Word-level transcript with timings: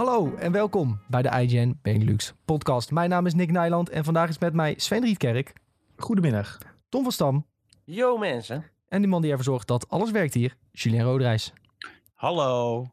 Hallo 0.00 0.34
en 0.34 0.52
welkom 0.52 1.00
bij 1.08 1.22
de 1.22 1.28
IGN 1.28 1.78
Benelux 1.82 2.34
podcast. 2.44 2.90
Mijn 2.90 3.10
naam 3.10 3.26
is 3.26 3.34
Nick 3.34 3.50
Nijland 3.50 3.88
en 3.88 4.04
vandaag 4.04 4.28
is 4.28 4.38
met 4.38 4.54
mij 4.54 4.74
Sven 4.76 5.00
Rietkerk, 5.00 5.52
Goedemiddag. 5.96 6.58
Tom 6.88 7.02
van 7.02 7.12
Stam 7.12 7.46
Yo 7.84 8.16
mensen. 8.18 8.64
en 8.88 9.00
die 9.00 9.10
man 9.10 9.22
die 9.22 9.30
ervoor 9.30 9.44
zorgt 9.44 9.66
dat 9.66 9.88
alles 9.88 10.10
werkt 10.10 10.34
hier, 10.34 10.56
Julien 10.72 11.02
Roderijs. 11.02 11.52
Hallo. 12.14 12.86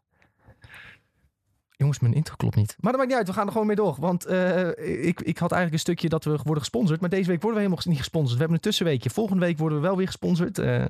Jongens, 1.71 1.99
mijn 1.99 2.13
intro 2.13 2.35
klopt 2.35 2.55
niet. 2.55 2.75
Maar 2.79 2.91
dat 2.91 2.99
maakt 2.99 3.07
niet 3.07 3.19
uit, 3.19 3.27
we 3.27 3.33
gaan 3.33 3.45
er 3.45 3.51
gewoon 3.51 3.67
mee 3.67 3.75
door. 3.75 3.95
Want 3.99 4.25
eh, 4.25 4.67
ik, 5.07 5.21
ik 5.21 5.37
had 5.37 5.51
eigenlijk 5.51 5.73
een 5.73 5.79
stukje 5.79 6.09
dat 6.09 6.23
we 6.23 6.29
worden 6.31 6.59
gesponsord. 6.59 6.99
Maar 6.99 7.09
deze 7.09 7.29
week 7.29 7.41
worden 7.41 7.59
we 7.61 7.65
helemaal 7.65 7.85
niet 7.87 7.97
gesponsord. 7.97 8.33
We 8.33 8.39
hebben 8.39 8.55
een 8.57 8.63
tussenweekje. 8.63 9.09
Volgende 9.09 9.45
week 9.45 9.57
worden 9.57 9.77
we 9.77 9.87
wel 9.87 9.97
weer 9.97 10.05
gesponsord. 10.05 10.59
Eh, 10.59 10.85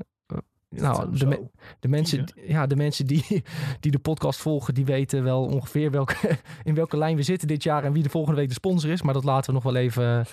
nou, 0.69 1.17
de, 1.17 1.25
me- 1.25 1.47
de 1.79 1.87
mensen, 1.87 2.25
ja, 2.47 2.67
de 2.67 2.75
mensen 2.75 3.05
die, 3.05 3.25
die 3.79 3.91
de 3.91 3.99
podcast 3.99 4.39
volgen, 4.39 4.73
die 4.73 4.85
weten 4.85 5.23
wel 5.23 5.43
ongeveer 5.45 5.91
welke, 5.91 6.15
in 6.63 6.75
welke 6.75 6.97
lijn 6.97 7.15
we 7.15 7.23
zitten 7.23 7.47
dit 7.47 7.63
jaar 7.63 7.83
en 7.83 7.93
wie 7.93 8.03
de 8.03 8.09
volgende 8.09 8.37
week 8.39 8.47
de 8.47 8.53
sponsor 8.53 8.89
is. 8.91 9.01
Maar 9.01 9.13
dat 9.13 9.23
laten 9.23 9.45
we 9.47 9.53
nog 9.53 9.63
wel 9.63 9.75
even 9.75 10.03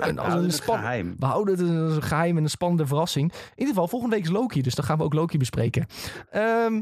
een, 0.00 0.18
als 0.18 0.26
Houden 0.26 0.44
een 0.44 0.50
span- 0.52 0.78
geheim. 0.78 1.14
We 1.18 1.26
houden 1.26 1.58
het 1.58 1.68
een 1.68 2.02
geheim 2.02 2.36
en 2.36 2.42
een 2.42 2.50
spannende 2.50 2.86
verrassing. 2.86 3.32
In 3.32 3.38
ieder 3.54 3.74
geval, 3.74 3.88
volgende 3.88 4.14
week 4.14 4.24
is 4.24 4.30
Loki, 4.30 4.62
dus 4.62 4.74
dan 4.74 4.84
gaan 4.84 4.98
we 4.98 5.04
ook 5.04 5.14
Loki 5.14 5.38
bespreken. 5.38 5.86
Ehm, 6.30 6.80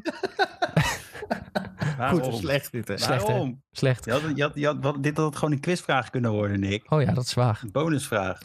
Waarom? 1.98 2.22
Goed, 2.22 2.34
slecht 2.34 2.72
dit 2.72 2.88
hè. 2.88 2.98
Slecht, 2.98 3.22
hè? 3.26 3.32
Waarom? 3.32 3.62
slecht. 3.70 4.04
Je 4.04 4.10
had, 4.10 4.20
je 4.34 4.42
had, 4.42 4.52
je 4.54 4.66
had, 4.66 4.76
wat, 4.80 5.02
dit 5.02 5.16
had 5.16 5.26
het 5.26 5.36
gewoon 5.36 5.52
een 5.54 5.60
quizvraag 5.60 6.10
kunnen 6.10 6.30
worden, 6.30 6.60
Nick. 6.60 6.90
Oh 6.92 7.02
ja, 7.02 7.12
dat 7.12 7.24
is 7.24 7.34
waar. 7.34 7.60
Een 7.62 7.70
bonusvraag. 7.72 8.40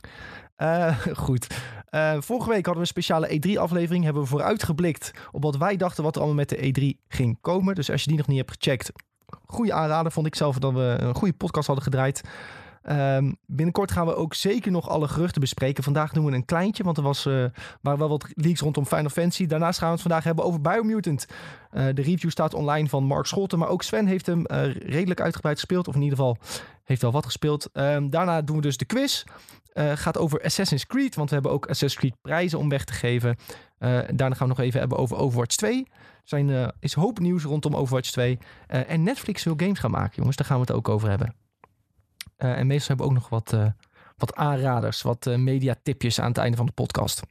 Eh, 0.58 0.98
goed. 1.26 1.48
Eh, 1.90 2.18
vorige 2.20 2.50
week 2.50 2.66
hadden 2.66 2.74
we 2.74 2.80
een 2.80 3.04
speciale 3.04 3.28
E3-aflevering. 3.28 4.04
Hebben 4.04 4.22
we 4.22 4.28
vooruitgeblikt 4.28 5.12
op 5.32 5.44
wat 5.44 5.58
wij 5.58 5.76
dachten 5.76 6.04
wat 6.04 6.16
er 6.16 6.22
allemaal 6.22 6.46
met 6.46 6.49
de 6.49 6.96
E3 6.98 7.05
ging 7.08 7.38
komen. 7.41 7.76
Dus 7.76 7.91
als 7.91 8.02
je 8.02 8.08
die 8.08 8.18
nog 8.18 8.27
niet 8.27 8.38
hebt 8.38 8.52
gecheckt, 8.52 8.91
goede 9.46 9.74
aanrader 9.74 10.12
vond 10.12 10.27
ik 10.27 10.36
zelf 10.36 10.58
dat 10.58 10.74
we 10.74 10.96
een 10.99 11.16
goede 11.16 11.34
podcast 11.34 11.68
hadden 11.68 11.86
gedraaid. 11.86 12.22
Ehm, 12.82 13.32
binnenkort 13.46 13.91
gaan 13.91 14.05
we 14.05 14.16
ook 14.16 14.34
zeker 14.34 14.72
nog 14.72 14.90
alle 14.90 15.08
geruchten 15.08 15.41
bespreken. 15.41 15.84
Vandaag 15.84 16.12
doen 16.12 16.26
we 16.26 16.32
een 16.32 16.46
kleintje, 16.46 16.84
want 16.84 16.98
er 16.98 17.04
was, 17.04 17.26
eh, 17.26 17.46
waren 17.82 17.99
wel 17.99 18.10
wat 18.10 18.27
leaks 18.34 18.60
rondom 18.60 18.86
Final 18.86 19.10
Fantasy. 19.10 19.46
Daarnaast 19.46 19.77
gaan 19.77 19.88
we 19.88 19.94
het 19.94 20.04
vandaag 20.04 20.24
hebben 20.24 20.46
over 20.46 20.62
Biomutant. 20.62 21.26
De 21.71 22.02
review 22.02 22.30
staat 22.30 22.54
online 22.54 22.90
van 22.90 23.04
Mark 23.04 23.26
Scholten, 23.26 23.60
maar 23.60 23.68
ook 23.68 23.84
Sven 23.84 24.08
heeft 24.08 24.26
hem 24.26 24.46
redelijk 24.86 25.21
uitgebreid 25.21 25.55
gespeeld. 25.55 25.88
Of 25.88 25.96
in 25.96 26.02
ieder 26.02 26.18
geval 26.18 26.38
heeft 26.84 27.02
wel 27.02 27.12
wat 27.12 27.26
gespeeld. 27.26 27.70
Ehm, 27.74 28.10
daarna 28.10 28.42
doen 28.42 28.55
we 28.55 28.62
dus 28.62 28.77
de 28.77 28.86
quiz. 28.86 29.24
Eh, 29.78 29.92
gaat 29.96 30.18
over 30.18 30.44
Assassin's 30.44 30.86
Creed, 30.86 31.16
want 31.16 31.30
we 31.30 31.34
hebben 31.36 31.54
ook 31.54 31.64
Assassin's 31.64 31.96
Creed 31.96 32.22
prijzen 32.22 32.60
om 32.60 32.70
weg 32.70 32.84
te 32.84 32.94
geven. 32.94 33.36
Eh, 33.78 34.00
daarna 34.14 34.36
gaan 34.36 34.48
we 34.48 34.54
nog 34.56 34.60
even 34.60 34.80
hebben 34.80 34.98
over 34.98 35.18
Overwatch 35.18 35.56
2. 35.56 35.80
Er 35.90 36.22
zijn, 36.24 36.50
eh, 36.50 36.68
is 36.80 36.94
hoop 36.94 37.20
nieuws 37.20 37.44
rondom 37.44 37.76
Overwatch 37.76 38.12
2. 38.12 38.38
Eh, 38.68 38.90
en 38.90 39.04
Netflix 39.04 39.44
wil 39.44 39.54
games 39.58 39.80
gaan 39.80 39.92
maken, 39.92 40.16
jongens. 40.16 40.36
Daar 40.36 40.46
gaan 40.46 40.55
we 40.55 40.62
het 40.62 40.72
ook 40.72 40.90
over 40.90 41.10
hebben. 41.10 41.36
En 42.38 42.68
meestal 42.68 42.88
hebben 42.88 43.05
we 43.05 43.12
ook 43.12 43.20
nog 43.20 43.30
wat, 43.30 43.74
wat 44.18 44.36
aanraders, 44.36 45.02
wat 45.02 45.26
mediatipjes 45.26 46.20
aan 46.20 46.28
het 46.28 46.38
einde 46.38 46.58
van 46.58 46.66
de 46.66 46.72
podcast. 46.72 47.22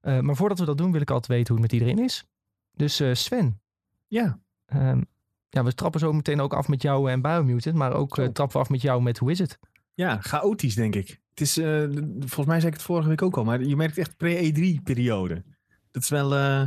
Maar 0.00 0.36
voordat 0.36 0.58
we 0.58 0.64
dat 0.64 0.78
doen, 0.78 0.92
wil 0.92 1.00
ik 1.00 1.10
altijd 1.10 1.32
weten 1.32 1.54
hoe 1.54 1.62
het 1.62 1.72
met 1.72 1.80
iedereen 1.80 2.04
is. 2.04 2.24
Dus 2.72 3.02
Sven, 3.12 3.60
Ja, 4.06 4.38
ehm, 4.66 5.02
ja, 5.48 5.64
we 5.64 5.74
trappen 5.74 6.00
zo 6.00 6.12
meteen 6.12 6.40
ook 6.40 6.54
af 6.54 6.68
met 6.68 6.82
jou 6.82 7.10
en 7.10 7.22
Biomutant. 7.22 7.76
Maar 7.76 7.92
ook 7.92 8.14
trappen 8.14 8.52
we 8.52 8.58
af 8.58 8.68
met 8.68 8.82
jou 8.82 9.02
met 9.02 9.18
Hoe 9.18 9.30
is 9.30 9.38
het? 9.38 9.58
ja, 9.94 10.20
chaotisch 10.20 10.74
denk 10.74 10.94
ik. 10.94 11.21
Het 11.32 11.40
is, 11.40 11.56
eh, 11.56 11.82
volgens 12.18 12.46
mij 12.46 12.56
zei 12.60 12.66
ik 12.66 12.72
het 12.78 12.82
vorige 12.82 13.08
week 13.08 13.22
ook 13.22 13.36
al, 13.36 13.44
maar 13.44 13.62
je 13.62 13.76
merkt 13.76 13.98
echt 13.98 14.16
pre-E3-periode. 14.16 15.42
Dat 15.90 16.02
is 16.02 16.08
wel, 16.08 16.34
eh, 16.34 16.66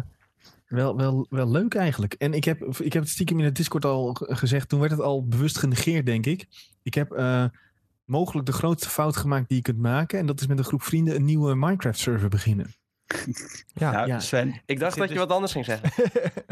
wel, 0.67 0.95
wel, 0.97 1.25
wel 1.29 1.51
leuk 1.51 1.73
eigenlijk. 1.75 2.13
En 2.13 2.33
ik 2.33 2.43
heb, 2.43 2.61
ik 2.79 2.93
heb 2.93 3.01
het 3.01 3.11
stiekem 3.11 3.39
in 3.39 3.45
het 3.45 3.55
Discord 3.55 3.85
al 3.85 4.13
gezegd, 4.19 4.69
toen 4.69 4.79
werd 4.79 4.91
het 4.91 5.01
al 5.01 5.27
bewust 5.27 5.57
genegeerd, 5.57 6.05
denk 6.05 6.25
ik. 6.25 6.45
Ik 6.83 6.93
heb 6.93 7.11
eh, 7.11 7.45
mogelijk 8.05 8.45
de 8.45 8.51
grootste 8.53 8.89
fout 8.89 9.17
gemaakt 9.17 9.47
die 9.47 9.57
je 9.57 9.63
kunt 9.63 9.77
maken. 9.79 10.19
En 10.19 10.25
dat 10.25 10.41
is 10.41 10.47
met 10.47 10.57
een 10.57 10.63
groep 10.63 10.83
vrienden 10.83 11.15
een 11.15 11.25
nieuwe 11.25 11.55
Minecraft-server 11.55 12.29
beginnen. 12.29 12.73
Ja, 13.73 13.91
nou, 13.91 14.07
ja. 14.07 14.19
Sven, 14.19 14.61
Ik 14.65 14.79
dacht 14.79 14.97
dat 14.97 15.07
je 15.07 15.13
dus- 15.13 15.23
wat 15.23 15.31
anders 15.31 15.51
ging 15.51 15.65
zeggen. 15.65 15.89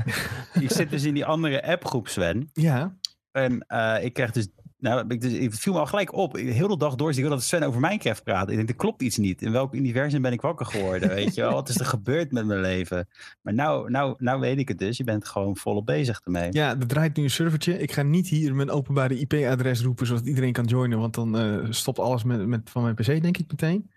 ik 0.63 0.71
zit 0.71 0.89
dus 0.89 1.03
in 1.03 1.13
die 1.13 1.25
andere 1.25 1.63
appgroep, 1.67 2.07
Sven. 2.07 2.49
Ja, 2.53 2.97
En 3.31 3.65
eh, 3.67 4.03
ik 4.03 4.13
krijg 4.13 4.31
dus... 4.31 4.47
Nou, 4.83 5.05
ik, 5.07 5.21
dus, 5.21 5.31
het 5.31 5.59
viel 5.59 5.73
me 5.73 5.79
al 5.79 5.85
gelijk 5.85 6.13
op. 6.13 6.35
Heel 6.35 6.67
de 6.67 6.77
dag 6.77 6.95
door 6.95 7.13
zie 7.13 7.23
ik 7.23 7.29
dat 7.29 7.43
Sven 7.43 7.63
over 7.63 7.79
Minecraft 7.79 8.23
praat. 8.23 8.49
Ik 8.49 8.55
denk, 8.55 8.69
er 8.69 8.75
klopt 8.75 9.01
iets 9.01 9.17
niet. 9.17 9.41
In 9.41 9.51
welk 9.51 9.73
universum 9.73 10.21
ben 10.21 10.31
ik 10.31 10.41
wakker 10.41 10.65
geworden, 10.65 11.09
weet 11.09 11.35
je 11.35 11.41
wel? 11.41 11.53
Wat 11.53 11.69
is 11.69 11.79
er 11.79 11.85
gebeurd 11.85 12.31
met 12.31 12.45
mijn 12.45 12.61
leven? 12.61 13.07
Maar 13.41 13.53
nou, 13.53 13.89
nou, 13.89 14.15
nou 14.17 14.39
weet 14.39 14.59
ik 14.59 14.67
het 14.67 14.79
dus. 14.79 14.97
Je 14.97 15.03
bent 15.03 15.27
gewoon 15.27 15.57
volop 15.57 15.85
bezig 15.85 16.21
ermee. 16.23 16.47
ja, 16.51 16.69
er 16.69 16.87
draait 16.87 17.15
nu 17.15 17.23
een 17.23 17.29
servertje. 17.29 17.79
Ik 17.79 17.91
ga 17.91 18.01
niet 18.01 18.27
hier 18.27 18.55
mijn 18.55 18.69
openbare 18.69 19.19
IP-adres 19.19 19.81
roepen, 19.81 20.07
zodat 20.07 20.25
iedereen 20.25 20.53
kan 20.53 20.65
joinen. 20.65 20.99
Want 20.99 21.13
dan 21.13 21.37
eh, 21.37 21.57
stopt 21.69 21.99
alles 21.99 22.23
met, 22.23 22.47
met, 22.47 22.69
van 22.69 22.83
mijn 22.83 22.95
PC, 22.95 23.05
denk 23.05 23.37
ik 23.37 23.45
meteen. 23.47 23.89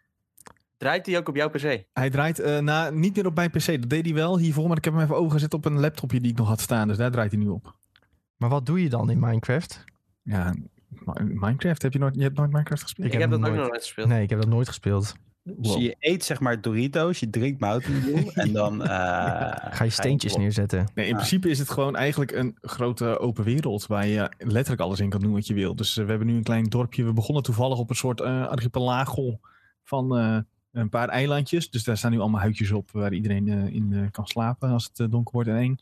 Draait 0.77 1.05
die 1.05 1.19
ook 1.19 1.29
op 1.29 1.37
jouw 1.37 1.51
PC? 1.51 1.85
Hij 1.93 2.11
draait 2.11 2.39
eh, 2.39 2.59
na, 2.59 2.91
niet 2.91 3.17
meer 3.17 3.27
op 3.27 3.35
mijn 3.35 3.51
PC. 3.51 3.67
Dat 3.67 3.91
deed 3.91 4.05
hij 4.05 4.15
wel 4.15 4.39
hiervoor, 4.39 4.69
maar 4.69 4.77
ik 4.77 4.85
heb 4.85 4.95
hem 4.95 5.03
even 5.03 5.17
overgezet 5.17 5.55
op 5.55 5.65
een 5.65 5.81
laptopje 5.81 6.21
die 6.21 6.31
ik 6.31 6.39
nog 6.39 6.49
had 6.49 6.61
staan. 6.61 6.89
Dus 6.89 6.97
daar 6.97 7.11
draait 7.11 7.33
hij 7.33 7.41
nu 7.41 7.49
op. 7.49 7.77
Maar 8.37 8.49
wat 8.49 8.67
doe 8.67 8.83
je 8.83 8.89
dan 8.89 9.11
in 9.11 9.19
Minecraft? 9.19 9.85
Ja, 10.23 10.55
Minecraft. 11.23 11.83
Heb 11.83 11.93
je 11.93 11.99
nooit, 11.99 12.15
je 12.15 12.23
hebt 12.23 12.37
nooit 12.37 12.51
Minecraft 12.51 12.83
gespeeld? 12.83 13.07
Ik, 13.07 13.13
heb 13.13 13.21
heb 13.23 13.31
dat 13.31 13.41
hem 13.41 13.49
ook 13.49 13.55
nooit- 13.55 13.63
nog 13.65 13.73
nooit 13.73 13.85
gespeeld. 13.87 14.09
Nee, 14.09 14.23
ik 14.23 14.31
heb 14.31 14.41
dat 14.41 14.49
nooit 14.49 14.69
gespeeld. 14.69 15.15
Dus 15.57 15.75
je 15.75 15.97
eet 15.99 16.25
zeg 16.25 16.41
maar 16.41 16.61
Doritos, 16.61 17.21
je 17.21 17.31
drinkt 17.31 17.61
Mountain 17.61 18.01
Dew 18.03 18.29
en 18.35 18.53
dan... 18.53 18.83
eh, 18.83 18.89
Ga 19.71 19.85
je 19.85 19.91
steentjes 19.91 20.37
neerzetten? 20.37 20.87
Nee, 20.95 21.05
in 21.07 21.11
Ah. 21.13 21.17
principe 21.19 21.49
is 21.49 21.59
het 21.59 21.71
gewoon 21.71 21.97
eigenlijk 21.97 22.33
een 22.33 22.57
grote 22.61 23.19
open 23.19 23.45
wereld 23.45 23.87
waar 23.87 24.07
je 24.07 24.31
letterlijk 24.39 24.81
alles 24.81 25.01
in 25.01 25.09
kan 25.09 25.21
doen 25.21 25.33
wat 25.33 25.47
je 25.47 25.55
wil. 25.55 25.77
Dus 25.77 25.97
eh, 25.97 26.05
we 26.05 26.11
hebben 26.11 26.29
nu 26.29 26.37
een 26.37 26.43
klein 26.43 26.65
dorpje. 26.65 27.05
We 27.05 27.13
begonnen 27.13 27.43
toevallig 27.43 27.79
op 27.79 27.91
een 27.91 27.97
soort 27.97 28.21
eh 28.21 28.47
archipelago 28.47 29.39
van 29.85 30.17
eh, 30.19 30.39
een 30.73 30.89
paar 30.89 31.09
eilandjes. 31.09 31.71
Dus 31.71 31.85
daar 31.85 31.97
staan 31.97 32.11
nu 32.11 32.19
allemaal 32.21 32.41
huidjes 32.41 32.73
op 32.73 32.91
waar 32.91 33.13
iedereen 33.13 33.49
in 33.49 34.09
kan 34.11 34.27
slapen 34.27 34.71
als 34.71 34.91
het 34.95 35.11
donker 35.11 35.33
wordt 35.35 35.49
en 35.49 35.57
eng 35.57 35.79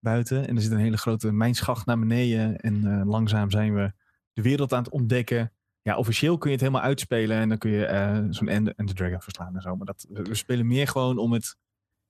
buiten. 0.00 0.48
En 0.48 0.56
er 0.56 0.62
zit 0.62 0.70
een 0.72 0.78
hele 0.78 0.96
grote 0.96 1.32
mijnschacht 1.32 1.86
naar 1.86 1.98
beneden 1.98 2.56
en 2.56 2.86
eh, 3.00 3.06
langzaam 3.08 3.50
zijn 3.50 3.74
we 3.74 3.92
de 4.34 4.42
wereld 4.42 4.72
aan 4.72 4.82
het 4.82 4.92
ontdekken. 4.92 5.52
Ja, 5.82 5.96
officieel 5.96 6.38
kun 6.38 6.48
je 6.50 6.56
het 6.56 6.64
helemaal 6.64 6.86
uitspelen 6.86 7.36
en 7.38 7.48
dan 7.48 7.58
kun 7.58 7.70
je 7.70 7.84
eh, 7.86 8.18
zo'n 8.30 8.48
End 8.48 8.74
End 8.74 8.88
the 8.88 8.94
Dragon 8.94 9.20
verslaan 9.20 9.54
en 9.54 9.60
zo. 9.62 9.76
Maar 9.76 9.86
dat, 9.86 10.06
we 10.08 10.34
spelen 10.34 10.66
meer 10.66 10.88
gewoon 10.88 11.18
om 11.18 11.32
het 11.32 11.56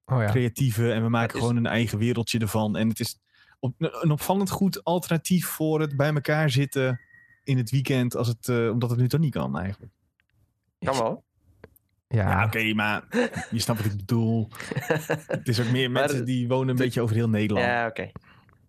Oh 0.06 0.20
ja. 0.20 0.26
creatieve 0.26 0.92
en 0.92 1.02
we 1.02 1.08
maken 1.08 1.34
is- 1.34 1.40
gewoon 1.40 1.56
een 1.56 1.66
eigen 1.66 1.98
wereldje 1.98 2.38
ervan. 2.38 2.76
En 2.76 2.88
het 2.88 3.00
is 3.00 3.18
op, 3.58 3.74
een 3.78 4.10
opvallend 4.10 4.50
goed 4.50 4.84
alternatief 4.84 5.46
voor 5.46 5.80
het 5.80 5.96
bij 5.96 6.12
elkaar 6.14 6.50
zitten 6.50 7.00
in 7.44 7.56
het 7.56 7.70
weekend, 7.70 8.16
als 8.16 8.28
het, 8.28 8.48
eh, 8.48 8.70
omdat 8.70 8.90
het 8.90 8.98
nu 8.98 9.08
toch 9.08 9.20
niet 9.20 9.32
kan 9.32 9.58
eigenlijk. 9.58 9.92
Kan 10.78 10.98
wel. 10.98 11.24
Ja, 12.08 12.30
Ja, 12.30 12.44
oké, 12.44 12.74
maar 12.74 13.04
je 13.50 13.58
snapt 13.58 13.82
wat 13.82 13.92
ik 13.92 13.96
bedoel. 13.96 14.48
Het 15.26 15.48
is 15.48 15.60
ook 15.60 15.70
meer 15.70 15.90
mensen 15.90 16.24
die 16.24 16.48
wonen 16.48 16.68
een 16.68 16.76
beetje 16.76 17.00
over 17.00 17.14
heel 17.16 17.28
Nederland. 17.28 17.66
Ja, 17.66 17.86
oké. 17.86 18.10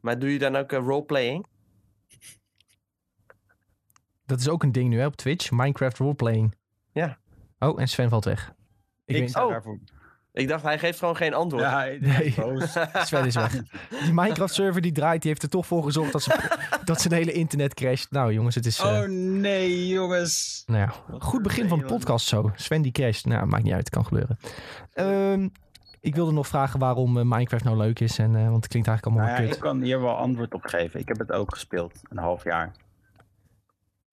Maar 0.01 0.19
doe 0.19 0.31
je 0.31 0.39
dan 0.39 0.55
ook 0.55 0.71
eh, 0.71 0.79
roleplaying? 0.79 1.45
Dat 4.25 4.39
is 4.39 4.49
ook 4.49 4.63
een 4.63 4.71
ding 4.71 4.89
nu 4.89 4.99
hè, 4.99 5.05
op 5.05 5.15
Twitch. 5.15 5.51
Minecraft 5.51 5.97
roleplaying. 5.97 6.55
Ja. 6.91 7.17
Oh, 7.59 7.81
en 7.81 7.87
Sven 7.87 8.09
valt 8.09 8.25
weg. 8.25 8.53
Ik 9.05 9.15
Ik 9.15 9.29
sta 9.29 9.43
Oh. 9.45 9.51
daarvoor. 9.51 9.79
Ik 10.33 10.47
dacht, 10.47 10.63
hij 10.63 10.79
geeft 10.79 10.99
gewoon 10.99 11.15
geen 11.15 11.33
antwoord. 11.33 11.63
Ja, 11.63 11.77
hij- 11.77 11.97
Nee. 12.01 12.31
Sven 13.05 13.25
is 13.25 13.35
weg. 13.35 13.51
Die 14.03 14.13
Minecraft 14.13 14.53
server 14.53 14.81
die 14.81 14.91
draait, 14.91 15.21
die 15.21 15.29
heeft 15.29 15.43
er 15.43 15.49
toch 15.49 15.65
voor 15.65 15.83
gezorgd 15.83 16.11
dat, 16.11 16.21
ze, 16.23 16.57
dat 16.85 17.01
zijn 17.01 17.13
hele 17.13 17.31
internet 17.31 17.73
crasht. 17.73 18.11
Nou 18.11 18.33
jongens, 18.33 18.55
het 18.55 18.65
is... 18.65 18.79
eh, 18.79 18.85
Oh 18.87 19.07
nee, 19.09 19.87
jongens. 19.87 20.63
nou 20.65 20.79
ja, 20.79 21.17
goed 21.19 21.41
begin 21.41 21.67
van 21.67 21.79
de 21.79 21.85
podcast 21.85 22.27
zo. 22.27 22.51
Sven 22.55 22.81
die 22.81 22.91
crasht. 22.91 23.25
Nou, 23.25 23.45
maakt 23.45 23.63
niet 23.63 23.73
uit, 23.73 23.89
kan 23.89 24.05
gebeuren. 24.05 24.37
Ehm, 24.93 25.47
ik 25.99 26.15
wilde 26.15 26.31
nog 26.31 26.47
vragen 26.47 26.79
waarom 26.79 27.17
eh, 27.17 27.23
Minecraft 27.25 27.63
nou 27.63 27.77
leuk 27.77 27.99
is. 27.99 28.19
En, 28.19 28.35
eh, 28.35 28.43
want 28.49 28.55
het 28.63 28.67
klinkt 28.67 28.87
eigenlijk 28.87 29.05
allemaal 29.05 29.25
Nou 29.25 29.41
ja, 29.41 29.47
kut. 29.47 29.55
ik 29.55 29.61
kan 29.61 29.81
hier 29.81 30.01
wel 30.01 30.15
antwoord 30.15 30.53
op 30.53 30.63
geven. 30.65 30.99
Ik 30.99 31.07
heb 31.07 31.17
het 31.19 31.31
ook 31.31 31.53
gespeeld, 31.53 31.99
een 32.09 32.17
half 32.17 32.43
jaar. 32.43 32.71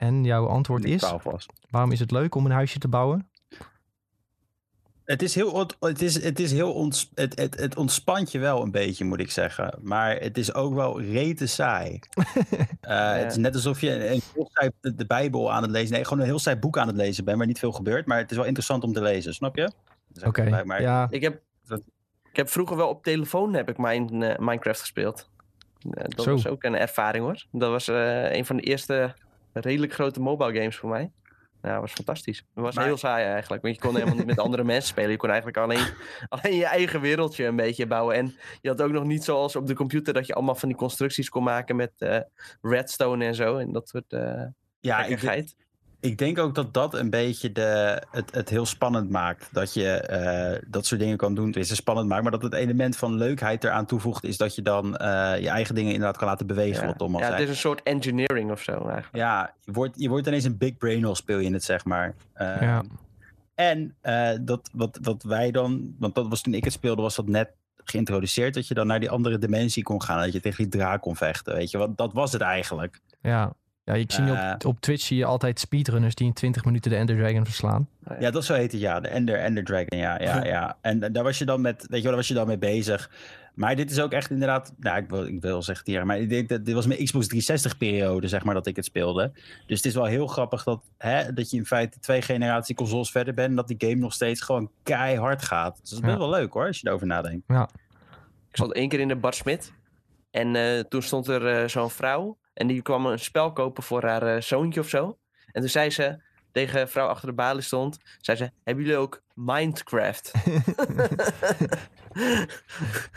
En 0.03 0.25
jouw 0.25 0.47
antwoord 0.47 0.85
is, 0.85 1.01
12 1.01 1.23
was. 1.23 1.47
waarom 1.71 1.93
is 1.93 2.01
het 2.01 2.11
leuk 2.11 2.35
om 2.35 2.45
een 2.45 2.53
huisje 2.53 2.79
te 2.79 2.89
bouwen? 2.89 3.31
Het 5.05 5.23
is 5.23 5.35
heel, 5.35 5.51
ont- 5.51 5.77
het 5.81 6.03
is, 6.03 6.23
het 6.23 6.41
is 6.41 6.53
heel 6.53 6.73
ons, 6.73 7.11
het, 7.15 7.39
het, 7.39 7.61
het 7.61 7.77
ontspant 7.77 8.33
je 8.33 8.39
wel 8.39 8.63
een 8.63 8.71
beetje, 8.71 9.05
moet 9.05 9.21
ik 9.21 9.31
zeggen. 9.31 9.79
Maar 9.83 10.17
het 10.17 10.39
is 10.39 10.55
ook 10.55 10.75
wel 10.75 11.01
rete 11.01 11.47
saai. 11.47 11.99
Eh, 12.81 13.13
Het 13.13 13.31
is 13.31 13.37
net 13.37 13.55
alsof 13.55 13.81
je 13.81 13.91
een, 14.11 14.21
heel 14.35 14.51
saai, 14.53 14.71
de, 14.81 14.95
de 14.95 15.07
Bijbel 15.07 15.53
aan 15.53 15.63
het 15.63 15.71
lezen, 15.71 15.93
nee, 15.93 16.05
gewoon 16.05 16.19
een 16.19 16.25
heel 16.25 16.39
saai 16.39 16.57
boek 16.57 16.79
aan 16.79 16.87
het 16.87 16.97
lezen 16.97 17.25
bent, 17.25 17.39
waar 17.39 17.47
niet 17.47 17.59
veel 17.59 17.73
gebeurt. 17.73 18.07
Maar 18.07 18.19
het 18.19 18.31
is 18.31 18.37
wel 18.37 18.47
interessant 18.47 18.85
om 18.85 18.93
te 18.93 19.03
lezen, 19.03 19.35
snap 19.35 19.57
je? 19.57 19.71
Dus 20.09 20.23
Oké, 20.23 20.43
ja. 20.79 21.07
Ik, 21.11 21.23
heb, 21.23 21.41
ik 22.31 22.37
heb 22.37 22.49
vroeger 22.49 22.77
wel 22.77 22.89
op 22.89 23.03
telefoon 23.03 23.55
heb 23.55 23.69
ik 23.69 23.79
mijn, 23.79 24.23
eh, 24.23 24.39
Minecraft 24.39 24.81
gespeeld. 24.81 25.31
Eh, 25.91 26.05
dat 26.09 26.23
Zo. 26.23 26.31
was 26.31 26.47
ook 26.47 26.63
een 26.63 26.75
ervaring 26.77 27.25
hoor. 27.25 27.45
Dat 27.53 27.71
was 27.71 27.89
eh, 27.89 28.33
een 28.33 28.45
van 28.47 28.57
de 28.57 28.63
eerste 28.63 29.15
redelijk 29.53 29.93
grote 29.93 30.21
mobile 30.21 30.55
games 30.55 30.77
voor 30.77 30.89
mij. 30.91 31.11
Ja, 31.63 31.81
was 31.81 31.93
fantastisch. 31.93 32.39
Het 32.39 32.65
was 32.65 32.75
Maar- 32.75 32.85
heel 32.85 32.97
saai 32.97 33.25
eigenlijk. 33.25 33.63
Want 33.63 33.75
je 33.75 33.81
kon 33.81 33.95
helemaal 33.95 34.15
niet 34.17 34.27
met 34.27 34.39
andere 34.39 34.65
mensen 34.73 34.89
spelen. 34.89 35.11
Je 35.11 35.17
kon 35.17 35.29
eigenlijk 35.29 35.59
alleen, 35.59 35.87
alleen 36.29 36.57
je 36.57 36.67
eigen 36.67 37.01
wereldje 37.01 37.45
een 37.45 37.57
beetje 37.57 37.87
bouwen. 37.87 38.17
En 38.17 38.35
je 38.61 38.69
had 38.69 38.83
ook 38.83 38.91
nog 38.93 39.05
niet 39.05 39.25
zoals 39.25 39.57
op 39.57 39.67
de 39.67 39.75
computer 39.75 40.15
dat 40.15 40.27
je 40.27 40.35
allemaal 40.35 40.55
van 40.55 40.69
die 40.69 40.79
constructies 40.79 41.29
kon 41.29 41.43
maken 41.43 41.77
met 41.77 41.93
eh, 41.99 42.19
redstone 42.63 43.25
en 43.25 43.35
zo. 43.35 43.57
En 43.57 43.73
dat 43.73 43.89
soort 43.89 44.13
eh 44.13 44.43
Ja, 44.81 45.05
ik. 45.05 45.55
Ik 46.03 46.19
denk 46.19 46.39
ook 46.39 46.55
dat 46.55 46.75
dat 46.75 46.95
een 46.95 47.11
beetje 47.11 47.53
de, 47.53 48.03
het, 48.11 48.35
het 48.35 48.49
heel 48.49 48.67
spannend 48.67 49.11
maakt. 49.11 49.49
Dat 49.53 49.75
je 49.75 49.89
eh, 49.91 50.63
dat 50.67 50.87
soort 50.87 51.01
dingen 51.01 51.17
kan 51.17 51.35
doen. 51.35 51.47
Het 51.47 51.57
is 51.57 51.77
spannend 51.77 52.09
maakt, 52.09 52.23
maar 52.23 52.33
dat 52.33 52.43
het 52.43 52.53
element 52.55 52.97
van 52.97 53.15
leukheid 53.15 53.65
eraan 53.65 53.87
toevoegt, 53.87 54.25
is 54.25 54.37
dat 54.37 54.55
je 54.55 54.63
dan 54.63 54.97
eh, 54.97 55.41
je 55.41 55.49
eigen 55.49 55.75
dingen 55.75 55.93
inderdaad 55.93 56.17
kan 56.17 56.29
laten 56.29 56.47
bewegen. 56.47 56.81
Ja, 56.81 56.87
Wat 56.87 56.99
Tom 56.99 57.15
al 57.15 57.21
ja 57.21 57.27
zei. 57.27 57.39
het 57.39 57.49
is 57.49 57.55
een 57.55 57.61
soort 57.61 57.83
engineering 57.83 58.51
of 58.51 58.63
zo 58.63 58.73
eigenlijk. 58.73 59.17
Ja, 59.17 59.55
je 59.65 59.73
wordt, 59.73 60.01
je 60.01 60.09
wordt 60.09 60.27
ineens 60.27 60.45
een 60.45 60.59
big 60.59 60.77
brain 60.77 61.05
al 61.05 61.15
speel 61.15 61.39
je 61.39 61.53
het, 61.53 61.65
zeg 61.65 61.85
maar. 61.85 62.15
Eh, 62.33 62.61
Ja. 62.61 62.83
En 63.55 63.95
eh, 64.01 64.31
dat, 64.41 64.71
wat, 64.73 64.99
wat 65.03 65.23
wij 65.23 65.51
dan, 65.51 65.95
want 65.99 66.15
dat 66.15 66.29
was 66.29 66.41
toen 66.41 66.55
ik 66.55 66.65
het 66.65 66.73
speelde, 66.73 67.03
was 67.03 67.15
dat 67.17 67.27
net 67.29 67.51
geïntroduceerd. 67.85 68.55
Dat 68.55 68.69
je 68.69 68.75
dan 68.75 68.87
naar 68.87 69.01
die 69.01 69.11
andere 69.11 69.39
dimensie 69.39 69.83
kon 69.83 70.03
gaan. 70.03 70.21
Dat 70.23 70.33
je 70.33 70.41
tegen 70.41 70.69
die 70.69 70.81
draak 70.81 71.01
kon 71.01 71.17
vechten. 71.17 71.55
Weet 71.55 71.71
je, 71.71 71.79
want 71.79 71.99
dat 71.99 72.13
was 72.13 72.33
het 72.33 72.43
eigenlijk. 72.43 73.01
Ja. 73.21 73.53
Ja, 73.85 73.95
ik 73.95 74.13
zie 74.13 74.25
nu 74.25 74.33
Eh. 74.33 74.53
op, 74.55 74.65
op 74.67 74.81
Twitch 74.81 75.03
zie 75.05 75.17
je 75.17 75.25
altijd 75.25 75.61
speedrunners 75.61 76.15
die 76.15 76.27
in 76.27 76.33
20 76.33 76.65
minuten 76.65 76.91
de 76.91 76.97
Ender 76.97 77.17
Dragon 77.17 77.45
verslaan. 77.45 77.89
Ja, 78.19 78.31
dat 78.31 78.45
zo 78.45 78.55
heet 78.55 78.73
het, 78.73 78.81
ja. 78.81 79.01
De 79.01 79.09
Ender, 79.09 79.39
Ender 79.39 79.65
Dragon, 79.65 79.99
ja. 79.99 80.21
ja, 80.23 80.45
ja. 80.45 80.77
En 80.81 81.13
daar 81.13 81.23
was 81.25 81.39
je 81.39 81.45
dan 81.45 81.61
met, 81.61 81.77
weet 81.81 81.89
je 81.89 82.03
wel, 82.03 82.03
daar 82.03 82.17
was 82.17 82.29
je 82.29 82.35
dan 82.35 82.47
mee 82.47 82.59
bezig. 82.59 83.11
Maar 83.55 83.77
dit 83.77 83.91
is 83.91 84.01
ook 84.01 84.13
echt 84.13 84.31
inderdaad, 84.31 84.73
nou, 84.79 84.97
ik 84.99 85.09
wil, 85.09 85.27
ik 85.27 85.41
wil 85.41 85.63
zeggen 85.63 85.85
hier, 85.91 86.07
maar 86.07 86.19
ik 86.19 86.29
denk 86.29 86.49
dat 86.49 86.65
dit 86.65 86.75
was 86.75 86.87
mijn 86.87 87.05
Xbox 87.05 87.27
360 87.27 87.77
periode, 87.77 88.29
zeg 88.29 88.45
maar, 88.45 88.55
dat 88.55 88.67
ik 88.67 88.77
het 88.77 88.85
speelde. 88.85 89.31
Dus 89.67 89.77
het 89.77 89.87
is 89.87 89.95
wel 89.95 90.05
heel 90.05 90.27
grappig 90.27 90.65
dat, 90.65 90.83
hè, 90.99 91.33
dat 91.33 91.51
je 91.51 91.57
in 91.57 91.67
feite 91.67 91.99
twee 91.99 92.23
generatie 92.23 92.75
consoles 92.75 93.11
verder 93.11 93.35
bent 93.35 93.49
en 93.49 93.57
dat 93.57 93.69
die 93.69 93.77
game 93.79 93.95
nog 94.01 94.13
steeds 94.13 94.41
gewoon 94.41 94.71
keihard 94.83 95.43
gaat. 95.43 95.79
Dus 95.81 95.91
dat 95.91 95.99
is 95.99 96.05
best 96.05 96.13
Ja. 96.13 96.19
wel 96.19 96.31
leuk 96.31 96.53
hoor, 96.53 96.67
als 96.67 96.81
je 96.81 96.89
erover 96.89 97.07
nadenkt. 97.07 97.49
Ik 98.51 98.57
zat 98.57 98.73
één 98.73 98.89
keer 98.89 99.01
in 99.01 99.09
de 99.09 99.17
Bart 99.17 99.35
Smit. 99.35 99.73
En 100.31 100.57
eh, 100.57 100.81
toen 100.81 101.03
stond 101.03 101.29
er 101.29 101.47
eh, 101.47 101.69
zo'n 101.69 101.91
vrouw. 101.91 102.37
En 102.55 102.67
die 102.67 102.83
kwam 102.83 103.07
een 103.07 103.19
spel 103.19 103.53
kopen 103.53 103.83
voor 103.83 104.05
haar 104.05 104.23
eh, 104.35 104.41
zoontje 104.43 104.81
of 104.81 104.89
zo. 104.89 105.19
En 105.53 105.61
toen 105.61 105.71
zei 105.71 105.91
ze 105.91 106.23
tegen 106.53 106.81
een 106.81 106.89
vrouw 106.89 107.07
achter 107.09 107.29
de 107.29 107.35
balie 107.35 107.63
stond. 107.63 107.99
Zei 108.21 108.37
ze, 108.37 108.51
hebben 108.65 108.85
jullie 108.85 108.99
ook 108.99 109.23
Minecraft? 109.35 110.33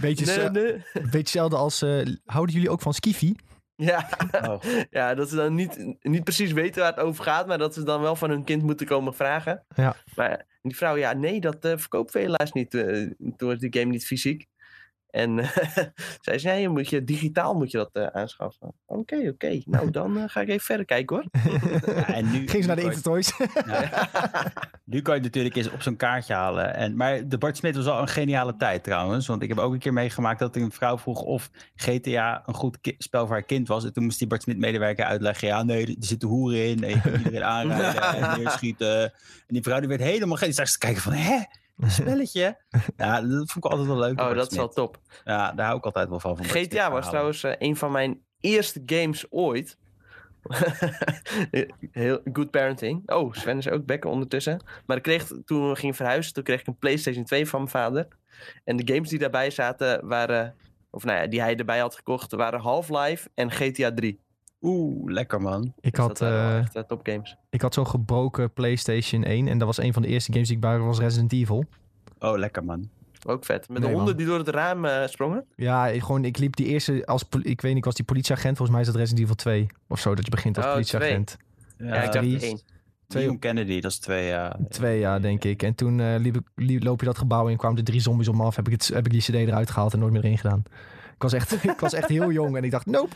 Beetje, 0.01 0.49
nee. 0.51 0.83
Beetje 0.93 1.17
hetzelfde 1.17 1.55
als, 1.55 1.81
eh, 1.81 2.05
houden 2.25 2.55
jullie 2.55 2.69
ook 2.69 2.81
van 2.81 2.93
Skiffy? 2.93 3.35
Ja, 3.75 4.09
Oh. 4.31 4.61
ja, 4.89 5.15
dat 5.15 5.29
ze 5.29 5.35
dan 5.35 5.53
niet, 5.55 5.95
niet 6.01 6.23
precies 6.23 6.51
weten 6.51 6.81
waar 6.81 6.91
het 6.91 6.99
over 7.03 7.23
gaat. 7.23 7.47
Maar 7.47 7.57
dat 7.57 7.73
ze 7.73 7.83
dan 7.83 8.01
wel 8.01 8.15
van 8.15 8.29
hun 8.29 8.43
kind 8.43 8.63
moeten 8.63 8.85
komen 8.87 9.13
vragen. 9.13 9.65
Ja. 9.75 9.95
Maar 10.15 10.45
die 10.61 10.75
vrouw, 10.75 10.95
ja, 10.97 11.13
nee, 11.13 11.39
dat 11.41 11.65
eh 11.65 11.77
verkoopt 11.77 12.11
we 12.11 12.19
helaas 12.19 12.51
niet. 12.51 12.73
eh 12.73 13.09
toen 13.37 13.49
was 13.49 13.59
die 13.59 13.79
game 13.79 13.91
niet 13.91 14.05
fysiek. 14.05 14.45
En 15.15 15.39
zij 16.21 16.39
zei, 16.39 16.55
nee, 16.57 16.69
moet 16.69 16.89
je, 16.89 17.03
digitaal 17.03 17.53
moet 17.53 17.71
je 17.71 17.77
dat 17.77 17.89
eh, 17.93 18.05
aanschaffen. 18.05 18.73
Oké, 18.85 19.27
oké. 19.29 19.61
Nou, 19.65 19.91
dan 19.91 20.17
eh, 20.17 20.23
ga 20.27 20.41
ik 20.41 20.47
even 20.47 20.65
verder 20.65 20.85
kijken 20.85 21.15
hoor. 21.15 21.25
Ja, 21.95 22.07
en 22.13 22.31
nu, 22.31 22.47
Ging 22.47 22.63
ze 22.63 22.67
naar 22.67 22.75
de 22.75 22.81
je- 22.81 22.87
Intertoys? 22.87 23.33
Nu 24.85 25.01
kan 25.01 25.15
je 25.15 25.21
het 25.21 25.29
natuurlijk 25.29 25.55
eens 25.55 25.71
op 25.71 25.81
zo'n 25.81 25.95
kaartje 25.95 26.33
halen. 26.33 26.75
En, 26.75 26.95
maar 26.95 27.27
de 27.27 27.37
Bart 27.37 27.57
Smit 27.57 27.75
was 27.75 27.85
al 27.85 28.01
een 28.01 28.07
geniale 28.07 28.55
tijd 28.55 28.83
trouwens. 28.83 29.27
Want 29.27 29.41
ik 29.41 29.49
heb 29.49 29.57
ook 29.57 29.73
een 29.73 29.79
keer 29.79 29.93
meegemaakt 29.93 30.39
dat 30.39 30.55
een 30.55 30.71
vrouw 30.71 30.97
vroeg 30.97 31.21
of 31.21 31.49
GTA 31.75 32.43
een 32.45 32.53
goed 32.53 32.77
spel 32.97 33.25
voor 33.25 33.35
haar 33.35 33.45
kind 33.45 33.67
was. 33.67 33.85
En 33.85 33.93
toen 33.93 34.03
moest 34.03 34.19
die 34.19 34.27
Bart 34.27 34.41
Smit 34.41 34.57
medewerker 34.57 35.05
uitleggen. 35.05 35.47
Ja, 35.47 35.63
nee, 35.63 35.85
er 35.87 35.95
zitten 35.99 36.27
hoeren 36.29 36.65
in. 36.67 36.83
En 36.83 36.89
je 36.89 37.01
kan 37.01 37.13
iedereen 37.13 37.43
aanrijden 37.43 38.03
en 38.03 38.39
neerschieten. 38.39 39.01
En 39.03 39.11
die 39.47 39.61
vrouw 39.63 39.79
die 39.79 39.87
werd 39.89 40.01
helemaal 40.01 40.37
geen. 40.37 40.47
Die 40.47 40.57
zag 40.57 40.67
ze 40.67 40.73
te 40.73 40.79
kijken 40.85 41.01
van, 41.01 41.13
hè? 41.13 41.37
Een 41.77 41.91
spelletje? 41.91 42.57
Ja, 42.97 43.21
dat 43.21 43.51
vond 43.51 43.65
ik 43.65 43.71
altijd 43.71 43.87
wel 43.87 43.99
leuk. 43.99 44.19
Oh, 44.21 44.33
dat 44.35 44.51
is 44.51 44.57
wel 44.57 44.69
top. 44.69 44.99
Ja, 45.23 45.51
daar 45.51 45.65
hou 45.65 45.77
ik 45.77 45.85
altijd 45.85 46.09
wel 46.09 46.19
van. 46.19 46.37
van 46.37 46.45
GTA 46.45 46.91
was 46.91 47.07
trouwens 47.07 47.43
eh, 47.43 47.53
een 47.57 47.75
van 47.75 47.91
mijn 47.91 48.21
eerste 48.39 48.81
games 48.85 49.25
ooit. 49.29 49.77
Heel 51.91 52.19
good 52.33 52.51
parenting. 52.51 53.11
Oh, 53.11 53.33
Sven 53.33 53.57
is 53.57 53.69
ook 53.69 53.85
back 53.85 54.05
ondertussen. 54.05 54.63
Maar 54.85 54.97
ik 54.97 55.03
kreeg, 55.03 55.31
toen 55.45 55.69
we 55.69 55.75
gingen 55.75 55.95
verhuizen, 55.95 56.33
toen 56.33 56.43
kreeg 56.43 56.59
ik 56.59 56.67
een 56.67 56.77
PlayStation 56.77 57.23
2 57.23 57.47
van 57.47 57.59
mijn 57.59 57.71
vader. 57.71 58.07
En 58.63 58.75
de 58.77 58.93
games 58.93 59.09
die 59.09 59.19
daarbij 59.19 59.49
zaten 59.49 60.07
waren, 60.07 60.55
of 60.89 61.03
nou 61.03 61.19
ja, 61.19 61.27
die 61.27 61.41
hij 61.41 61.55
erbij 61.55 61.79
had 61.79 61.95
gekocht, 61.95 62.31
waren 62.31 62.59
Half-Life 62.59 63.29
en 63.33 63.51
GTA 63.51 63.93
3. 63.93 64.24
Oeh, 64.61 65.11
lekker 65.11 65.41
man. 65.41 65.73
ik, 65.81 65.95
had, 65.95 66.21
eh, 66.21 66.57
echt 66.57 66.75
eh, 66.75 66.83
topgames. 66.83 67.35
ik 67.49 67.61
had 67.61 67.73
zo'n 67.73 67.87
gebroken 67.87 68.53
PlayStation 68.53 69.23
1 69.23 69.47
en 69.47 69.57
dat 69.57 69.67
was 69.67 69.77
een 69.77 69.93
van 69.93 70.01
de 70.01 70.07
eerste 70.07 70.31
games 70.31 70.47
die 70.47 70.55
ik 70.55 70.61
bij 70.61 70.79
was 70.79 70.99
Resident 70.99 71.33
Evil. 71.33 71.65
Oh, 72.19 72.37
lekker 72.37 72.63
man. 72.63 72.89
Ook 73.27 73.45
vet. 73.45 73.69
Met 73.69 73.69
nee, 73.69 73.79
de 73.79 73.85
honden 73.95 74.05
man. 74.05 74.15
die 74.17 74.25
door 74.25 74.37
het 74.37 74.47
raam 74.47 74.85
eh, 74.85 75.07
sprongen. 75.07 75.45
Ja, 75.55 75.87
ik, 75.87 76.01
gewoon, 76.01 76.25
ik 76.25 76.37
liep 76.37 76.55
die 76.55 76.65
eerste 76.65 77.05
als, 77.05 77.23
ik 77.41 77.61
weet 77.61 77.63
niet, 77.63 77.77
ik 77.77 77.85
was 77.85 77.95
die 77.95 78.05
politieagent, 78.05 78.57
volgens 78.57 78.69
mij 78.69 78.79
is 78.79 78.85
dat 78.87 78.95
Resident 78.95 79.23
Evil 79.23 79.35
2 79.35 79.67
of 79.87 79.99
zo, 79.99 80.15
dat 80.15 80.25
je 80.25 80.31
begint 80.31 80.57
als 80.57 80.65
Oh, 80.65 80.71
politieagent. 80.71 81.37
Ja, 81.77 81.95
ik 81.95 82.11
dacht 82.11 82.25
één. 82.43 82.61
Twee- 83.07 83.23
Leon 83.23 83.39
Kennedy, 83.39 83.79
dat 83.79 83.91
is 83.91 83.97
twee 83.99 84.27
jaar. 84.27 84.57
Twee 84.69 84.99
jaar, 84.99 85.21
denk 85.21 85.43
ik. 85.43 85.63
En 85.63 85.75
toen 85.75 85.99
eh, 85.99 86.15
liep 86.17 86.35
ik, 86.35 86.41
liep- 86.55 86.83
loop 86.83 86.99
je 86.99 87.05
dat 87.05 87.17
gebouw 87.17 87.45
in 87.45 87.51
en 87.51 87.57
kwamen 87.57 87.77
er 87.77 87.83
drie 87.83 87.99
zombies 87.99 88.27
om 88.27 88.37
me 88.37 88.43
af. 88.43 88.55
Heb 88.55 88.65
ik, 88.67 88.71
het, 88.71 88.87
heb 88.87 89.05
ik 89.05 89.11
die 89.11 89.21
cd 89.21 89.29
eruit 89.33 89.69
gehaald 89.69 89.93
en 89.93 89.99
nooit 89.99 90.11
meer 90.11 90.23
erin 90.23 90.37
gedaan. 90.37 90.63
Ik 91.15 91.21
was 91.21 91.33
echt, 91.33 91.63
ik 91.73 91.79
was 91.79 91.93
echt 91.93 92.07
heel 92.09 92.31
jong 92.31 92.57
en 92.57 92.63
ik 92.63 92.71
dacht, 92.71 92.85
nope. 92.85 93.15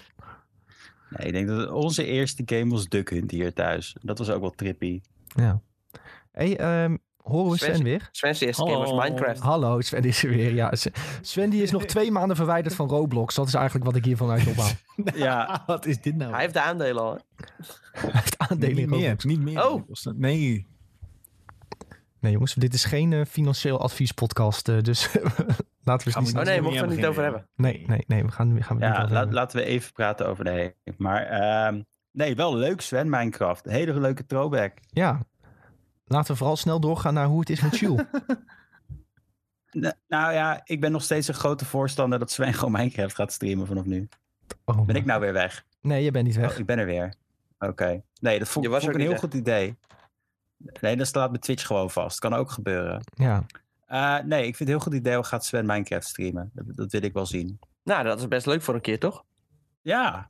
Nee, 1.10 1.28
ik 1.28 1.34
denk 1.34 1.48
dat 1.48 1.70
onze 1.72 2.06
eerste 2.06 2.44
game 2.46 2.72
was 2.72 2.88
Duck 2.88 3.10
Hunt 3.10 3.32
hier 3.32 3.54
thuis. 3.54 3.96
Dat 4.02 4.18
was 4.18 4.30
ook 4.30 4.42
wel 4.42 4.50
trippy. 4.52 5.02
Ja. 5.36 5.62
hey, 6.32 6.58
ehm, 6.58 6.98
horen 7.18 7.52
we 7.52 7.58
Sven 7.58 7.74
Sven- 7.74 7.84
weer? 7.84 8.10
Sven's 8.12 8.40
eerste 8.40 8.64
game 8.64 8.78
was. 8.78 9.04
Minecraft. 9.10 9.40
Hallo, 9.40 9.82
Sven 9.82 10.04
is 10.04 10.24
er 10.24 10.30
weer. 10.30 10.54
Ja, 10.54 10.74
Sven 11.22 11.50
die 11.50 11.62
is 11.62 11.72
nog 11.72 11.86
twee 11.86 12.12
maanden 12.12 12.36
verwijderd 12.36 12.76
van 12.76 12.90
Roblox. 12.90 13.36
Dat 13.36 13.48
is 13.48 13.54
eigenlijk 13.54 13.86
wat 13.86 13.96
ik 13.96 14.06
hiervan 14.06 14.30
uit 14.30 14.48
ophaal. 14.48 14.70
Ja, 15.16 15.64
Wat 15.68 15.86
is 15.86 16.02
dit 16.02 16.16
nou? 16.16 16.32
Hij 16.32 16.42
heeft 16.42 16.54
de 16.54 16.62
aandelen 16.62 17.04
al. 17.04 17.12
hè? 17.14 17.20
Hij 17.92 18.10
heeft 18.14 18.38
aandelen 18.38 18.70
in 18.70 18.76
niet 18.76 18.90
meer, 18.90 19.16
niet 19.26 19.42
meer. 19.42 19.70
Oh. 19.70 19.84
Nee. 20.16 20.68
Nee 22.19 22.31
jongens, 22.31 22.54
dit 22.54 22.74
is 22.74 22.86
geen 22.86 23.13
eh, 23.13 23.25
financieel 23.25 23.80
adviespodcast. 23.81 24.69
eh, 24.69 24.81
dus 24.81 25.13
laten 25.83 26.07
we 26.07 26.13
het 26.13 26.13
we 26.13 26.19
niet... 26.19 26.36
Oh 26.38 26.44
nee, 26.44 26.62
mochten 26.62 26.81
we 26.81 26.88
het 26.88 26.95
niet 26.98 27.06
over 27.06 27.24
hebben. 27.24 27.48
Nee, 27.56 27.83
nee, 27.88 28.04
nee. 28.07 28.24
We 28.24 28.31
gaan, 28.31 28.54
we 28.54 28.63
gaan 28.63 28.75
niet 28.77 28.86
ja 28.86 29.07
laat, 29.10 29.33
laten 29.33 29.57
we 29.60 29.63
even 29.66 29.94
praten 29.94 30.27
over 30.27 30.44
de 30.44 30.50
heen. 30.51 30.74
Maar 30.98 31.24
ehm, 31.25 31.81
nee, 32.12 32.36
wel 32.36 32.56
leuk 32.56 32.81
Sven, 32.81 33.10
Minecraft. 33.10 33.66
Hele 33.66 34.00
leuke 34.00 34.25
throwback. 34.25 34.74
Ja. 34.89 35.21
Laten 36.06 36.31
we 36.31 36.38
vooral 36.38 36.57
snel 36.57 36.80
doorgaan 36.80 37.13
naar 37.13 37.25
hoe 37.27 37.39
het 37.39 37.50
is 37.50 37.62
met 37.62 37.77
Jules. 37.80 38.04
N- 39.77 39.94
nou 40.07 40.33
ja, 40.33 40.62
ik 40.63 40.82
ben 40.82 40.91
nog 40.91 41.03
steeds 41.03 41.27
een 41.27 41.34
grote 41.34 41.65
voorstander 41.65 42.20
dat 42.20 42.32
Sven 42.32 42.53
gewoon 42.53 42.72
Minecraft 42.72 43.15
gaat 43.15 43.32
streamen 43.34 43.67
vanaf 43.67 43.86
nu. 43.86 44.08
Oh, 44.65 44.86
Ben 44.86 44.96
ik 44.96 45.05
nou 45.05 45.22
weer 45.22 45.34
weg? 45.34 45.65
Nee, 45.82 46.03
je 46.03 46.12
bent 46.12 46.25
niet 46.25 46.36
weg. 46.36 46.51
Oh, 46.53 46.58
ik 46.60 46.65
ben 46.65 46.79
er 46.79 46.86
weer. 46.86 47.13
Oké. 47.60 48.01
Nee, 48.22 48.39
dat 48.39 48.48
vond, 48.48 48.65
Je 48.65 48.72
was 48.72 48.84
vond 48.84 48.96
ik 48.96 49.01
een 49.01 49.08
heel 49.08 49.17
goed 49.20 49.34
idee. 49.34 49.77
Nee, 50.82 50.96
dat 50.98 51.08
staat 51.08 51.32
bij 51.32 51.39
Twitch 51.39 51.66
gewoon 51.66 51.89
vast. 51.89 52.20
Kan 52.20 52.34
ook 52.34 52.51
gebeuren. 52.51 53.01
Ja. 53.13 53.46
Eh, 53.86 54.18
nee, 54.25 54.39
ik 54.39 54.56
vind 54.56 54.60
het 54.60 54.68
heel 54.68 54.80
goed 54.80 54.94
idee. 54.94 55.18
We 55.18 55.24
gaan 55.24 55.42
Sven 55.42 55.66
Minecraft 55.66 56.08
streamen. 56.08 56.50
Dat, 56.54 56.66
dat 56.75 56.92
wil 56.92 57.04
ik 57.04 57.13
wel 57.13 57.25
zien. 57.25 57.60
Nou, 57.84 58.04
dat 58.04 58.20
is 58.20 58.28
best 58.28 58.46
leuk 58.46 58.62
voor 58.62 58.74
een 58.74 58.82
keer, 58.82 59.00
toch? 59.00 59.24
Ja, 59.82 60.30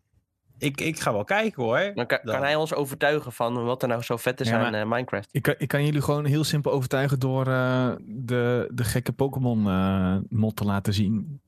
ik, 0.57 0.81
ik 0.81 0.99
ga 0.99 1.11
wel 1.13 1.23
kijken 1.23 1.63
hoor. 1.63 1.91
Dan 1.95 2.05
kan, 2.05 2.19
Dan- 2.23 2.33
kan 2.33 2.43
hij 2.43 2.55
ons 2.55 2.73
overtuigen 2.73 3.31
van 3.31 3.63
wat 3.63 3.81
er 3.81 3.87
nou 3.87 4.01
zo 4.01 4.17
vet 4.17 4.41
is 4.41 4.49
Ja, 4.49 4.65
aan 4.65 4.73
eh, 4.73 4.85
Minecraft. 4.89 5.29
Ik 5.31 5.41
kan, 5.41 5.55
ik 5.57 5.67
kan 5.67 5.85
jullie 5.85 6.01
gewoon 6.01 6.25
heel 6.25 6.43
simpel 6.43 6.71
overtuigen 6.71 7.19
door 7.19 7.47
eh, 7.47 7.91
de, 8.05 8.69
de 8.73 8.83
gekke 8.83 9.11
Pokémon 9.13 9.67
eh, 9.67 10.17
mod 10.29 10.55
te 10.55 10.63
laten 10.63 10.93
zien. 10.93 11.41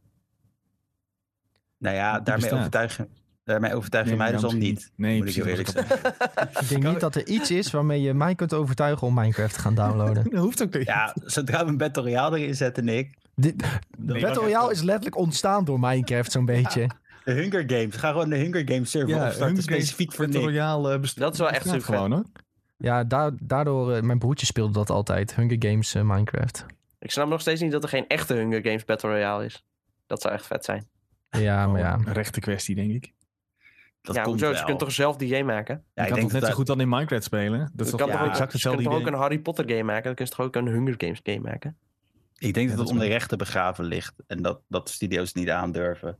Nou 1.77 1.95
ja, 1.95 2.13
Die 2.15 2.23
daarmee 2.23 2.41
bestaat. 2.49 2.59
overtuig, 2.59 2.97
je- 2.97 3.07
daarmee 3.51 3.75
overtuig 3.75 4.03
je 4.03 4.09
Nee, 4.09 4.19
mij 4.19 4.31
dus 4.31 4.43
al 4.43 4.49
misschien 4.49 4.73
niet. 4.73 4.91
Nee, 4.95 5.17
moet 5.17 5.35
ik 5.35 5.45
eerlijk 5.45 5.69
zeggen. 5.69 5.99
Ik 6.59 6.69
denk 6.69 6.83
niet 6.83 6.99
dat 6.99 7.15
er 7.15 7.27
iets 7.27 7.51
is 7.51 7.71
waarmee 7.71 8.01
je 8.01 8.13
mij 8.13 8.35
kunt 8.35 8.53
overtuigen 8.53 9.07
om 9.07 9.13
Minecraft 9.13 9.53
te 9.53 9.59
gaan 9.59 9.75
downloaden. 9.75 10.23
Dat 10.31 10.41
hoeft 10.41 10.61
ook 10.63 10.73
niet. 10.73 10.85
Ja, 10.85 11.15
zodra 11.23 11.63
we 11.63 11.69
een 11.69 11.77
Battle 11.77 12.03
Royale 12.03 12.39
erin 12.39 12.55
zetten, 12.55 12.85
Nick. 12.85 13.17
Dit, 13.35 13.55
Nee, 13.97 14.21
Battle 14.21 14.41
Royale 14.41 14.71
is 14.71 14.81
letterlijk 14.81 15.17
ontstaan 15.17 15.65
door 15.65 15.79
Minecraft 15.79 16.31
zo'n 16.31 16.45
beetje. 16.45 16.89
De 17.23 17.31
Hunger 17.31 17.63
Games. 17.67 17.95
Ga 17.95 18.11
gewoon 18.11 18.29
de 18.29 18.35
Hunger 18.35 18.63
Games 18.65 18.91
server 18.91 19.09
ja, 19.09 19.15
opstarten. 19.15 19.45
Hunger 19.45 19.63
Games 19.63 19.81
Specifiek 19.81 20.11
voor 20.11 20.25
Battle 20.25 20.41
Nick. 20.41 20.49
Royale, 20.49 20.93
eh, 20.93 21.09
Dat 21.15 21.33
is 21.33 21.39
wel 21.39 21.49
echt 21.49 21.65
super 21.65 21.81
gewoon 21.81 22.11
hoor. 22.11 22.23
Ja, 22.77 23.03
daar, 23.03 23.31
daardoor, 23.39 23.93
eh, 23.93 24.01
mijn 24.01 24.19
broertje 24.19 24.45
speelde 24.45 24.73
dat 24.73 24.89
altijd. 24.89 25.35
Hunger 25.35 25.55
Games 25.59 25.95
eh, 25.95 26.01
Minecraft. 26.01 26.65
Ik 26.99 27.11
snap 27.11 27.27
nog 27.27 27.41
steeds 27.41 27.61
niet 27.61 27.71
dat 27.71 27.83
er 27.83 27.89
geen 27.89 28.07
echte 28.07 28.33
Hunger 28.33 28.61
Games 28.61 28.85
Battle 28.85 29.09
Royale 29.09 29.45
is. 29.45 29.65
Dat 30.07 30.21
zou 30.21 30.33
echt 30.33 30.47
vet 30.47 30.65
zijn. 30.65 30.87
Ja, 31.29 31.67
maar 31.67 31.79
ja. 31.79 31.93
Een 31.93 32.13
rechte 32.13 32.39
kwestie, 32.39 32.75
denk 32.75 32.91
ik. 32.91 33.13
Dat 34.01 34.15
ja, 34.15 34.21
komt 34.21 34.39
hoezo? 34.39 34.51
wel. 34.51 34.59
Je 34.59 34.65
kunt 34.65 34.79
toch 34.79 34.91
zelf 34.91 35.15
die 35.15 35.29
game 35.29 35.43
maken? 35.43 35.75
Ja, 35.75 35.81
je 35.93 36.01
ik 36.01 36.07
kan 36.07 36.07
denk 36.07 36.21
toch 36.21 36.31
net 36.31 36.41
dat 36.41 36.49
zo 36.49 36.55
goed 36.55 36.67
dan 36.67 36.81
in 36.81 36.89
Minecraft 36.89 37.23
spelen? 37.23 37.59
Dat 37.59 37.85
is 37.85 37.91
Je 37.91 37.97
toch 37.97 37.99
kan 37.99 38.07
ja, 38.07 38.13
toch 38.13 38.21
ook, 38.21 38.29
exact 38.29 38.47
je 38.51 38.53
hetzelfde 38.53 38.83
kan 38.83 38.91
toch 38.91 39.01
ook 39.01 39.07
een 39.07 39.19
Harry 39.19 39.39
Potter 39.39 39.69
game 39.69 39.83
maken? 39.83 40.03
Dan 40.03 40.15
kun 40.15 40.25
je 40.25 40.31
toch 40.31 40.45
ook 40.45 40.55
een 40.55 40.67
Hunger 40.67 40.95
Games 40.97 41.19
game 41.23 41.39
maken? 41.39 41.77
Ik 42.37 42.53
denk 42.53 42.67
dat 42.67 42.77
dat 42.77 42.85
het 42.87 42.95
om 42.95 43.01
de 43.01 43.07
rechten 43.07 43.37
begraven 43.37 43.85
ligt. 43.85 44.13
En 44.27 44.41
dat, 44.41 44.61
dat 44.67 44.89
studio's 44.89 45.33
niet 45.33 45.49
aandurven. 45.49 46.17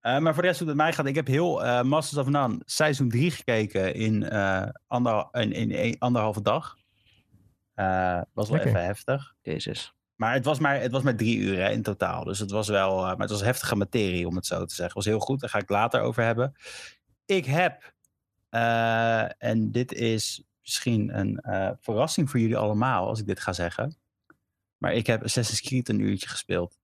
Eh, 0.00 0.18
maar 0.18 0.32
voor 0.32 0.42
de 0.42 0.48
rest 0.48 0.60
hoe 0.60 0.68
het 0.68 0.76
mij 0.76 0.92
gaat, 0.92 1.06
ik 1.06 1.14
heb 1.14 1.26
heel 1.26 1.64
eh, 1.64 1.82
Masters 1.82 2.20
of 2.20 2.28
None 2.28 2.60
seizoen 2.64 3.08
3 3.08 3.30
gekeken 3.30 3.94
in, 3.94 4.28
eh 4.28 4.68
ander, 4.86 5.28
in, 5.32 5.52
in, 5.52 5.72
een- 5.72 5.96
anderhalve 5.98 6.42
dag. 6.42 6.76
Eh 7.74 8.20
was 8.32 8.48
wel 8.50 8.58
even 8.58 8.84
heftig. 8.84 9.34
Jezus. 9.42 9.94
Maar 10.20 10.32
het 10.32 10.44
was 10.44 10.58
maar, 10.58 10.80
het 10.80 10.92
was 10.92 11.02
maar 11.02 11.16
drie 11.16 11.38
uur 11.38 11.56
hè, 11.56 11.70
in 11.70 11.82
totaal. 11.82 12.24
Dus 12.24 12.38
het 12.38 12.50
was 12.50 12.68
wel, 12.68 12.96
eh, 12.96 13.04
maar 13.04 13.20
het 13.20 13.30
was 13.30 13.42
heftige 13.42 13.76
materie 13.76 14.26
om 14.26 14.36
het 14.36 14.46
zo 14.46 14.58
te 14.58 14.74
zeggen. 14.74 14.84
Het 14.84 14.94
was 14.94 15.04
heel 15.04 15.18
goed, 15.18 15.40
daar 15.40 15.50
ga 15.50 15.58
ik 15.58 15.68
later 15.68 16.00
over 16.00 16.22
hebben. 16.22 16.54
Ik 17.24 17.44
heb, 17.44 17.94
eh, 18.48 19.42
en 19.42 19.70
dit 19.70 19.92
is 19.92 20.44
misschien 20.60 21.18
een 21.18 21.38
eh, 21.38 21.70
verrassing 21.80 22.30
voor 22.30 22.40
jullie 22.40 22.56
allemaal 22.56 23.08
als 23.08 23.20
ik 23.20 23.26
dit 23.26 23.40
ga 23.40 23.52
zeggen. 23.52 23.96
Maar 24.76 24.92
ik 24.92 25.06
heb 25.06 25.22
Assassin's 25.22 25.60
Creed 25.60 25.88
een 25.88 26.00
uurtje 26.00 26.28
gespeeld. 26.28 26.78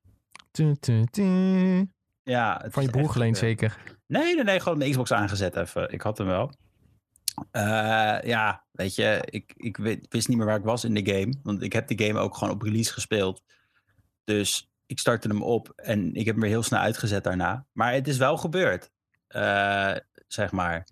Ja, 2.22 2.60
het 2.62 2.72
Van 2.72 2.82
je 2.82 2.90
broer 2.90 3.10
geleend 3.10 3.38
zeker. 3.38 3.78
Nee, 4.06 4.34
nee, 4.34 4.44
nee, 4.44 4.60
gewoon 4.60 4.78
mijn 4.78 4.90
Xbox 4.90 5.12
aangezet 5.12 5.56
even. 5.56 5.92
Ik 5.92 6.00
had 6.00 6.18
hem 6.18 6.26
wel. 6.26 6.52
Ja, 8.22 8.65
weet 8.76 8.94
je, 8.94 9.22
ik, 9.24 9.52
ik 9.56 9.76
wist 10.08 10.28
niet 10.28 10.36
meer 10.36 10.46
waar 10.46 10.58
ik 10.58 10.64
was 10.64 10.84
in 10.84 10.94
de 10.94 11.12
game. 11.12 11.34
Want 11.42 11.62
ik 11.62 11.72
heb 11.72 11.88
de 11.88 12.04
game 12.04 12.18
ook 12.18 12.36
gewoon 12.36 12.54
op 12.54 12.62
release 12.62 12.92
gespeeld. 12.92 13.42
Dus 14.24 14.70
ik 14.86 14.98
startte 14.98 15.28
hem 15.28 15.42
op 15.42 15.72
en 15.76 16.14
ik 16.14 16.24
heb 16.24 16.34
hem 16.34 16.40
weer 16.42 16.50
heel 16.50 16.62
snel 16.62 16.80
uitgezet 16.80 17.24
daarna. 17.24 17.66
Maar 17.72 17.92
het 17.92 18.08
is 18.08 18.16
wel 18.16 18.36
gebeurd, 18.36 18.90
eh, 19.26 19.94
zeg 20.28 20.52
maar. 20.52 20.86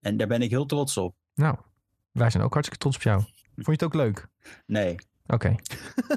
En 0.00 0.16
daar 0.16 0.26
ben 0.26 0.42
ik 0.42 0.50
heel 0.50 0.66
trots 0.66 0.96
op. 0.96 1.16
Nou, 1.34 1.56
wij 2.12 2.30
zijn 2.30 2.42
ook 2.42 2.52
hartstikke 2.52 2.82
trots 2.82 2.96
op 2.96 3.02
jou. 3.02 3.20
Vond 3.54 3.66
je 3.66 3.72
het 3.72 3.82
ook 3.82 3.94
leuk? 3.94 4.28
Nee. 4.66 4.96
Oké. 5.26 5.54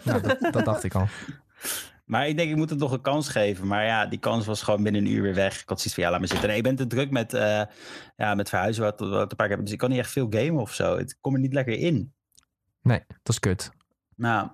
nou, 0.04 0.22
dat, 0.22 0.40
dat 0.52 0.66
dacht 0.66 0.84
ik 0.84 0.96
al. 0.96 1.08
Maar 2.06 2.28
ik 2.28 2.38
denk, 2.38 2.50
ik 2.50 2.56
moet 2.56 2.70
het 2.70 2.80
nog 2.80 2.92
een 2.92 3.02
kans 3.02 3.30
geven. 3.30 3.68
Maar 3.68 3.86
ja, 3.86 4.06
die 4.06 4.20
kans 4.20 4.46
was 4.46 4.62
gewoon 4.62 4.84
binnen 4.84 5.06
een 5.06 5.12
uur 5.12 5.22
weer 5.22 5.34
weg. 5.34 5.62
Ik 5.62 5.70
had 5.70 5.78
zoiets 5.78 5.94
van, 5.94 6.04
ja, 6.04 6.10
laat 6.12 6.20
me 6.20 6.28
zitten. 6.28 6.48
Nee, 6.48 6.58
ik 6.58 6.64
ben 6.64 6.76
te 6.76 6.88
druk 6.88 7.12
met, 7.12 7.34
eh, 7.34 7.62
ja, 8.16 8.36
met 8.36 8.50
verhuizen 8.50 8.84
wat, 8.84 9.00
wat 9.00 9.32
een 9.32 9.38
paar 9.38 9.48
keer. 9.48 9.62
Dus 9.64 9.72
ik 9.72 9.78
kan 9.78 9.90
niet 9.90 10.00
echt 10.00 10.12
veel 10.12 10.28
gamen 10.30 10.62
of 10.62 10.74
zo. 10.74 10.96
Ik 10.96 11.18
kom 11.22 11.34
er 11.34 11.40
niet 11.40 11.54
lekker 11.54 11.74
in. 11.78 12.14
Nee, 12.82 13.04
dat 13.08 13.34
is 13.34 13.40
kut. 13.40 13.72
Nou, 14.16 14.50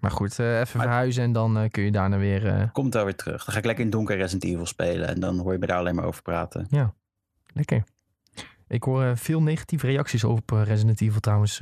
Maar 0.00 0.10
goed, 0.10 0.38
eh, 0.38 0.46
even 0.60 0.76
Maar- 0.78 0.86
verhuizen 0.86 1.22
en 1.22 1.32
dan 1.32 1.58
eh, 1.58 1.70
kun 1.70 1.82
je 1.82 1.90
daarna 1.90 2.16
weer... 2.18 2.70
komt 2.72 2.94
wel 2.94 3.04
weer 3.04 3.16
terug. 3.16 3.44
Dan 3.44 3.52
ga 3.52 3.58
ik 3.58 3.64
lekker 3.66 3.84
in 3.84 3.90
donker 3.90 4.16
Resident 4.16 4.44
Evil 4.44 4.66
spelen. 4.66 5.08
En 5.08 5.20
dan 5.20 5.38
hoor 5.38 5.52
je 5.52 5.58
me 5.58 5.66
daar 5.66 5.78
alleen 5.78 5.94
maar 5.94 6.04
over 6.04 6.22
praten. 6.22 6.66
lekker. 7.54 7.84
Ik 8.68 8.82
hoor 8.82 9.16
veel 9.16 9.42
negatieve 9.42 9.86
reacties 9.86 10.24
op 10.24 10.50
Resident 10.50 11.00
Evil 11.00 11.20
trouwens. 11.20 11.60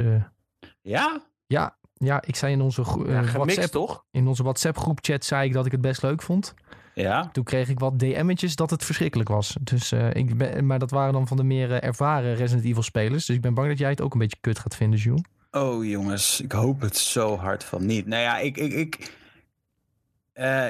Ja? 0.82 1.22
ja, 1.46 1.76
ja, 1.98 2.22
ik 2.26 2.36
zei 2.36 2.52
in 2.52 2.60
onze, 2.60 2.82
eh, 2.82 2.86
Ja, 2.88 3.22
gemixt 3.22 3.32
WhatsApp, 3.34 3.72
toch? 3.72 4.04
in 4.10 4.26
onze 4.26 4.42
WhatsApp 4.42 4.78
groepchat 4.78 5.24
zei 5.24 5.46
ik 5.46 5.52
dat 5.52 5.66
ik 5.66 5.72
het 5.72 5.80
best 5.80 6.02
leuk 6.02 6.22
vond. 6.22 6.54
Ja? 6.94 7.28
Toen 7.32 7.44
kreeg 7.44 7.68
ik 7.68 7.78
wat 7.78 7.98
DM'tjes 7.98 8.56
dat 8.56 8.70
het 8.70 8.84
verschrikkelijk 8.84 9.28
was. 9.28 9.56
Dus, 9.60 9.92
eh, 9.92 10.14
ik 10.14 10.36
ben, 10.36 10.66
maar 10.66 10.78
dat 10.78 10.90
waren 10.90 11.12
dan 11.12 11.26
van 11.28 11.36
de 11.36 11.42
meer 11.44 11.72
eh, 11.72 11.88
ervaren 11.88 12.34
Resident 12.34 12.66
Evil 12.66 12.82
spelers. 12.82 13.26
Dus 13.26 13.36
ik 13.36 13.42
ben 13.42 13.54
bang 13.54 13.68
dat 13.68 13.78
jij 13.78 13.90
het 13.90 14.00
ook 14.00 14.12
een 14.12 14.18
beetje 14.18 14.38
kut 14.40 14.58
gaat 14.58 14.76
vinden, 14.76 14.98
Jules. 14.98 15.22
Oh 15.50 15.84
jongens, 15.84 16.40
ik 16.40 16.52
hoop 16.52 16.80
het 16.80 16.96
zo 16.96 17.36
hard 17.36 17.64
van 17.64 17.86
niet. 17.86 18.06
Nou 18.06 18.22
ja, 18.22 18.38
ik, 18.38 18.56
ik, 18.56 18.72
ik, 18.72 19.16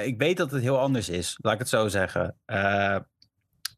ik 0.05 0.17
weet 0.17 0.37
dat 0.37 0.51
het 0.51 0.61
heel 0.61 0.79
anders 0.79 1.09
is. 1.09 1.37
Laat 1.41 1.53
ik 1.53 1.59
het 1.59 1.69
zo 1.69 1.87
zeggen. 1.87 2.35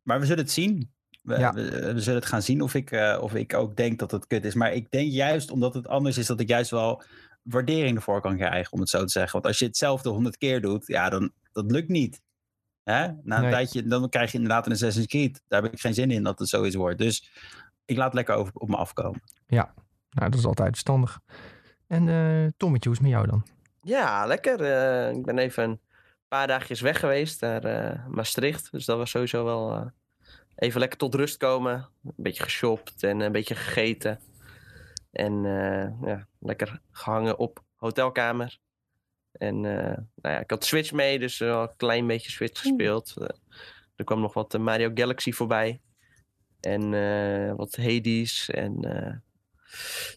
Maar 0.03 0.20
we 0.20 0.25
zullen 0.25 0.43
het 0.43 0.51
zien. 0.51 0.91
We, 1.22 1.38
Ja. 1.39 1.53
we, 1.53 1.93
we 1.93 2.00
zullen 2.01 2.20
het 2.20 2.29
gaan 2.29 2.41
zien 2.41 2.62
of 2.62 2.74
ik, 2.74 3.17
of 3.22 3.34
ik 3.34 3.53
ook 3.53 3.75
denk 3.75 4.00
dat 4.00 4.12
het 4.12 4.27
kut 4.27 4.46
is. 4.46 4.53
Maar 4.53 4.74
ik 4.74 4.91
denk 4.91 5.12
juist 5.12 5.51
omdat 5.51 5.74
het 5.74 5.88
anders 5.88 6.17
is, 6.17 6.25
dat 6.27 6.39
ik 6.39 6.48
juist 6.48 6.72
wel 6.72 7.03
waardering 7.41 7.95
ervoor 7.95 8.21
kan 8.21 8.36
krijgen, 8.38 8.71
om 8.74 8.79
het 8.79 8.89
zo 8.89 9.00
te 9.03 9.12
zeggen. 9.12 9.31
Want 9.31 9.45
als 9.45 9.60
je 9.60 9.65
hetzelfde 9.65 10.10
honderd 10.10 10.38
keer 10.38 10.62
doet, 10.62 10.88
ja, 10.88 11.10
dan 11.10 11.31
dat 11.51 11.71
lukt 11.71 11.89
niet. 11.89 12.21
Hè? 12.83 13.07
Na 13.24 13.36
een 13.36 13.41
Nee. 13.41 13.51
tijdje, 13.51 13.83
dan 13.88 14.10
krijg 14.10 14.31
je 14.31 14.38
inderdaad 14.38 14.65
een 14.65 14.71
Assassin's 14.71 15.07
Creed. 15.07 15.43
Daar 15.48 15.63
heb 15.63 15.74
ik 15.74 15.79
geen 15.79 15.93
zin 15.93 16.12
in 16.12 16.24
dat 16.24 16.39
het 16.39 16.50
zoiets 16.50 16.75
wordt. 16.75 16.98
Dus 16.98 17.31
ik 17.86 17.98
laat 17.98 18.05
het 18.05 18.13
lekker 18.15 18.36
over, 18.36 18.53
op 18.53 18.69
me 18.69 18.75
afkomen. 18.75 19.21
Nou, 19.48 20.29
dat 20.29 20.39
is 20.39 20.45
altijd 20.45 20.69
verstandig. 20.69 21.19
En 21.88 22.10
eh 22.10 22.48
Tommetje, 22.57 22.89
hoe 22.89 22.98
is 22.98 23.03
het 23.03 23.12
met 23.12 23.12
jou 23.12 23.27
dan? 23.27 23.45
Ja, 23.81 24.25
lekker. 24.25 24.62
Eh, 24.62 25.15
ik 25.17 25.25
ben 25.25 25.38
even 25.38 25.63
een 25.63 25.79
paar 26.27 26.48
dagjes 26.48 26.81
weg 26.81 27.00
geweest 27.00 27.41
naar 27.41 27.63
eh, 27.63 28.07
Maastricht. 28.07 28.71
Dus 28.71 28.86
dat 28.86 28.98
was 28.98 29.10
sowieso 29.10 29.43
wel 29.43 29.75
eh, 29.75 29.86
even 30.55 30.79
lekker 30.79 30.98
tot 30.98 31.15
rust 31.15 31.38
komen. 31.38 31.89
Een 32.03 32.13
beetje 32.17 32.43
geshopt 32.43 33.03
en 33.03 33.19
een 33.19 33.31
beetje 33.31 33.55
gegeten. 33.55 34.19
En 35.12 35.46
eh, 35.46 36.08
ja, 36.08 36.27
lekker 36.39 36.82
gehangen 36.91 37.38
op 37.38 37.63
hotelkamer. 37.75 38.60
En 39.32 39.56
eh, 39.56 39.98
nou 40.15 40.36
ja, 40.36 40.39
ik 40.39 40.50
had 40.50 40.65
Switch 40.65 40.91
mee, 40.91 41.20
dus 41.20 41.38
wel 41.38 41.62
een 41.62 41.75
klein 41.75 42.08
beetje 42.08 42.32
Switch 42.32 42.62
gespeeld. 42.62 43.13
Eh, 43.18 43.27
er 43.96 44.06
kwam 44.06 44.20
nog 44.20 44.34
wat 44.34 44.58
Mario 44.58 44.91
Galaxy 44.94 45.32
voorbij. 45.32 45.82
En 46.60 46.89
wat 47.56 47.75
Hades. 47.75 48.50
En 48.50 49.24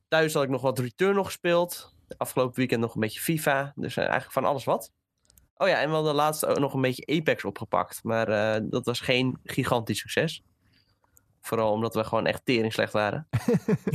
thuis 0.08 0.34
had 0.34 0.42
ik 0.42 0.48
nog 0.48 0.62
wat 0.62 0.78
Return 0.78 1.14
nog 1.14 1.26
gespeeld. 1.26 1.94
Afgelopen 2.16 2.56
weekend 2.56 2.80
nog 2.80 2.94
een 2.94 3.00
beetje 3.00 3.20
FIFA. 3.20 3.72
Dus 3.76 3.96
eigenlijk 3.96 4.32
van 4.32 4.44
alles 4.44 4.64
wat. 4.64 4.92
Oh 5.56 5.68
ja, 5.68 5.80
en 5.80 5.88
we 5.88 5.94
hadden 5.94 6.14
laatst 6.14 6.46
ook 6.46 6.58
nog 6.58 6.74
een 6.74 6.80
beetje 6.80 7.18
Apex 7.18 7.44
opgepakt. 7.44 8.02
Maar 8.02 8.26
dat 8.68 8.84
was 8.84 9.00
geen 9.00 9.38
gigantisch 9.44 9.98
succes. 9.98 10.42
Vooral 11.46 11.72
omdat 11.72 11.94
we 11.94 12.04
gewoon 12.04 12.26
echt 12.26 12.44
tering 12.44 12.72
slecht 12.72 12.92
waren. 12.92 13.28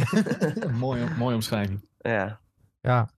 mooie, 0.80 1.08
mooie 1.18 1.36
omschrijving. 1.36 1.88
Ja, 1.98 2.40
Ja, 2.82 3.10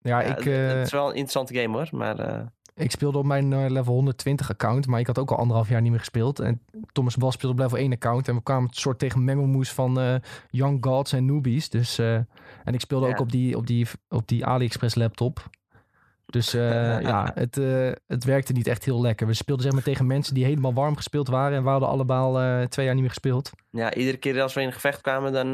ja, 0.00 0.20
ja, 0.20 0.20
ik, 0.20 0.36
het, 0.36 0.46
eh, 0.46 0.66
het 0.68 0.86
is 0.86 0.92
wel 0.92 1.04
een 1.04 1.14
interessante 1.14 1.54
game 1.54 1.76
hoor. 1.76 1.88
Maar 1.92 2.18
eh, 2.18 2.46
ik 2.74 2.90
speelde 2.90 3.18
op 3.18 3.24
mijn 3.24 3.52
eh, 3.52 3.70
level 3.70 3.92
120 3.94 4.50
account, 4.50 4.86
maar 4.86 5.00
ik 5.00 5.06
had 5.06 5.18
ook 5.18 5.30
al 5.30 5.36
anderhalf 5.36 5.68
jaar 5.68 5.80
niet 5.80 5.90
meer 5.90 5.98
gespeeld. 5.98 6.38
En 6.40 6.62
Thomas 6.92 7.16
Bas 7.16 7.34
speelde 7.34 7.54
op 7.54 7.62
level 7.62 7.78
1 7.78 7.92
account 7.92 8.28
en 8.28 8.34
we 8.34 8.42
kwamen 8.42 8.68
een 8.68 8.74
soort 8.74 8.98
tegen 8.98 9.24
mengelmoes 9.24 9.72
van 9.72 10.00
eh, 10.00 10.14
young 10.50 10.84
gods 10.84 11.12
en 11.12 11.24
newbies. 11.24 11.68
Dus, 11.68 11.98
eh, 11.98 12.14
en 12.64 12.74
ik 12.74 12.80
speelde 12.80 13.06
Ja. 13.06 13.12
ook 13.12 13.20
op 13.20 13.30
die, 13.32 13.56
op, 13.56 13.66
die, 13.66 13.86
op 14.08 14.28
die 14.28 14.46
AliExpress 14.46 14.94
laptop. 14.94 15.50
Dus 16.30 16.54
eh, 16.54 17.00
ja, 17.10 17.30
het, 17.34 17.58
eh, 17.58 17.90
het 18.06 18.24
werkte 18.24 18.52
niet 18.52 18.66
echt 18.66 18.84
heel 18.84 19.00
lekker. 19.00 19.26
We 19.26 19.34
speelden 19.34 19.64
zeg 19.64 19.74
maar 19.74 19.82
tegen 19.82 20.06
mensen 20.06 20.34
die 20.34 20.44
helemaal 20.44 20.74
warm 20.74 20.96
gespeeld 20.96 21.28
waren 21.28 21.56
en 21.56 21.62
we 21.62 21.68
hadden 21.68 21.88
allemaal 21.88 22.40
eh, 22.40 22.62
twee 22.62 22.84
jaar 22.84 22.94
niet 22.94 23.02
meer 23.02 23.12
gespeeld. 23.12 23.50
ja, 23.70 23.94
iedere 23.94 24.16
keer 24.16 24.42
als 24.42 24.54
we 24.54 24.60
in 24.60 24.66
een 24.66 24.72
gevecht 24.72 25.00
kwamen, 25.00 25.32
dan 25.32 25.46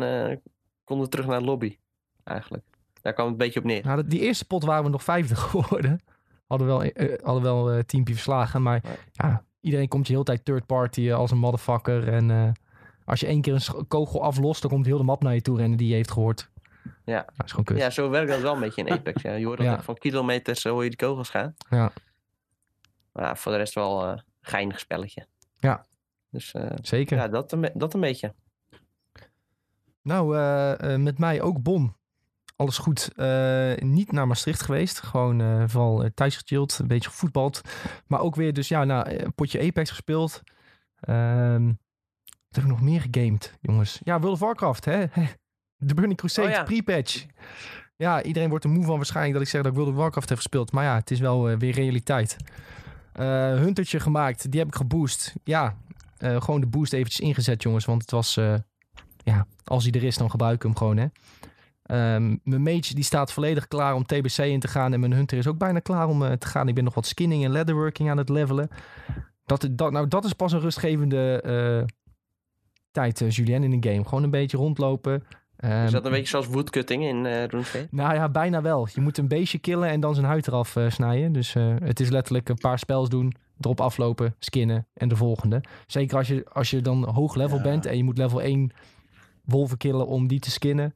konden 0.84 1.04
we 1.04 1.10
terug 1.10 1.26
naar 1.26 1.38
de 1.38 1.44
lobby. 1.44 1.76
Eigenlijk. 2.24 2.64
Daar 3.02 3.12
kwam 3.12 3.24
het 3.26 3.34
een 3.34 3.44
beetje 3.44 3.60
op 3.60 3.66
neer. 3.66 3.84
Nou, 3.84 4.06
die 4.06 4.20
eerste 4.20 4.46
pot 4.46 4.64
waren 4.64 4.84
we 4.84 4.90
nog 4.90 5.02
vijfde 5.02 5.36
geworden. 5.46 6.00
Hadden 6.46 6.66
wel, 6.66 6.90
hadden 7.22 7.42
wel 7.42 7.82
teampje 7.86 8.14
verslagen. 8.14 8.62
Maar 8.62 8.80
Ja. 8.84 8.90
ja, 9.12 9.44
iedereen 9.60 9.88
komt 9.88 10.06
je 10.06 10.12
heel 10.12 10.22
tijd 10.22 10.44
third 10.44 10.66
party 10.66 11.12
als 11.12 11.30
een 11.30 11.38
motherfucker. 11.38 12.08
En 12.08 12.54
als 13.04 13.20
je 13.20 13.26
één 13.26 13.40
keer 13.40 13.54
een 13.54 13.88
kogel 13.88 14.22
aflost, 14.22 14.62
dan 14.62 14.70
komt 14.70 14.86
heel 14.86 14.98
de 14.98 15.04
map 15.04 15.22
naar 15.22 15.34
je 15.34 15.42
toe 15.42 15.56
rennen 15.56 15.78
die 15.78 15.88
je 15.88 15.94
heeft 15.94 16.10
gehoord. 16.10 16.50
Ja. 17.04 17.22
Dat 17.36 17.44
is 17.46 17.50
gewoon 17.50 17.64
kut. 17.64 17.76
Ja, 17.78 17.90
zo 17.90 18.10
werkt 18.10 18.30
dat 18.30 18.40
wel 18.40 18.54
een 18.54 18.60
beetje 18.60 18.84
in 18.84 18.92
Apex. 18.92 19.22
Ja. 19.22 19.32
Je 19.32 19.46
hoort 19.46 19.58
dat 19.58 19.66
Ja. 19.66 19.82
van 19.82 19.94
kilometers 19.98 20.64
eh, 20.64 20.72
hoor 20.72 20.82
je 20.82 20.88
die 20.88 20.98
kogels 20.98 21.28
gaan. 21.30 21.54
Ja. 21.70 21.92
Maar 23.12 23.38
voor 23.38 23.52
de 23.52 23.58
rest 23.58 23.74
wel 23.74 24.04
een 24.08 24.22
geinig 24.40 24.78
spelletje. 24.78 25.26
Ja. 25.52 25.84
Dus 26.30 26.52
eh, 26.52 26.70
Zeker. 26.82 27.16
ja, 27.16 27.28
dat 27.28 27.52
een, 27.52 27.70
dat 27.74 27.94
een 27.94 28.00
beetje. 28.00 28.34
Nou, 30.02 30.36
eh, 30.36 30.92
eh, 30.94 31.00
met 31.00 31.18
mij 31.18 31.42
ook 31.42 31.62
Bon. 31.62 31.96
Alles 32.56 32.78
goed. 32.78 33.12
Eh, 33.16 33.74
niet 33.76 34.12
naar 34.12 34.26
Maastricht 34.26 34.62
geweest. 34.62 35.00
Gewoon 35.00 35.40
eh, 35.40 35.64
vooral 35.66 36.02
eh, 36.04 36.10
thuis 36.14 36.36
gechilled. 36.36 36.78
Een 36.78 36.86
beetje 36.86 37.08
gevoetbald. 37.08 37.60
Maar 38.06 38.20
ook 38.20 38.34
weer 38.34 38.52
dus 38.52 38.68
ja, 38.68 38.84
nou, 38.84 39.10
een 39.10 39.34
potje 39.34 39.60
Apex 39.60 39.90
gespeeld. 39.90 40.42
Ehm, 41.00 41.66
wat 42.26 42.54
heb 42.62 42.64
ik 42.64 42.70
nog 42.70 42.80
meer 42.80 43.00
gegamed, 43.00 43.58
jongens? 43.60 44.00
Ja, 44.04 44.20
World 44.20 44.34
of 44.34 44.40
Warcraft, 44.40 44.84
hè? 44.84 45.04
De 45.86 45.94
Burning 45.94 46.16
Crusade, 46.18 46.48
Oh 46.48 46.54
ja. 46.54 46.62
pre-patch. 46.62 47.26
Ja, 47.96 48.22
iedereen 48.22 48.48
wordt 48.48 48.64
er 48.64 48.70
moe 48.70 48.84
van 48.84 48.96
waarschijnlijk 48.96 49.34
dat 49.34 49.42
ik 49.42 49.48
zeg 49.48 49.62
dat 49.62 49.70
ik 49.70 49.78
World 49.78 49.92
of 49.92 49.98
Warcraft 49.98 50.28
heb 50.28 50.38
gespeeld. 50.38 50.72
Maar 50.72 50.84
ja, 50.84 50.94
het 50.94 51.10
is 51.10 51.20
wel 51.20 51.48
eh, 51.48 51.56
weer 51.58 51.74
realiteit. 51.74 52.36
Eh 53.12 53.24
Huntertje 53.54 54.00
gemaakt, 54.00 54.50
die 54.50 54.60
heb 54.60 54.68
ik 54.68 54.74
geboost. 54.74 55.34
Ja, 55.44 55.76
eh, 56.18 56.40
gewoon 56.40 56.60
de 56.60 56.66
boost 56.66 56.92
eventjes 56.92 57.20
ingezet, 57.20 57.62
jongens. 57.62 57.84
Want 57.84 58.02
het 58.02 58.10
was, 58.10 58.34
ja, 59.16 59.46
als 59.64 59.84
hij 59.84 59.92
er 59.92 60.04
is, 60.04 60.16
dan 60.16 60.30
gebruik 60.30 60.54
ik 60.54 60.62
hem 60.62 60.76
gewoon, 60.76 60.96
hè. 60.96 61.06
Ehm, 61.82 62.36
mijn 62.42 62.62
mage 62.62 62.94
die 62.94 63.04
staat 63.04 63.32
volledig 63.32 63.68
klaar 63.68 63.94
om 63.94 64.04
TBC 64.06 64.38
in 64.38 64.60
te 64.60 64.68
gaan. 64.68 64.92
En 64.92 65.00
mijn 65.00 65.12
hunter 65.12 65.38
is 65.38 65.46
ook 65.46 65.58
bijna 65.58 65.78
klaar 65.78 66.08
om 66.08 66.38
te 66.38 66.46
gaan. 66.46 66.68
Ik 66.68 66.74
ben 66.74 66.84
nog 66.84 66.94
wat 66.94 67.06
skinning 67.06 67.44
en 67.44 67.50
leatherworking 67.50 68.10
aan 68.10 68.18
het 68.18 68.28
levelen. 68.28 68.68
Dat, 69.44 69.68
dat, 69.70 69.92
nou, 69.92 70.08
dat 70.08 70.24
is 70.24 70.32
pas 70.32 70.52
een 70.52 70.60
rustgevende 70.60 71.86
tijd, 72.90 73.24
Julien, 73.28 73.64
in 73.64 73.72
een 73.72 73.84
game. 73.84 74.04
Gewoon 74.04 74.24
een 74.24 74.30
beetje 74.30 74.56
rondlopen. 74.56 75.22
Ehm, 75.64 75.84
Is 75.84 75.90
dat 75.90 76.04
een 76.04 76.10
beetje 76.10 76.26
zoals 76.26 76.46
woodcutting 76.46 77.02
in 77.04 77.26
eh 77.26 77.44
RuneScape? 77.44 77.86
nou 77.90 78.14
ja, 78.14 78.28
bijna 78.28 78.62
wel. 78.62 78.88
Je 78.94 79.00
moet 79.00 79.18
een 79.18 79.28
beestje 79.28 79.58
killen 79.58 79.88
en 79.88 80.00
dan 80.00 80.14
zijn 80.14 80.26
huid 80.26 80.46
eraf 80.46 80.76
eh, 80.76 80.90
snijden. 80.90 81.32
Dus 81.32 81.54
eh, 81.54 81.74
het 81.82 82.00
is 82.00 82.08
letterlijk 82.10 82.48
een 82.48 82.58
paar 82.58 82.78
spels 82.78 83.08
doen, 83.08 83.34
erop 83.60 83.80
aflopen, 83.80 84.34
skinnen 84.38 84.86
en 84.94 85.08
de 85.08 85.16
volgende. 85.16 85.60
Zeker 85.86 86.16
als 86.16 86.28
je, 86.28 86.44
als 86.52 86.70
je 86.70 86.80
dan 86.80 87.04
hoog 87.08 87.34
level 87.34 87.56
Ja. 87.56 87.62
bent 87.62 87.86
en 87.86 87.96
je 87.96 88.04
moet 88.04 88.18
level 88.18 88.42
1 88.42 88.70
wolven 89.44 89.76
killen 89.76 90.06
om 90.06 90.26
die 90.28 90.40
te 90.40 90.50
skinnen. 90.50 90.94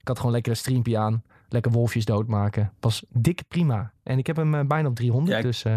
Ik 0.00 0.08
had 0.08 0.16
gewoon 0.16 0.32
lekker 0.32 0.52
een 0.52 0.58
streampje 0.58 0.98
aan, 0.98 1.22
lekker 1.48 1.72
wolfjes 1.72 2.04
doodmaken. 2.04 2.72
Was 2.80 3.04
dik 3.08 3.42
prima. 3.48 3.92
En 4.02 4.18
ik 4.18 4.26
heb 4.26 4.36
hem 4.36 4.68
bijna 4.68 4.88
op 4.88 4.94
300, 4.94 5.32
Ja, 5.32 5.38
ik- 5.38 5.44
dus 5.44 5.64
eh, 5.64 5.74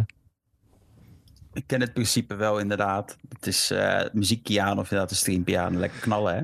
ik 1.54 1.64
ken 1.68 1.82
het 1.82 1.94
principe 1.94 2.36
wel 2.36 2.60
inderdaad. 2.60 3.18
Het 3.30 3.48
is 3.48 3.72
uh, 3.72 4.02
muziekpiano 4.14 4.72
of 4.80 4.84
inderdaad 4.84 5.10
een 5.10 5.16
streampiano. 5.18 5.80
Lekker 5.80 6.00
knallen, 6.00 6.36
hè? 6.36 6.42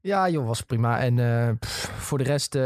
Ja, 0.00 0.28
joh, 0.28 0.46
was 0.46 0.60
prima. 0.60 1.00
En 1.00 1.16
uh, 1.16 1.48
pff, 1.58 1.90
voor 1.98 2.18
de 2.18 2.24
rest 2.24 2.54
uh, 2.54 2.62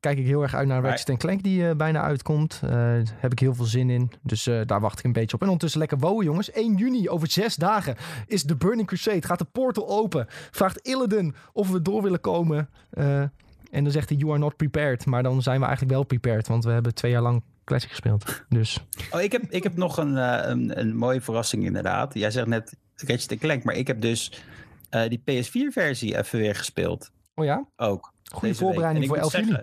kijk 0.00 0.18
ik 0.18 0.26
heel 0.26 0.42
erg 0.42 0.54
uit 0.54 0.68
naar 0.68 0.82
Ratchet 0.82 1.18
Clank 1.18 1.42
die 1.42 1.62
uh, 1.62 1.70
bijna 1.74 2.02
uitkomt. 2.02 2.60
Daar 2.60 3.02
heb 3.16 3.32
ik 3.32 3.38
heel 3.38 3.54
veel 3.54 3.64
zin 3.64 3.90
in. 3.90 4.12
Dus 4.22 4.48
daar 4.66 4.80
wacht 4.80 4.98
ik 4.98 5.04
een 5.04 5.12
beetje 5.12 5.34
op. 5.34 5.40
En 5.40 5.46
ondertussen 5.46 5.80
lekker 5.80 5.98
wonen, 5.98 6.24
jongens. 6.24 6.50
1 6.50 6.74
juni, 6.74 7.08
over 7.08 7.30
zes 7.30 7.54
dagen, 7.54 7.96
is 8.26 8.42
de 8.42 8.56
Burning 8.56 8.86
Crusade. 8.86 9.26
Gaat 9.26 9.38
de 9.38 9.46
portal 9.52 9.88
open. 9.88 10.26
Vraagt 10.28 10.78
Illidan 10.78 11.34
of 11.52 11.70
we 11.70 11.82
door 11.82 12.02
willen 12.02 12.20
komen. 12.20 12.68
en 13.70 13.84
dan 13.84 13.90
zegt 13.90 14.08
hij, 14.08 14.18
you 14.18 14.30
are 14.30 14.40
not 14.40 14.56
prepared. 14.56 15.06
Maar 15.06 15.22
dan 15.22 15.42
zijn 15.42 15.58
we 15.58 15.66
eigenlijk 15.66 15.94
wel 15.94 16.04
prepared. 16.04 16.48
Want 16.48 16.64
we 16.64 16.70
hebben 16.70 16.94
twee 16.94 17.10
jaar 17.10 17.22
lang 17.22 17.42
Classic 17.64 17.90
gespeeld. 17.90 18.42
Dus. 18.48 18.78
Oh, 19.10 19.20
ik 19.20 19.32
heb, 19.32 19.42
ik 19.48 19.62
heb 19.62 19.76
nog 19.76 19.96
een, 19.96 20.16
een, 20.50 20.80
een 20.80 20.96
mooie 20.96 21.20
verrassing 21.20 21.64
inderdaad. 21.64 22.14
Jij 22.14 22.30
zegt 22.30 22.46
net 22.46 22.76
Ratchet 22.94 23.38
Clank. 23.38 23.64
Maar 23.64 23.74
ik 23.74 23.86
heb 23.86 24.00
dus 24.00 24.42
uh, 24.90 25.02
die 25.08 25.20
PS4-versie 25.20 26.16
even 26.16 26.38
weer 26.38 26.54
gespeeld. 26.54 27.10
Oh 27.34 27.44
ja? 27.44 27.66
Ook. 27.76 28.12
Goede 28.32 28.54
voorbereiding 28.54 29.06
voor 29.06 29.16
11 29.16 29.36
juli. 29.36 29.62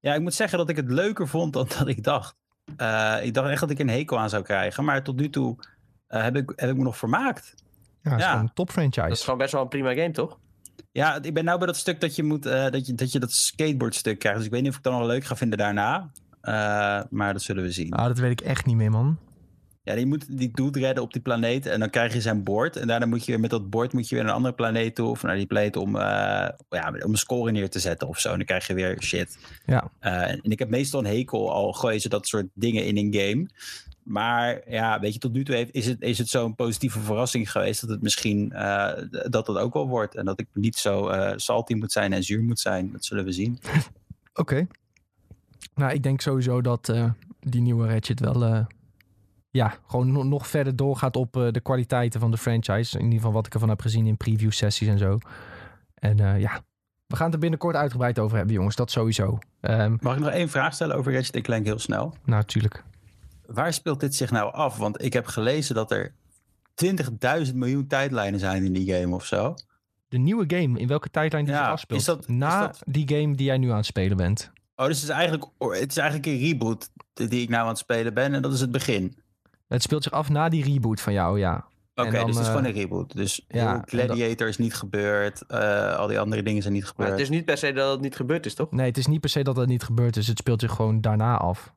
Ja, 0.00 0.14
ik 0.14 0.20
moet 0.20 0.34
zeggen 0.34 0.58
dat 0.58 0.68
ik 0.68 0.76
het 0.76 0.90
leuker 0.90 1.28
vond 1.28 1.52
dan 1.52 1.68
dat 1.78 1.88
ik 1.88 2.04
dacht. 2.04 2.36
Uh, 2.76 3.16
ik 3.22 3.34
dacht 3.34 3.48
echt 3.48 3.60
dat 3.60 3.70
ik 3.70 3.78
een 3.78 3.88
hekel 3.88 4.18
aan 4.18 4.30
zou 4.30 4.42
krijgen. 4.42 4.84
Maar 4.84 5.02
tot 5.02 5.16
nu 5.16 5.30
toe 5.30 5.56
uh, 6.08 6.22
heb, 6.22 6.36
ik, 6.36 6.52
heb 6.56 6.70
ik 6.70 6.76
me 6.76 6.82
nog 6.82 6.96
vermaakt. 6.96 7.54
Ja, 8.02 8.10
het 8.10 8.20
is 8.20 8.26
een 8.26 8.52
top 8.54 8.70
franchise. 8.70 9.00
Dat 9.00 9.16
is 9.16 9.24
gewoon 9.24 9.38
best 9.38 9.52
wel 9.52 9.62
een 9.62 9.68
prima 9.68 9.94
game, 9.94 10.10
toch? 10.10 10.38
Ja, 10.92 11.22
ik 11.22 11.34
ben 11.34 11.44
nou 11.44 11.58
bij 11.58 11.66
dat 11.66 11.76
stuk 11.76 12.00
dat 12.00 12.16
je 12.16 12.22
moet, 12.22 12.42
dat, 12.42 12.86
je, 12.86 12.94
dat 12.94 13.12
je 13.12 13.18
dat 13.18 13.32
skateboardstuk 13.32 14.18
krijgt. 14.18 14.38
Dus 14.38 14.46
ik 14.46 14.52
weet 14.52 14.62
niet 14.62 14.70
of 14.70 14.76
ik 14.76 14.82
dat 14.82 14.92
nog 14.92 15.06
leuk 15.06 15.24
ga 15.24 15.36
vinden 15.36 15.58
daarna. 15.58 16.10
maar 17.10 17.32
dat 17.32 17.42
zullen 17.42 17.62
we 17.62 17.70
zien. 17.70 17.92
Ah, 17.92 18.06
dat 18.06 18.18
weet 18.18 18.30
ik 18.30 18.40
echt 18.40 18.66
niet 18.66 18.76
meer, 18.76 18.90
man. 18.90 19.18
Ja, 19.90 19.96
die 19.96 20.06
moet 20.06 20.38
die 20.38 20.50
dude 20.52 20.78
redden 20.78 21.02
op 21.02 21.12
die 21.12 21.22
planeet 21.22 21.66
en 21.66 21.80
dan 21.80 21.90
krijg 21.90 22.12
je 22.12 22.20
zijn 22.20 22.42
bord. 22.44 22.76
En 22.76 22.86
daarna 22.86 23.06
moet 23.06 23.24
je 23.24 23.32
weer 23.32 23.40
met 23.40 23.50
dat 23.50 23.70
bord 23.70 23.92
moet 23.92 24.08
je 24.08 24.14
weer 24.14 24.24
naar 24.24 24.32
een 24.32 24.38
andere 24.38 24.54
planeet 24.54 24.94
toe 24.94 25.08
of 25.08 25.22
naar 25.22 25.36
die 25.36 25.46
planeet 25.46 25.76
om, 25.76 25.96
uh, 25.96 26.02
ja, 26.68 26.94
om 27.04 27.10
een 27.10 27.16
score 27.16 27.50
neer 27.50 27.70
te 27.70 27.78
zetten 27.78 28.08
of 28.08 28.18
zo. 28.18 28.30
En 28.30 28.36
dan 28.36 28.46
krijg 28.46 28.66
je 28.66 28.74
weer 28.74 29.02
shit. 29.02 29.38
Ja. 29.66 29.90
Uh, 30.00 30.30
en 30.30 30.40
ik 30.42 30.58
heb 30.58 30.68
meestal 30.68 31.00
een 31.00 31.06
hekel 31.06 31.52
al 31.52 31.72
gooien 31.72 32.00
ze 32.00 32.08
dat 32.08 32.26
soort 32.26 32.46
dingen 32.54 32.84
in 32.84 32.96
een 32.96 33.14
game. 33.14 33.48
Maar 34.02 34.70
ja, 34.70 35.00
weet 35.00 35.12
je, 35.12 35.18
tot 35.18 35.32
nu 35.32 35.44
toe 35.44 35.54
heeft, 35.54 35.74
is 35.74 35.86
het, 35.86 36.00
is 36.00 36.18
het 36.18 36.28
zo'n 36.28 36.54
positieve 36.54 37.00
verrassing 37.00 37.50
geweest 37.50 37.80
dat 37.80 37.90
het 37.90 38.02
misschien 38.02 38.52
uh, 38.54 38.92
dat 39.28 39.46
het 39.46 39.56
ook 39.56 39.74
wel 39.74 39.88
wordt. 39.88 40.14
En 40.14 40.24
dat 40.24 40.40
ik 40.40 40.46
niet 40.52 40.76
zo 40.76 41.12
salty 41.36 41.74
moet 41.74 41.92
zijn 41.92 42.12
en 42.12 42.22
zuur 42.22 42.42
moet 42.42 42.60
zijn. 42.60 42.92
Dat 42.92 43.04
zullen 43.04 43.24
we 43.24 43.32
zien. 43.32 43.58
Oké. 43.62 44.40
Okay. 44.40 44.66
Nou, 45.74 45.92
ik 45.92 46.02
denk 46.02 46.20
sowieso 46.20 46.60
dat 46.60 46.92
die 47.40 47.60
nieuwe 47.60 47.86
Ratchet 47.86 48.20
wel 48.20 48.66
ja, 49.50 49.74
gewoon 49.86 50.28
nog 50.28 50.46
verder 50.46 50.76
doorgaat 50.76 51.16
op 51.16 51.36
uh, 51.36 51.50
de 51.50 51.60
kwaliteiten 51.60 52.20
van 52.20 52.30
de 52.30 52.36
franchise. 52.36 52.98
In 52.98 53.04
ieder 53.04 53.18
geval 53.18 53.32
wat 53.32 53.46
ik 53.46 53.54
ervan 53.54 53.68
heb 53.68 53.80
gezien 53.80 54.06
in 54.06 54.16
preview 54.16 54.50
sessies 54.50 54.88
en 54.88 54.98
zo. 54.98 55.18
En 55.94 56.20
uh, 56.20 56.40
ja, 56.40 56.62
we 57.06 57.16
gaan 57.16 57.24
het 57.24 57.34
er 57.34 57.40
binnenkort 57.40 57.76
uitgebreid 57.76 58.18
over 58.18 58.36
hebben, 58.36 58.54
jongens. 58.54 58.76
Dat 58.76 58.90
sowieso. 58.90 59.38
Um, 59.60 59.98
Mag 60.00 60.14
ik 60.14 60.20
nog 60.20 60.30
één 60.30 60.48
vraag 60.48 60.74
stellen 60.74 60.96
over 60.96 61.12
Ratchet 61.14 61.42
Clank 61.42 61.64
heel 61.64 61.78
snel? 61.78 62.14
Natuurlijk. 62.24 62.84
Waar 63.46 63.72
speelt 63.72 64.00
dit 64.00 64.14
zich 64.14 64.30
nou 64.30 64.52
af? 64.52 64.76
Want 64.76 65.02
ik 65.02 65.12
heb 65.12 65.26
gelezen 65.26 65.74
dat 65.74 65.90
er 65.90 66.14
20.000 67.46 67.54
miljoen 67.54 67.86
tijdlijnen 67.86 68.40
zijn 68.40 68.64
in 68.64 68.72
die 68.72 68.94
game 68.94 69.14
of 69.14 69.24
zo. 69.24 69.54
De 70.08 70.18
nieuwe 70.18 70.44
game, 70.46 70.78
in 70.78 70.88
welke 70.88 71.10
tijdlijn 71.10 71.44
die 71.44 71.54
ja, 71.54 71.62
zich 71.62 71.70
afspeelt? 71.70 72.00
Is 72.00 72.06
dat, 72.06 72.28
Na 72.28 72.70
is 72.70 72.78
dat... 72.78 72.82
die 72.86 73.08
game 73.08 73.34
die 73.34 73.46
jij 73.46 73.58
nu 73.58 73.70
aan 73.70 73.76
het 73.76 73.86
spelen 73.86 74.16
bent. 74.16 74.52
Oh, 74.76 74.86
dus 74.86 75.00
het 75.00 75.10
is 75.10 75.16
eigenlijk, 75.16 75.44
het 75.58 75.90
is 75.90 75.96
eigenlijk 75.96 76.28
een 76.28 76.38
reboot 76.38 76.90
die 77.12 77.42
ik 77.42 77.48
nou 77.48 77.62
aan 77.62 77.68
het 77.68 77.78
spelen 77.78 78.14
ben. 78.14 78.34
En 78.34 78.42
dat 78.42 78.52
is 78.52 78.60
het 78.60 78.70
begin. 78.70 79.19
Het 79.70 79.82
speelt 79.82 80.02
zich 80.02 80.12
af 80.12 80.28
na 80.28 80.48
die 80.48 80.64
reboot 80.64 81.00
van 81.00 81.12
jou, 81.12 81.38
ja. 81.38 81.64
Oké, 81.94 82.08
okay, 82.08 82.24
dus 82.24 82.34
het 82.34 82.44
is 82.44 82.50
gewoon 82.50 82.64
een 82.64 82.72
reboot. 82.72 83.16
Dus 83.16 83.44
ja, 83.48 83.82
Gladiator 83.86 84.36
dat... 84.36 84.48
is 84.48 84.58
niet 84.58 84.74
gebeurd. 84.74 85.44
Uh, 85.48 85.96
al 85.96 86.06
die 86.06 86.20
andere 86.20 86.42
dingen 86.42 86.62
zijn 86.62 86.74
niet 86.74 86.86
gebeurd. 86.86 87.08
Maar 87.08 87.18
het 87.18 87.28
is 87.28 87.36
niet 87.36 87.44
per 87.44 87.56
se 87.56 87.72
dat 87.72 87.90
het 87.92 88.00
niet 88.00 88.16
gebeurd 88.16 88.46
is, 88.46 88.54
toch? 88.54 88.70
Nee, 88.70 88.86
het 88.86 88.98
is 88.98 89.06
niet 89.06 89.20
per 89.20 89.30
se 89.30 89.42
dat 89.42 89.56
het 89.56 89.68
niet 89.68 89.82
gebeurd 89.82 90.16
is. 90.16 90.26
Het 90.26 90.38
speelt 90.38 90.60
zich 90.60 90.72
gewoon 90.72 91.00
daarna 91.00 91.36
af. 91.36 91.72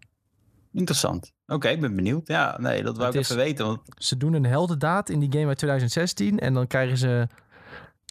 Interessant. 0.71 1.33
Oké, 1.45 1.53
okay, 1.53 1.73
ik 1.73 1.81
ben 1.81 1.95
benieuwd. 1.95 2.27
Ja, 2.27 2.57
nee, 2.59 2.83
dat 2.83 2.95
wou 2.97 3.05
het 3.05 3.15
ik 3.15 3.21
is, 3.21 3.29
even 3.29 3.43
weten. 3.43 3.65
Want... 3.65 3.79
Ze 3.97 4.17
doen 4.17 4.33
een 4.33 4.45
heldendaad 4.45 5.09
in 5.09 5.19
die 5.19 5.31
game 5.31 5.47
uit 5.47 5.57
2016. 5.57 6.39
En 6.39 6.53
dan 6.53 6.67
krijgen 6.67 6.97
ze... 6.97 7.27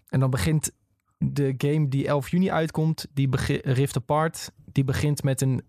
En 0.08 0.20
dan 0.20 0.30
begint 0.30 0.70
de 1.18 1.54
game 1.56 1.88
die 1.88 2.06
11 2.06 2.28
juni 2.28 2.50
uitkomt, 2.50 3.06
die 3.14 3.28
Rift 3.62 3.96
Apart, 3.96 4.52
die 4.72 4.84
begint 4.84 5.22
met 5.22 5.40
een 5.40 5.62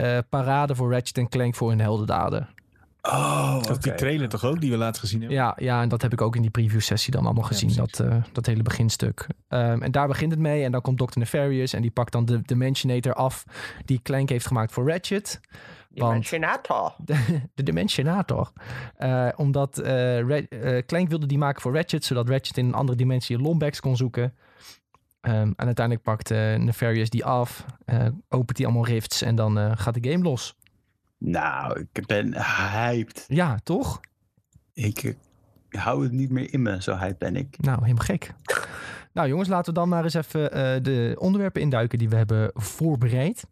uh, 0.00 0.18
parade 0.28 0.74
voor 0.74 0.92
Ratchet 0.92 1.28
Clank 1.28 1.54
voor 1.54 1.68
hun 1.68 1.80
heldendaden. 1.80 2.48
Oh, 3.06 3.62
dat 3.62 3.82
die 3.82 3.94
trailer 3.94 4.28
toch 4.28 4.44
ook 4.44 4.60
die 4.60 4.70
we 4.70 4.76
laten 4.76 5.00
gezien 5.00 5.20
hebben? 5.20 5.38
Ja, 5.38 5.56
ja, 5.58 5.82
en 5.82 5.88
dat 5.88 6.02
heb 6.02 6.12
ik 6.12 6.20
ook 6.20 6.36
in 6.36 6.42
die 6.42 6.50
preview 6.50 6.80
sessie 6.80 7.12
dan 7.12 7.24
allemaal 7.24 7.44
gezien, 7.44 7.70
ja, 7.70 7.76
dat, 7.76 8.00
uh, 8.00 8.16
dat 8.32 8.46
hele 8.46 8.62
beginstuk. 8.62 9.26
Um, 9.48 9.82
en 9.82 9.90
daar 9.90 10.06
begint 10.06 10.30
het 10.30 10.40
mee 10.40 10.64
en 10.64 10.72
dan 10.72 10.80
komt 10.80 10.98
Dr. 10.98 11.18
Nefarious 11.18 11.72
en 11.72 11.82
die 11.82 11.90
pakt 11.90 12.12
dan 12.12 12.24
de 12.24 12.42
Dimensionator 12.42 13.14
af 13.14 13.44
die 13.84 14.00
Clank 14.02 14.28
heeft 14.28 14.46
gemaakt 14.46 14.72
voor 14.72 14.90
Ratchet. 14.90 15.40
Dimensionator. 15.88 16.94
De, 17.04 17.40
de 17.54 17.62
Dimensionator. 17.62 18.52
Uh, 18.98 19.28
omdat 19.36 19.80
uh, 19.84 20.38
Clank 20.86 21.08
wilde 21.08 21.26
die 21.26 21.38
maken 21.38 21.62
voor 21.62 21.74
Ratchet, 21.74 22.04
zodat 22.04 22.28
Ratchet 22.28 22.56
in 22.56 22.66
een 22.66 22.74
andere 22.74 22.98
dimensie 22.98 23.38
Lombax 23.38 23.80
kon 23.80 23.96
zoeken. 23.96 24.34
Um, 25.20 25.32
en 25.56 25.66
uiteindelijk 25.66 26.04
pakt 26.04 26.30
Nefarious 26.58 27.10
die 27.10 27.24
af, 27.24 27.64
opent 28.28 28.56
die 28.56 28.66
allemaal 28.66 28.86
rifts 28.86 29.22
en 29.22 29.34
dan 29.34 29.78
gaat 29.78 30.02
de 30.02 30.10
game 30.10 30.22
los. 30.22 30.56
Nou, 31.18 31.86
ik 31.92 32.06
ben 32.06 32.34
hyped. 32.34 33.24
Ja, 33.28 33.58
toch? 33.62 34.00
Ik, 34.72 35.02
ik 35.68 35.78
hou 35.78 36.02
het 36.02 36.12
niet 36.12 36.30
meer 36.30 36.52
in 36.52 36.62
me, 36.62 36.82
zo 36.82 36.96
hyped 36.96 37.18
ben 37.18 37.36
ik. 37.36 37.56
Nou, 37.58 37.80
helemaal 37.80 38.04
gek. 38.04 38.34
nou 39.12 39.28
jongens, 39.28 39.48
laten 39.48 39.74
we 39.74 39.78
dan 39.78 39.88
maar 39.88 40.04
eens 40.04 40.14
even 40.14 40.42
uh, 40.42 40.82
de 40.82 41.16
onderwerpen 41.18 41.60
induiken 41.60 41.98
die 41.98 42.08
we 42.08 42.16
hebben 42.16 42.50
voorbereid. 42.54 43.46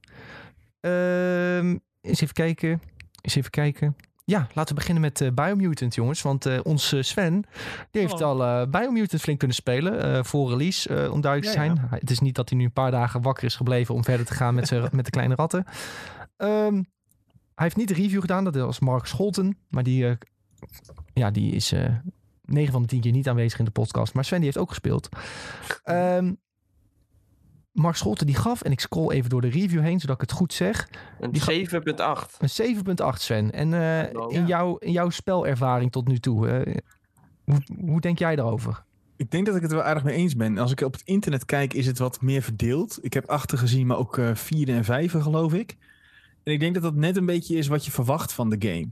Uh, 0.81 1.59
eens 2.01 2.21
even 2.21 2.33
kijken. 2.33 2.81
Eens 3.21 3.35
even 3.35 3.51
kijken. 3.51 3.97
Ja, 4.27 4.47
laten 4.53 4.75
we 4.75 4.81
beginnen 4.81 5.03
met 5.03 5.21
uh, 5.21 5.29
Biomutant, 5.35 5.95
jongens. 5.95 6.23
Want 6.23 6.47
uh, 6.47 6.61
onze 6.63 7.03
Sven, 7.03 7.45
die 7.91 8.01
heeft 8.01 8.21
oh. 8.21 8.21
al 8.21 8.43
uh, 8.43 8.67
Biomutant 8.71 9.21
flink 9.21 9.39
kunnen 9.39 9.57
spelen 9.57 10.25
voor 10.25 10.51
release, 10.51 11.11
om 11.11 11.21
duidelijk 11.21 11.53
te 11.53 11.59
zijn. 11.61 11.75
Ja, 11.75 11.89
ja. 11.91 11.99
Het 11.99 12.11
is 12.11 12.21
niet 12.21 12.35
dat 12.35 12.49
hij 12.49 12.59
nu 12.59 12.65
een 12.65 12.73
paar 12.73 12.91
dagen 12.91 13.23
wakker 13.23 13.45
is 13.45 13.57
gebleven 13.57 13.95
om 13.95 14.05
verder 14.05 14.27
te 14.27 14.35
gaan 14.35 14.55
met, 14.55 14.71
met 14.93 15.05
de 15.05 15.11
kleine 15.11 15.35
ratten. 15.35 15.65
Um, 16.37 16.87
heeft 17.55 17.77
niet 17.77 17.89
de 17.89 17.95
review 17.95 18.21
gedaan, 18.21 18.45
dat 18.45 18.55
was 18.55 18.81
Mark 18.81 19.07
Scholten. 19.07 19.59
Maar 19.69 19.83
die, 19.83 20.05
uh, 20.05 20.13
ja, 21.13 21.31
die 21.31 21.53
is 21.53 21.73
uh, 21.73 21.85
eh, 21.85 21.93
9 22.45 22.73
van 22.73 22.83
de 22.83 22.89
10 22.89 23.01
keer 23.01 23.13
niet 23.13 23.29
aanwezig 23.29 23.59
in 23.59 23.65
de 23.65 23.71
podcast. 23.71 24.15
Maar 24.15 24.25
Sven 24.25 24.37
die 24.37 24.47
heeft 24.47 24.59
ook 24.59 24.69
gespeeld. 24.69 25.09
Um, 25.85 26.43
Mark 27.73 27.97
Scholten 27.97 28.27
die 28.27 28.35
gaf, 28.35 28.63
en 28.63 28.73
ik 28.73 28.81
scroll 28.81 29.11
even 29.11 29.31
door 29.31 29.41
de 29.41 29.49
review 29.49 29.81
heen, 29.81 30.01
zodat 30.01 30.15
ik 30.15 30.21
het 30.21 30.33
goed 30.33 30.53
zeg. 30.53 30.89
Een 31.21 31.33
7.8. 31.33 31.39
Een 32.39 32.77
7.8 33.15 33.21
Sven. 33.21 33.53
En 33.53 33.73
uh, 33.73 34.21
oh, 34.23 34.33
in, 34.33 34.41
ja. 34.41 34.47
jouw, 34.47 34.77
in 34.77 34.93
jouw 34.93 35.11
spelervaring 35.11 35.93
tot 35.93 36.09
nu 36.09 36.19
toe, 36.19 36.65
hoe, 37.45 37.61
hoe 37.81 38.01
denk 38.01 38.19
jij 38.19 38.37
daarover? 38.37 38.85
Ik 39.17 39.31
denk 39.31 39.47
dat 39.47 39.57
ik 39.57 39.63
het 39.63 39.71
er 39.71 39.77
wel 39.77 39.87
aardig 39.87 40.05
mee 40.05 40.17
eens 40.17 40.37
ben. 40.37 40.59
Als 40.59 40.73
ik 40.73 40.81
op 40.81 40.93
het 40.93 41.03
internet 41.05 41.45
kijk, 41.45 41.75
is 41.75 41.87
het 41.87 41.99
wat 41.99 42.21
meer 42.21 42.43
verdeeld. 42.43 42.99
Ik 43.03 43.13
heb 43.13 43.27
achter 43.27 43.59
gezien, 43.59 43.87
maar 43.87 43.99
ook 43.99 44.21
vierde 44.35 44.73
en 44.73 44.85
vijven, 44.85 45.23
geloof 45.23 45.55
ik. 45.55 45.77
En 46.45 46.53
ik 46.53 46.61
denk 46.61 46.75
dat 46.75 46.83
dat 46.83 46.95
net 46.95 47.17
een 47.17 47.27
beetje 47.27 47.57
is 47.57 47.67
wat 47.67 47.85
je 47.85 47.91
verwacht 47.91 48.33
van 48.33 48.51
de 48.51 48.57
game. 48.59 48.91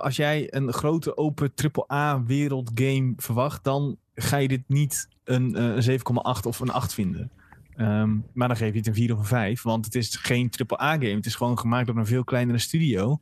Als 0.00 0.16
jij 0.16 0.54
een 0.54 0.72
grote 0.72 1.16
open 1.16 1.52
AAA 1.54 2.22
wereld 2.22 2.70
game 2.74 3.12
verwacht, 3.16 3.64
dan 3.64 3.96
ga 4.14 4.36
je 4.36 4.48
dit 4.48 4.62
niet 4.66 5.08
een, 5.24 5.56
eh, 5.56 5.64
een 5.64 5.82
7,8 5.82 6.46
of 6.46 6.60
een 6.60 6.70
8 6.70 6.94
vinden. 6.94 7.30
Um, 7.76 8.24
maar 8.32 8.48
dan 8.48 8.56
geef 8.56 8.72
je 8.72 8.78
het 8.78 8.86
een 8.86 8.94
4 8.94 9.12
of 9.12 9.18
een 9.18 9.24
5, 9.24 9.62
want 9.62 9.84
het 9.84 9.94
is 9.94 10.16
geen 10.16 10.50
AAA 10.50 10.92
game. 10.92 11.14
Het 11.14 11.26
is 11.26 11.34
gewoon 11.34 11.58
gemaakt 11.58 11.86
door 11.86 11.96
een 11.96 12.06
veel 12.06 12.24
kleinere 12.24 12.58
studio. 12.58 13.20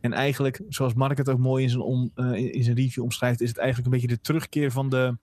En 0.00 0.12
eigenlijk, 0.12 0.60
zoals 0.68 0.94
Mark 0.94 1.18
het 1.18 1.28
ook 1.28 1.38
mooi 1.38 1.62
in 1.62 1.70
zijn, 1.70 1.82
om, 1.82 2.10
uh, 2.16 2.54
in 2.54 2.64
zijn 2.64 2.76
review 2.76 3.02
omschrijft, 3.02 3.40
is 3.40 3.48
het 3.48 3.58
eigenlijk 3.58 3.86
een 3.86 4.00
beetje 4.00 4.16
de 4.16 4.22
terugkeer 4.22 4.70
van 4.70 4.88
de. 4.88 5.16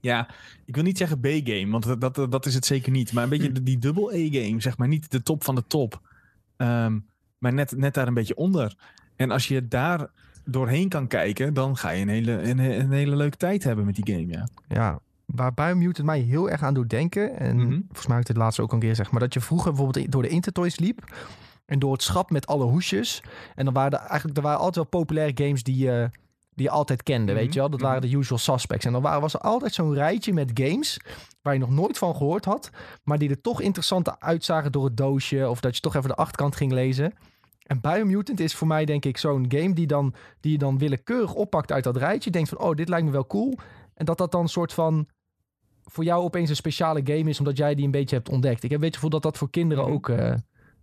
Ja, 0.00 0.28
ik 0.64 0.74
wil 0.74 0.84
niet 0.84 0.98
zeggen 0.98 1.20
B-game, 1.20 1.70
want 1.70 2.00
dat, 2.00 2.14
dat, 2.14 2.32
dat 2.32 2.46
is 2.46 2.54
het 2.54 2.66
zeker 2.66 2.92
niet. 2.92 3.12
Maar 3.12 3.22
een 3.22 3.28
beetje 3.28 3.52
die 3.62 3.78
double 3.78 4.08
A-game, 4.08 4.60
zeg 4.60 4.78
maar. 4.78 4.88
Niet 4.88 5.10
de 5.10 5.22
top 5.22 5.44
van 5.44 5.54
de 5.54 5.64
top. 5.66 6.09
Um, 6.62 7.06
maar 7.38 7.52
net, 7.52 7.76
net 7.76 7.94
daar 7.94 8.06
een 8.06 8.14
beetje 8.14 8.36
onder. 8.36 8.74
En 9.16 9.30
als 9.30 9.48
je 9.48 9.68
daar 9.68 10.10
doorheen 10.44 10.88
kan 10.88 11.06
kijken, 11.06 11.54
dan 11.54 11.76
ga 11.76 11.90
je 11.90 12.02
een 12.02 12.08
hele, 12.08 12.42
een, 12.42 12.58
een 12.58 12.92
hele 12.92 13.16
leuke 13.16 13.36
tijd 13.36 13.64
hebben 13.64 13.84
met 13.84 13.94
die 13.94 14.14
game, 14.14 14.26
ja. 14.26 14.48
Ja, 14.68 15.00
waar 15.24 15.54
Biomutant 15.54 16.06
mij 16.06 16.20
heel 16.20 16.50
erg 16.50 16.62
aan 16.62 16.74
doet 16.74 16.90
denken, 16.90 17.38
en 17.38 17.56
mm 17.56 17.62
-hmm. 17.62 17.82
volgens 17.86 18.06
mij 18.06 18.16
heb 18.16 18.24
ik 18.24 18.32
het 18.34 18.42
laatst 18.42 18.60
ook 18.60 18.72
een 18.72 18.78
keer 18.78 18.94
zeg 18.94 19.10
maar, 19.10 19.20
dat 19.20 19.34
je 19.34 19.40
vroeger 19.40 19.72
bijvoorbeeld 19.72 20.12
door 20.12 20.22
de 20.22 20.28
Intertoys 20.28 20.78
liep 20.78 21.14
en 21.66 21.78
door 21.78 21.92
het 21.92 22.02
schap 22.02 22.30
met 22.30 22.46
alle 22.46 22.64
hoesjes. 22.64 23.22
En 23.54 23.64
dan 23.64 23.74
waren 23.74 23.98
er 23.98 24.06
eigenlijk, 24.06 24.36
er 24.36 24.42
waren 24.42 24.58
altijd 24.58 24.74
wel 24.76 25.00
populaire 25.00 25.44
games 25.44 25.62
die 25.62 25.76
je, 25.76 26.10
die 26.60 26.68
je 26.68 26.74
altijd 26.74 27.02
kende, 27.02 27.22
mm 27.22 27.28
-hmm. 27.28 27.38
weet 27.38 27.54
je 27.54 27.60
wel. 27.60 27.70
Dat 27.70 27.80
waren 27.80 28.00
de 28.00 28.16
usual 28.16 28.38
suspects. 28.38 28.84
En 28.84 28.92
dan 28.92 29.02
waren, 29.02 29.20
was 29.20 29.34
er 29.34 29.40
altijd 29.40 29.74
zo'n 29.74 29.94
rijtje 29.94 30.32
met 30.32 30.50
games 30.54 31.00
waar 31.42 31.54
je 31.54 31.60
nog 31.60 31.70
nooit 31.70 31.98
van 31.98 32.16
gehoord 32.16 32.44
had, 32.44 32.70
maar 33.04 33.18
die 33.18 33.30
er 33.30 33.40
toch 33.40 33.60
interessant 33.60 34.20
uitzagen 34.20 34.72
door 34.72 34.84
het 34.84 34.96
doosje 34.96 35.48
of 35.48 35.60
dat 35.60 35.74
je 35.74 35.80
toch 35.80 35.94
even 35.94 36.08
de 36.08 36.14
achterkant 36.14 36.56
ging 36.56 36.72
lezen. 36.72 37.12
En 37.66 37.80
Biomutant 37.80 38.40
is 38.40 38.54
voor 38.54 38.66
mij 38.66 38.84
denk 38.84 39.04
ik 39.04 39.16
zo'n 39.16 39.44
game 39.48 39.72
die, 39.72 39.86
dan, 39.86 40.14
die 40.40 40.52
je 40.52 40.58
dan 40.58 40.78
willekeurig 40.78 41.34
oppakt 41.34 41.72
uit 41.72 41.84
dat 41.84 41.96
rijtje. 41.96 42.30
Denkt 42.30 42.48
van, 42.48 42.58
oh, 42.58 42.74
dit 42.74 42.88
lijkt 42.88 43.06
me 43.06 43.12
wel 43.12 43.26
cool. 43.26 43.58
En 43.94 44.04
dat 44.04 44.18
dat 44.18 44.32
dan 44.32 44.42
een 44.42 44.48
soort 44.48 44.72
van 44.72 45.06
voor 45.84 46.04
jou 46.04 46.22
opeens 46.22 46.48
een 46.48 46.56
speciale 46.56 47.00
game 47.04 47.28
is, 47.28 47.38
omdat 47.38 47.56
jij 47.56 47.74
die 47.74 47.84
een 47.84 47.90
beetje 47.90 48.16
hebt 48.16 48.28
ontdekt. 48.28 48.62
Ik 48.62 48.70
heb 48.70 48.72
een 48.72 48.86
beetje 48.86 48.86
het 48.86 48.94
gevoel 48.94 49.10
dat 49.10 49.22
dat 49.22 49.38
voor 49.38 49.50
kinderen 49.50 49.84
Mhm. 49.84 49.92
ook 49.92 50.08
eh, 50.08 50.34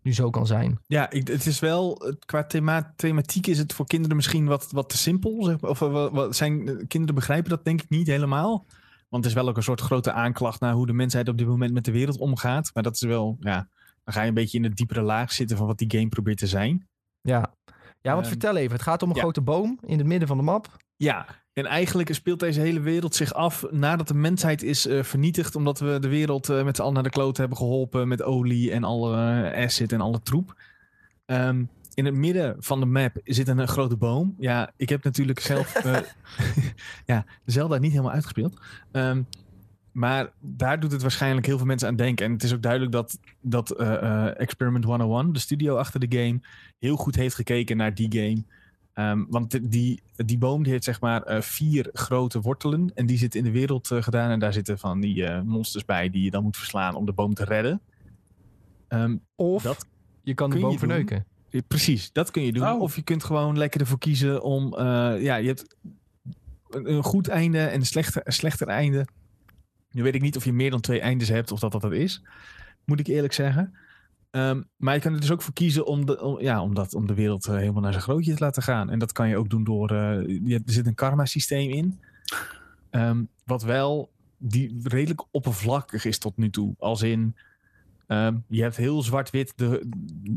nu 0.07 0.13
zo 0.13 0.29
kan 0.29 0.45
zijn. 0.45 0.79
Ja, 0.85 1.09
ik, 1.09 1.27
het 1.27 1.45
is 1.45 1.59
wel, 1.59 2.01
qua 2.25 2.43
thema, 2.43 2.93
thematiek 2.95 3.47
is 3.47 3.57
het 3.57 3.73
voor 3.73 3.85
kinderen 3.85 4.15
misschien 4.15 4.45
wat, 4.45 4.67
wat 4.71 4.89
te 4.89 4.97
simpel. 4.97 5.43
Zeg, 5.43 5.59
maar. 5.59 5.69
of 5.69 5.81
eh, 5.81 5.91
wat, 5.91 6.11
wat 6.11 6.35
zijn, 6.35 6.67
eh, 6.67 6.75
kinderen 6.87 7.15
begrijpen 7.15 7.49
dat 7.49 7.63
denk 7.63 7.81
ik 7.81 7.89
niet 7.89 8.07
helemaal. 8.07 8.65
Want 9.09 9.23
het 9.23 9.25
is 9.25 9.41
wel 9.41 9.49
ook 9.49 9.57
een 9.57 9.63
soort 9.63 9.81
grote 9.81 10.11
aanklacht 10.11 10.59
naar 10.59 10.73
hoe 10.73 10.85
de 10.85 10.93
mensheid 10.93 11.29
op 11.29 11.37
dit 11.37 11.47
moment 11.47 11.73
met 11.73 11.85
de 11.85 11.91
wereld 11.91 12.17
omgaat. 12.17 12.71
Maar 12.73 12.83
dat 12.83 12.95
is 12.95 13.01
wel, 13.01 13.37
ja, 13.39 13.69
dan 14.03 14.13
ga 14.13 14.21
je 14.21 14.27
een 14.27 14.33
beetje 14.33 14.57
in 14.57 14.63
de 14.63 14.73
diepere 14.73 15.01
laag 15.01 15.31
zitten 15.31 15.57
van 15.57 15.67
wat 15.67 15.77
die 15.77 15.91
game 15.91 16.09
probeert 16.09 16.37
te 16.37 16.47
zijn. 16.47 16.87
Ja, 17.21 17.53
ja 18.01 18.11
want 18.11 18.25
Ehm, 18.25 18.29
vertel 18.29 18.55
even. 18.55 18.71
Het 18.71 18.81
gaat 18.81 19.01
om 19.01 19.09
een 19.09 19.15
ja. 19.15 19.21
grote 19.21 19.41
boom 19.41 19.79
in 19.85 19.97
het 19.97 20.07
midden 20.07 20.27
van 20.27 20.37
de 20.37 20.43
map. 20.43 20.77
Ja, 20.95 21.25
en 21.57 21.65
eigenlijk 21.65 22.13
speelt 22.13 22.39
deze 22.39 22.59
hele 22.59 22.79
wereld 22.79 23.15
zich 23.15 23.33
af 23.33 23.65
nadat 23.71 24.07
de 24.07 24.13
mensheid 24.13 24.63
is 24.63 24.87
eh, 24.87 25.03
vernietigd. 25.03 25.55
Omdat 25.55 25.79
we 25.79 25.99
de 25.99 26.07
wereld 26.07 26.49
eh, 26.49 26.63
met 26.63 26.75
z'n 26.75 26.81
allen 26.81 26.93
naar 26.93 27.03
de 27.03 27.09
kloot 27.09 27.37
hebben 27.37 27.57
geholpen 27.57 28.07
met 28.07 28.23
olie 28.23 28.71
en 28.71 28.83
alle 28.83 29.15
eh, 29.15 29.63
acid 29.63 29.91
en 29.91 30.01
alle 30.01 30.21
troep. 30.21 30.61
Ehm, 31.25 31.63
in 31.93 32.05
het 32.05 32.13
midden 32.13 32.55
van 32.59 32.79
de 32.79 32.85
map 32.85 33.17
zit 33.23 33.47
een, 33.47 33.67
grote 33.67 33.95
boom. 33.95 34.35
Ja, 34.39 34.71
ik 34.75 34.89
heb 34.89 35.03
natuurlijk 35.03 35.39
zelf 35.39 35.75
eh 35.85 35.99
ja, 37.05 37.25
Zelda 37.45 37.77
niet 37.77 37.91
helemaal 37.91 38.13
uitgespeeld. 38.13 38.59
Ehm, 38.91 39.21
maar 39.91 40.29
daar 40.39 40.79
doet 40.79 40.91
het 40.91 41.01
waarschijnlijk 41.01 41.45
heel 41.45 41.57
veel 41.57 41.65
mensen 41.65 41.87
aan 41.87 41.95
denken. 41.95 42.25
En 42.25 42.31
het 42.31 42.43
is 42.43 42.53
ook 42.53 42.61
duidelijk 42.61 42.91
dat, 42.91 43.19
dat 43.41 43.71
eh, 43.71 44.39
Experiment 44.39 44.83
101, 44.83 45.33
de 45.33 45.39
studio 45.39 45.77
achter 45.77 45.99
de 45.99 46.17
game, 46.17 46.39
heel 46.79 46.95
goed 46.95 47.15
heeft 47.15 47.35
gekeken 47.35 47.77
naar 47.77 47.93
die 47.93 48.11
game. 48.11 48.43
Ehm, 48.97 49.25
want 49.29 49.71
die, 49.71 50.01
die 50.15 50.37
boom 50.37 50.63
die 50.63 50.71
heeft 50.71 50.83
zeg 50.83 51.01
maar 51.01 51.23
eh, 51.23 51.41
vier 51.41 51.89
grote 51.93 52.41
wortelen. 52.41 52.91
En 52.95 53.05
die 53.05 53.17
zitten 53.17 53.39
in 53.39 53.45
de 53.45 53.51
wereld 53.51 53.91
eh, 53.91 54.01
gedaan. 54.01 54.29
En 54.29 54.39
daar 54.39 54.53
zitten 54.53 54.79
van 54.79 54.99
die 54.99 55.25
eh, 55.25 55.41
monsters 55.41 55.85
bij 55.85 56.09
die 56.09 56.23
je 56.23 56.31
dan 56.31 56.43
moet 56.43 56.57
verslaan 56.57 56.95
om 56.95 57.05
de 57.05 57.13
boom 57.13 57.33
te 57.33 57.43
redden. 57.43 57.81
Ehm, 58.87 59.17
Of 59.35 59.63
Dat 59.63 59.87
je 60.23 60.33
kan 60.33 60.49
de 60.49 60.59
boom 60.59 60.79
verneuken. 60.79 61.25
ja, 61.49 61.61
precies, 61.67 62.11
dat 62.11 62.31
kun 62.31 62.41
je 62.41 62.53
doen. 62.53 62.67
Oh. 62.67 62.81
Of 62.81 62.95
je 62.95 63.01
kunt 63.01 63.23
gewoon 63.23 63.57
lekker 63.57 63.81
ervoor 63.81 63.97
kiezen 63.97 64.43
om... 64.43 64.75
ja, 65.19 65.35
je 65.35 65.47
hebt 65.47 65.75
een, 66.69 66.91
een 66.91 67.03
goed 67.03 67.27
einde 67.27 67.59
en 67.59 67.79
een 67.79 67.85
slechter, 67.85 68.21
een 68.25 68.33
slechter 68.33 68.67
einde. 68.67 69.07
Nu 69.91 70.03
weet 70.03 70.15
ik 70.15 70.21
niet 70.21 70.37
of 70.37 70.45
je 70.45 70.53
meer 70.53 70.71
dan 70.71 70.81
twee 70.81 70.99
eindes 70.99 71.29
hebt 71.29 71.51
of 71.51 71.59
dat 71.59 71.71
dat, 71.71 71.81
dat 71.81 71.93
is. 71.93 72.23
Moet 72.85 72.99
ik 72.99 73.07
eerlijk 73.07 73.33
zeggen. 73.33 73.73
Ehm, 74.29 74.61
maar 74.75 74.93
je 74.93 74.99
kan 75.01 75.13
er 75.13 75.19
dus 75.19 75.31
ook 75.31 75.41
voor 75.41 75.53
kiezen 75.53 75.85
om 75.85 76.05
de, 76.05 76.37
ja, 76.39 76.61
om, 76.61 76.73
dat, 76.73 76.93
om 76.93 77.07
de 77.07 77.13
wereld 77.13 77.45
eh, 77.45 77.55
helemaal 77.55 77.81
naar 77.81 77.91
zijn 77.91 78.03
grootje 78.03 78.33
te 78.33 78.43
laten 78.43 78.63
gaan. 78.63 78.89
En 78.89 78.99
dat 78.99 79.11
kan 79.11 79.29
je 79.29 79.37
ook 79.37 79.49
doen 79.49 79.63
door... 79.63 79.93
je, 79.93 80.61
er 80.65 80.73
zit 80.73 80.87
een 80.87 80.95
karma 80.95 81.25
systeem 81.25 81.69
in. 81.69 81.99
Ehm, 82.89 83.23
wat 83.45 83.63
wel 83.63 84.11
die 84.37 84.79
redelijk 84.83 85.25
oppervlakkig 85.31 86.05
is 86.05 86.17
tot 86.17 86.37
nu 86.37 86.49
toe. 86.49 86.75
Als 86.77 87.01
in... 87.01 87.35
Ehm, 88.07 88.37
je 88.47 88.61
hebt 88.61 88.75
heel 88.75 89.01
zwart-wit, 89.03 89.53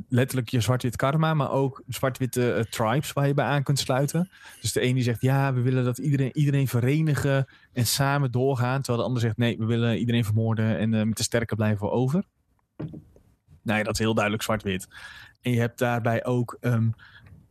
letterlijk 0.09 0.49
je 0.49 0.61
zwart-wit 0.61 0.97
karma, 0.97 1.35
maar 1.35 1.51
ook 1.51 1.83
zwart-witte 1.89 2.53
eh, 2.53 2.65
tribes 2.65 3.13
waar 3.13 3.27
je 3.27 3.35
bij 3.35 3.45
aan 3.45 3.63
kunt 3.63 3.79
sluiten. 3.79 4.31
Dus 4.61 4.73
de 4.73 4.83
een 4.83 4.95
die 4.95 5.03
zegt, 5.03 5.21
ja, 5.21 5.55
we 5.55 5.61
willen 5.61 5.85
dat 5.85 5.99
iedereen, 5.99 6.37
iedereen 6.37 6.69
verenigen 6.69 7.47
en 7.73 7.87
samen 7.87 8.31
doorgaan. 8.31 8.83
Terwijl 8.83 8.99
de 8.99 9.05
ander 9.05 9.23
zegt, 9.23 9.37
nee, 9.37 9.59
we 9.59 9.65
willen 9.65 9.99
iedereen 9.99 10.25
vermoorden 10.25 10.79
en 10.79 10.91
met 11.09 11.17
de 11.17 11.23
sterke 11.23 11.55
blijven 11.55 11.91
over. 11.91 12.25
Ja, 13.63 13.83
dat 13.83 13.93
is 13.93 13.99
heel 13.99 14.15
duidelijk 14.15 14.45
zwart-wit. 14.45 14.89
En 15.41 15.53
je 15.53 15.59
hebt 15.59 15.79
daarbij 15.79 16.25
ook 16.25 16.57
ehm, 16.61 16.91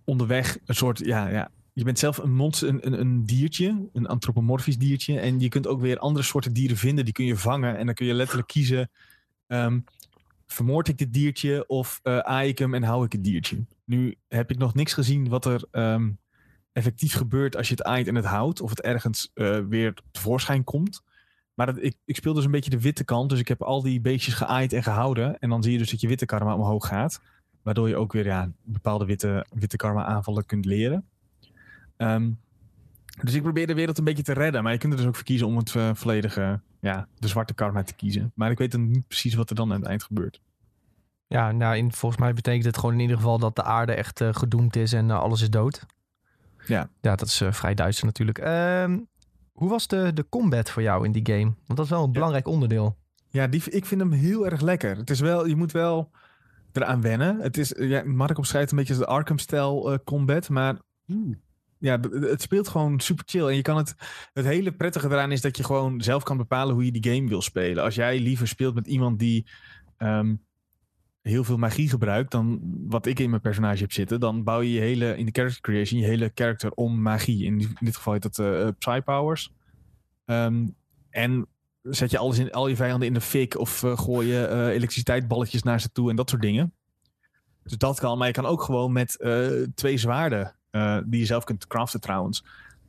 onderweg 0.04 0.58
een 0.66 0.76
soort, 0.76 1.00
ja, 1.00 1.28
ja, 1.28 1.52
je 1.74 1.84
bent 1.84 2.00
zelf 2.00 2.18
een, 2.18 2.34
monster, 2.34 2.70
een, 2.70 2.86
een, 2.86 3.00
een 3.00 3.26
diertje, 3.26 3.90
een 3.94 4.08
antropomorfisch 4.08 4.78
diertje. 4.78 5.20
En 5.20 5.40
je 5.40 5.50
kunt 5.50 5.68
ook 5.68 5.82
weer 5.82 6.00
andere 6.00 6.26
soorten 6.26 6.54
dieren 6.54 6.78
vinden, 6.78 7.06
die 7.06 7.14
kun 7.14 7.26
je 7.26 7.38
vangen. 7.38 7.78
En 7.78 7.86
dan 7.86 7.96
kun 7.96 8.06
je 8.06 8.14
letterlijk 8.14 8.48
kiezen, 8.48 8.92
ehm, 9.48 9.80
vermoord 10.48 10.88
ik 10.88 10.98
dit 10.98 11.14
diertje 11.14 11.68
of 11.68 12.00
eh 12.04 12.18
aai 12.18 12.50
ik 12.50 12.60
hem 12.60 12.74
en 12.74 12.84
hou 12.84 13.06
ik 13.06 13.12
het 13.12 13.24
diertje? 13.24 13.66
Nu 13.86 14.16
heb 14.28 14.52
ik 14.52 14.58
nog 14.58 14.74
niks 14.74 14.94
gezien 14.94 15.30
wat 15.30 15.46
er 15.46 15.68
ehm, 15.72 16.10
effectief 16.72 17.14
gebeurt 17.14 17.56
als 17.56 17.68
je 17.68 17.74
het 17.74 17.84
aait 17.84 18.08
en 18.08 18.16
het 18.16 18.26
houdt. 18.26 18.62
Of 18.62 18.70
het 18.70 18.82
ergens 18.82 19.32
eh, 19.34 19.60
weer 19.70 19.94
tevoorschijn 20.12 20.64
komt. 20.64 21.02
Maar 21.60 21.74
dat, 21.74 21.84
ik, 21.84 21.96
ik 22.06 22.16
speel 22.16 22.34
dus 22.34 22.46
een 22.46 22.52
beetje 22.52 22.70
de 22.70 22.82
witte 22.82 23.04
kant. 23.04 23.30
Dus 23.30 23.40
ik 23.40 23.48
heb 23.48 23.62
al 23.62 23.82
die 23.82 24.02
beestjes 24.02 24.34
geaaid 24.34 24.74
en 24.74 24.84
gehouden. 24.84 25.40
En 25.40 25.50
dan 25.50 25.64
zie 25.64 25.72
je 25.72 25.78
dus 25.78 25.90
dat 25.90 26.02
je 26.02 26.08
witte 26.08 26.26
karma 26.26 26.56
omhoog 26.56 26.88
gaat. 26.88 27.22
Waardoor 27.62 27.88
je 27.90 27.96
ook 27.96 28.14
weer 28.14 28.26
ja, 28.26 28.52
bepaalde 28.64 29.06
witte, 29.06 29.46
witte 29.54 29.78
karma 29.78 30.06
aanvallen 30.06 30.46
kunt 30.46 30.66
leren. 30.66 31.06
Ehm, 31.98 32.32
dus 33.22 33.34
ik 33.34 33.42
probeer 33.42 33.68
de 33.68 33.74
wereld 33.74 33.98
een 33.98 34.04
beetje 34.04 34.24
te 34.24 34.34
redden. 34.34 34.64
Maar 34.64 34.72
je 34.72 34.78
kunt 34.78 34.94
er 34.94 35.00
dus 35.00 35.08
ook 35.08 35.16
voor 35.16 35.24
kiezen 35.24 35.48
om 35.48 35.58
het 35.58 35.76
eh, 35.76 35.90
volledige, 35.94 36.62
ja, 36.80 37.08
de 37.18 37.28
zwarte 37.28 37.54
karma 37.54 37.84
te 37.84 37.96
kiezen. 37.96 38.32
Maar 38.36 38.52
ik 38.52 38.58
weet 38.58 38.72
dan 38.72 38.92
niet 38.92 39.08
precies 39.08 39.34
wat 39.34 39.50
er 39.50 39.56
dan 39.56 39.72
aan 39.72 39.80
het 39.80 39.90
eind 39.90 40.04
gebeurt. 40.04 40.42
Ja, 41.28 41.52
nou, 41.52 41.78
in, 41.78 41.92
volgens 41.92 42.22
mij 42.22 42.34
betekent 42.34 42.66
het 42.66 42.78
gewoon 42.78 42.96
in 42.96 43.02
ieder 43.02 43.18
geval 43.18 43.40
dat 43.40 43.56
de 43.56 43.64
aarde 43.64 43.94
echt 43.94 44.22
eh, 44.22 44.34
gedoemd 44.34 44.76
is 44.76 44.94
en 44.94 45.10
eh, 45.10 45.20
alles 45.20 45.42
is 45.42 45.50
dood. 45.50 45.86
Ja. 46.68 46.90
Ja, 47.02 47.16
dat 47.16 47.28
is 47.28 47.42
vrij 47.50 47.74
duister 47.74 48.06
natuurlijk. 48.06 48.38
Hoe 49.60 49.70
was 49.70 49.88
de, 49.88 50.14
de 50.14 50.30
combat 50.30 50.70
voor 50.70 50.82
jou 50.82 51.06
in 51.06 51.12
die 51.12 51.26
game? 51.26 51.54
Want 51.66 51.76
dat 51.76 51.86
is 51.86 51.90
wel 51.90 52.04
een 52.04 52.12
belangrijk 52.12 52.48
onderdeel. 52.48 52.98
Ja, 53.30 53.48
die, 53.48 53.64
ik 53.70 53.86
vind 53.86 54.02
hem 54.02 54.12
heel 54.12 54.46
erg 54.46 54.62
lekker. 54.62 54.98
Het 54.98 55.10
is 55.10 55.20
wel, 55.20 55.48
je 55.48 55.56
moet 55.56 55.72
wel 55.72 56.12
eraan 56.72 57.02
wennen. 57.02 57.40
Het 57.40 57.58
is, 57.58 57.74
ja, 57.78 58.04
Mark 58.06 58.38
omschrijft 58.38 58.72
een 58.72 58.78
beetje 58.78 58.98
de 58.98 59.06
Arkham-stijl 59.06 59.92
eh, 59.92 59.98
combat, 60.04 60.50
maar 60.50 60.78
ja, 61.80 62.00
het 62.12 62.42
speelt 62.42 62.68
gewoon 62.68 63.00
super 63.00 63.24
chill. 63.28 63.48
En 63.48 63.56
je 63.56 63.62
kan 63.62 63.78
het, 63.78 63.96
het 64.34 64.46
hele 64.46 64.72
prettige 64.72 65.08
eraan 65.08 65.32
is 65.32 65.42
dat 65.42 65.58
je 65.58 65.64
gewoon 65.64 66.02
zelf 66.02 66.24
kan 66.24 66.38
bepalen 66.38 66.74
hoe 66.74 66.86
je 66.86 67.00
die 67.00 67.14
game 67.14 67.28
wil 67.28 67.42
spelen. 67.42 67.84
Als 67.84 67.96
jij 67.96 68.20
liever 68.20 68.48
speelt 68.48 68.76
met 68.76 68.88
iemand 68.88 69.20
die 69.20 69.48
ehm, 69.98 70.36
heel 71.22 71.44
veel 71.44 71.58
magie 71.58 71.90
gebruikt 71.90 72.32
dan 72.32 72.60
wat 72.88 73.06
ik 73.06 73.20
in 73.20 73.30
mijn 73.30 73.42
personage 73.42 73.82
heb 73.82 73.92
zitten, 73.92 74.20
dan 74.20 74.44
bouw 74.44 74.62
je 74.62 74.72
je 74.72 74.80
hele, 74.80 75.18
in 75.18 75.26
de 75.26 75.32
character 75.32 75.62
creation, 75.62 76.00
je 76.00 76.06
hele 76.06 76.32
character 76.34 76.72
om 76.72 77.02
magie. 77.02 77.46
In, 77.46 77.60
in 77.60 77.76
dit 77.80 77.96
geval 77.96 78.14
heet 78.14 78.22
dat 78.22 78.40
eh 78.40 78.68
eh, 78.68 78.74
Psy-powers. 78.78 79.54
Ehm, 80.26 80.68
en 81.10 81.48
zet 81.82 82.12
je 82.12 82.18
alles 82.18 82.38
in, 82.38 82.52
al 82.52 82.68
je 82.68 82.76
vijanden 82.76 83.08
in 83.08 83.14
de 83.14 83.22
fik 83.22 83.58
of 83.58 83.84
eh, 83.84 83.98
gooi 83.98 84.28
je 84.28 84.46
eh, 84.46 84.68
elektriciteitsballetjes 84.68 85.64
naar 85.64 85.82
ze 85.82 85.92
toe 85.92 86.10
en 86.10 86.16
dat 86.16 86.30
soort 86.30 86.42
dingen. 86.42 86.74
Dus 87.64 87.78
dat 87.78 88.00
kan, 88.00 88.18
maar 88.18 88.28
je 88.28 88.34
kan 88.34 88.46
ook 88.46 88.62
gewoon 88.62 88.92
met 88.92 89.18
twee 89.76 89.98
zwaarden, 89.98 90.56
die 91.06 91.20
je 91.20 91.26
zelf 91.26 91.44
kunt 91.44 91.68
craften 91.68 92.02
trouwens, 92.02 92.46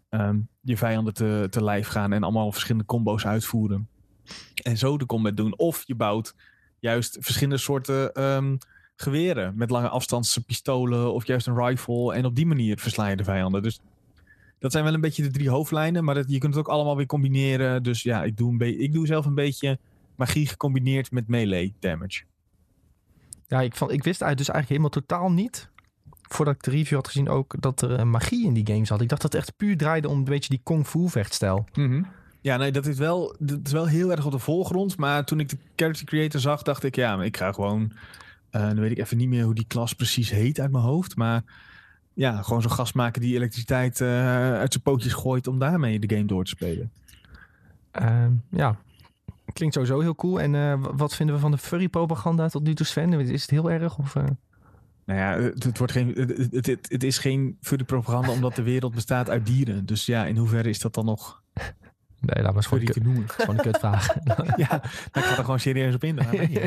ehm, 0.09 0.39
je 0.61 0.77
vijanden 0.77 1.15
te, 1.15 1.47
te 1.51 1.65
lijf 1.65 1.89
gaan 1.89 2.13
en 2.13 2.23
allemaal 2.23 2.53
verschillende 2.53 2.87
combo's 2.87 3.27
uitvoeren. 3.27 3.89
En 4.63 4.77
zo 4.77 4.99
de 4.99 5.07
combat 5.07 5.37
doen. 5.37 5.59
Of 5.59 5.83
je 5.87 5.95
bouwt 5.95 6.35
juist 6.81 7.17
verschillende 7.21 7.59
soorten 7.59 8.13
ehm, 8.15 8.57
geweren 8.97 9.53
met 9.57 9.71
lange 9.71 9.89
afstandspistolen 9.89 11.13
of 11.13 11.27
juist 11.27 11.47
een 11.47 11.67
rifle. 11.67 12.15
En 12.15 12.25
op 12.25 12.37
die 12.37 12.47
manier 12.47 12.79
versla 12.79 13.09
je 13.09 13.17
de 13.17 13.25
vijanden. 13.25 13.63
Dus 13.63 13.81
dat 14.59 14.73
zijn 14.73 14.85
wel 14.85 14.95
een 14.95 15.01
beetje 15.01 15.23
de 15.23 15.31
drie 15.31 15.51
hoofdlijnen, 15.51 16.05
maar 16.05 16.15
dat, 16.15 16.25
je 16.29 16.39
kunt 16.39 16.55
het 16.55 16.65
ook 16.67 16.73
allemaal 16.73 16.97
weer 16.97 17.07
combineren. 17.07 17.83
Dus 17.83 18.03
ja, 18.03 18.25
ik 18.25 18.37
doe, 18.37 18.53
een 18.53 18.81
ik 18.81 18.93
doe 18.93 19.07
zelf 19.07 19.27
een 19.27 19.35
beetje 19.35 19.79
magie 20.17 20.47
gecombineerd 20.47 21.11
met 21.11 21.29
melee 21.29 21.75
damage. 21.79 22.23
Ja, 23.47 23.61
ik, 23.61 23.75
ik 23.75 24.05
wist 24.05 24.19
dus 24.19 24.27
eigenlijk 24.27 24.69
helemaal 24.69 24.89
totaal 24.89 25.31
niet, 25.31 25.69
voordat 26.29 26.55
ik 26.55 26.63
de 26.63 26.71
review 26.71 26.97
had 26.97 27.07
gezien 27.07 27.29
ook, 27.29 27.55
dat 27.61 27.83
er 27.83 27.95
eh, 27.95 28.05
magie 28.05 28.47
in 28.47 28.55
die 28.55 28.67
game 28.67 28.85
zat. 28.85 29.01
Ik 29.01 29.09
dacht 29.09 29.23
dat 29.23 29.33
het 29.33 29.41
echt 29.41 29.57
puur 29.57 29.77
draaide 29.77 30.09
om 30.09 30.19
een 30.19 30.25
beetje 30.25 30.49
die 30.49 30.61
kung 30.63 30.87
fu 30.87 31.09
vechtstijl. 31.09 31.65
Ja, 32.43 32.57
nee, 32.57 32.73
dat 32.73 32.87
is, 32.87 32.99
wel, 32.99 33.37
dat 33.39 33.59
is 33.65 33.73
wel 33.73 33.87
heel 33.87 34.11
erg 34.11 34.27
op 34.27 34.33
de 34.33 34.39
voorgrond. 34.39 34.97
Maar 34.97 35.25
toen 35.25 35.41
ik 35.41 35.49
de 35.49 35.59
character 35.77 36.07
creator 36.07 36.41
zag, 36.41 36.63
dacht 36.63 36.85
ik, 36.85 36.97
ja, 36.97 37.17
maar 37.17 37.25
ik 37.25 37.37
ga 37.37 37.53
gewoon. 37.53 37.93
eh, 38.51 38.61
dan 38.67 38.81
weet 38.81 38.91
ik 38.91 38.99
even 38.99 39.17
niet 39.17 39.29
meer 39.29 39.45
hoe 39.45 39.55
die 39.55 39.67
klas 39.67 39.93
precies 39.93 40.31
heet 40.31 40.61
uit 40.61 40.71
mijn 40.71 40.85
hoofd. 40.85 41.17
Maar 41.17 41.43
ja, 42.15 42.43
gewoon 42.43 42.63
zo'n 42.63 42.71
gast 42.71 42.95
maken 42.95 43.21
die 43.21 43.35
elektriciteit 43.35 44.01
eh, 44.01 44.09
uit 44.55 44.73
zijn 44.73 44.85
pootjes 44.85 45.13
gooit 45.13 45.47
om 45.47 45.59
daarmee 45.59 45.99
de 45.99 46.15
game 46.15 46.27
door 46.27 46.45
te 46.45 46.51
spelen. 46.51 46.93
Ehm, 47.91 48.33
ja, 48.51 48.77
klinkt 49.53 49.75
sowieso 49.75 50.01
heel 50.01 50.15
cool. 50.15 50.41
En 50.41 50.55
eh, 50.55 50.85
wat 50.97 51.15
vinden 51.17 51.35
we 51.35 51.41
van 51.41 51.51
de 51.51 51.59
furry 51.59 51.89
propaganda 51.89 52.49
tot 52.49 52.63
nu 52.63 52.75
toe, 52.75 52.87
Sven? 52.87 53.13
Is 53.13 53.43
het 53.43 53.51
heel 53.51 53.71
erg? 53.71 53.99
Of? 53.99 54.15
Nou 54.15 55.19
ja, 55.19 55.39
het, 55.39 55.65
het 55.65 55.79
wordt 55.79 55.93
geen, 55.93 56.09
het, 56.15 56.37
het, 56.53 56.67
het, 56.67 56.87
het 56.91 57.03
is 57.05 57.19
geen 57.19 57.57
furry 57.61 57.85
propaganda 57.85 58.31
omdat 58.31 58.55
de 58.57 58.63
wereld 58.63 58.95
bestaat 58.95 59.31
uit 59.31 59.47
dieren. 59.47 59.87
Dus 59.87 60.07
ja, 60.07 60.27
in 60.27 60.37
hoeverre 60.37 60.69
is 60.69 60.81
dat 60.81 60.95
dan 60.95 61.05
nog 61.05 61.43
Nee, 62.21 62.45
dat 62.45 62.55
was 62.55 62.67
gewoon, 62.67 62.85
te 62.85 62.93
kut- 62.93 63.03
noemen? 63.03 63.29
gewoon 63.29 63.57
een 63.57 63.63
kutvraag. 63.63 64.15
ja, 64.57 64.85
ik 64.85 65.23
ga 65.23 65.37
er 65.37 65.45
gewoon 65.45 65.61
serieus 65.61 65.95
op 65.95 66.05
in. 66.05 66.19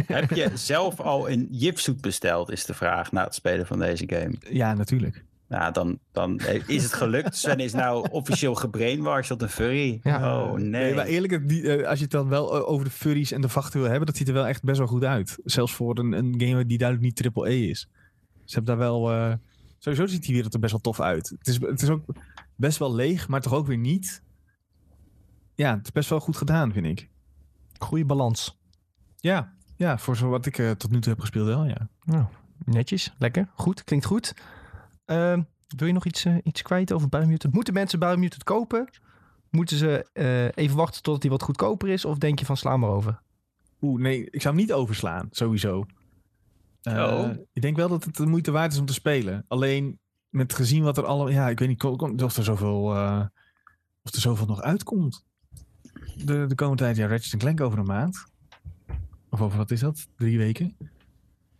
Heb 0.08 0.30
je 0.30 0.52
zelf 0.54 1.00
al 1.00 1.30
een 1.30 1.48
jipsuit 1.52 2.02
besteld, 2.02 2.52
is 2.52 2.66
de 2.66 2.74
vraag 2.74 3.12
na 3.12 3.24
het 3.24 3.36
spelen 3.36 3.66
van 3.66 3.80
deze 3.80 4.04
game. 4.08 4.34
Ja, 4.50 4.74
natuurlijk. 4.74 5.24
Nou, 5.48 5.74
dan, 5.74 6.00
dan 6.12 6.39
is 6.68 6.84
het 6.84 6.94
gelukt. 6.94 7.36
Sven 7.36 7.60
is 7.60 7.74
nou 7.74 8.08
officieel 8.12 8.56
gebrainwashed 8.56 9.28
tot 9.28 9.42
een 9.42 9.50
furry. 9.50 10.00
Ja. 10.04 10.44
Oh, 10.44 10.54
nee. 10.58 10.94
maar 10.94 11.06
eerlijk, 11.06 11.48
die, 11.50 11.76
eh, 11.76 11.88
als 11.88 11.98
je 11.98 12.04
het 12.04 12.12
dan 12.13 12.30
wel 12.30 12.56
eh, 12.56 12.70
over 12.70 12.86
de 12.86 12.92
furries 12.92 13.32
en 13.32 13.42
de 13.42 13.50
vachten 13.50 13.80
wil 13.80 13.89
hebben, 13.89 14.06
dat 14.08 14.18
ziet 14.18 14.28
er 14.28 14.34
wel 14.34 14.48
echt 14.48 14.63
best 14.63 14.78
wel 14.78 14.88
goed 14.88 15.04
uit. 15.04 15.38
Zelfs 15.44 15.74
voor 15.74 15.98
een, 15.98 16.12
een 16.12 16.34
game 16.38 16.66
die 16.66 16.78
duidelijk 16.78 17.08
niet 17.08 17.16
triple 17.16 17.50
E 17.50 17.70
is. 17.70 17.89
Ze 18.46 18.54
hebben 18.56 18.78
daar 18.78 18.88
wel... 18.88 19.12
eh, 19.12 19.34
sowieso 19.78 20.06
ziet 20.06 20.24
die 20.24 20.34
wereld 20.34 20.54
er 20.54 20.60
best 20.60 20.72
wel 20.72 20.82
tof 20.82 21.00
uit. 21.00 21.30
Het 21.38 21.48
is, 21.48 21.60
het 21.60 21.82
is 21.82 21.89
ook 21.89 22.04
best 22.56 22.78
wel 22.78 22.96
leeg, 22.96 23.28
maar 23.28 23.42
toch 23.42 23.54
ook 23.54 23.68
weer 23.68 23.78
niet. 23.78 24.22
Ja, 25.56 25.76
het 25.76 25.84
is 25.84 25.92
best 25.92 26.10
wel 26.10 26.20
goed 26.20 26.38
gedaan, 26.38 26.72
vind 26.72 26.86
ik. 26.86 27.10
Goede 27.78 28.06
balans. 28.06 28.60
Ja, 29.18 29.54
ja 29.76 29.98
voor 29.98 30.18
zo 30.18 30.30
wat 30.30 30.46
ik 30.46 30.58
eh, 30.58 30.72
tot 30.72 30.92
nu 30.92 31.00
toe 31.00 31.12
heb 31.12 31.22
gespeeld 31.22 31.48
wel, 31.48 31.66
ja. 31.66 31.89
Nou, 32.04 32.26
netjes, 32.66 33.13
lekker, 33.18 33.50
goed, 33.56 33.84
klinkt 33.84 34.06
goed. 34.06 34.34
Ehm, 35.06 35.42
wil 35.78 35.88
je 35.88 35.94
nog 35.94 36.06
iets, 36.06 36.26
eh, 36.26 36.36
iets 36.44 36.62
kwijt 36.62 36.92
over 36.92 37.10
Biomutant? 37.10 37.54
Moeten 37.54 37.74
mensen 37.74 38.00
Biomutant 38.00 38.44
kopen? 38.44 38.89
Moeten 39.50 39.78
ze 39.78 40.10
eh, 40.13 40.63
even 40.63 40.78
wachten 40.78 41.02
totdat 41.02 41.22
hij 41.22 41.32
wat 41.32 41.44
goedkoper 41.44 41.89
is? 41.89 42.06
Of 42.06 42.18
denk 42.18 42.39
je 42.39 42.46
van 42.46 42.58
sla 42.58 42.78
maar 42.78 42.89
over? 42.89 43.22
Oeh, 43.82 44.02
nee, 44.02 44.30
ik 44.30 44.42
zou 44.42 44.56
hem 44.56 44.63
niet 44.63 44.74
overslaan, 44.74 45.28
sowieso. 45.32 45.86
Eh, 46.82 47.04
Oh. 47.04 47.30
Ik 47.54 47.62
denk 47.62 47.76
wel 47.76 47.89
dat 47.89 48.04
het 48.04 48.16
de 48.16 48.26
moeite 48.26 48.52
waard 48.52 48.74
is 48.74 48.80
om 48.80 48.86
te 48.86 48.94
spelen. 48.94 49.46
Alleen 49.48 50.00
met 50.30 50.54
gezien 50.54 50.84
wat 50.84 50.98
er 50.98 51.06
allemaal... 51.06 51.30
Ja, 51.30 51.50
ik 51.50 51.60
weet 51.60 51.68
niet 51.68 51.84
of 52.24 52.38
er 52.38 52.44
zoveel, 52.44 52.96
eh, 52.96 53.26
of 54.04 54.13
er 54.13 54.22
zoveel 54.22 54.46
nog 54.46 54.62
uitkomt. 54.62 55.26
De, 56.25 56.45
de 56.47 56.56
komende 56.56 56.84
tijd, 56.84 56.95
ja, 56.97 57.08
Ratchet 57.08 57.39
Clank 57.39 57.62
over 57.62 57.79
een 57.79 57.86
maand. 57.86 58.25
Of 59.29 59.41
over, 59.41 59.58
wat 59.58 59.71
is 59.71 59.79
dat? 59.79 60.08
Drie 60.17 60.38
weken? 60.38 60.75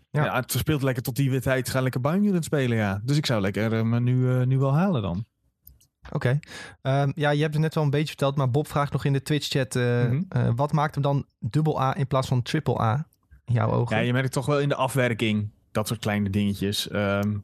Ja. 0.10 0.24
Ja, 0.26 0.36
het 0.36 0.52
speelt 0.52 0.82
lekker 0.82 1.04
tot 1.04 1.16
die 1.16 1.40
tijd. 1.40 1.70
Ga 1.70 1.82
lekker 1.82 2.02
Biomutant 2.02 2.46
spelen, 2.46 2.78
ja. 2.78 3.02
Dus 3.04 3.18
ik 3.18 3.26
zou 3.26 3.42
lekker 3.42 3.74
eh, 3.74 3.84
me 3.84 4.00
nu, 4.00 4.32
eh, 4.40 4.46
nu 4.46 4.60
wel 4.60 4.74
halen 4.76 5.02
dan. 5.02 5.26
Oké. 6.12 6.40
Ehm, 6.82 7.12
ja, 7.16 7.30
je 7.30 7.42
hebt 7.42 7.54
het 7.54 7.64
net 7.64 7.76
wel 7.76 7.84
een 7.84 7.90
beetje 7.90 8.08
verteld, 8.08 8.36
maar 8.36 8.52
Bob 8.52 8.68
vraagt 8.68 8.92
nog 8.92 9.06
in 9.06 9.14
de 9.14 9.22
Twitch-chat... 9.22 9.76
eh, 9.76 9.84
Mhm. 9.84 10.22
eh, 10.30 10.50
wat 10.56 10.72
maakt 10.72 10.94
hem 10.94 11.04
dan 11.04 11.26
dubbel 11.40 11.82
A 11.82 11.96
in 11.98 12.08
plaats 12.08 12.28
van 12.28 12.42
triple 12.42 12.82
A? 12.82 13.08
In 13.46 13.54
jouw 13.54 13.72
ogen? 13.72 13.98
Ja, 13.98 14.02
je 14.04 14.14
merkt 14.14 14.32
toch 14.32 14.46
wel 14.46 14.60
in 14.60 14.70
de 14.70 14.76
afwerking. 14.76 15.52
Dat 15.72 15.88
soort 15.88 16.00
kleine 16.00 16.30
dingetjes. 16.30 16.90
Ehm, 16.90 17.38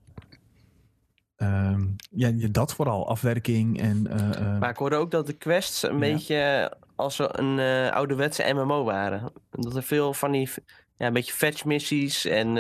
ehm, 1.39 1.86
ja, 2.12 2.32
dat 2.52 2.73
vooral. 2.73 3.08
Afwerking 3.10 3.82
en... 3.82 4.08
eh, 4.08 4.30
eh, 4.54 4.60
Maar 4.60 4.69
ik 4.69 4.78
hoorde 4.78 4.95
ook 4.95 5.12
dat 5.12 5.25
de 5.28 5.34
quests 5.34 5.84
een 5.84 5.93
Ja. 5.93 5.99
beetje 5.99 6.73
als 6.95 7.19
een 7.19 7.60
eh, 7.60 7.91
ouderwetse 7.91 8.54
MMO 8.54 8.84
waren. 8.84 9.32
Dat 9.49 9.75
er 9.75 9.84
veel 9.84 10.13
van 10.13 10.32
die, 10.32 10.49
ja, 10.95 11.08
een 11.08 11.13
beetje 11.13 11.34
fetch 11.34 11.65
missies 11.65 12.25
en... 12.25 12.58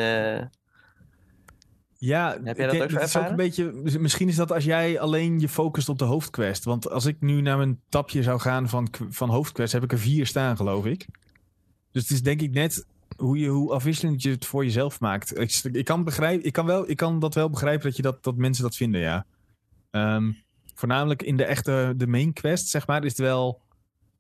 Ja, 2.01 2.31
Heb 2.31 2.41
jij 2.43 2.51
ik 2.51 2.57
dat 2.57 2.71
denk- 2.71 2.83
ook 2.83 3.01
is 3.01 3.13
een 3.13 3.35
beetje. 3.35 3.71
Misschien 3.99 4.27
is 4.27 4.35
dat 4.35 4.51
als 4.51 4.63
jij 4.63 4.99
alleen 4.99 5.39
je 5.39 5.49
focust 5.49 5.89
op 5.89 5.97
de 5.99 6.05
hoofdquest. 6.05 6.63
Want 6.63 6.89
als 6.89 7.05
ik 7.05 7.21
nu 7.21 7.41
naar 7.41 7.57
mijn 7.57 7.81
tapje 7.89 8.23
zou 8.23 8.39
gaan 8.39 8.69
van, 8.69 8.87
van 9.09 9.29
hoofdquest, 9.29 9.73
heb 9.73 9.83
ik 9.83 9.91
er 9.91 9.99
vier 9.99 10.25
staan, 10.27 10.55
geloof 10.55 10.85
ik. 10.85 11.07
Dus 11.91 12.01
het 12.01 12.11
is 12.11 12.21
denk 12.23 12.41
ik 12.41 12.51
net 12.51 12.85
hoe, 13.17 13.37
je, 13.37 13.47
hoe 13.47 13.71
afwisselend 13.71 14.21
je 14.21 14.29
het 14.29 14.45
voor 14.45 14.63
jezelf 14.63 14.99
maakt. 14.99 15.39
Ik, 15.39 15.59
ik, 15.71 15.85
kan, 15.85 16.03
begrijpen, 16.03 16.45
ik, 16.45 16.53
kan, 16.53 16.65
wel, 16.65 16.89
ik 16.89 16.97
kan 16.97 17.19
dat 17.19 17.33
wel 17.33 17.49
begrijpen 17.49 17.85
dat, 17.85 17.95
je 17.95 18.01
dat, 18.01 18.23
dat 18.23 18.35
mensen 18.35 18.63
dat 18.63 18.75
vinden, 18.75 19.01
ja. 19.01 19.25
Ehm, 19.91 20.31
voornamelijk 20.73 21.21
in 21.21 21.37
de 21.37 21.45
echte 21.45 21.93
de 21.97 22.07
main 22.07 22.33
quest, 22.33 22.67
zeg 22.67 22.87
maar, 22.87 23.03
is 23.03 23.11
het 23.11 23.19
wel. 23.19 23.61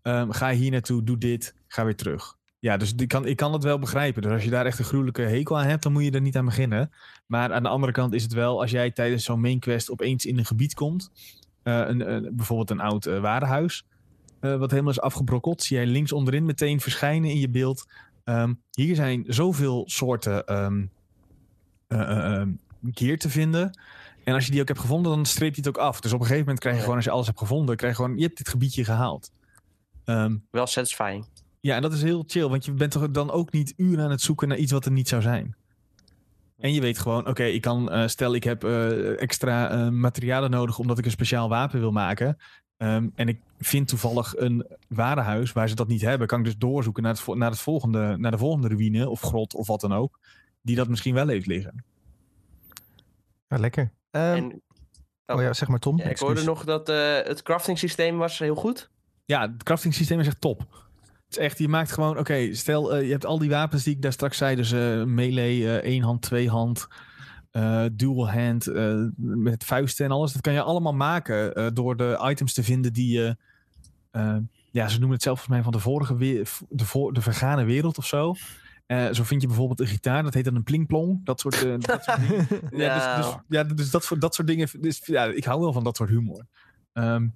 ehm, 0.01 0.29
ga 0.29 0.51
hier 0.51 0.71
naartoe, 0.71 1.03
doe 1.03 1.17
dit, 1.17 1.55
ga 1.67 1.83
weer 1.83 1.95
terug. 1.95 2.37
Ja, 2.59 2.77
dus 2.77 2.93
ik 2.95 3.07
kan, 3.07 3.25
ik 3.25 3.35
kan 3.35 3.51
dat 3.51 3.63
wel 3.63 3.79
begrijpen. 3.79 4.21
Dus 4.21 4.31
als 4.31 4.43
je 4.43 4.49
daar 4.49 4.65
echt 4.65 4.79
een 4.79 4.85
gruwelijke 4.85 5.21
hekel 5.21 5.59
aan 5.59 5.65
hebt, 5.65 5.83
dan 5.83 5.91
moet 5.91 6.03
je 6.03 6.11
er 6.11 6.21
niet 6.21 6.37
aan 6.37 6.45
beginnen. 6.45 6.91
Maar 7.27 7.53
aan 7.53 7.63
de 7.63 7.69
andere 7.69 7.91
kant 7.91 8.13
is 8.13 8.23
het 8.23 8.33
wel, 8.33 8.61
als 8.61 8.71
jij 8.71 8.91
tijdens 8.91 9.23
zo'n 9.23 9.41
main 9.41 9.59
quest 9.59 9.91
opeens 9.91 10.25
in 10.25 10.37
een 10.37 10.45
gebied 10.45 10.73
komt, 10.73 11.11
eh, 11.63 11.83
een, 11.87 12.29
bijvoorbeeld 12.35 12.69
een 12.69 12.79
oud 12.79 13.05
eh, 13.05 14.57
wat 14.57 14.71
helemaal 14.71 14.91
is 14.91 15.01
afgebrokkeld, 15.01 15.63
zie 15.63 15.77
jij 15.77 15.85
links 15.85 16.11
onderin 16.11 16.45
meteen 16.45 16.79
verschijnen 16.79 17.29
in 17.29 17.39
je 17.39 17.49
beeld. 17.49 17.85
Ehm, 18.29 18.53
hier 18.71 18.95
zijn 18.95 19.23
zoveel 19.27 19.83
soorten 19.89 20.45
ehm, 20.45 20.85
gear 22.91 23.17
te 23.17 23.29
vinden. 23.29 23.79
En 24.23 24.33
als 24.33 24.45
je 24.45 24.51
die 24.51 24.61
ook 24.61 24.67
hebt 24.67 24.79
gevonden, 24.79 25.11
dan 25.11 25.25
streep 25.25 25.55
je 25.55 25.61
het 25.61 25.69
ook 25.69 25.77
af. 25.77 26.01
Dus 26.01 26.13
op 26.13 26.19
een 26.19 26.25
gegeven 26.25 26.43
moment 26.43 26.59
krijg 26.59 26.75
je 26.75 26.81
gewoon, 26.81 26.95
als 26.95 27.05
je 27.05 27.11
alles 27.11 27.25
hebt 27.25 27.39
gevonden, 27.39 27.75
krijg 27.75 27.97
je 27.97 28.03
gewoon, 28.03 28.17
je 28.17 28.23
hebt 28.23 28.37
dit 28.37 28.49
gebiedje 28.49 28.83
gehaald. 28.83 29.31
Wel 30.51 30.67
satisfying. 30.67 31.25
ja, 31.61 31.75
en 31.75 31.81
dat 31.81 31.93
is 31.93 32.01
heel 32.01 32.23
chill, 32.27 32.47
want 32.47 32.65
je 32.65 32.71
bent 32.71 32.91
toch 32.91 33.11
dan 33.11 33.31
ook 33.31 33.51
niet 33.51 33.73
uren 33.77 34.03
aan 34.03 34.11
het 34.11 34.21
zoeken 34.21 34.47
naar 34.47 34.57
iets 34.57 34.71
wat 34.71 34.85
er 34.85 34.91
niet 34.91 35.07
zou 35.07 35.21
zijn. 35.21 35.55
En 36.57 36.73
je 36.73 36.81
weet 36.81 36.99
gewoon, 36.99 37.27
oké, 37.27 37.43
ik 37.43 37.61
kan, 37.61 37.91
eh, 37.91 38.07
stel 38.07 38.35
ik 38.35 38.43
heb 38.43 38.63
extra 39.17 39.89
materialen 39.89 40.51
nodig 40.51 40.79
omdat 40.79 40.97
ik 40.97 41.05
een 41.05 41.11
speciaal 41.11 41.49
wapen 41.49 41.79
wil 41.79 41.91
maken. 41.91 42.37
Ehm, 42.79 43.07
en 43.15 43.27
ik 43.27 43.39
vind 43.59 43.87
toevallig 43.87 44.37
een 44.37 44.67
warenhuis 44.87 45.51
waar 45.51 45.69
ze 45.69 45.75
dat 45.75 45.87
niet 45.87 46.01
hebben, 46.01 46.27
kan 46.27 46.39
ik 46.39 46.45
dus 46.45 46.57
doorzoeken 46.57 47.03
naar, 47.03 47.13
het, 47.13 47.35
naar, 47.35 47.49
het 47.49 47.59
volgende, 47.59 48.17
naar 48.17 48.31
de 48.31 48.37
volgende 48.37 48.67
ruïne 48.67 49.09
of 49.09 49.21
grot 49.21 49.53
of 49.53 49.67
wat 49.67 49.81
dan 49.81 49.93
ook, 49.93 50.19
die 50.61 50.75
dat 50.75 50.87
misschien 50.87 51.13
wel 51.13 51.27
heeft 51.27 51.45
liggen. 51.45 51.83
Ja, 53.47 53.57
lekker. 53.57 53.91
Ehm, 54.11 54.35
en 54.35 54.61
oh. 55.25 55.41
ja, 55.41 55.53
zeg 55.53 55.67
maar 55.67 55.79
Tom. 55.79 55.97
ja, 55.97 56.03
ik 56.03 56.17
hoorde 56.17 56.43
nog 56.43 56.63
dat 56.63 56.89
eh, 56.89 57.13
het 57.23 57.41
crafting 57.41 57.77
systeem 57.77 58.17
was 58.17 58.39
heel 58.39 58.55
goed. 58.55 58.89
Ja, 59.25 59.41
het 59.41 59.63
crafting 59.63 59.93
systeem 59.93 60.19
is 60.19 60.27
echt 60.27 60.41
top. 60.41 60.59
Het 61.29 61.37
is 61.37 61.43
echt, 61.43 61.57
je 61.57 61.67
maakt 61.67 61.91
gewoon, 61.91 62.17
oké, 62.17 62.53
stel 62.53 62.95
eh, 62.95 63.03
je 63.03 63.11
hebt 63.11 63.25
al 63.25 63.39
die 63.39 63.49
wapens 63.49 63.83
die 63.83 63.95
ik 63.95 64.01
daar 64.01 64.13
straks 64.13 64.37
zei, 64.37 64.55
dus 64.55 64.71
eh, 64.71 65.03
melee, 65.03 65.65
eh, 65.65 65.75
één 65.75 66.03
hand, 66.03 66.21
twee 66.21 66.49
hand, 66.49 66.87
eh, 67.51 67.85
dual 67.91 68.31
hand, 68.31 68.67
eh, 68.67 69.03
met 69.15 69.63
vuisten 69.63 70.05
en 70.05 70.11
alles. 70.11 70.33
Dat 70.33 70.41
kan 70.41 70.53
je 70.53 70.61
allemaal 70.61 70.93
maken 70.93 71.53
eh, 71.53 71.67
door 71.73 71.97
de 71.97 72.19
items 72.23 72.53
te 72.53 72.63
vinden 72.63 72.93
die 72.93 73.13
je, 73.13 73.37
ja, 74.71 74.87
ze 74.87 74.97
noemen 74.97 75.15
het 75.15 75.23
zelf 75.23 75.39
volgens 75.39 75.47
mij 75.47 75.63
van 75.63 75.71
de 75.71 75.79
vorige, 75.79 76.15
weer, 76.17 76.49
de, 76.69 76.85
voor, 76.85 77.13
de 77.13 77.21
vergane 77.21 77.63
wereld 77.63 77.97
of 77.97 78.05
zo. 78.05 78.35
Zo 79.11 79.23
vind 79.23 79.41
je 79.41 79.47
bijvoorbeeld 79.47 79.79
een 79.79 79.87
gitaar, 79.87 80.23
dat 80.23 80.33
heet 80.33 80.43
dan 80.43 80.55
een 80.55 80.63
plingplong. 80.63 81.25
Dat 81.25 81.39
soort, 81.39 81.61
dat 81.87 82.03
soort 82.03 82.19
dingen. 82.27 82.47
Ja, 82.71 83.15
dus, 83.17 83.25
dus, 83.25 83.35
ja, 83.47 83.63
dus 83.63 83.91
dat, 83.91 84.03
soort, 84.03 84.21
dat 84.21 84.35
soort 84.35 84.47
dingen. 84.47 84.69
Dus, 84.79 85.05
ja, 85.05 85.25
ik 85.25 85.43
hou 85.43 85.59
wel 85.59 85.73
van 85.73 85.83
dat 85.83 85.95
soort 85.95 86.09
humor. 86.09 86.45
Ehm, 86.93 87.27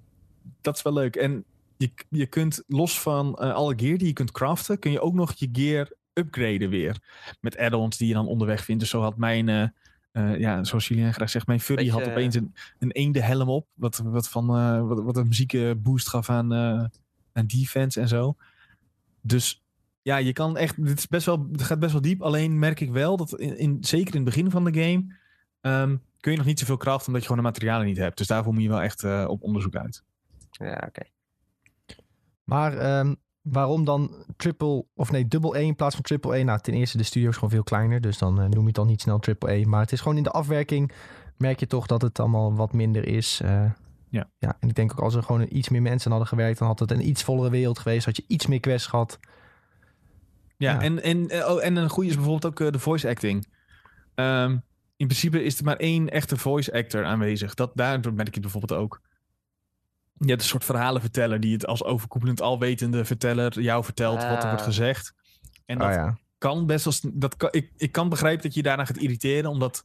dat 0.60 0.76
is 0.76 0.82
wel 0.82 0.92
leuk. 0.92 1.16
En 1.16 1.44
je, 1.76 1.90
je 2.08 2.26
kunt 2.26 2.62
los 2.66 3.00
van 3.00 3.34
alle 3.34 3.74
gear 3.76 3.98
die 3.98 4.06
je 4.06 4.12
kunt 4.12 4.32
craften, 4.32 4.78
kun 4.78 4.90
je 4.90 5.00
ook 5.00 5.14
nog 5.14 5.32
je 5.32 5.48
gear 5.52 5.92
upgraden 6.12 6.68
weer. 6.68 6.98
Met 7.40 7.58
add-ons 7.58 7.96
die 7.96 8.08
je 8.08 8.14
dan 8.14 8.26
onderweg 8.26 8.64
vindt. 8.64 8.80
Dus 8.80 8.90
zo 8.90 9.00
had 9.00 9.16
mijn, 9.16 9.72
eh, 10.14 10.38
ja, 10.38 10.64
zoals 10.64 10.88
Julien 10.88 11.12
graag 11.12 11.30
zegt, 11.30 11.46
mijn 11.46 11.60
furry 11.60 11.84
Beetje, 11.84 12.00
had 12.00 12.10
opeens 12.10 12.34
een, 12.34 12.54
een 12.78 12.90
eende 12.90 13.22
helm 13.22 13.48
op. 13.48 13.66
Wat, 13.74 13.98
wat, 14.04 14.28
van, 14.28 14.48
eh, 14.48 14.86
wat, 14.86 15.02
wat 15.02 15.16
een 15.16 15.28
muziek 15.28 15.82
boost 15.82 16.08
gaf 16.08 16.30
aan, 16.30 16.52
eh, 16.52 16.84
aan 17.32 17.46
defense 17.46 18.00
en 18.00 18.08
zo. 18.08 18.36
Dus 19.20 19.64
ja, 20.02 20.16
je 20.16 20.32
kan 20.32 20.56
echt, 20.56 20.84
dit 20.84 20.98
is 20.98 21.08
best 21.08 21.26
wel, 21.26 21.48
het 21.52 21.62
gaat 21.62 21.78
best 21.78 21.92
wel 21.92 22.00
diep. 22.00 22.22
Alleen 22.22 22.58
merk 22.58 22.80
ik 22.80 22.90
wel 22.90 23.16
dat 23.16 23.38
in, 23.38 23.58
in, 23.58 23.76
zeker 23.80 24.14
in 24.14 24.20
het 24.20 24.34
begin 24.34 24.50
van 24.50 24.64
de 24.64 24.82
game 24.82 25.14
ehm, 25.60 25.96
kun 26.20 26.32
je 26.32 26.38
nog 26.38 26.46
niet 26.46 26.58
zoveel 26.58 26.76
craften 26.76 27.06
omdat 27.06 27.22
je 27.22 27.28
gewoon 27.28 27.42
de 27.42 27.48
materialen 27.50 27.86
niet 27.86 27.96
hebt. 27.96 28.18
Dus 28.18 28.26
daarvoor 28.26 28.52
moet 28.52 28.62
je 28.62 28.68
wel 28.68 28.82
echt 28.82 29.04
eh, 29.04 29.24
op 29.28 29.42
onderzoek 29.42 29.76
uit. 29.76 30.04
Ja, 30.50 30.84
oké. 30.86 31.02
Maar 32.44 32.76
ehm, 32.76 33.14
waarom 33.44 33.84
dan 33.84 34.14
triple, 34.36 34.84
of 34.94 35.10
nee, 35.10 35.28
dubbel 35.28 35.56
E 35.56 35.62
in 35.62 35.76
plaats 35.76 35.94
van 35.94 36.04
triple 36.04 36.36
E? 36.36 36.42
Nou, 36.42 36.60
ten 36.60 36.74
eerste, 36.74 36.96
de 36.96 37.02
studio 37.02 37.28
is 37.28 37.34
gewoon 37.34 37.50
veel 37.50 37.62
kleiner, 37.62 38.00
dus 38.00 38.18
dan 38.18 38.40
eh, 38.40 38.44
noem 38.44 38.60
je 38.60 38.66
het 38.66 38.74
dan 38.74 38.86
niet 38.86 39.00
snel 39.00 39.18
triple 39.18 39.52
E. 39.52 39.64
Maar 39.64 39.80
het 39.80 39.92
is 39.92 40.00
gewoon 40.00 40.16
in 40.16 40.22
de 40.22 40.30
afwerking, 40.30 40.92
merk 41.36 41.60
je 41.60 41.66
toch 41.66 41.86
dat 41.86 42.02
het 42.02 42.18
allemaal 42.20 42.54
wat 42.54 42.72
minder 42.72 43.06
is. 43.06 43.40
eh. 43.44 43.64
Ja. 44.08 44.30
ja. 44.38 44.56
En 44.60 44.68
ik 44.68 44.74
denk 44.74 44.92
ook 44.92 45.00
als 45.00 45.14
er 45.14 45.22
gewoon 45.22 45.46
iets 45.50 45.68
meer 45.68 45.82
mensen 45.82 46.10
hadden 46.10 46.28
gewerkt, 46.28 46.58
dan 46.58 46.68
had 46.68 46.78
het 46.78 46.90
een 46.90 47.08
iets 47.08 47.22
vollere 47.22 47.50
wereld 47.50 47.78
geweest. 47.78 48.04
Had 48.04 48.16
je 48.16 48.24
iets 48.26 48.46
meer 48.46 48.60
quests 48.60 48.88
gehad. 48.88 49.18
Ja, 50.56 50.72
Ja. 50.72 50.80
En, 50.80 51.02
en, 51.02 51.28
eh, 51.28 51.50
oh, 51.50 51.64
en 51.64 51.76
een 51.76 51.88
goede 51.88 52.08
is 52.08 52.14
bijvoorbeeld 52.16 52.60
ook 52.60 52.72
de 52.72 52.78
voice 52.78 53.08
acting. 53.08 53.46
Ehm, 54.14 54.50
in 54.96 55.06
principe 55.06 55.42
is 55.42 55.58
er 55.58 55.64
maar 55.64 55.76
één 55.76 56.10
echte 56.10 56.36
voice 56.36 56.72
actor 56.72 57.04
aanwezig. 57.04 57.54
Dat, 57.54 57.70
daar 57.74 58.00
merk 58.00 58.28
ik 58.28 58.34
het 58.34 58.42
bijvoorbeeld 58.42 58.80
ook. 58.80 59.00
Je 60.18 60.28
hebt 60.28 60.40
een 60.42 60.48
soort 60.48 60.64
verhalenverteller 60.64 61.40
die 61.40 61.52
het 61.52 61.66
als 61.66 61.84
overkoepelend 61.84 62.40
alwetende 62.40 63.04
verteller 63.04 63.60
jou 63.60 63.84
vertelt 63.84 64.22
wat 64.22 64.32
er 64.32 64.38
Ah. 64.42 64.48
wordt 64.48 64.62
gezegd. 64.62 65.14
En 65.66 65.78
dat 65.78 65.88
oh 65.88 65.94
ja. 65.94 66.18
kan 66.38 66.66
best 66.66 66.84
wel. 67.02 67.12
Dat 67.14 67.36
kan, 67.36 67.48
ik, 67.52 67.70
ik 67.76 67.92
kan 67.92 68.08
begrijpen 68.08 68.42
dat 68.42 68.52
je 68.54 68.60
je 68.60 68.66
daarna 68.66 68.84
gaat 68.84 68.96
irriteren, 68.96 69.50
omdat 69.50 69.84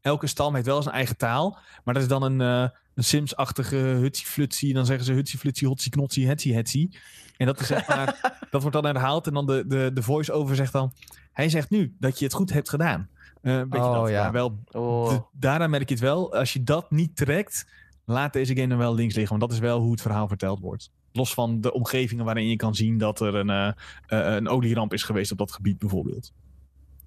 elke 0.00 0.26
stam 0.26 0.54
heeft 0.54 0.66
wel 0.66 0.82
zijn 0.82 0.94
eigen 0.94 1.16
taal. 1.16 1.58
Maar 1.84 1.94
dat 1.94 2.02
is 2.02 2.08
dan 2.08 2.22
een, 2.22 2.40
eh, 2.40 2.68
een 2.94 3.04
Sims-achtige 3.04 3.76
hutsie-flutsie. 3.76 4.74
Dan 4.74 4.86
zeggen 4.86 5.04
ze 5.04 5.12
hutsie-flutsie, 5.12 5.68
hotsie-knotsie, 5.68 6.28
hetsie-hetsie. 6.28 6.98
En 7.36 7.46
dat 7.46 7.60
is 7.60 7.66
zeg 7.66 7.88
maar, 7.88 8.06
dat 8.50 8.60
wordt 8.62 8.76
dan 8.76 8.84
herhaald. 8.84 9.26
En 9.26 9.34
dan 9.34 9.46
de, 9.46 9.64
de, 9.66 9.90
de 9.94 10.02
voice-over 10.02 10.56
zegt 10.56 10.72
dan, 10.72 10.92
hij 11.32 11.48
zegt 11.48 11.70
nu 11.70 11.94
dat 11.98 12.18
je 12.18 12.24
het 12.24 12.34
goed 12.34 12.52
hebt 12.52 12.68
gedaan. 12.68 13.08
Eh, 13.42 13.54
een 13.54 13.68
beetje 13.68 13.86
Oh, 13.86 13.94
dat. 13.94 14.08
ja. 14.10 14.22
Maar 14.22 14.32
wel, 14.32 14.62
Oh, 14.70 15.08
de- 15.08 15.22
daaraan 15.32 15.70
merk 15.70 15.88
je 15.88 15.94
het 15.94 16.02
wel. 16.02 16.34
Als 16.34 16.52
je 16.52 16.62
dat 16.62 16.90
niet 16.90 17.16
trekt, 17.16 17.66
laat 18.04 18.32
deze 18.32 18.54
game 18.56 18.68
dan 18.68 18.78
wel 18.78 18.94
links 18.94 19.14
liggen. 19.14 19.38
Want 19.38 19.50
dat 19.50 19.60
is 19.60 19.64
wel 19.64 19.80
hoe 19.80 19.90
het 19.90 20.00
verhaal 20.00 20.28
verteld 20.28 20.60
wordt. 20.60 20.90
Los 21.12 21.34
van 21.34 21.60
de 21.60 21.72
omgevingen 21.72 22.24
waarin 22.24 22.48
je 22.48 22.56
kan 22.56 22.74
zien 22.74 22.98
dat 22.98 23.20
er 23.20 23.34
een, 23.34 23.50
eh, 23.50 23.72
een 24.06 24.48
olieramp 24.48 24.92
is 24.92 25.02
geweest 25.02 25.32
op 25.32 25.38
dat 25.38 25.52
gebied 25.52 25.78
bijvoorbeeld. 25.78 26.32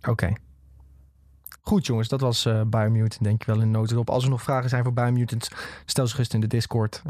Oké. 0.10 0.34
Goed 1.62 1.86
jongens, 1.86 2.08
dat 2.08 2.22
was 2.22 2.46
eh 2.46 2.62
Biomutant. 2.62 3.24
Denk 3.24 3.42
ik 3.42 3.48
wel 3.48 3.62
in 3.62 3.72
notendop. 3.72 4.10
Als 4.10 4.24
er 4.24 4.30
nog 4.30 4.42
vragen 4.42 4.70
zijn 4.70 4.84
voor 4.84 4.94
Biomutant, 4.94 5.50
stel 5.86 6.08
ze 6.08 6.14
gerust 6.14 6.34
in 6.34 6.42
de 6.42 6.48
Discord. 6.48 7.02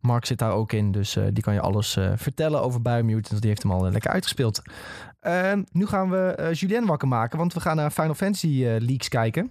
Mark 0.00 0.24
zit 0.24 0.38
daar 0.38 0.52
ook 0.52 0.72
in, 0.72 0.92
dus 0.92 1.18
die 1.32 1.42
kan 1.42 1.54
je 1.54 1.60
alles 1.60 1.98
vertellen 2.14 2.62
over 2.62 2.82
Biomutant. 2.82 3.40
Die 3.40 3.50
heeft 3.50 3.62
hem 3.62 3.72
al 3.72 3.90
lekker 3.90 4.10
uitgespeeld. 4.10 4.62
Ehm, 5.20 5.62
nu 5.72 5.86
gaan 5.86 6.10
we 6.10 6.50
Julien 6.52 6.86
wakker 6.86 7.08
maken, 7.08 7.38
want 7.38 7.54
we 7.54 7.60
gaan 7.60 7.76
naar 7.76 7.90
Final 7.90 8.14
Fantasy 8.14 8.64
leaks 8.78 9.08
kijken. 9.08 9.50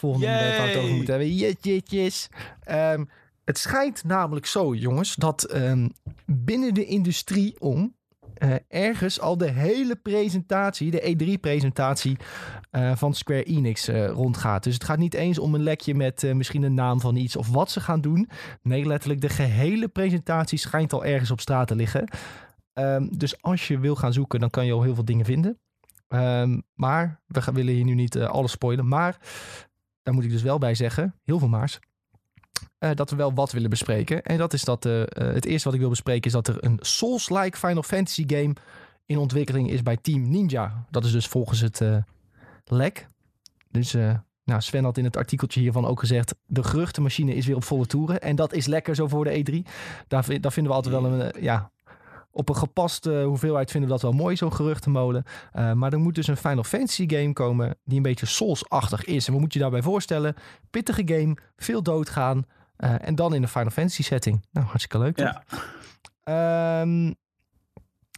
Volgende 0.00 0.26
waar 0.26 0.38
we 0.38 0.68
het 0.68 0.76
over 0.76 0.94
moeten 0.94 1.14
hebben. 1.14 1.34
Jetjetjes. 1.34 2.28
Ehm 2.60 3.04
het 3.44 3.58
schijnt 3.58 4.04
namelijk 4.04 4.46
zo, 4.46 4.74
jongens, 4.74 5.14
dat 5.14 5.42
ehm, 5.42 5.88
binnen 6.26 6.74
de 6.74 6.84
industrie 6.84 7.60
om 7.60 7.94
eh, 8.34 8.54
ergens 8.68 9.20
al 9.20 9.36
de 9.36 9.50
hele 9.50 9.96
presentatie, 9.96 10.90
de 10.90 11.16
E3-presentatie 11.16 12.16
eh, 12.70 12.96
van 12.96 13.14
Square 13.14 13.42
Enix 13.42 13.88
eh, 13.88 14.08
rondgaat. 14.08 14.62
Dus 14.62 14.74
het 14.74 14.84
gaat 14.84 14.98
niet 14.98 15.14
eens 15.14 15.38
om 15.38 15.54
een 15.54 15.62
lekje 15.62 15.94
met 15.94 16.34
misschien 16.34 16.62
een 16.62 16.74
naam 16.74 17.00
van 17.00 17.16
iets 17.16 17.36
of 17.36 17.48
wat 17.48 17.70
ze 17.70 17.80
gaan 17.80 18.00
doen. 18.00 18.28
Nee, 18.62 18.86
letterlijk 18.86 19.20
de 19.20 19.28
gehele 19.28 19.88
presentatie 19.88 20.58
schijnt 20.58 20.92
al 20.92 21.04
ergens 21.04 21.30
op 21.30 21.40
straat 21.40 21.66
te 21.66 21.76
liggen. 21.76 22.08
Ehm, 22.72 23.08
dus 23.10 23.42
als 23.42 23.68
je 23.68 23.78
wil 23.78 23.96
gaan 23.96 24.12
zoeken, 24.12 24.40
dan 24.40 24.50
kan 24.50 24.66
je 24.66 24.72
al 24.72 24.82
heel 24.82 24.94
veel 24.94 25.04
dingen 25.04 25.24
vinden. 25.24 25.58
Maar 26.74 27.20
we 27.26 27.42
gaan, 27.42 27.54
willen 27.54 27.74
hier 27.74 27.84
nu 27.84 27.94
niet 27.94 28.18
alles 28.18 28.50
spoilen. 28.50 28.88
Maar 28.88 29.18
daar 30.02 30.14
moet 30.14 30.24
ik 30.24 30.30
dus 30.30 30.42
wel 30.42 30.58
bij 30.58 30.74
zeggen, 30.74 31.14
heel 31.24 31.38
veel 31.38 31.48
maars. 31.48 31.78
eh, 32.78 32.90
dat 32.94 33.10
we 33.10 33.16
wel 33.16 33.34
wat 33.34 33.52
willen 33.52 33.70
bespreken. 33.70 34.22
En 34.22 34.38
dat 34.38 34.52
is 34.52 34.64
dat 34.64 34.84
eh, 34.84 35.02
eh, 35.02 35.06
het 35.12 35.44
eerste 35.44 35.64
wat 35.64 35.74
ik 35.74 35.80
wil 35.80 35.88
bespreken 35.88 36.26
is 36.26 36.32
dat 36.32 36.48
er 36.48 36.64
een 36.64 36.78
Souls-like 36.80 37.58
Final 37.58 37.82
Fantasy 37.82 38.24
game 38.26 38.54
in 39.06 39.18
ontwikkeling 39.18 39.70
is 39.70 39.82
bij 39.82 39.96
Team 39.96 40.30
Ninja. 40.30 40.86
Dat 40.90 41.04
is 41.04 41.12
dus 41.12 41.26
volgens 41.26 41.60
het 41.60 41.80
lek. 42.64 43.08
Dus 43.68 43.92
nou, 44.44 44.60
Sven 44.60 44.84
had 44.84 44.98
in 44.98 45.04
het 45.04 45.16
artikeltje 45.16 45.60
hiervan 45.60 45.86
ook 45.86 46.00
gezegd... 46.00 46.34
de 46.46 46.62
geruchtenmachine 46.62 47.34
is 47.34 47.46
weer 47.46 47.56
op 47.56 47.64
volle 47.64 47.86
toeren. 47.86 48.20
En 48.20 48.36
dat 48.36 48.52
is 48.52 48.66
lekker 48.66 48.94
zo 48.94 49.08
voor 49.08 49.24
de 49.24 49.44
E3. 49.44 49.70
Daar, 50.08 50.40
daar 50.40 50.52
vinden 50.52 50.72
we 50.72 50.78
altijd 50.78 50.94
wel 50.94 51.04
een... 51.04 51.42
ja, 51.42 51.70
op 52.32 52.48
een 52.48 52.56
gepaste 52.56 53.22
hoeveelheid 53.22 53.70
vinden 53.70 53.88
we 53.88 53.94
dat 53.94 54.04
wel 54.04 54.20
mooi, 54.20 54.36
zo'n 54.36 54.52
geruchtenmolen. 54.52 55.24
Eh, 55.52 55.72
maar 55.72 55.92
er 55.92 55.98
moet 55.98 56.14
dus 56.14 56.26
een 56.26 56.36
Final 56.36 56.64
Fantasy 56.64 57.08
game 57.08 57.32
komen... 57.32 57.76
die 57.84 57.96
een 57.96 58.02
beetje 58.02 58.26
Souls-achtig 58.26 59.04
is. 59.04 59.26
En 59.26 59.32
wat 59.32 59.42
moet 59.42 59.52
je 59.52 59.58
daarbij 59.58 59.82
voorstellen? 59.82 60.34
Pittige 60.70 61.02
game, 61.04 61.36
veel 61.56 61.82
doodgaan... 61.82 62.44
eh, 62.76 62.94
en 63.08 63.14
dan 63.14 63.34
in 63.34 63.42
een 63.42 63.48
Final 63.48 63.70
Fantasy 63.70 64.02
setting. 64.02 64.44
Nou, 64.50 64.66
hartstikke 64.66 64.98
leuk. 64.98 65.18
Ja. 65.18 65.44
Ehm, 66.22 67.12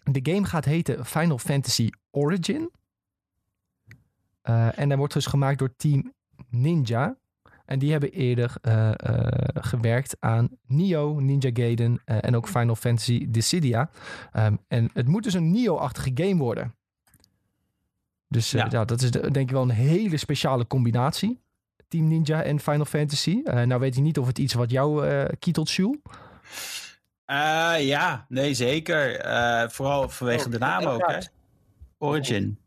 de 0.02 0.32
game 0.32 0.44
gaat 0.44 0.64
heten 0.64 1.06
Final 1.06 1.38
Fantasy 1.38 1.90
Origin. 2.10 2.70
Eh, 4.42 4.78
en 4.78 4.88
dat 4.88 4.98
wordt 4.98 5.12
dus 5.12 5.26
gemaakt 5.26 5.58
door 5.58 5.74
Team 5.76 6.12
Ninja. 6.48 7.16
En 7.64 7.78
die 7.78 7.90
hebben 7.90 8.10
eerder 8.12 8.54
eh, 8.62 8.88
eh, 8.88 9.26
gewerkt 9.54 10.16
aan 10.20 10.48
Nioh, 10.66 11.18
Ninja 11.20 11.50
Gaiden 11.52 12.00
eh, 12.04 12.16
en 12.20 12.36
ook 12.36 12.48
Final 12.48 12.74
Fantasy 12.76 13.26
Dissidia. 13.30 13.90
Ehm, 14.32 14.56
en 14.68 14.90
het 14.94 15.08
moet 15.08 15.22
dus 15.22 15.34
een 15.34 15.50
Nioh-achtige 15.50 16.10
game 16.14 16.36
worden. 16.36 16.74
Dus 18.28 18.52
eh, 18.54 18.60
Ja. 18.60 18.66
ja. 18.70 18.84
dat 18.84 19.02
is 19.02 19.10
de- 19.10 19.20
denk 19.30 19.46
ik 19.48 19.50
wel 19.54 19.62
een 19.62 19.70
hele 19.70 20.16
speciale 20.16 20.66
combinatie. 20.66 21.40
Team 21.88 22.08
Ninja 22.08 22.42
en 22.42 22.60
Final 22.60 22.84
Fantasy. 22.84 23.40
Eh, 23.44 23.62
nou 23.62 23.80
weet 23.80 23.96
ik 23.96 24.02
niet 24.02 24.18
of 24.18 24.26
het 24.26 24.38
iets 24.38 24.54
wat 24.54 24.70
jou 24.70 25.06
eh 25.08 25.24
kietelt, 25.38 25.70
Jules. 25.70 25.96
Eh, 27.24 27.74
ja, 27.78 28.26
nee, 28.28 28.54
zeker. 28.54 29.16
Eh, 29.20 29.68
vooral 29.68 30.08
vanwege 30.08 30.44
Oh, 30.46 30.50
de 30.52 30.58
naam 30.58 30.84
ook, 30.84 31.10
hè? 31.10 31.18
Origin. 31.98 32.58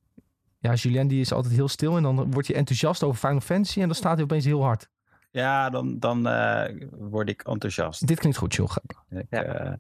Ja, 0.66 0.74
Julien 0.74 1.08
die 1.08 1.20
is 1.22 1.32
altijd 1.32 1.54
heel 1.54 1.68
stil 1.68 1.98
en 1.98 2.04
dan 2.04 2.32
wordt 2.32 2.48
hij 2.48 2.58
enthousiast 2.58 3.04
over 3.04 3.20
Final 3.20 3.40
Fantasy 3.40 3.80
en 3.82 3.86
dan 3.86 3.96
staat 3.96 4.14
hij 4.14 4.24
opeens 4.24 4.46
heel 4.46 4.64
hard. 4.64 4.90
Ja, 5.32 5.70
dan, 5.70 6.00
dan 6.00 6.28
eh, 6.28 6.88
word 6.92 7.30
ik 7.30 7.42
enthousiast. 7.42 8.08
Dit 8.08 8.20
klinkt 8.20 8.38
goed. 8.38 8.58
Ik, 8.58 9.26
Ja. 9.30 9.44
eh, 9.44 9.74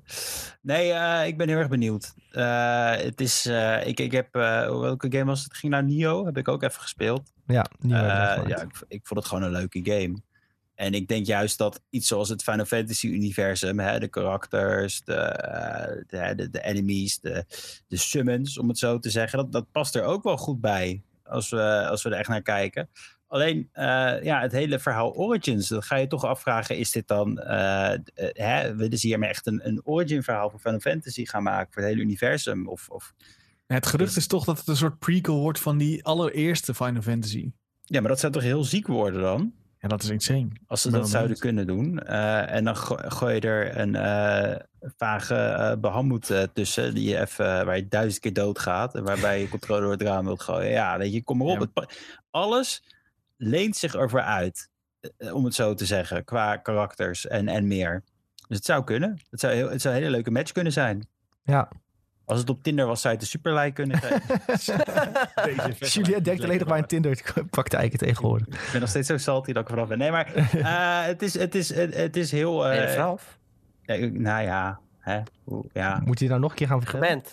nee, 0.61 0.91
eh, 0.91 1.27
ik 1.27 1.37
ben 1.37 1.47
heel 1.47 1.57
erg 1.57 1.67
benieuwd. 1.69 2.13
Het 2.31 3.21
is, 3.21 3.45
ik, 3.85 3.99
ik 3.99 4.11
heb, 4.11 4.33
welke 4.33 5.11
game 5.11 5.25
was 5.25 5.39
het? 5.39 5.47
Het 5.51 5.57
ging 5.57 5.71
naar 5.71 5.83
Nio, 5.83 6.25
heb 6.25 6.37
ik 6.37 6.47
ook 6.47 6.63
even 6.63 6.81
gespeeld. 6.81 7.31
Ja, 7.47 7.65
gemaakt. 7.79 8.47
ja, 8.47 8.61
ik, 8.61 8.83
ik 8.87 9.07
vond 9.07 9.19
het 9.19 9.29
gewoon 9.29 9.43
een 9.43 9.51
leuke 9.51 9.79
game. 9.83 10.21
En 10.75 10.93
ik 10.93 11.07
denk 11.07 11.25
juist 11.25 11.57
dat 11.57 11.81
iets 11.89 12.07
zoals 12.07 12.29
het 12.29 12.43
Final 12.43 12.65
Fantasy 12.65 13.07
universum, 13.07 13.79
hè, 13.79 13.99
de 13.99 14.07
karakters, 14.07 15.03
de, 15.03 15.13
eh, 15.13 16.03
de, 16.07 16.35
de, 16.35 16.49
de 16.49 16.63
enemies, 16.63 17.19
de, 17.19 17.45
de 17.87 17.97
summons, 17.97 18.57
om 18.57 18.67
het 18.67 18.77
zo 18.77 18.99
te 18.99 19.09
zeggen, 19.09 19.37
dat, 19.37 19.51
dat 19.51 19.71
past 19.71 19.95
er 19.95 20.03
ook 20.03 20.23
wel 20.23 20.37
goed 20.37 20.61
bij 20.61 21.01
als 21.23 21.49
we, 21.49 21.87
als 21.89 22.03
we 22.03 22.09
er 22.09 22.17
echt 22.17 22.29
naar 22.29 22.41
kijken. 22.41 22.89
Alleen, 23.27 23.69
eh, 23.71 24.23
ja, 24.23 24.41
het 24.41 24.51
hele 24.51 24.79
verhaal 24.79 25.13
Origins, 25.13 25.67
dan 25.67 25.83
ga 25.83 25.95
je 25.95 26.07
toch 26.07 26.25
afvragen, 26.25 26.77
is 26.77 26.91
dit 26.91 27.07
dan, 27.07 27.39
eh, 27.39 27.99
hè, 28.15 28.75
willen 28.75 28.97
ze 28.97 29.07
hiermee 29.07 29.29
echt 29.29 29.47
een, 29.47 29.67
een 29.67 29.81
origin 29.83 30.23
verhaal 30.23 30.49
voor 30.49 30.59
Final 30.59 30.79
Fantasy 30.79 31.25
gaan 31.25 31.43
maken, 31.43 31.73
voor 31.73 31.81
het 31.81 31.91
hele 31.91 32.03
universum? 32.03 32.67
Of, 32.67 32.89
of... 32.89 33.13
Het 33.67 33.85
gerucht 33.85 34.15
is 34.15 34.27
toch 34.27 34.45
dat 34.45 34.57
het 34.57 34.67
een 34.67 34.75
soort 34.75 34.99
prequel 34.99 35.39
wordt 35.39 35.59
van 35.59 35.77
die 35.77 36.03
allereerste 36.03 36.73
Final 36.73 37.01
Fantasy. 37.01 37.51
Ja, 37.81 37.99
maar 37.99 38.09
dat 38.09 38.19
zou 38.19 38.33
toch 38.33 38.41
heel 38.41 38.63
ziek 38.63 38.87
worden 38.87 39.21
dan? 39.21 39.53
En 39.85 39.91
dat 39.91 40.03
is 40.03 40.09
insane. 40.09 40.47
Als 40.67 40.81
ze 40.81 40.91
dat 40.91 41.09
zouden 41.09 41.37
kunnen 41.37 41.67
doen. 41.67 41.99
Eh, 41.99 42.51
en 42.51 42.63
dan 42.63 42.75
go- 42.75 42.99
gooi 43.07 43.33
je 43.35 43.41
er 43.41 43.77
een 43.77 43.95
eh, 43.95 44.59
vage 44.97 45.35
eh, 45.35 46.43
tussen. 46.53 46.93
Die 46.93 47.09
je 47.09 47.19
even, 47.19 47.65
waar 47.65 47.75
je 47.75 47.87
duizend 47.87 48.19
keer 48.21 48.33
doodgaat. 48.33 48.95
En 48.95 49.03
waarbij 49.03 49.41
je 49.41 49.49
controle 49.49 49.81
door 49.81 49.91
het 49.91 50.01
raam 50.01 50.25
wilt 50.25 50.41
gooien. 50.41 50.69
Ja, 50.71 50.97
weet 50.97 51.13
je, 51.13 51.23
kom 51.23 51.37
maar 51.37 51.47
op. 51.47 51.69
Ja. 51.73 51.87
Alles 52.29 52.83
leent 53.37 53.75
zich 53.75 53.95
ervoor 53.95 54.21
uit. 54.21 54.69
om 55.31 55.45
het 55.45 55.53
zo 55.53 55.73
te 55.73 55.85
zeggen. 55.85 56.23
Qua 56.23 56.57
karakters 56.57 57.27
en, 57.27 57.47
en 57.47 57.67
meer. 57.67 58.03
Dus 58.47 58.57
het 58.57 58.65
zou 58.65 58.83
kunnen. 58.83 59.21
Het 59.29 59.39
zou, 59.39 59.53
heel, 59.53 59.69
het 59.69 59.81
zou 59.81 59.95
een 59.95 59.99
hele 59.99 60.13
leuke 60.13 60.31
match 60.31 60.51
kunnen 60.51 60.73
zijn. 60.73 61.07
Ja. 61.43 61.71
Als 62.25 62.39
het 62.39 62.49
op 62.49 62.63
Tinder 62.63 62.85
was, 62.85 63.01
zou 63.01 63.13
je 63.13 63.19
het 63.19 63.27
een 63.33 63.39
superlike 63.39 63.71
kunnen 63.73 63.97
geven. 64.01 65.87
Julien 65.87 66.23
denkt 66.23 66.43
alleen 66.43 66.59
nog 66.59 66.67
maar 66.67 66.77
aan 66.77 66.85
Tinder 66.85 67.33
praktijken 67.49 67.99
tegenwoordig. 67.99 68.47
ik 68.47 68.69
ben 68.71 68.79
nog 68.81 68.89
steeds 68.89 69.07
zo 69.07 69.17
salty 69.17 69.51
dat 69.53 69.63
ik 69.63 69.69
vanaf 69.69 69.87
ben. 69.87 69.97
Nee, 69.97 70.11
maar 70.11 70.33
eh, 70.35 71.05
het, 71.05 71.21
is, 71.21 71.33
het, 71.37 71.55
is, 71.55 71.73
het, 71.73 71.95
het 71.95 72.15
is 72.15 72.31
heel... 72.31 72.65
eh, 72.67 72.71
Hele 72.77 72.89
vrouw. 72.91 73.17
Ja, 73.81 73.93
ik- 73.93 74.19
nou 74.19 74.43
ja, 74.43 74.79
hè? 74.99 75.19
Ja. 75.73 76.01
Moet 76.05 76.19
je 76.19 76.27
nou 76.27 76.39
nog 76.39 76.49
een 76.51 76.57
keer 76.57 76.67
gaan 76.67 76.81
vertellen? 76.81 77.23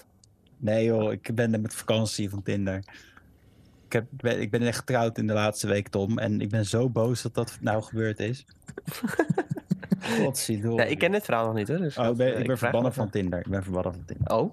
Nee 0.59 0.85
joh, 0.85 1.13
ik 1.13 1.35
ben 1.35 1.51
net 1.51 1.63
met 1.63 1.75
vakantie 1.75 2.31
van 2.31 2.43
Tinder. 2.43 2.77
Ik, 3.87 3.93
heb, 3.93 4.05
ben, 4.11 4.41
ik 4.41 4.51
ben 4.51 4.63
echt 4.63 4.79
getrouwd 4.79 5.19
in 5.19 5.27
de 5.27 5.33
laatste 5.33 5.67
week, 5.67 5.89
Tom. 5.89 6.19
En 6.19 6.41
ik 6.41 6.49
ben 6.49 6.67
zo 6.67 6.89
boos 6.91 7.23
dat 7.23 7.35
dat 7.35 7.59
nou 7.61 7.83
gebeurd 7.83 8.21
is. 8.21 8.45
Godzijdank. 10.01 10.79
Ja, 10.79 10.85
ik 10.85 10.99
ken 10.99 11.11
dit 11.11 11.25
verhaal 11.25 11.47
nog 11.47 11.55
niet 11.55 11.69
hoor. 11.69 11.79
Dus 11.79 11.99
Oh, 11.99 12.07
ik 12.07 12.17
ben, 12.17 12.29
ik 12.29 12.35
ben 12.35 12.45
vraag 12.47 12.59
verbannen 12.59 12.93
van. 12.93 13.11
Tinder. 13.11 13.39
Ik 13.39 13.49
ben 13.49 13.63
verbannen 13.63 13.93
van 13.93 14.05
Tinder. 14.05 14.33
Oh, 14.37 14.53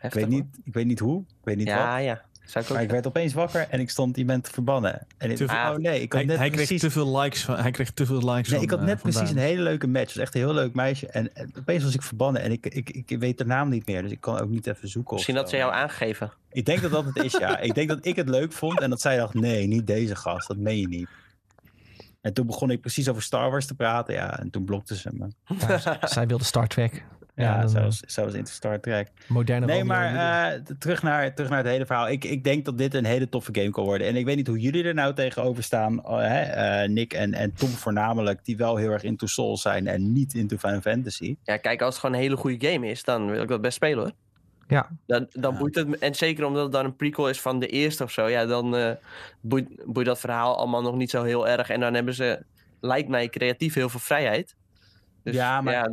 Ik 0.00 0.12
weet, 0.12 0.28
niet, 0.28 0.44
ik 0.64 0.74
weet 0.74 0.86
niet 0.86 0.98
hoe, 0.98 1.20
ik 1.20 1.44
weet 1.44 1.56
niet 1.56 1.68
hoor. 1.68 1.76
wat. 1.76 1.86
Ja, 1.86 1.96
ja. 1.96 2.22
Zou 2.46 2.64
ik 2.64 2.70
ook 2.70 2.76
Maar 2.76 2.84
ik 2.86 2.90
werd 2.90 3.06
opeens 3.06 3.32
wakker 3.32 3.66
en 3.70 3.80
ik 3.80 3.90
stond, 3.90 4.16
je 4.16 4.24
bent 4.24 4.48
verbannen. 4.48 5.06
En 5.18 5.30
ik, 5.30 5.36
Te 5.36 5.48
veel- 5.48 5.56
oh 5.56 5.76
nee, 5.76 6.00
ik 6.00 6.12
had 6.12 6.20
Hij, 6.20 6.30
net 6.30 6.38
hij 6.38 6.50
kreeg 6.50 6.66
precies... 6.66 6.80
te 6.80 6.90
veel 6.90 7.18
likes 7.18 7.44
van, 7.44 7.56
hij 7.56 7.70
kreeg 7.70 7.90
te 7.90 8.06
veel 8.06 8.16
likes 8.30 8.48
Nee, 8.48 8.54
van, 8.54 8.62
ik 8.62 8.70
had 8.70 8.78
eh, 8.78 8.84
net 8.84 9.00
precies 9.00 9.30
een 9.30 9.36
hele 9.36 9.62
leuke 9.62 9.86
match. 9.86 10.06
Het 10.06 10.14
was 10.14 10.24
echt 10.24 10.34
een 10.34 10.40
heel 10.40 10.54
leuk 10.54 10.74
meisje. 10.74 11.06
En, 11.06 11.34
en 11.34 11.52
opeens 11.58 11.84
was 11.84 11.94
ik 11.94 12.02
verbannen. 12.02 12.42
En 12.42 12.52
ik, 12.52 12.66
ik, 12.66 12.90
ik 12.90 13.18
weet 13.18 13.38
de 13.38 13.44
naam 13.44 13.68
niet 13.68 13.86
meer. 13.86 14.02
Dus 14.02 14.10
ik 14.10 14.20
kon 14.20 14.40
ook 14.40 14.48
niet 14.48 14.66
even 14.66 14.88
zoeken. 14.88 15.10
of 15.10 15.16
Misschien 15.16 15.34
dat 15.34 15.50
ze 15.50 15.56
jou 15.56 15.72
aangegeven. 15.72 16.32
Ik 16.50 16.64
denk 16.64 16.82
dat 16.82 16.90
dat 16.90 17.04
het 17.04 17.16
is, 17.24 17.32
ja. 17.32 17.58
ik 17.68 17.74
denk 17.74 17.88
dat 17.88 18.06
ik 18.06 18.16
het 18.16 18.28
leuk 18.28 18.52
vond 18.52 18.80
en 18.80 18.90
dat 18.90 19.00
zij 19.00 19.16
dacht, 19.16 19.34
nee, 19.34 19.66
niet 19.66 19.86
deze 19.86 20.16
gast, 20.16 20.48
dat 20.48 20.56
meen 20.56 20.78
je 20.78 20.88
niet. 20.88 21.08
En 22.20 22.32
toen 22.32 22.46
begon 22.46 22.70
ik 22.70 22.80
precies 22.80 23.08
over 23.08 23.22
Star 23.22 23.50
Wars 23.50 23.66
te 23.66 23.74
praten, 23.74 24.14
ja, 24.14 24.38
en 24.38 24.50
toen 24.50 24.64
blokte 24.64 24.96
ze 24.96 25.10
me. 25.12 25.28
Ja, 25.58 25.98
zij 26.08 26.26
wilde 26.26 26.44
Star 26.44 26.66
Trek. 26.66 27.04
Ja, 27.36 27.60
dan, 27.60 27.76
eh, 27.76 27.82
was, 27.82 28.00
zij 28.06 28.24
was 28.24 28.34
into 28.34 28.50
Star 28.50 28.80
Trek. 28.80 29.08
moderne 29.28 29.66
Nee, 29.66 29.84
maar 29.84 30.14
eh, 30.54 30.60
terug, 30.78 31.02
naar, 31.02 31.34
terug 31.34 31.50
naar 31.50 31.58
het 31.58 31.66
hele 31.68 31.86
verhaal. 31.86 32.08
Ik, 32.08 32.24
ik 32.24 32.44
denk 32.44 32.64
dat 32.64 32.78
dit 32.78 32.94
een 32.94 33.04
hele 33.04 33.28
toffe 33.28 33.54
game 33.54 33.70
kan 33.70 33.84
worden. 33.84 34.06
En 34.06 34.16
ik 34.16 34.24
weet 34.24 34.36
niet 34.36 34.46
hoe 34.46 34.58
jullie 34.60 34.84
er 34.84 34.94
nou 34.94 35.14
tegenover 35.14 35.62
staan, 35.62 36.00
hè? 36.06 36.40
eh, 36.40 36.88
Nick 36.88 37.12
en, 37.12 37.34
en 37.34 37.52
Tom 37.54 37.68
voornamelijk, 37.68 38.44
die 38.44 38.56
wel 38.56 38.76
heel 38.76 38.90
erg 38.90 39.02
into 39.02 39.26
Souls 39.26 39.62
zijn 39.62 39.86
en 39.86 40.12
niet 40.12 40.34
into 40.34 40.56
Final 40.56 40.80
Fantasy. 40.80 41.36
Ja, 41.42 41.56
kijk, 41.56 41.82
als 41.82 41.90
het 41.94 42.00
gewoon 42.00 42.14
een 42.16 42.22
hele 42.22 42.36
goede 42.36 42.68
game 42.70 42.86
is, 42.90 43.04
dan 43.04 43.30
wil 43.30 43.42
ik 43.42 43.48
dat 43.48 43.60
best 43.60 43.76
spelen 43.76 43.98
hoor. 44.04 44.12
Ja. 44.68 44.88
Dan, 45.06 45.26
dan 45.32 45.52
Ja. 45.52 45.58
boeit 45.58 45.74
het 45.74 45.88
me. 45.88 45.98
En 45.98 46.14
zeker 46.14 46.44
omdat 46.44 46.62
het 46.62 46.72
dan 46.72 46.84
een 46.84 46.96
prequel 46.96 47.28
is 47.28 47.40
van 47.40 47.58
de 47.58 47.66
eerste 47.66 48.02
of 48.02 48.10
zo. 48.10 48.28
Ja, 48.28 48.46
dan 48.46 48.76
eh, 48.76 48.90
boeit, 49.40 49.68
boeit 49.84 50.06
dat 50.06 50.20
verhaal 50.20 50.56
allemaal 50.56 50.82
nog 50.82 50.96
niet 50.96 51.10
zo 51.10 51.22
heel 51.22 51.48
erg. 51.48 51.68
En 51.68 51.80
dan 51.80 51.94
hebben 51.94 52.14
ze, 52.14 52.42
lijkt 52.80 53.08
mij, 53.08 53.28
creatief 53.28 53.74
heel 53.74 53.88
veel 53.88 54.00
vrijheid. 54.00 54.56
Dus 55.22 55.34
Ja, 55.34 55.40
ja, 55.54 55.60
maar- 55.60 55.90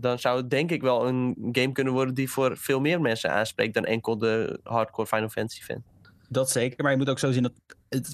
dan 0.00 0.18
zou 0.18 0.36
het 0.36 0.50
denk 0.50 0.70
ik 0.70 0.82
wel 0.82 1.06
een 1.08 1.36
game 1.52 1.72
kunnen 1.72 1.92
worden 1.92 2.14
die 2.14 2.30
voor 2.30 2.56
veel 2.56 2.80
meer 2.80 3.00
mensen 3.00 3.30
aanspreekt 3.32 3.74
dan 3.74 3.84
enkel 3.84 4.18
de 4.18 4.60
hardcore 4.62 5.06
Final 5.08 5.28
Fantasy 5.28 5.62
fan. 5.62 5.82
Dat 6.28 6.50
zeker, 6.50 6.82
maar 6.82 6.92
je 6.92 6.98
moet 6.98 7.08
ook 7.08 7.18
zo 7.18 7.32
zien 7.32 7.42
dat 7.42 7.52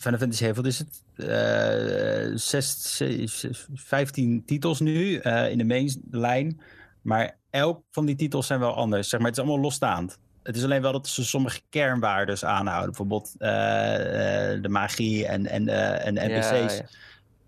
Final 0.01 0.19
Fantasy 0.19 0.45
heeft, 0.45 0.57
wat 0.57 0.67
is 0.67 0.79
het? 0.79 1.03
Eh, 1.17 2.37
zes, 2.37 2.97
zes- 2.97 3.39
zes- 3.41 3.67
15 3.75 4.43
titels 4.47 4.81
nu 4.81 5.17
eh, 5.17 5.51
in 5.51 5.59
de 5.59 5.65
mainlijn. 5.65 6.61
Maar 7.03 7.37
elk 7.51 7.83
van 7.91 8.07
die 8.07 8.17
titels 8.17 8.47
zijn 8.47 8.61
wel 8.61 8.75
anders. 8.75 9.09
Zeg 9.09 9.21
maar, 9.21 9.29
het 9.29 9.39
is 9.39 9.45
allemaal 9.45 9.63
losstaand. 9.65 10.19
Het 10.43 10.57
is 10.57 10.65
alleen 10.65 10.83
wel 10.83 10.93
dat 10.93 11.07
ze 11.09 11.25
sommige 11.25 11.61
kernwaarden 11.71 12.49
aanhouden. 12.49 12.87
Bijvoorbeeld 12.87 13.35
eh, 13.39 14.53
eh, 14.55 14.63
de 14.63 14.69
magie 14.69 15.27
en, 15.27 15.47
en, 15.47 15.69
eh, 15.69 16.07
en 16.07 16.15
Ja, 16.15 16.39
NPC's. 16.39 16.77
ja. 16.77 16.85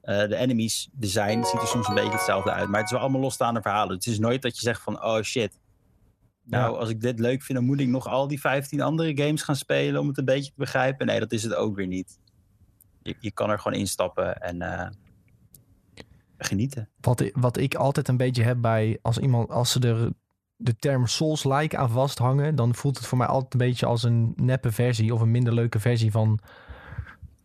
Eh, 0.08 0.28
de 0.28 0.36
enemies 0.36 0.88
design 0.92 1.42
ziet 1.42 1.60
er 1.60 1.66
soms 1.66 1.88
een 1.88 1.94
beetje 1.94 2.12
hetzelfde 2.12 2.52
uit. 2.52 2.68
Maar 2.68 2.76
het 2.76 2.86
is 2.86 2.92
wel 2.92 3.00
allemaal 3.00 3.20
losstaande 3.20 3.62
verhalen. 3.62 3.94
Het 3.94 4.06
is 4.06 4.18
nooit 4.18 4.42
dat 4.42 4.56
je 4.56 4.62
zegt 4.62 4.82
van, 4.82 5.04
oh 5.04 5.22
shit. 5.22 5.58
Nou, 6.44 6.78
als 6.78 6.88
ik 6.88 7.00
dit 7.00 7.18
leuk 7.18 7.42
vind, 7.42 7.58
dan 7.58 7.66
moet 7.66 7.80
ik 7.80 7.88
nog 7.88 8.06
al 8.06 8.28
die 8.28 8.40
15 8.40 8.80
andere 8.80 9.16
games 9.16 9.42
gaan 9.42 9.56
spelen 9.56 10.00
om 10.00 10.08
het 10.08 10.18
een 10.18 10.24
beetje 10.24 10.50
te 10.50 10.58
begrijpen. 10.58 11.06
Nee, 11.06 11.20
dat 11.20 11.32
is 11.32 11.42
het 11.42 11.54
ook 11.54 11.76
weer 11.76 11.86
niet. 11.86 12.18
Je, 13.02 13.16
je 13.20 13.30
kan 13.30 13.50
er 13.50 13.58
gewoon 13.58 13.78
instappen 13.78 14.40
en 14.40 14.62
eh, 14.62 14.90
genieten. 16.38 16.88
Wat, 17.00 17.30
wat 17.32 17.56
ik 17.56 17.74
altijd 17.74 18.08
een 18.08 18.16
beetje 18.16 18.42
heb 18.42 18.60
bij 18.60 18.98
als 19.02 19.18
iemand, 19.18 19.50
als 19.50 19.70
ze 19.72 19.80
er 19.80 20.12
de 20.56 20.76
term 20.76 21.06
Souls-like 21.06 21.76
aan 21.76 21.90
vasthangen, 21.90 22.54
dan 22.54 22.74
voelt 22.74 22.96
het 22.96 23.06
voor 23.06 23.18
mij 23.18 23.26
altijd 23.26 23.52
een 23.52 23.68
beetje 23.68 23.86
als 23.86 24.02
een 24.02 24.32
neppe 24.36 24.72
versie 24.72 25.14
of 25.14 25.20
een 25.20 25.30
minder 25.30 25.54
leuke 25.54 25.80
versie 25.80 26.10
van, 26.10 26.38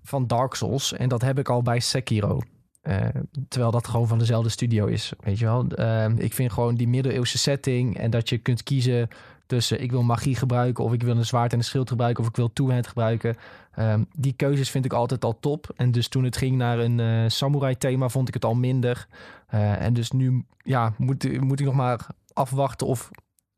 van 0.03 0.28
Dark 0.28 0.53
Souls. 0.53 0.93
En 0.93 1.09
dat 1.09 1.22
heb 1.22 1.39
ik 1.39 1.49
al 1.49 1.61
bij 1.61 1.80
Sekiro. 1.80 2.41
Eh, 2.84 3.07
terwijl 3.47 3.71
dat 3.71 3.88
gewoon 3.88 4.07
van 4.07 4.19
dezelfde 4.19 4.49
studio 4.49 4.86
is, 4.86 5.13
weet 5.19 5.39
je 5.39 5.45
wel. 5.45 5.67
Eh, 5.67 6.09
ik 6.17 6.34
vind 6.34 6.51
gewoon 6.51 6.75
die 6.75 6.88
middeleeuwse 6.88 7.38
setting 7.38 7.97
en 7.97 8.09
dat 8.09 8.29
je 8.29 8.38
kunt 8.38 8.63
kiezen 8.63 9.09
tussen 9.45 9.81
ik 9.81 9.91
wil 9.91 10.03
magie 10.03 10.36
gebruiken 10.36 10.84
of 10.84 10.93
ik 10.93 11.03
wil 11.03 11.17
een 11.17 11.25
zwaard 11.25 11.51
en 11.51 11.57
een 11.57 11.63
schild 11.63 11.89
gebruiken 11.89 12.23
of 12.23 12.29
ik 12.29 12.36
wil 12.36 12.53
two-hand 12.53 12.88
gebruiken. 12.88 13.36
Ehm, 13.71 14.03
die 14.17 14.34
keuzes 14.34 14.69
vind 14.69 14.86
ik 14.86 14.93
altijd 14.93 15.23
al 15.23 15.39
top. 15.39 15.71
En 15.75 15.91
dus 15.91 16.07
toen 16.07 16.23
het 16.23 16.38
ging 16.38 16.57
naar 16.57 16.79
een 16.79 16.99
eh, 16.99 17.23
samurai 17.27 17.77
thema 17.77 18.09
vond 18.09 18.27
ik 18.27 18.34
het 18.34 18.45
al 18.45 18.55
minder. 18.55 19.07
Eh, 19.47 19.81
en 19.81 19.93
dus 19.93 20.11
nu 20.11 20.45
ja, 20.57 20.93
moet, 20.97 21.41
moet 21.41 21.59
ik 21.59 21.65
nog 21.65 21.75
maar 21.75 22.07
afwachten 22.34 22.88
of 22.88 23.09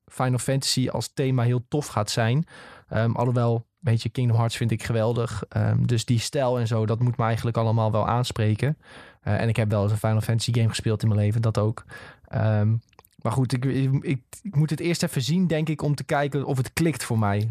Final 0.06 0.38
Fantasy 0.38 0.90
als 0.90 1.14
thema 1.14 1.44
heel 1.44 1.66
tof 1.68 1.88
gaat 1.88 2.10
zijn. 2.10 2.46
Ehm, 2.88 3.12
alhoewel, 3.12 3.66
weet 3.80 4.02
je, 4.02 4.10
Kingdom 4.10 4.38
Hearts 4.38 4.58
vind 4.58 4.72
ik 4.72 4.84
geweldig. 4.84 5.44
Ehm, 5.50 5.84
dus 5.84 6.06
die 6.06 6.20
stijl 6.20 6.60
en 6.60 6.68
zo, 6.68 6.86
dat 6.86 7.00
moet 7.00 7.18
me 7.18 7.24
eigenlijk 7.24 7.58
allemaal 7.58 7.92
wel 7.92 8.08
aanspreken. 8.08 8.78
Eh, 9.26 9.42
en 9.42 9.50
ik 9.50 9.56
heb 9.56 9.70
wel 9.70 9.84
eens 9.84 9.92
een 9.92 9.98
Final 9.98 10.22
Fantasy 10.22 10.54
game 10.54 10.70
gespeeld 10.70 11.02
in 11.02 11.08
mijn 11.08 11.20
leven, 11.20 11.42
dat 11.42 11.58
ook. 11.58 11.86
Ehm, 12.28 12.76
maar 13.22 13.32
goed, 13.32 13.54
ik, 13.54 13.66
ik, 13.66 14.04
ik, 14.04 14.22
ik 14.42 14.56
moet 14.56 14.70
het 14.70 14.80
eerst 14.80 15.04
even 15.04 15.22
zien, 15.22 15.48
denk 15.48 15.70
ik, 15.70 15.82
om 15.82 15.96
te 15.96 16.04
kijken 16.04 16.46
of 16.46 16.58
het 16.58 16.74
klikt 16.74 17.04
voor 17.04 17.20
mij. 17.20 17.50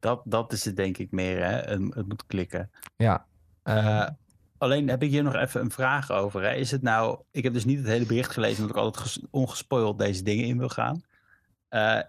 Dat, 0.00 0.22
dat 0.24 0.52
is 0.52 0.64
het 0.64 0.76
denk 0.76 0.98
ik 0.98 1.10
meer, 1.10 1.44
hè? 1.44 1.52
Het, 1.52 1.94
het 1.94 2.08
moet 2.08 2.26
klikken. 2.26 2.70
Ja. 2.96 3.26
Eh, 3.62 4.06
alleen 4.58 4.88
heb 4.88 5.02
ik 5.02 5.10
hier 5.10 5.22
nog 5.22 5.34
even 5.34 5.60
een 5.60 5.70
vraag 5.70 6.10
over. 6.10 6.42
Hè? 6.42 6.52
Is 6.54 6.70
het 6.70 6.82
nou, 6.82 7.20
ik 7.30 7.42
heb 7.42 7.52
dus 7.52 7.64
niet 7.64 7.78
het 7.78 7.86
hele 7.86 8.06
bericht 8.06 8.32
gelezen, 8.32 8.60
omdat 8.60 8.76
ik 8.76 8.82
altijd 8.82 9.04
ges- 9.04 9.26
ongespoild 9.30 9.98
deze 9.98 10.22
dingen 10.22 10.44
in 10.44 10.58
wil 10.58 10.68
gaan. 10.68 11.00
Eh, 11.68 12.00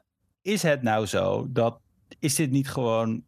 is 0.41 0.61
het 0.63 0.81
nou 0.81 1.05
zo 1.05 1.47
dat, 1.49 1.79
is 2.19 2.35
dit 2.35 2.51
niet 2.51 2.69
gewoon 2.69 3.23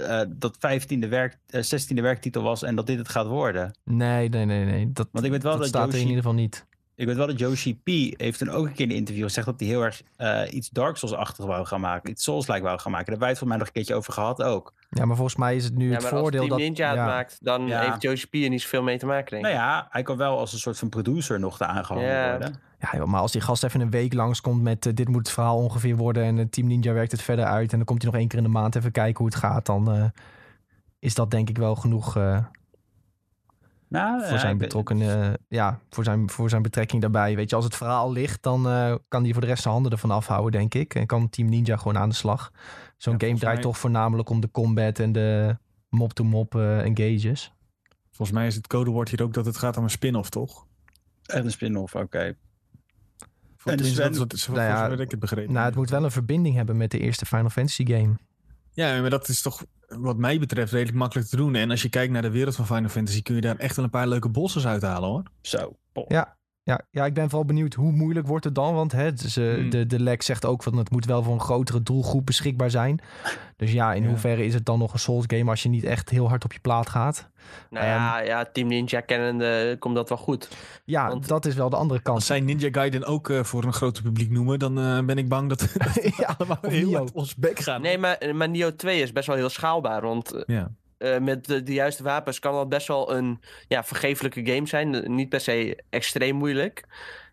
eh, 0.00 0.20
dat 0.28 0.56
15e 0.56 1.08
werk, 1.08 1.38
eh, 1.46 1.62
16e 1.62 2.02
werktitel 2.02 2.42
was 2.42 2.62
en 2.62 2.74
dat 2.74 2.86
dit 2.86 2.98
het 2.98 3.08
gaat 3.08 3.26
worden? 3.26 3.78
nee, 3.84 4.28
nee, 4.28 4.44
nee, 4.44 4.64
nee. 4.64 4.92
Dat, 4.92 5.08
Want 5.12 5.24
ik 5.24 5.30
weet 5.30 5.42
wel 5.42 5.52
dat 5.52 5.60
dat 5.60 5.68
staat 5.68 5.88
er 5.88 5.94
in 5.94 6.00
ieder 6.00 6.16
geval 6.16 6.34
niet. 6.34 6.66
Ik 7.00 7.06
weet 7.06 7.16
wel 7.16 7.26
dat 7.26 7.38
Yoshi 7.38 7.76
P 7.76 7.88
heeft 8.20 8.38
toen 8.38 8.48
ook 8.50 8.66
een 8.66 8.72
keer 8.72 8.84
in 8.84 8.90
een 8.90 8.96
interview 8.96 9.24
gezegd 9.24 9.46
dat 9.46 9.60
hij 9.60 9.68
heel 9.68 9.82
erg 9.82 10.02
eh, 10.16 10.42
iets 10.50 10.68
Dark 10.68 10.96
Souls-achtig 10.96 11.44
wou 11.44 11.66
gaan 11.66 11.80
maken. 11.80 12.10
Iets 12.10 12.24
Souls-like 12.24 12.62
wou 12.62 12.78
gaan 12.78 12.90
maken. 12.92 13.06
Daar 13.06 13.18
hebben 13.18 13.18
wij 13.18 13.28
het 13.28 13.38
voor 13.38 13.48
mij 13.48 13.56
nog 13.56 13.66
een 13.66 13.72
keertje 13.72 13.94
over 13.94 14.12
gehad 14.12 14.42
ook. 14.42 14.74
Ja, 14.90 15.04
maar 15.04 15.16
volgens 15.16 15.36
mij 15.36 15.56
is 15.56 15.64
het 15.64 15.74
nu 15.74 15.86
Ja, 15.88 15.92
het 15.92 16.02
maar 16.02 16.10
voordeel 16.10 16.40
als 16.40 16.48
Team 16.48 16.60
dat... 16.60 16.68
Ninja 16.68 16.88
het 16.88 16.96
ja. 16.96 17.04
maakt, 17.06 17.38
dan 17.40 17.66
Ja. 17.66 17.80
heeft 17.90 18.02
Yoshi 18.02 18.26
P 18.26 18.34
er 18.34 18.48
niet 18.48 18.62
zoveel 18.62 18.82
mee 18.82 18.98
te 18.98 19.06
maken, 19.06 19.30
denk 19.30 19.44
ik. 19.46 19.52
Nou 19.52 19.64
ja, 19.64 19.86
hij 19.90 20.02
kan 20.02 20.16
wel 20.16 20.38
als 20.38 20.52
een 20.52 20.58
soort 20.58 20.78
van 20.78 20.88
producer 20.88 21.40
nog 21.40 21.56
te 21.56 21.64
aangehangen 21.66 22.08
Ja. 22.08 22.30
worden. 22.30 22.54
Ja, 22.78 22.88
joh, 22.98 23.06
maar 23.06 23.20
als 23.20 23.32
die 23.32 23.40
gast 23.40 23.64
even 23.64 23.80
een 23.80 23.90
week 23.90 24.12
langskomt 24.14 24.62
met 24.62 24.86
eh, 24.86 24.94
dit 24.94 25.08
moet 25.08 25.18
het 25.26 25.30
verhaal 25.30 25.56
ongeveer 25.56 25.96
worden 25.96 26.22
en 26.24 26.36
het 26.36 26.52
Team 26.52 26.66
Ninja 26.66 26.92
werkt 26.92 27.12
het 27.12 27.22
verder 27.22 27.44
uit 27.44 27.70
en 27.70 27.76
dan 27.76 27.86
komt 27.86 28.02
hij 28.02 28.10
nog 28.10 28.20
één 28.20 28.28
keer 28.28 28.38
in 28.38 28.44
de 28.44 28.50
maand 28.50 28.74
even 28.76 28.92
kijken 28.92 29.16
hoe 29.18 29.26
het 29.26 29.36
gaat, 29.36 29.66
dan 29.66 29.92
eh, 29.92 30.04
is 30.98 31.14
dat 31.14 31.30
denk 31.30 31.48
ik 31.48 31.58
wel 31.58 31.74
genoeg 31.76 32.16
eh, 32.16 32.38
Nou, 33.90 34.20
voor 34.22 34.32
ja, 34.32 34.38
zijn 34.38 34.58
eh, 35.02 35.32
ja, 35.48 35.80
voor 35.88 36.04
zijn, 36.04 36.30
voor 36.30 36.48
zijn 36.50 36.62
betrekking 36.62 37.00
daarbij. 37.02 37.36
Weet 37.36 37.50
je, 37.50 37.56
als 37.56 37.64
het 37.64 37.76
verhaal 37.76 38.12
ligt, 38.12 38.42
dan 38.42 38.68
eh, 38.68 38.94
kan 39.08 39.22
hij 39.22 39.32
voor 39.32 39.40
de 39.40 39.46
rest 39.46 39.62
zijn 39.62 39.74
handen 39.74 39.92
ervan 39.92 40.10
afhouden, 40.10 40.52
denk 40.52 40.74
ik. 40.74 40.94
En 40.94 41.06
kan 41.06 41.28
Team 41.28 41.48
Ninja 41.48 41.76
gewoon 41.76 41.98
aan 41.98 42.08
de 42.08 42.14
slag. 42.14 42.50
Zo'n 42.96 43.14
Ja, 43.18 43.26
game 43.26 43.38
draait 43.38 43.54
mij- 43.54 43.64
toch 43.64 43.78
voornamelijk 43.78 44.28
om 44.28 44.40
de 44.40 44.50
combat 44.50 44.98
en 44.98 45.12
de 45.12 45.56
mop-to-mop 45.88 46.54
eh, 46.54 46.80
engages. 46.80 47.52
Volgens 48.10 48.38
mij 48.38 48.46
is 48.46 48.54
het 48.54 48.66
codewoord 48.66 49.08
hier 49.08 49.22
ook 49.22 49.32
dat 49.34 49.46
het 49.46 49.56
gaat 49.56 49.76
om 49.76 49.84
een 49.84 49.90
spin-off, 49.90 50.30
toch? 50.30 50.66
Echt 51.26 51.44
een 51.44 51.50
spin-off, 51.50 51.94
oké. 51.94 52.36
Voor, 53.56 53.72
En 53.72 53.84
Sven- 53.84 54.02
dat 54.02 54.12
is 54.12 54.18
wat, 54.18 54.40
voor 54.40 54.54
Nou 54.54 54.68
ja, 54.68 55.02
ik 55.02 55.10
het 55.10 55.20
begrepen. 55.20 55.52
Nou, 55.52 55.66
het 55.66 55.74
moet 55.74 55.90
wel 55.90 56.04
een 56.04 56.10
verbinding 56.10 56.54
hebben 56.54 56.76
met 56.76 56.90
de 56.90 56.98
eerste 56.98 57.26
Final 57.26 57.50
Fantasy 57.50 57.86
game. 57.86 58.14
Ja, 58.72 59.00
maar 59.00 59.10
dat 59.10 59.28
is 59.28 59.42
toch 59.42 59.64
wat 59.98 60.16
mij 60.16 60.38
betreft 60.38 60.72
redelijk 60.72 60.96
makkelijk 60.96 61.28
te 61.28 61.36
doen. 61.36 61.54
En 61.54 61.70
als 61.70 61.82
je 61.82 61.88
kijkt 61.88 62.12
naar 62.12 62.22
de 62.22 62.30
wereld 62.30 62.56
van 62.56 62.66
Final 62.66 62.88
Fantasy 62.88 63.22
kun 63.22 63.34
je 63.34 63.40
daar 63.40 63.56
echt 63.56 63.76
wel 63.76 63.84
een 63.84 63.90
paar 63.90 64.08
leuke 64.08 64.28
bosses 64.28 64.66
uithalen 64.66 65.08
hoor. 65.08 65.22
Zo. 65.40 65.76
Ja. 66.08 66.38
Ja, 66.70 66.80
ja, 66.90 67.04
ik 67.06 67.14
ben 67.14 67.24
vooral 67.24 67.44
benieuwd 67.46 67.74
hoe 67.74 67.92
moeilijk 67.92 68.26
wordt 68.26 68.44
het 68.44 68.54
dan. 68.54 68.74
Want 68.74 68.92
hè, 68.92 69.12
dus, 69.12 69.36
eh, 69.36 69.54
Hmm. 69.54 69.70
de, 69.70 69.86
de 69.86 70.00
lek 70.00 70.22
zegt 70.22 70.44
ook 70.46 70.62
van 70.62 70.76
het 70.76 70.90
moet 70.90 71.04
wel 71.04 71.22
voor 71.22 71.32
een 71.34 71.40
grotere 71.40 71.82
doelgroep 71.82 72.26
beschikbaar 72.26 72.70
zijn. 72.70 73.00
Dus 73.56 73.72
ja, 73.72 73.92
in 73.92 74.02
Ja. 74.02 74.08
hoeverre 74.08 74.44
is 74.44 74.54
het 74.54 74.64
dan 74.66 74.78
nog 74.78 74.92
een 74.92 74.98
Souls 74.98 75.24
game 75.26 75.50
als 75.50 75.62
je 75.62 75.68
niet 75.68 75.84
echt 75.84 76.08
heel 76.10 76.28
hard 76.28 76.44
op 76.44 76.52
je 76.52 76.60
plaat 76.60 76.88
gaat? 76.88 77.28
Nou 77.70 77.86
ja, 77.86 78.20
ja, 78.20 78.44
Team 78.52 78.68
Ninja 78.68 79.00
kennende 79.00 79.76
komt 79.78 79.94
dat 79.94 80.08
wel 80.08 80.18
goed. 80.18 80.48
Ja, 80.84 81.08
Want- 81.08 81.28
dat 81.28 81.46
is 81.46 81.54
wel 81.54 81.70
de 81.70 81.76
andere 81.76 81.94
Als 81.94 82.02
kant. 82.02 82.22
zij 82.22 82.40
Ninja 82.40 82.68
Gaiden 82.72 83.04
ook 83.04 83.30
eh, 83.30 83.42
voor 83.44 83.64
een 83.64 83.72
groter 83.72 84.02
publiek 84.02 84.30
noemen, 84.30 84.58
dan 84.58 84.78
eh, 84.80 84.98
ben 85.04 85.18
ik 85.18 85.28
bang 85.28 85.48
dat, 85.48 85.58
dat 85.84 85.92
we 85.94 86.12
ja, 86.16 86.34
allemaal 86.38 86.58
heel 86.60 86.86
Nio. 86.88 86.98
hard 86.98 87.12
ons 87.12 87.36
bek 87.36 87.58
gaan. 87.58 87.80
Nee, 87.82 87.98
maar, 87.98 88.18
maar 88.34 88.48
Nio 88.48 88.76
2 88.76 89.02
is 89.02 89.12
best 89.12 89.26
wel 89.26 89.36
heel 89.36 89.48
schaalbaar. 89.48 90.00
Want 90.02 90.32
eh, 90.32 90.42
Ja. 90.56 90.70
Eh, 91.00 91.18
met 91.18 91.44
de, 91.46 91.62
de 91.62 91.72
juiste 91.72 92.02
wapens 92.02 92.38
kan 92.38 92.54
dat 92.54 92.68
best 92.68 92.86
wel 92.88 93.14
een 93.14 93.40
ja, 93.68 93.84
vergeeflijke 93.84 94.46
game 94.46 94.66
zijn. 94.66 94.94
Eh, 94.94 95.08
Niet 95.08 95.28
per 95.28 95.40
se 95.40 95.82
extreem 95.90 96.36
moeilijk. 96.36 96.84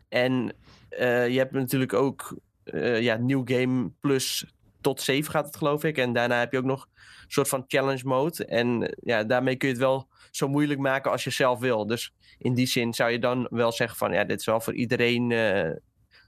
En 0.09 0.53
eh, 0.89 1.27
je 1.29 1.37
hebt 1.37 1.51
natuurlijk 1.51 1.93
ook 1.93 2.37
eh, 2.63 3.01
ja, 3.01 3.15
nieuw 3.15 3.41
game 3.45 3.91
plus 3.99 4.45
tot 4.81 5.01
7 5.01 5.31
gaat 5.31 5.45
het 5.45 5.55
geloof 5.57 5.83
ik. 5.83 5.97
En 5.97 6.13
daarna 6.13 6.39
heb 6.39 6.51
je 6.51 6.57
ook 6.57 6.63
nog 6.63 6.87
een 6.93 7.31
soort 7.31 7.49
van 7.49 7.63
challenge 7.67 8.01
mode. 8.05 8.45
En 8.45 8.97
ja, 9.03 9.23
daarmee 9.23 9.55
kun 9.55 9.67
je 9.67 9.73
het 9.73 9.83
wel 9.83 10.07
zo 10.31 10.47
moeilijk 10.47 10.79
maken 10.79 11.11
als 11.11 11.23
je 11.23 11.29
zelf 11.29 11.59
wil. 11.59 11.87
Dus 11.87 12.13
in 12.37 12.53
die 12.53 12.67
zin 12.67 12.93
zou 12.93 13.11
je 13.11 13.19
dan 13.19 13.47
wel 13.49 13.71
zeggen 13.71 13.97
van 13.97 14.13
ja, 14.13 14.23
dit 14.23 14.39
is 14.39 14.45
wel 14.45 14.61
voor 14.61 14.73
iedereen 14.73 15.31
eh, 15.31 15.69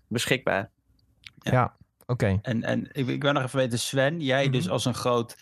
beschikbaar. 0.07 0.71
Oké. 2.05 2.39
En, 2.41 2.63
en 2.63 2.89
ik, 2.91 3.07
ik 3.07 3.21
wil 3.21 3.31
nog 3.31 3.43
even 3.43 3.57
weten, 3.57 3.79
Sven, 3.79 4.21
jij 4.21 4.49
dus 4.49 4.63
Mhm. 4.63 4.73
als 4.73 4.85
een 4.85 4.93
groot 4.93 5.37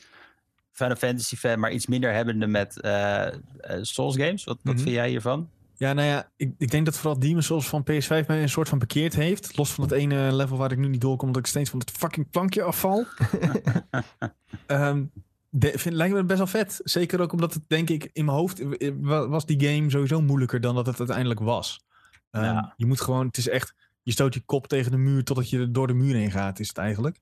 Final 0.77 0.95
Fantasy 0.95 1.35
fan, 1.35 1.59
maar 1.59 1.71
iets 1.71 1.87
minder 1.87 2.13
hebbende 2.13 2.47
met 2.47 2.81
eh, 2.81 3.25
eh, 3.27 3.33
Souls 3.81 4.15
games. 4.15 4.43
Wat, 4.43 4.57
wat 4.63 4.73
Mhm. 4.73 4.83
vind 4.83 4.95
jij 4.95 5.09
hiervan? 5.09 5.49
Ja, 5.75 5.93
nou 5.93 6.07
ja, 6.07 6.29
ik, 6.35 6.51
ik 6.57 6.71
denk 6.71 6.85
dat 6.85 6.97
vooral 6.97 7.19
Demon's 7.19 7.45
Souls 7.45 7.67
van 7.67 7.83
PS5 7.83 8.27
mij 8.27 8.41
een 8.41 8.49
soort 8.49 8.69
van 8.69 8.79
bekeerd 8.79 9.15
heeft. 9.15 9.57
Los 9.57 9.71
van 9.73 9.83
het 9.83 9.93
ene 9.93 10.33
level 10.35 10.57
waar 10.57 10.71
ik 10.71 10.77
nu 10.77 10.87
niet 10.87 11.01
doorkom, 11.01 11.27
omdat 11.27 11.41
ik 11.41 11.47
steeds 11.47 11.69
van 11.69 11.79
het 11.79 11.91
fucking 11.91 12.29
plankje 12.29 12.63
afval. 12.63 13.05
Ehm 14.67 15.03
de, 15.49 15.71
vind, 15.75 15.95
lijkt 15.95 16.13
me 16.15 16.23
best 16.23 16.37
wel 16.37 16.47
vet. 16.47 16.79
Zeker 16.83 17.21
ook 17.21 17.31
omdat 17.31 17.53
het, 17.53 17.63
denk 17.67 17.89
ik, 17.89 18.09
in 18.13 18.25
mijn 18.25 18.37
hoofd 18.37 18.59
eh, 18.77 18.91
wa- 19.01 19.27
was 19.27 19.45
die 19.45 19.67
game 19.67 19.89
sowieso 19.89 20.21
moeilijker 20.21 20.61
dan 20.61 20.75
dat 20.75 20.85
het 20.85 20.99
uiteindelijk 20.99 21.39
was. 21.39 21.85
Ehm, 22.31 22.43
Ja. 22.43 22.73
Je 22.77 22.85
moet 22.85 23.01
gewoon, 23.01 23.25
het 23.27 23.37
is 23.37 23.47
echt, 23.49 23.73
je 24.03 24.11
stoot 24.11 24.33
je 24.33 24.41
kop 24.45 24.67
tegen 24.67 24.91
de 24.91 24.97
muur 24.97 25.23
totdat 25.23 25.49
je 25.49 25.59
er 25.59 25.71
door 25.73 25.87
de 25.87 25.93
muur 25.93 26.15
heen 26.15 26.31
gaat, 26.31 26.59
is 26.59 26.67
het 26.67 26.77
eigenlijk. 26.77 27.19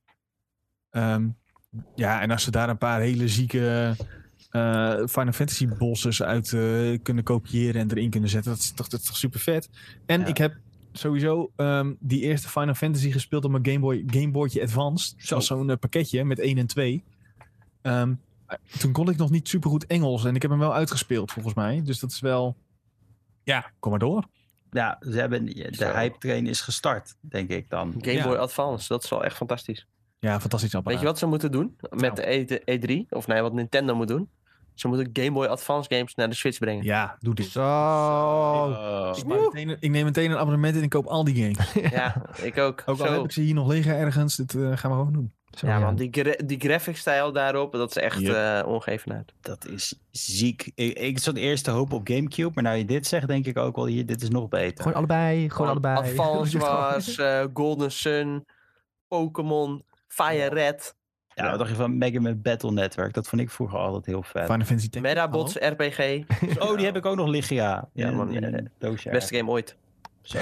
Ehm, 0.89 1.27
ja, 1.95 2.21
en 2.21 2.31
als 2.31 2.43
ze 2.43 2.51
daar 2.51 2.69
een 2.69 2.77
paar 2.77 2.99
hele 2.99 3.27
zieke 3.27 3.95
eh, 4.49 4.91
Final 5.05 5.31
Fantasy 5.33 5.67
bosses 5.67 6.23
uit 6.23 6.53
eh, 6.53 6.97
kunnen 7.03 7.23
kopiëren 7.23 7.81
en 7.81 7.91
erin 7.91 8.09
kunnen 8.09 8.29
zetten, 8.29 8.51
dat 8.51 8.59
is 8.59 8.71
toch, 8.71 8.87
dat 8.87 8.99
is 8.99 9.05
toch 9.05 9.17
super 9.17 9.39
vet. 9.39 9.69
En 10.05 10.19
Ja. 10.21 10.25
ik 10.27 10.37
heb 10.37 10.55
sowieso 10.91 11.51
ehm, 11.55 11.93
die 11.99 12.21
eerste 12.21 12.49
Final 12.49 12.73
Fantasy 12.73 13.11
gespeeld 13.11 13.45
op 13.45 13.51
mijn 13.51 13.65
Game 13.65 13.79
Boy, 13.79 14.03
Game 14.07 14.31
Boytje 14.31 14.61
Advanced. 14.61 15.29
Was 15.29 15.45
zo'n 15.45 15.69
eh, 15.69 15.77
pakketje 15.77 16.23
met 16.23 16.39
1 16.39 16.57
en 16.57 16.67
2. 16.67 17.03
Ehm, 17.81 18.13
toen 18.79 18.91
kon 18.91 19.09
ik 19.09 19.17
nog 19.17 19.29
niet 19.29 19.47
super 19.47 19.69
goed 19.69 19.85
Engels 19.85 20.25
en 20.25 20.35
ik 20.35 20.41
heb 20.41 20.51
hem 20.51 20.59
wel 20.59 20.73
uitgespeeld 20.73 21.31
volgens 21.31 21.53
mij. 21.53 21.81
Dus 21.83 21.99
dat 21.99 22.11
is 22.11 22.19
wel, 22.19 22.55
ja, 23.43 23.71
kom 23.79 23.91
maar 23.91 23.99
door. 23.99 24.27
Ja, 24.71 24.97
ze 24.99 25.19
hebben, 25.19 25.45
de 25.45 25.67
Zo. 25.71 25.91
hype 25.93 26.17
train 26.17 26.47
is 26.47 26.61
gestart, 26.61 27.15
denk 27.19 27.49
ik 27.49 27.69
dan. 27.69 27.93
Game 27.97 28.11
Ja. 28.13 28.23
Boy 28.27 28.35
Advance, 28.35 28.87
dat 28.87 29.03
is 29.03 29.09
wel 29.09 29.23
echt 29.23 29.35
fantastisch. 29.35 29.87
Ja, 30.25 30.39
fantastisch 30.39 30.75
apparaat. 30.75 30.93
Weet 30.93 30.99
je 31.01 31.05
wat 31.11 31.19
ze 31.19 31.25
moeten 31.25 31.51
doen 31.51 31.75
met 31.89 32.15
de 32.15 32.31
E- 32.65 32.77
E3? 33.03 33.09
Of 33.09 33.27
nee, 33.27 33.41
wat 33.41 33.53
Nintendo 33.53 33.95
moet 33.95 34.07
doen? 34.07 34.29
Ze 34.73 34.87
moeten 34.87 35.09
Game 35.13 35.31
Boy 35.31 35.45
Advance 35.45 35.89
games 35.95 36.15
naar 36.15 36.29
de 36.29 36.35
Switch 36.35 36.57
brengen. 36.59 36.83
Ja, 36.83 37.15
doe 37.19 37.33
dit. 37.35 37.45
Zo. 37.45 37.61
Oh. 37.61 39.11
Ik, 39.17 39.25
neem 39.25 39.41
meteen, 39.41 39.77
ik 39.79 39.89
neem 39.89 40.03
meteen 40.05 40.31
een 40.31 40.37
abonnement 40.37 40.75
en 40.75 40.83
ik 40.83 40.89
koop 40.89 41.05
al 41.05 41.23
die 41.23 41.35
games. 41.43 41.73
Ja, 41.97 42.21
ik 42.41 42.57
ook. 42.57 42.81
Ook 42.85 42.99
al 42.99 43.05
Zo. 43.05 43.13
heb 43.13 43.23
ik 43.23 43.31
ze 43.31 43.41
hier 43.41 43.53
nog 43.53 43.67
liggen 43.67 43.95
ergens, 43.95 44.35
dit 44.35 44.55
eh, 44.55 44.61
gaan 44.61 44.91
we 44.91 44.97
gewoon 44.97 45.13
doen. 45.13 45.33
Zo, 45.49 45.67
Ja, 45.67 45.79
man, 45.79 45.95
die, 45.95 46.07
gra 46.11 46.33
die 46.45 46.59
graphic 46.59 46.97
stijl 46.97 47.31
daarop, 47.31 47.71
dat 47.71 47.89
is 47.89 47.95
echt 47.97 48.19
Yep. 48.19 48.65
ongeëvenaard. 48.65 49.33
Dat 49.41 49.67
is 49.67 49.99
ziek. 50.11 50.71
Ik, 50.75 50.97
ik 50.97 51.19
zat 51.19 51.35
eerst 51.35 51.63
te 51.63 51.71
hopen 51.71 51.97
op 51.97 52.07
Gamecube, 52.07 52.51
maar 52.53 52.63
nou 52.63 52.77
je 52.77 52.85
dit 52.85 53.07
zegt, 53.07 53.27
denk 53.27 53.45
ik 53.45 53.57
ook 53.57 53.75
wel 53.75 53.85
hier, 53.85 54.05
dit 54.05 54.21
is 54.21 54.29
nog 54.29 54.47
beter. 54.47 54.77
Gewoon 54.83 54.97
allebei. 54.97 55.49
Gewoon 55.49 55.69
allebei. 55.69 55.97
Advance 55.97 56.57
Wars, 56.65 57.17
eh, 57.17 57.45
Golden 57.53 57.91
Sun, 57.91 58.45
Pokémon, 59.07 59.83
Fire 60.15 60.49
Red. 60.49 60.95
Ja, 61.33 61.49
wat 61.49 61.59
dacht 61.59 61.69
je 61.69 61.75
van 61.75 61.97
Mega 61.97 62.19
Man 62.21 62.41
Battle 62.41 62.71
Network? 62.71 63.13
Dat 63.13 63.27
vond 63.27 63.41
ik 63.41 63.49
vroeger 63.49 63.79
altijd 63.79 64.05
heel 64.05 64.23
vet. 64.23 64.43
Final 64.45 64.65
Fantasy 64.65 64.89
Tactics. 64.89 65.13
Metabots, 65.13 65.55
RPG. 65.55 65.99
Oh, 66.63 66.75
die 66.77 66.85
heb 66.85 66.95
ik 66.95 67.05
ook 67.05 67.15
nog 67.15 67.27
liggen, 67.27 67.55
ja. 67.55 67.89
Ja, 67.93 68.07
In- 68.07 68.15
man, 68.15 68.33
in 68.33 68.41
ja, 68.41 68.57
een 68.57 68.69
doosje. 68.77 69.09
Beste 69.09 69.35
game 69.35 69.51
ooit. 69.51 69.75
Zo. 70.21 70.39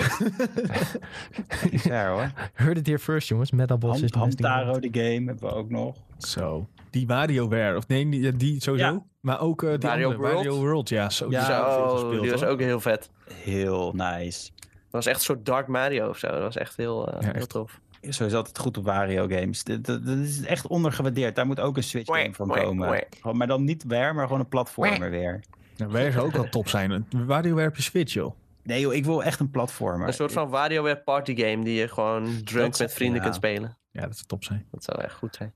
Bizar 1.72 2.08
hoor. 2.10 2.32
Heard 2.54 2.78
it 2.78 2.86
here 2.86 3.00
first, 3.00 3.28
jongens. 3.28 3.52
Metabots 3.52 4.02
is 4.02 4.12
Ham- 4.14 4.22
de 4.22 4.26
beste 4.36 4.44
game. 4.44 4.56
Hamtaro, 4.56 4.80
de 4.80 4.90
game, 4.92 5.26
hebben 5.26 5.50
we 5.50 5.56
ook 5.56 5.70
nog. 5.70 5.96
Zo. 6.18 6.68
Die 6.90 7.08
WarioWare. 7.08 7.78
Of 7.78 7.88
nee, 7.88 8.10
die, 8.10 8.36
die 8.36 8.62
sowieso. 8.62 8.86
Ja. 8.92 9.04
Maar 9.20 9.40
ook 9.42 9.64
eh 9.64 9.70
die 9.78 9.90
andere, 9.90 10.18
World. 10.18 10.34
Wario 10.34 10.60
World. 10.60 10.90
Ja, 10.90 11.10
zo. 11.10 11.28
die 11.28 11.34
Ja, 11.38 11.40
is 11.42 11.74
veel 11.74 11.90
Zo, 11.90 11.94
gespeeld, 11.94 12.22
die 12.22 12.32
was 12.32 12.42
hoor. 12.42 12.50
ook 12.50 12.60
heel 12.60 12.80
vet. 12.80 13.10
Heel 13.34 13.92
nice. 13.96 14.50
Dat 14.60 15.04
was 15.04 15.06
echt 15.06 15.18
een 15.18 15.24
soort 15.24 15.46
Dark 15.46 15.68
Mario 15.68 16.10
of 16.10 16.18
zo. 16.18 16.28
Dat 16.28 16.42
was 16.42 16.58
echt 16.58 16.78
heel, 16.78 17.08
eh, 17.08 17.14
Ja, 17.22 17.26
heel 17.26 17.34
echt. 17.34 17.50
tof. 17.50 17.80
Zo 18.10 18.26
is 18.26 18.34
altijd 18.34 18.60
goed 18.60 18.78
op 18.78 18.86
Wario 18.86 19.28
games. 19.28 19.64
Dat, 19.64 19.86
dat, 19.86 20.06
dat 20.06 20.18
is 20.18 20.42
echt 20.42 20.68
ondergewaardeerd. 20.68 21.36
Daar 21.36 21.46
moet 21.46 21.60
ook 21.60 21.78
een 21.78 21.84
Switch 21.84 22.16
game 22.16 22.34
van 22.34 22.48
komen. 22.48 23.06
maar 23.32 23.48
dan 23.48 23.64
niet 23.64 23.84
weer, 23.84 24.16
maar 24.16 24.26
gewoon 24.26 24.40
een 24.40 24.48
platformer 24.48 25.10
weer. 25.10 25.44
Ja, 25.76 25.88
Ware 25.88 26.12
zou 26.12 26.26
ook 26.26 26.34
wel 26.34 26.50
top 26.50 26.68
zijn. 26.70 27.08
WarioWare 27.26 27.68
op 27.68 27.76
je 27.76 27.82
Switch, 27.82 28.14
joh. 28.14 28.36
Nee 28.64 28.80
joh, 28.80 28.94
ik 28.94 29.06
wil 29.06 29.24
echt 29.24 29.40
een 29.40 29.52
platformer. 29.52 30.08
Een 30.08 30.14
soort 30.14 30.32
van 30.32 30.50
WarioWare 30.50 30.98
party 30.98 31.36
game 31.36 31.64
die 31.64 31.74
je 31.74 31.88
gewoon 31.88 32.44
drunk 32.44 32.80
met 32.80 32.94
vrienden 32.94 33.22
kunt 33.22 33.36
spelen. 33.36 33.78
Ja, 33.92 34.02
dat 34.02 34.16
zou 34.16 34.28
top 34.28 34.44
zijn. 34.44 34.68
Dat 34.72 34.84
zou 34.84 35.02
echt 35.02 35.16
goed 35.16 35.36
zijn. 35.36 35.54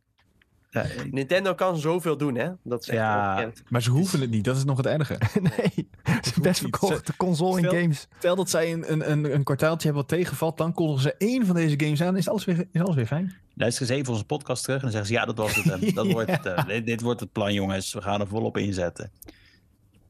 Ja, 0.77 1.03
ik- 1.03 1.11
Nintendo 1.19 1.53
kan 1.55 1.77
zoveel 1.77 2.17
doen, 2.17 2.35
hè? 2.35 2.49
Dat 2.63 2.81
is 2.81 2.87
echt 2.87 2.97
Ja. 2.97 3.49
Maar 3.67 3.81
ze 3.81 3.89
hoeven 3.89 4.21
het 4.21 4.29
niet. 4.29 4.43
Dat 4.43 4.57
is 4.57 4.63
nog 4.63 4.77
het 4.77 4.85
erge. 4.85 5.17
nee, 5.57 5.89
een 6.03 6.19
best 6.41 6.43
niet. 6.43 6.77
verkochte 6.77 7.15
console 7.17 7.59
in 7.61 7.65
games. 7.79 8.07
Stel 8.17 8.35
dat 8.35 8.49
zij 8.49 8.73
een, 8.73 8.91
een, 8.91 9.11
een, 9.11 9.33
een 9.33 9.43
kwartaaltje 9.43 9.87
hebben 9.87 10.05
wat 10.07 10.17
tegenvalt. 10.19 10.57
Dan 10.57 10.73
kondigen 10.73 11.01
ze 11.01 11.15
één 11.17 11.45
van 11.45 11.55
deze 11.55 11.79
games 11.79 12.01
aan. 12.01 12.17
Is 12.17 12.29
alles 12.29 12.45
weer, 12.45 12.67
is 12.71 12.81
alles 12.81 12.95
weer 12.95 13.05
fijn. 13.07 13.35
Luister 13.53 13.81
eens 13.81 13.91
even 13.91 14.11
onze 14.13 14.25
podcast 14.25 14.63
terug 14.63 14.77
en 14.77 14.83
dan 14.83 14.91
zeggen 14.91 15.09
ze: 15.09 15.15
Ja, 15.19 15.25
dat 15.25 15.37
was 15.37 15.55
het. 15.55 15.63
hem. 15.65 15.93
Dat 15.93 16.11
wordt 16.11 16.31
het. 16.31 16.43
hem. 16.43 16.67
Dit, 16.67 16.85
dit 16.85 17.01
wordt 17.01 17.19
het 17.19 17.31
plan, 17.31 17.53
jongens. 17.53 17.93
We 17.93 18.01
gaan 18.01 18.21
er 18.21 18.27
volop 18.27 18.57
inzetten. 18.57 19.11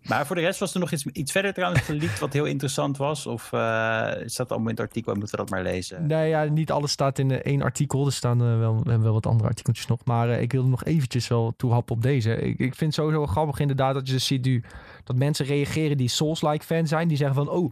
Maar 0.08 0.26
voor 0.26 0.36
de 0.36 0.42
rest 0.42 0.60
was 0.60 0.74
er 0.74 0.80
nog 0.80 0.92
iets, 0.92 1.06
iets 1.06 1.32
verder 1.32 1.54
trouwens 1.54 1.82
geleakt 1.82 2.20
wat 2.20 2.34
heel 2.34 2.46
interessant 2.46 2.98
was. 2.98 3.26
Of 3.26 3.54
eh 3.54 4.12
staat 4.26 4.50
allemaal 4.50 4.70
in 4.70 4.76
het 4.76 4.86
artikel 4.86 5.12
en 5.12 5.20
moeten 5.20 5.38
we 5.38 5.44
dat 5.46 5.54
maar 5.54 5.64
lezen? 5.64 6.08
Nee, 6.08 6.30
ja, 6.30 6.44
niet 6.44 6.72
alles 6.72 6.92
staat 6.92 7.20
in 7.20 7.32
eh, 7.32 7.38
één 7.38 7.62
artikel. 7.62 8.06
Er 8.06 8.12
staan 8.12 8.42
eh, 8.42 8.58
wel, 8.58 8.74
we 8.74 8.90
hebben 8.90 9.02
wel 9.02 9.14
wat 9.14 9.26
andere 9.26 9.50
artikeltjes 9.50 9.88
nog. 9.88 10.00
Maar 10.04 10.30
ik 10.30 10.52
wilde 10.52 10.70
nog 10.70 10.84
eventjes 10.84 11.28
wel 11.28 11.54
toehappen 11.58 11.96
op 11.96 12.02
deze. 12.02 12.36
Ik, 12.36 12.60
ik 12.60 12.76
vind 12.76 12.80
het 12.80 12.94
sowieso 12.94 13.26
grappig 13.26 13.60
inderdaad 13.60 13.94
dat 13.94 14.08
je 14.08 14.14
dus 14.14 14.26
ziet 14.26 14.46
nu... 14.46 14.64
dat 15.04 15.16
mensen 15.16 15.46
reageren 15.46 15.98
die 15.98 16.08
Souls-like 16.08 16.66
fan 16.66 16.88
zijn. 16.88 17.08
Die 17.08 17.18
zeggen 17.18 17.36
van, 17.36 17.50
oh, 17.50 17.72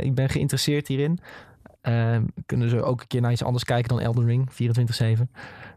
ik 0.00 0.14
ben 0.14 0.28
geïnteresseerd 0.28 0.88
hierin. 0.88 1.20
Eh, 1.84 2.16
kunnen 2.46 2.70
ze 2.70 2.82
ook 2.82 3.00
een 3.00 3.06
keer 3.06 3.20
naar 3.20 3.32
iets 3.32 3.44
anders 3.44 3.64
kijken 3.64 3.88
dan 3.88 4.00
Elden 4.00 4.26
Ring, 4.26 4.50
24-7. 5.18 5.22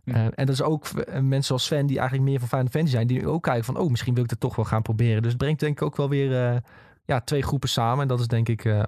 Hm. 0.07 0.13
Eh, 0.13 0.25
en 0.25 0.45
dat 0.45 0.49
is 0.49 0.61
ook 0.61 0.87
eh, 0.87 1.21
mensen 1.21 1.43
zoals 1.43 1.65
Sven 1.65 1.85
die 1.85 1.99
eigenlijk 1.99 2.29
meer 2.29 2.39
van 2.39 2.47
Final 2.47 2.67
Fantasy 2.67 2.95
zijn. 2.95 3.07
Die 3.07 3.27
ook 3.27 3.43
kijken 3.43 3.63
van, 3.63 3.77
oh, 3.77 3.89
misschien 3.89 4.13
wil 4.13 4.23
ik 4.23 4.29
het 4.29 4.39
toch 4.39 4.55
wel 4.55 4.65
gaan 4.65 4.81
proberen. 4.81 5.21
Dus 5.21 5.31
het 5.31 5.41
brengt 5.41 5.59
denk 5.59 5.79
ik 5.79 5.85
ook 5.85 5.95
wel 5.95 6.09
weer 6.09 6.45
eh, 6.45 6.57
ja, 7.05 7.21
twee 7.21 7.41
groepen 7.41 7.69
samen. 7.69 8.01
En 8.01 8.07
dat 8.07 8.19
is 8.19 8.27
denk 8.27 8.49
ik 8.49 8.85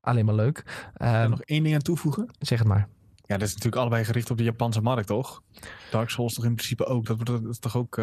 alleen 0.00 0.24
maar 0.24 0.34
leuk. 0.34 0.58
Ik 0.94 1.28
nog 1.28 1.40
één 1.40 1.62
ding 1.62 1.74
aan 1.74 1.80
toevoegen? 1.80 2.28
zeg 2.38 2.58
het 2.58 2.68
maar. 2.68 2.88
Ja, 3.26 3.36
dat 3.36 3.48
is 3.48 3.54
natuurlijk 3.54 3.82
allebei 3.82 4.04
gericht 4.04 4.30
op 4.30 4.36
de 4.36 4.44
Japanse 4.44 4.80
markt, 4.80 5.06
toch? 5.06 5.42
Dark 5.90 6.10
Souls 6.10 6.34
toch 6.34 6.44
in 6.44 6.54
principe 6.54 6.84
ook. 6.84 7.06
Dat 7.06 7.16
wordt 7.16 7.60
toch 7.60 7.76
ook 7.76 7.96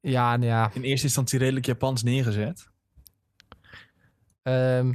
Ja, 0.00 0.36
nou 0.36 0.44
ja. 0.44 0.70
in 0.72 0.82
eerste 0.82 1.06
instantie 1.06 1.38
redelijk 1.38 1.66
Japans 1.66 2.02
neergezet. 2.02 2.70
Ehm, 4.42 4.92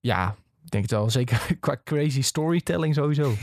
ja, 0.00 0.36
denk 0.70 0.82
het 0.82 0.92
wel. 0.92 1.10
Zeker 1.10 1.46
qua 1.60 1.76
crazy 1.84 2.22
storytelling 2.22 2.94
sowieso. 2.94 3.32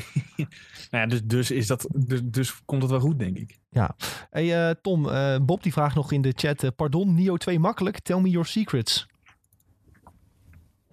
Nou 0.92 1.04
ja, 1.06 1.10
dus, 1.10 1.22
dus, 1.24 1.52
is 1.52 1.68
dat, 1.68 1.88
dus, 1.96 2.20
dus 2.24 2.62
komt 2.66 2.82
het 2.82 2.92
wel 2.92 3.00
goed, 3.00 3.20
denk 3.20 3.38
ik. 3.38 3.58
Hey 4.30 4.70
eh, 4.70 4.76
Tom, 4.82 5.10
eh, 5.10 5.36
Bob 5.42 5.64
die 5.64 5.72
vraagt 5.74 5.96
nog 5.96 6.12
in 6.12 6.22
de 6.22 6.34
chat. 6.36 6.64
eh, 6.64 6.70
pardon, 6.76 7.14
Nio 7.14 7.38
2 7.38 7.60
makkelijk. 7.60 8.00
Tell 8.00 8.20
me 8.20 8.30
your 8.30 8.46
secrets. 8.48 9.06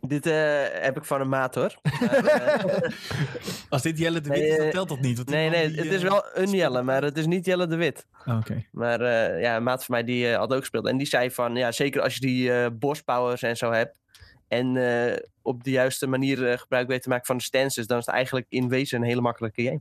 Dit 0.01 0.26
eh, 0.26 0.62
heb 0.72 0.97
ik 0.97 1.05
van 1.05 1.20
een 1.20 1.28
maat, 1.28 1.55
hoor. 1.55 1.74
Als 3.68 3.83
dit 3.83 3.99
Jelle 3.99 4.20
de 4.20 4.28
Wit 4.28 4.39
Nee, 4.39 4.49
is, 4.51 4.57
dan 4.57 4.70
telt 4.70 4.89
dat 4.89 5.01
niet. 5.01 5.26
nee, 5.28 5.51
nee, 5.51 5.68
die, 5.68 5.76
het 5.78 5.93
is 5.93 6.03
wel 6.03 6.24
een 6.35 6.51
Jelle, 6.51 6.83
maar 6.83 7.03
het 7.03 7.18
is 7.18 7.26
niet 7.26 7.45
Jelle 7.47 7.66
de 7.66 7.76
Wit. 7.76 8.07
oh, 8.26 8.37
Oké. 8.37 8.64
Maar 8.70 9.01
eh, 9.01 9.41
ja, 9.43 9.57
een 9.57 9.62
maat 9.62 9.85
van 9.85 9.95
mij 9.95 10.05
die 10.05 10.28
had 10.35 10.53
ook 10.53 10.61
gespeeld. 10.61 10.87
En 10.87 10.97
die 10.97 11.07
zei 11.07 11.31
van, 11.31 11.57
ja, 11.57 11.72
zeker 11.72 12.03
als 12.03 12.14
je 12.14 12.20
die 12.20 12.53
eh 12.53 12.66
bospowers 12.72 13.43
en 13.43 13.57
zo 13.57 13.72
hebt. 13.72 13.99
En 14.51 14.76
eh, 14.76 15.16
op 15.42 15.64
de 15.64 15.70
juiste 15.70 16.07
manier 16.07 16.51
eh, 16.51 16.59
gebruik 16.59 16.88
weet 16.88 17.03
te 17.03 17.09
maken 17.09 17.26
van 17.26 17.36
de 17.36 17.42
stances. 17.42 17.86
Dan 17.86 17.98
is 17.98 18.07
het 18.07 18.14
eigenlijk 18.14 18.46
in 18.48 18.68
wezen 18.68 19.01
een 19.01 19.07
hele 19.07 19.20
makkelijke 19.20 19.62
game. 19.62 19.80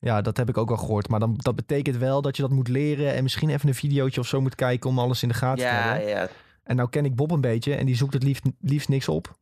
Ja, 0.00 0.20
dat 0.20 0.36
heb 0.36 0.48
ik 0.48 0.56
ook 0.56 0.70
al 0.70 0.76
gehoord. 0.76 1.08
Maar 1.08 1.20
dan, 1.20 1.34
dat 1.36 1.56
betekent 1.56 1.96
wel 1.96 2.22
dat 2.22 2.36
je 2.36 2.42
dat 2.42 2.50
moet 2.50 2.68
leren. 2.68 3.14
En 3.14 3.22
misschien 3.22 3.50
even 3.50 3.68
een 3.68 3.74
videootje 3.74 4.20
of 4.20 4.26
zo 4.26 4.40
moet 4.40 4.54
kijken 4.54 4.90
om 4.90 4.98
alles 4.98 5.22
in 5.22 5.28
de 5.28 5.34
gaten 5.34 5.64
te 5.64 5.70
hebben. 5.70 6.08
ja. 6.08 6.28
En 6.62 6.76
nou 6.76 6.88
ken 6.88 7.04
ik 7.04 7.14
Bob 7.16 7.30
een 7.30 7.40
beetje. 7.40 7.74
En 7.74 7.86
die 7.86 7.96
zoekt 7.96 8.12
het 8.12 8.22
liefst, 8.22 8.44
liefst 8.60 8.88
niks 8.88 9.08
op. 9.08 9.38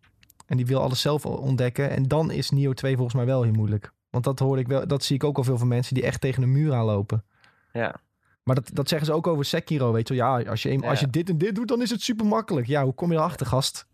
En 0.47 0.57
die 0.57 0.66
wil 0.66 0.82
alles 0.82 1.01
zelf 1.01 1.26
ontdekken. 1.26 1.91
En 1.91 2.03
dan 2.03 2.30
is 2.30 2.51
Nio 2.51 2.72
2 2.72 2.95
volgens 2.95 3.16
mij 3.16 3.26
wel 3.26 3.43
heel 3.43 3.53
moeilijk. 3.53 3.93
Want 4.11 4.24
dat 4.24 4.39
hoor 4.39 4.59
ik 4.59 4.68
wel. 4.68 4.86
Dat 4.86 5.05
zie 5.05 5.16
ik 5.16 5.24
ook 5.24 5.36
al 5.36 5.45
veel 5.45 5.59
van 5.59 5.68
mensen 5.68 5.95
die 5.95 6.05
echt 6.05 6.20
tegen 6.20 6.43
een 6.43 6.53
muur 6.53 6.74
aanlopen. 6.74 7.24
ja. 7.72 8.01
Maar 8.43 8.57
dat, 8.57 8.70
dat 8.72 8.89
zeggen 8.89 9.07
ze 9.07 9.12
ook 9.12 9.26
over 9.26 9.45
Sekiro, 9.45 9.93
weet 9.93 10.09
je 10.09 10.14
wel. 10.14 10.39
Ja, 10.39 10.51
als 10.51 10.62
je, 10.62 10.86
als 10.86 11.01
je 11.01 11.11
dit 11.11 11.28
en 11.28 11.39
dit 11.39 11.55
doet, 11.55 11.68
dan 11.68 11.82
is 11.82 11.91
het 11.91 12.03
super 12.03 12.26
makkelijk. 12.26 12.66
Ja, 12.66 12.84
hoe 12.84 12.95
kom 12.95 13.11
je 13.11 13.16
erachter, 13.16 13.47
gast? 13.47 13.86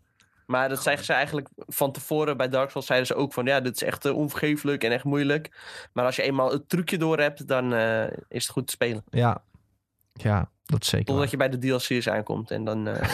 Maar 0.45 0.69
dat 0.69 0.83
zeggen 0.83 1.05
ze 1.05 1.13
eigenlijk 1.13 1.49
van 1.55 1.91
tevoren 1.91 2.37
bij 2.37 2.49
Dark 2.49 2.69
Souls. 2.69 2.85
Zeiden 2.87 3.07
ze 3.07 3.15
ook 3.15 3.33
van, 3.33 3.45
ja, 3.45 3.59
dit 3.61 3.75
is 3.75 3.83
echt 3.83 4.05
eh, 4.05 4.15
onvergeeflijk 4.15 4.83
en 4.83 4.91
echt 4.91 5.03
moeilijk. 5.03 5.51
Maar 5.93 6.05
als 6.05 6.15
je 6.15 6.21
eenmaal 6.21 6.51
het 6.51 6.69
trucje 6.69 6.97
door 6.97 7.19
hebt, 7.19 7.47
dan 7.47 7.73
eh, 7.73 8.03
is 8.27 8.43
het 8.43 8.49
goed 8.49 8.67
te 8.67 8.73
spelen. 8.73 9.03
Ja, 9.09 9.43
ja 10.13 10.49
dat 10.65 10.81
is 10.81 10.89
zeker. 10.89 11.05
Totdat 11.05 11.31
je 11.31 11.37
bij 11.37 11.49
de 11.49 11.57
DLC's 11.57 12.07
aankomt. 12.07 12.51
En 12.51 12.63
dan, 12.63 12.87
eh, 12.87 13.09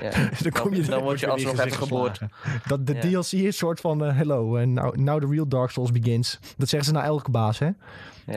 ja, 0.10 0.28
Dan 0.42 0.52
kom 0.52 0.74
je 0.74 0.82
dan 0.82 1.02
word 1.02 1.20
je 1.20 1.28
alsnog 1.28 1.58
even 1.58 1.72
geboord. 1.78 2.18
Dat 2.66 2.86
de 2.86 2.94
Ja. 2.94 3.00
DLC 3.00 3.18
is 3.18 3.32
een 3.32 3.52
soort 3.52 3.80
van 3.80 4.04
eh, 4.04 4.16
hello, 4.16 4.56
en 4.56 4.72
now, 4.72 4.96
now 4.96 5.20
the 5.20 5.26
real 5.26 5.48
Dark 5.48 5.70
Souls 5.70 5.92
begins. 5.92 6.38
Dat 6.56 6.68
zeggen 6.68 6.88
ze 6.88 6.94
naar 6.94 7.04
elke 7.04 7.30
baas, 7.30 7.58
hè? 7.58 7.66
Ja. 7.66 7.74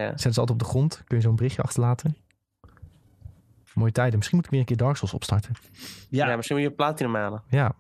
Zetten 0.08 0.34
ze 0.34 0.40
altijd 0.40 0.50
op 0.50 0.60
de 0.60 0.66
grond. 0.66 1.02
Kun 1.08 1.18
je 1.18 1.24
zo'n 1.24 1.36
berichtje 1.36 1.62
achterlaten. 1.62 2.16
Mooie 3.74 3.92
tijden. 3.92 4.16
Misschien 4.18 4.38
moet 4.38 4.46
ik 4.46 4.52
weer 4.52 4.60
een 4.60 4.66
keer 4.66 4.78
Dark 4.78 4.96
Souls 4.96 5.14
opstarten. 5.14 5.54
Ja. 6.10 6.28
Ja, 6.28 6.36
misschien 6.36 6.58
moet 6.58 6.66
je 6.66 6.72
platinum 6.72 7.16
halen. 7.16 7.44
Ja, 7.50 7.72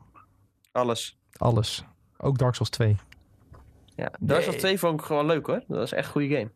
Alles. 0.72 1.17
alles. 1.38 1.84
Ook 2.17 2.38
Dark 2.38 2.55
Souls 2.55 2.70
2. 2.70 2.95
Ja. 3.95 4.11
Dark 4.20 4.41
Souls 4.41 4.55
Nee. 4.55 4.57
2 4.65 4.80
vond 4.80 4.99
ik 4.99 5.05
gewoon 5.05 5.26
leuk 5.26 5.45
hoor. 5.45 5.63
Dat 5.67 5.78
was 5.78 5.91
echt 5.91 6.05
een 6.05 6.11
goede 6.11 6.28
game. 6.36 6.49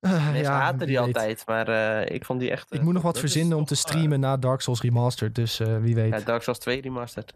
Uh, 0.00 0.32
Mensen 0.32 0.52
haten 0.52 0.78
wie 0.78 0.86
die 0.86 0.96
weet. 0.98 1.06
altijd, 1.06 1.42
maar 1.46 1.68
eh, 1.68 2.14
ik 2.14 2.24
vond 2.24 2.40
die 2.40 2.50
echt... 2.50 2.72
Ik 2.72 2.78
eh, 2.78 2.84
moet 2.84 2.94
nog 2.94 3.02
wat 3.02 3.14
is 3.14 3.20
verzinnen 3.20 3.58
om 3.58 3.64
te 3.64 3.74
streamen 3.74 4.20
na 4.20 4.36
Dark 4.36 4.60
Souls 4.60 4.80
Remastered. 4.80 5.34
Dus 5.34 5.60
eh, 5.60 5.78
wie 5.78 5.94
weet. 5.94 6.12
ja, 6.12 6.20
Dark 6.20 6.42
Souls 6.42 6.58
2 6.58 6.80
remastered. 6.80 7.34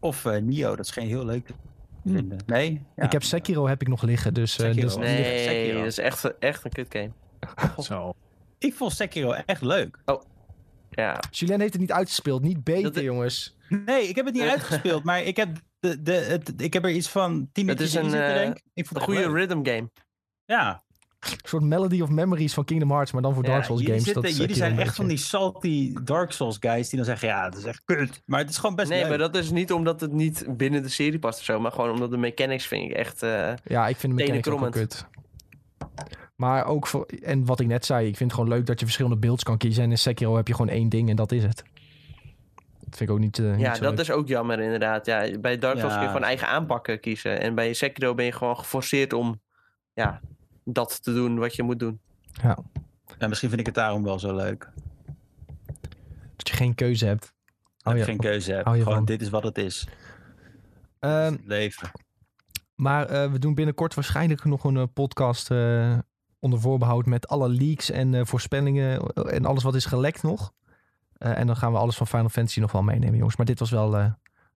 of 0.00 0.24
eh, 0.24 0.40
Nio, 0.40 0.76
dat 0.76 0.86
scheen 0.86 1.06
heel 1.06 1.24
leuk 1.24 1.48
vinden. 2.06 2.38
Nee? 2.46 2.72
Ja. 2.72 2.80
Hm. 2.94 3.02
ik 3.04 3.12
heb 3.12 3.22
Sekiro 3.22 3.66
heb 3.66 3.80
ik 3.80 3.88
nog 3.88 4.02
liggen. 4.02 4.34
Dus, 4.34 4.58
eh, 4.58 4.66
Sekiro. 4.66 4.86
dus 4.86 4.96
Nee. 4.96 5.20
Nee, 5.20 5.44
Sekiro. 5.48 5.78
dat 5.78 5.86
is 5.86 5.98
echt, 5.98 6.38
echt 6.38 6.64
een 6.64 6.70
kut 6.70 6.86
game. 6.88 7.10
Zo. 7.82 8.14
Ik 8.58 8.74
vond 8.74 8.92
Sekiro 8.92 9.32
echt 9.32 9.62
leuk. 9.62 9.98
Ja, 10.90 11.20
Julien 11.30 11.60
heeft 11.60 11.72
het 11.72 11.82
niet 11.82 11.92
uitgespeeld. 11.92 12.42
Niet 12.42 12.64
beter, 12.64 12.92
Dat- 12.92 13.02
jongens. 13.02 13.56
Nee, 13.68 14.08
ik 14.08 14.16
heb 14.16 14.24
het 14.24 14.34
niet 14.34 14.42
Eh. 14.44 14.50
uitgespeeld, 14.50 15.04
maar 15.04 15.22
ik 15.22 15.36
heb, 15.36 15.56
de, 15.80 16.02
de, 16.02 16.12
het, 16.12 16.52
ik 16.62 16.72
heb 16.72 16.84
er 16.84 16.90
iets 16.90 17.08
van 17.08 17.30
tien 17.52 17.68
Het 17.68 17.78
minuten 17.78 17.84
is 17.84 17.94
in 17.94 18.04
een, 18.04 18.10
zitten, 18.10 18.28
eh, 18.28 18.34
denk 18.34 18.56
ik. 18.56 18.62
Ik 18.74 18.86
vond 18.86 18.98
een 19.00 19.04
goede 19.06 19.20
leuk. 19.20 19.34
rhythm 19.36 19.64
game. 19.70 19.90
Ja, 20.44 20.82
Een 21.20 21.38
soort 21.42 21.62
Melody 21.62 22.00
of 22.00 22.08
Memories 22.08 22.54
van 22.54 22.64
Kingdom 22.64 22.90
Hearts. 22.90 23.12
Maar 23.12 23.22
dan 23.22 23.34
voor 23.34 23.44
ja 23.44 23.50
Dark 23.50 23.64
Souls 23.64 23.82
games. 23.82 24.02
zitten- 24.04 24.22
dat 24.22 24.30
is 24.30 24.36
jullie 24.36 24.54
zijn 24.56 24.78
echt 24.78 24.94
van 24.96 25.06
die 25.06 25.16
salty 25.16 25.92
Dark 26.04 26.32
Souls 26.32 26.56
guys 26.60 26.88
die 26.88 26.96
dan 26.98 27.06
zeggen, 27.08 27.28
ja, 27.28 27.44
het 27.44 27.56
is 27.56 27.64
echt 27.64 27.82
kut. 27.84 28.22
Maar 28.26 28.40
het 28.40 28.50
is 28.50 28.56
gewoon 28.58 28.76
best 28.76 28.88
Nee, 28.88 28.98
leuk. 29.00 29.08
maar 29.08 29.18
dat 29.18 29.34
is 29.36 29.50
niet 29.50 29.72
omdat 29.72 30.00
het 30.00 30.12
niet 30.12 30.46
binnen 30.56 30.82
de 30.82 30.88
serie 30.88 31.18
past 31.18 31.38
of 31.38 31.44
zo. 31.44 31.60
Maar 31.60 31.72
gewoon 31.72 31.90
omdat 31.90 32.10
de 32.10 32.16
mechanics 32.16 32.66
vind 32.66 32.90
ik 32.90 32.96
echt... 32.96 33.22
eh, 33.22 33.52
Ja, 33.64 33.88
ik 33.88 33.96
vind 33.96 34.16
de 34.16 34.22
mechanics 34.22 34.48
ook 34.48 34.60
wel 34.60 34.70
kut. 34.70 35.06
Maar 36.36 36.64
ook 36.66 36.86
voor... 36.86 37.06
En 37.22 37.44
wat 37.44 37.60
ik 37.60 37.66
net 37.66 37.84
zei. 37.84 38.06
Ik 38.08 38.16
vind 38.16 38.30
het 38.30 38.40
gewoon 38.40 38.56
leuk 38.56 38.66
dat 38.66 38.78
je 38.78 38.84
verschillende 38.84 39.16
builds 39.18 39.42
kan 39.42 39.56
kiezen. 39.58 39.82
En 39.84 39.90
in 39.90 39.98
Sekiro 39.98 40.36
heb 40.36 40.48
je 40.48 40.54
gewoon 40.54 40.70
één 40.70 40.88
ding 40.88 41.10
en 41.10 41.16
dat 41.16 41.32
is 41.32 41.42
het. 41.42 41.62
Dat 42.88 42.96
vind 42.98 43.10
ik 43.10 43.10
ook 43.10 43.18
niet, 43.22 43.38
eh, 43.38 43.50
niet 43.50 43.60
ja, 43.60 43.74
zo 43.74 43.82
dat 43.82 43.90
leuk. 43.90 44.00
is 44.00 44.10
ook 44.10 44.28
jammer 44.28 44.60
inderdaad. 44.60 45.06
Ja, 45.06 45.38
bij 45.38 45.58
Dark 45.58 45.76
Souls 45.78 45.92
Ja. 45.92 45.98
kun 45.98 46.06
je 46.08 46.12
gewoon 46.12 46.26
eigen 46.26 46.48
aanpakken 46.48 47.00
kiezen. 47.00 47.40
En 47.40 47.54
bij 47.54 47.72
Sekiro 47.72 48.14
ben 48.14 48.24
je 48.24 48.32
gewoon 48.32 48.56
geforceerd 48.58 49.12
om 49.12 49.40
ja, 49.92 50.20
dat 50.64 51.02
te 51.02 51.12
doen 51.12 51.38
wat 51.38 51.54
je 51.56 51.62
moet 51.62 51.78
doen. 51.78 52.00
Ja, 52.42 52.58
Ja, 53.18 53.28
misschien 53.28 53.48
vind 53.48 53.60
ik 53.60 53.66
het 53.66 53.74
daarom 53.74 54.02
wel 54.02 54.18
zo 54.18 54.34
leuk. 54.36 54.68
dat 56.36 56.48
je 56.48 56.54
geen 56.54 56.74
keuze 56.74 57.06
hebt. 57.06 57.32
Dat 57.76 57.92
Oh 57.92 57.98
ja. 57.98 58.04
geen 58.04 58.18
keuze 58.18 58.52
heb. 58.52 58.64
Hou 58.64 58.76
je 58.76 58.82
Gewoon, 58.82 58.96
van. 58.98 59.06
dit 59.06 59.20
is 59.22 59.28
wat 59.28 59.42
het 59.42 59.58
is. 59.58 59.86
Ehm, 60.98 61.32
Het 61.32 61.40
leven. 61.44 61.90
Maar 62.74 63.06
eh, 63.06 63.30
we 63.32 63.38
doen 63.38 63.54
binnenkort 63.54 63.94
waarschijnlijk 63.94 64.44
nog 64.44 64.64
een 64.64 64.76
eh, 64.76 64.82
podcast 64.94 65.50
eh, 65.50 65.98
onder 66.38 66.60
voorbehoud 66.60 67.06
met 67.06 67.28
alle 67.28 67.48
leaks 67.48 67.90
en 67.90 68.14
eh, 68.14 68.24
voorspellingen 68.24 69.00
en 69.14 69.44
alles 69.44 69.62
wat 69.62 69.74
is 69.74 69.84
gelekt 69.84 70.22
nog. 70.22 70.52
Eh, 71.18 71.38
en 71.38 71.46
dan 71.46 71.56
gaan 71.56 71.72
we 71.72 71.78
alles 71.78 71.96
van 71.96 72.06
Final 72.06 72.28
Fantasy 72.28 72.60
nog 72.60 72.72
wel 72.72 72.82
meenemen, 72.82 73.16
jongens. 73.16 73.36
Maar 73.36 73.46
dit 73.46 73.58
was 73.58 73.70
wel 73.70 73.96
eh, 73.96 74.10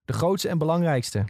de 0.04 0.12
grootste 0.12 0.48
en 0.48 0.58
belangrijkste. 0.58 1.24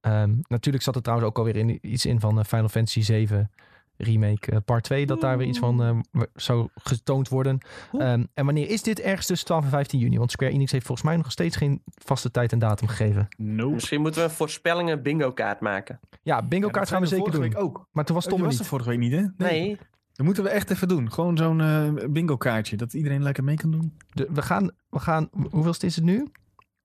Ehm, 0.00 0.34
natuurlijk 0.48 0.84
zat 0.84 0.94
er 0.96 1.02
trouwens 1.02 1.28
ook 1.28 1.38
alweer 1.38 1.56
in, 1.56 1.78
iets 1.82 2.06
in 2.06 2.20
van 2.20 2.38
eh, 2.38 2.44
Final 2.44 2.68
Fantasy 2.68 3.00
7 3.02 3.50
remake 3.98 4.60
part 4.60 4.84
2, 4.84 5.06
dat 5.06 5.20
daar 5.20 5.38
weer 5.38 5.46
iets 5.46 5.58
van 5.58 5.82
eh, 5.82 5.98
w- 6.10 6.22
zou 6.34 6.68
getoond 6.74 7.28
worden. 7.28 7.58
Ehm, 7.92 8.24
en 8.34 8.44
wanneer 8.44 8.68
is 8.68 8.82
dit? 8.82 9.00
Ergens 9.00 9.26
tussen 9.26 9.46
12 9.46 9.64
en 9.64 9.70
15 9.70 9.98
juni. 9.98 10.18
Want 10.18 10.30
Square 10.30 10.52
Enix 10.52 10.72
heeft 10.72 10.86
volgens 10.86 11.06
mij 11.08 11.16
nog 11.16 11.30
steeds 11.32 11.56
geen 11.56 11.82
vaste 11.84 12.30
tijd 12.30 12.52
en 12.52 12.58
datum 12.58 12.88
gegeven. 12.88 13.28
Nope. 13.36 13.74
Misschien 13.74 14.00
moeten 14.00 14.20
we 14.22 14.28
een 14.28 14.34
voorspellingen 14.34 15.02
bingo 15.02 15.32
kaart 15.32 15.60
maken. 15.60 16.00
Ja, 16.22 16.42
bingo 16.42 16.68
kaart 16.68 16.88
gaan 16.88 17.00
we 17.00 17.06
zeker 17.06 17.30
doen. 17.32 17.40
week 17.40 17.58
ook. 17.58 17.88
Maar 17.92 18.04
toen 18.04 18.14
was 18.14 18.24
Oh, 18.24 18.30
Tom 18.30 18.40
er 18.40 18.46
was 18.46 18.58
er 18.58 18.64
vorige 18.64 18.88
week 18.88 18.98
niet, 18.98 19.12
hè? 19.12 19.22
Nee. 19.36 19.78
Dat 20.16 20.26
moeten 20.26 20.44
we 20.44 20.48
echt 20.50 20.70
even 20.70 20.88
doen. 20.88 21.12
Gewoon 21.12 21.36
zo'n 21.36 21.60
eh, 21.60 21.92
bingo 22.10 22.36
kaartje. 22.36 22.76
Dat 22.76 22.92
iedereen 22.92 23.22
lekker 23.22 23.44
mee 23.44 23.56
kan 23.56 23.70
doen. 23.70 23.96
De- 24.12 24.28
we, 24.30 24.42
gaan, 24.42 24.70
we 24.90 24.98
gaan, 24.98 25.28
hoeveelste 25.50 25.86
is 25.86 25.96
het 25.96 26.04
nu? 26.04 26.26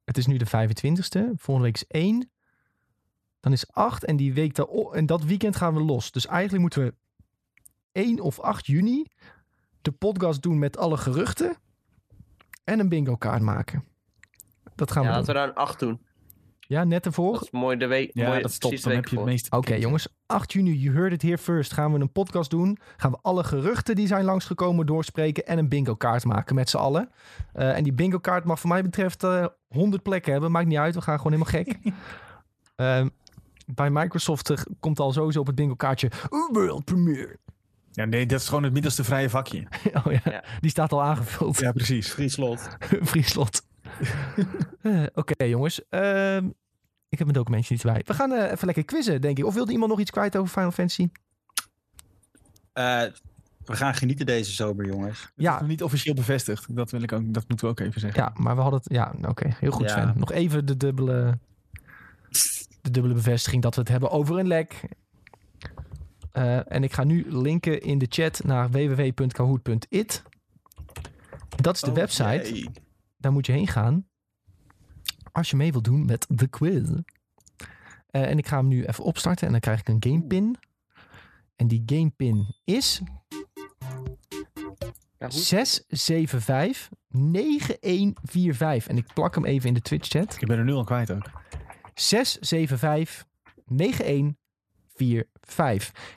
Het 0.03 0.17
is 0.17 0.25
nu 0.25 0.37
de 0.37 0.45
25ste. 0.47 1.19
Volgende 1.35 1.61
week 1.61 1.75
is 1.75 1.87
1. 1.87 2.31
Dan 3.39 3.51
is 3.51 3.71
8. 3.71 4.03
En, 4.05 4.15
die 4.15 4.33
week 4.33 4.55
daarop, 4.55 4.93
en 4.93 5.05
dat 5.05 5.23
weekend 5.23 5.55
gaan 5.55 5.73
we 5.73 5.81
los. 5.81 6.11
Dus 6.11 6.25
eigenlijk 6.25 6.61
moeten 6.61 6.83
we 6.83 6.93
1 7.91 8.19
of 8.19 8.39
8 8.39 8.65
juni 8.65 9.05
de 9.81 9.91
podcast 9.91 10.41
doen 10.41 10.59
met 10.59 10.77
alle 10.77 10.97
geruchten. 10.97 11.55
En 12.63 12.79
een 12.79 12.89
bingo 12.89 13.15
kaart 13.15 13.41
maken. 13.41 13.83
Dat 14.75 14.91
gaan 14.91 15.03
Ja, 15.03 15.09
we 15.09 15.15
laten 15.15 15.33
doen. 15.33 15.41
we 15.43 15.47
daar 15.47 15.49
een 15.57 15.67
8 15.69 15.79
doen. 15.79 16.01
Ja, 16.71 16.83
net 16.83 17.03
Dat 17.03 17.05
ervoor. 17.05 17.41
is 17.41 17.51
mooi 17.51 17.77
de 17.77 17.87
week. 17.87 18.09
Ja, 18.13 18.27
mooi, 18.27 18.41
dat 18.41 18.51
stopt. 18.51 18.83
Dan 18.83 18.93
heb 18.93 19.07
je 19.07 19.15
het 19.15 19.25
meeste 19.25 19.57
Oké 19.57 19.75
jongens, 19.75 20.07
8 20.25 20.53
juni, 20.53 20.73
you 20.73 20.95
heard 20.95 21.11
it 21.13 21.21
here 21.21 21.37
first. 21.37 21.73
Gaan 21.73 21.93
we 21.93 21.99
een 21.99 22.11
podcast 22.11 22.49
doen. 22.49 22.77
Gaan 22.97 23.11
we 23.11 23.17
alle 23.21 23.43
geruchten 23.43 23.95
die 23.95 24.07
zijn 24.07 24.23
langsgekomen 24.25 24.85
doorspreken. 24.85 25.45
En 25.47 25.57
een 25.57 25.69
bingo 25.69 25.95
kaart 25.95 26.23
maken 26.25 26.55
met 26.55 26.69
z'n 26.69 26.77
allen. 26.77 27.09
Eh, 27.53 27.77
en 27.77 27.83
die 27.83 27.93
bingo 27.93 28.17
kaart 28.19 28.43
mag 28.45 28.59
voor 28.59 28.69
mij 28.69 28.83
betreft 28.83 29.23
eh 29.23 29.45
100 29.67 30.03
plekken 30.03 30.31
hebben. 30.31 30.51
Maakt 30.51 30.67
niet 30.67 30.77
uit, 30.77 30.95
we 30.95 31.01
gaan 31.01 31.17
gewoon 31.17 31.31
helemaal 31.33 31.63
gek. 31.63 31.77
Ehm, 32.75 33.07
bij 33.65 33.89
Microsoft 33.89 34.49
eh, 34.49 34.57
komt 34.79 34.99
al 34.99 35.11
sowieso 35.11 35.39
op 35.39 35.47
het 35.47 35.55
bingo 35.55 35.75
kaartje 35.75 36.11
World 36.51 36.85
Premiere. 36.85 37.37
Ja, 37.91 38.05
nee, 38.05 38.25
dat 38.25 38.39
is 38.39 38.47
gewoon 38.47 38.63
het 38.63 38.73
middelste 38.73 39.03
vrije 39.03 39.29
vakje. 39.29 39.67
oh 40.05 40.11
ja, 40.11 40.19
Ja. 40.23 40.43
die 40.59 40.69
staat 40.69 40.91
al 40.91 41.03
aangevuld. 41.03 41.59
Ja, 41.59 41.71
precies. 41.71 42.09
Frieslot. 42.13 42.75
Vrieslot. 43.01 43.61
Eh, 44.81 45.03
Oké 45.13 45.43
jongens, 45.43 45.81
Ehm, 45.89 46.49
ik 47.11 47.17
heb 47.17 47.27
mijn 47.27 47.33
documentje 47.33 47.73
niet 47.73 47.83
bij. 47.83 48.01
We 48.05 48.13
gaan 48.13 48.31
eh, 48.31 48.51
even 48.51 48.65
lekker 48.65 48.85
quizzen 48.85 49.21
denk 49.21 49.37
ik. 49.37 49.45
Of 49.45 49.53
wilde 49.53 49.71
iemand 49.71 49.91
nog 49.91 49.99
iets 49.99 50.11
kwijt 50.11 50.37
over 50.37 50.51
Final 50.51 50.71
Fantasy? 50.71 51.09
Eh, 52.73 53.01
we 53.65 53.75
gaan 53.75 53.93
genieten 53.93 54.25
deze 54.25 54.51
zomer, 54.51 54.85
jongens. 54.85 55.19
Ja. 55.19 55.27
Ja. 55.35 55.53
is 55.53 55.59
nog 55.59 55.69
niet 55.69 55.83
officieel 55.83 56.15
bevestigd. 56.15 56.75
Dat, 56.75 56.91
wil 56.91 57.01
ik 57.01 57.11
ook, 57.11 57.33
dat 57.33 57.47
moeten 57.47 57.65
we 57.65 57.71
ook 57.71 57.79
even 57.79 58.01
zeggen. 58.01 58.23
Ja, 58.23 58.33
maar 58.35 58.55
we 58.55 58.61
hadden 58.61 58.79
het. 58.83 58.93
Ja, 58.93 59.13
oké. 59.27 59.55
heel 59.59 59.71
goed, 59.71 59.85
Ja. 59.85 59.91
Sven. 59.91 60.13
Nog 60.17 60.31
even 60.31 60.65
de 60.65 60.77
dubbele, 60.77 61.39
de 62.81 62.91
dubbele 62.91 63.13
bevestiging 63.13 63.61
dat 63.61 63.75
we 63.75 63.81
het 63.81 63.89
hebben 63.89 64.11
over 64.11 64.39
een 64.39 64.47
lek. 64.47 64.81
Eh, 66.31 66.71
en 66.71 66.83
ik 66.83 66.93
ga 66.93 67.03
nu 67.03 67.25
linken 67.37 67.81
in 67.81 67.97
de 67.97 68.05
chat 68.09 68.43
naar 68.43 68.69
www.kahoot.it. 68.69 70.23
Dat 71.55 71.75
is 71.75 71.81
de 71.81 71.89
Oh, 71.89 71.95
website. 71.95 72.53
jee. 72.53 72.69
Daar 73.17 73.31
moet 73.31 73.45
je 73.45 73.51
heen 73.51 73.67
gaan. 73.67 74.05
Als 75.31 75.49
je 75.49 75.55
mee 75.55 75.71
wilt 75.71 75.83
doen 75.83 76.05
met 76.05 76.25
de 76.29 76.47
quiz. 76.47 76.89
Eh, 78.07 78.29
en 78.29 78.37
ik 78.37 78.47
ga 78.47 78.57
hem 78.57 78.67
nu 78.67 78.85
even 78.85 79.03
opstarten. 79.03 79.45
En 79.45 79.51
dan 79.51 79.61
krijg 79.61 79.79
ik 79.79 79.87
een 79.87 80.03
gamepin. 80.11 80.55
En 81.55 81.67
die 81.67 81.83
gamepin 81.85 82.55
is 82.63 83.01
Ja, 85.17 85.27
hoe- 85.29 85.39
675 85.39 86.89
9145. 87.07 88.87
En 88.87 88.97
ik 88.97 89.13
plak 89.13 89.35
hem 89.35 89.45
even 89.45 89.67
in 89.67 89.73
de 89.73 89.81
Twitch 89.81 90.07
chat. 90.09 90.37
Ik 90.41 90.47
ben 90.47 90.57
er 90.57 90.63
nu 90.63 90.73
al 90.73 90.83
kwijt 90.83 91.11
ook. 91.11 91.29
675 91.93 93.25
9145. 93.65 94.39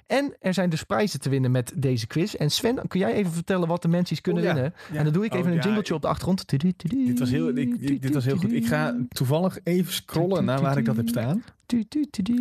En 0.07 0.37
er 0.41 0.55
zijn 0.55 0.71
dus 0.71 0.83
prijzen 0.83 1.21
te 1.21 1.29
winnen 1.29 1.51
met 1.51 1.73
deze 1.77 2.07
quiz. 2.07 2.35
En 2.35 2.51
Sven, 2.51 2.89
kun 2.89 3.01
jij 3.01 3.13
even 3.13 3.33
vertellen 3.33 3.69
wat 3.69 3.83
de 3.83 3.89
mensen 3.89 4.21
kunnen 4.21 4.43
Oh 4.43 4.49
ja, 4.49 4.55
winnen? 4.55 4.75
ja. 4.93 4.99
En 4.99 5.05
dan 5.05 5.13
doe 5.13 5.25
ik 5.25 5.33
Oh, 5.33 5.39
even 5.39 5.51
een 5.51 5.57
ja, 5.57 5.63
jingletje 5.63 5.95
op 5.95 6.03
de 6.03 6.09
achtergrond. 6.09 6.49
Dit 6.49 7.19
was 7.19 7.31
heel, 7.31 7.49
ik, 7.57 8.03
dit 8.03 8.15
was 8.15 8.25
heel 8.25 8.37
goed. 8.37 8.53
Ik 8.53 8.67
ga 8.67 8.97
toevallig 9.09 9.59
even 9.63 9.93
scrollen 9.93 10.45
naar 10.45 10.61
waar 10.61 10.79
ik 10.79 10.85
dat 10.85 10.97
heb 10.97 11.09
staan. 11.09 11.45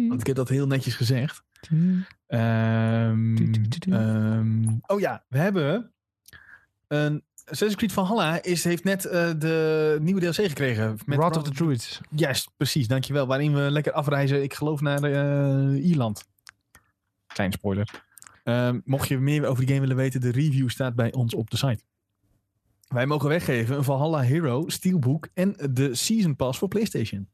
Want 0.07 0.21
ik 0.21 0.27
heb 0.27 0.35
dat 0.35 0.49
heel 0.49 0.67
netjes 0.67 0.95
gezegd. 0.95 1.43
Ehm, 2.27 3.35
ehm, 3.89 4.67
oh 4.85 4.99
ja, 4.99 5.23
we 5.29 5.37
hebben 5.37 5.91
een 6.87 7.23
Assassin's 7.45 7.75
Creed 7.75 7.91
Valhalla 7.91 8.43
is, 8.43 8.63
heeft 8.63 8.83
net 8.83 9.05
eh, 9.05 9.31
de 9.37 9.97
nieuwe 10.01 10.21
DLC 10.21 10.35
gekregen. 10.47 10.97
Met 11.05 11.17
Wrath 11.17 11.37
of 11.37 11.43
the 11.43 11.51
Druids. 11.51 12.01
Juist, 12.09 12.49
precies, 12.57 12.87
dankjewel. 12.87 13.27
Waarin 13.27 13.53
we 13.53 13.71
lekker 13.71 13.91
afreizen, 13.91 14.43
ik 14.43 14.53
geloof 14.53 14.81
naar 14.81 15.03
eh, 15.03 15.85
Ierland. 15.85 16.23
Klein 17.33 17.51
spoiler. 17.51 17.89
Ehm, 18.43 18.79
mocht 18.85 19.07
je 19.07 19.17
meer 19.17 19.45
over 19.45 19.59
die 19.59 19.67
game 19.67 19.79
willen 19.79 19.95
weten, 19.95 20.21
de 20.21 20.31
review 20.31 20.69
staat 20.69 20.95
bij 20.95 21.13
ons 21.13 21.33
op 21.33 21.49
de 21.49 21.57
site. 21.57 21.83
Wij 22.87 23.05
mogen 23.05 23.29
weggeven 23.29 23.77
een 23.77 23.83
Valhalla 23.83 24.19
Hero 24.19 24.63
Steelbook 24.69 25.27
en 25.33 25.55
de 25.71 25.95
Season 25.95 26.35
Pass 26.35 26.59
voor 26.59 26.67
PlayStation. 26.67 27.27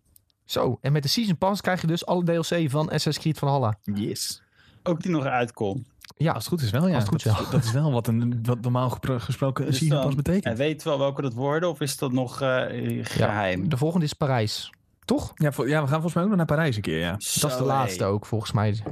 Zo, 0.45 0.77
en 0.81 0.91
met 0.91 1.03
de 1.03 1.09
Season 1.09 1.37
Pass 1.37 1.61
krijg 1.61 1.81
je 1.81 1.87
dus 1.87 2.05
alle 2.05 2.23
DLC 2.23 2.69
van 2.69 2.85
Assassin's 2.85 3.19
Creed 3.19 3.37
Valhalla. 3.37 3.79
Yes. 3.83 4.41
Ook 4.83 5.01
die 5.01 5.11
nog 5.11 5.25
uitkomt. 5.25 5.87
Ja, 6.17 6.31
Als 6.31 6.43
het 6.43 6.53
goed 6.53 6.61
is 6.61 6.71
wel, 6.71 6.87
ja. 6.87 6.93
Als 6.93 7.03
het 7.03 7.11
goed 7.11 7.23
dat, 7.23 7.33
is 7.33 7.45
is, 7.45 7.49
dat 7.49 7.63
is 7.63 7.71
wel 7.71 7.91
wat, 7.91 8.07
een, 8.07 8.39
wat 8.43 8.61
normaal 8.61 8.89
gesproken 8.89 9.65
een 9.65 9.69
Dus 9.69 9.79
Season 9.79 10.01
Pass 10.01 10.15
betekent. 10.15 10.45
En 10.45 10.55
weet 10.55 10.83
wel 10.83 10.97
welke 10.97 11.21
dat 11.21 11.33
worden, 11.33 11.69
of 11.69 11.81
is 11.81 11.97
dat 11.97 12.11
nog 12.11 12.41
eh, 12.41 13.05
geheim? 13.05 13.69
de 13.69 13.77
volgende 13.77 14.05
is 14.05 14.13
Parijs. 14.13 14.73
Toch? 15.05 15.31
Ja, 15.35 15.51
ja, 15.55 15.81
we 15.81 15.87
gaan 15.87 15.87
volgens 15.87 16.13
mij 16.13 16.23
ook 16.23 16.29
nog 16.29 16.37
naar 16.37 16.45
Parijs 16.45 16.75
een 16.75 16.81
keer, 16.81 16.99
ja. 16.99 17.11
Dat 17.11 17.51
is 17.51 17.57
de 17.57 17.63
laatste 17.63 18.05
ook, 18.05 18.25
volgens 18.25 18.51
mij. 18.51 18.83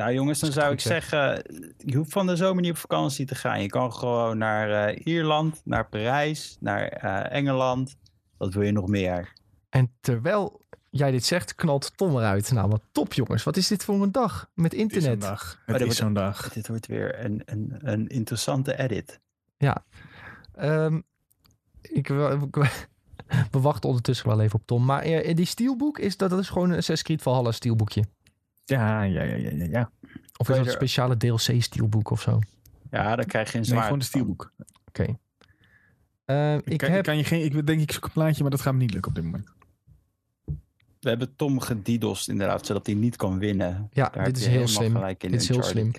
Nou 0.00 0.12
jongens, 0.12 0.38
dan 0.40 0.52
zou 0.52 0.72
ik 0.72 0.80
zeggen, 0.80 1.42
je 1.76 1.96
hoeft 1.96 2.12
van 2.12 2.26
de 2.26 2.36
zomer 2.36 2.62
niet 2.62 2.70
op 2.70 2.76
vakantie 2.76 3.26
te 3.26 3.34
gaan. 3.34 3.62
Je 3.62 3.68
kan 3.68 3.92
gewoon 3.92 4.38
naar 4.38 4.88
eh, 4.88 5.06
Ierland, 5.06 5.60
naar 5.64 5.88
Parijs, 5.88 6.56
naar 6.60 6.86
eh, 6.88 7.36
Engeland. 7.38 7.96
Wat 8.36 8.54
wil 8.54 8.62
je 8.62 8.72
nog 8.72 8.88
meer? 8.88 9.32
En 9.68 9.92
terwijl 10.00 10.60
jij 10.90 11.10
dit 11.10 11.24
zegt, 11.24 11.54
knalt 11.54 11.96
Tom 11.96 12.16
eruit. 12.16 12.52
Nou, 12.52 12.68
wat 12.68 12.82
top 12.92 13.12
jongens. 13.12 13.42
Wat 13.42 13.56
is 13.56 13.68
dit 13.68 13.84
voor 13.84 14.02
een 14.02 14.12
dag 14.12 14.50
met 14.54 14.72
Het 14.72 14.80
is 14.80 14.86
zo'n 14.88 15.00
internet? 15.02 15.20
dag. 15.20 15.38
dat 15.48 15.58
Het 15.66 15.76
is 15.76 15.82
wordt- 15.82 15.96
zo'n 15.96 16.12
dag. 16.12 16.52
Dit 16.52 16.68
wordt 16.68 16.86
weer 16.86 17.24
een, 17.24 17.42
een, 17.44 17.76
een 17.78 18.08
interessante 18.08 18.78
edit. 18.78 19.20
Ehm, 20.54 21.00
ik, 21.82 22.08
we 22.08 22.48
wachten 23.50 23.88
ondertussen 23.88 24.28
wel 24.28 24.40
even 24.40 24.58
op 24.58 24.66
Tom. 24.66 24.84
Maar 24.84 25.02
eh, 25.02 25.34
die 25.34 25.46
steelbook, 25.46 25.98
is 25.98 26.16
dat, 26.16 26.30
dat 26.30 26.38
is 26.38 26.48
gewoon 26.48 26.64
een 26.70 26.76
Assassin's 26.76 27.02
Creed 27.02 27.22
Valhalla 27.22 27.52
steelboekje? 27.52 28.04
Ja, 28.70 29.02
ja, 29.02 29.22
ja, 29.22 29.36
ja, 29.36 29.64
ja. 29.64 29.90
Of 30.36 30.48
is 30.48 30.56
dat 30.56 30.66
een 30.66 30.72
speciale 30.72 31.16
DLC 31.16 31.62
steelboek 31.62 32.10
of 32.10 32.20
zo? 32.20 32.38
Ja, 32.90 33.16
dan 33.16 33.24
krijg 33.24 33.52
je 33.52 33.58
een 33.58 33.60
Nee, 33.60 33.70
zwaard 33.70 33.84
gewoon 33.84 33.98
de 33.98 34.04
van. 34.04 34.14
steelbook. 34.20 34.52
Eh, 36.24 36.56
ik 36.64 36.80
heb... 36.80 37.04
kan 37.04 37.16
je 37.16 37.24
geen, 37.24 37.44
ik 37.44 37.66
denk 37.66 37.80
ik 37.80 37.92
zoek 37.92 38.04
een 38.04 38.12
plaatje, 38.12 38.42
maar 38.42 38.50
dat 38.50 38.60
gaat 38.60 38.72
me 38.72 38.78
niet 38.78 38.92
lukken 38.92 39.10
op 39.10 39.16
dit 39.16 39.24
moment. 39.24 39.48
We 41.00 41.08
hebben 41.08 41.36
Tom 41.36 41.60
gedidost 41.60 42.28
inderdaad, 42.28 42.66
zodat 42.66 42.86
hij 42.86 42.94
niet 42.94 43.16
kan 43.16 43.38
winnen. 43.38 43.88
Ja, 43.92 44.08
Daar 44.08 44.24
dit 44.24 44.36
is 44.36 44.46
heel 44.46 44.68
slim. 44.68 44.92
gelijk 44.92 45.22
in 45.22 45.30
Dit 45.30 45.40
is 45.40 45.48
heel 45.48 45.62
slim. 45.62 45.92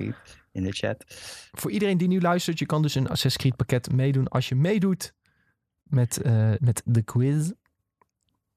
In 0.51 0.63
de 0.63 0.71
chat. 0.71 1.03
Voor 1.51 1.71
iedereen 1.71 1.97
die 1.97 2.07
nu 2.07 2.21
luistert, 2.21 2.59
je 2.59 2.65
kan 2.65 2.81
dus 2.81 2.95
een 2.95 3.03
Assassin's 3.03 3.37
Creed 3.37 3.55
pakket 3.55 3.91
meedoen 3.91 4.27
als 4.27 4.49
je 4.49 4.55
meedoet 4.55 5.13
met, 5.83 6.21
eh, 6.21 6.51
met 6.59 6.81
de 6.85 7.01
quiz. 7.01 7.51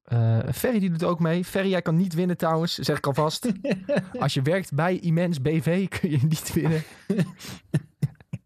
Eh 0.05 0.39
Ferry 0.53 0.79
die 0.79 0.91
doet 0.91 1.05
ook 1.05 1.21
mee. 1.21 1.45
Ferry, 1.45 1.69
jij 1.71 1.83
kan 1.83 1.97
niet 1.97 2.15
winnen 2.15 2.37
trouwens, 2.37 2.75
zeg 2.75 2.97
ik 2.97 3.07
alvast. 3.07 3.53
als 4.19 4.35
je 4.35 4.43
werkt 4.43 4.75
bij 4.75 4.99
Immens 4.99 5.41
BV 5.41 5.89
kun 5.89 6.11
je 6.11 6.19
niet 6.29 6.53
winnen. 6.53 6.83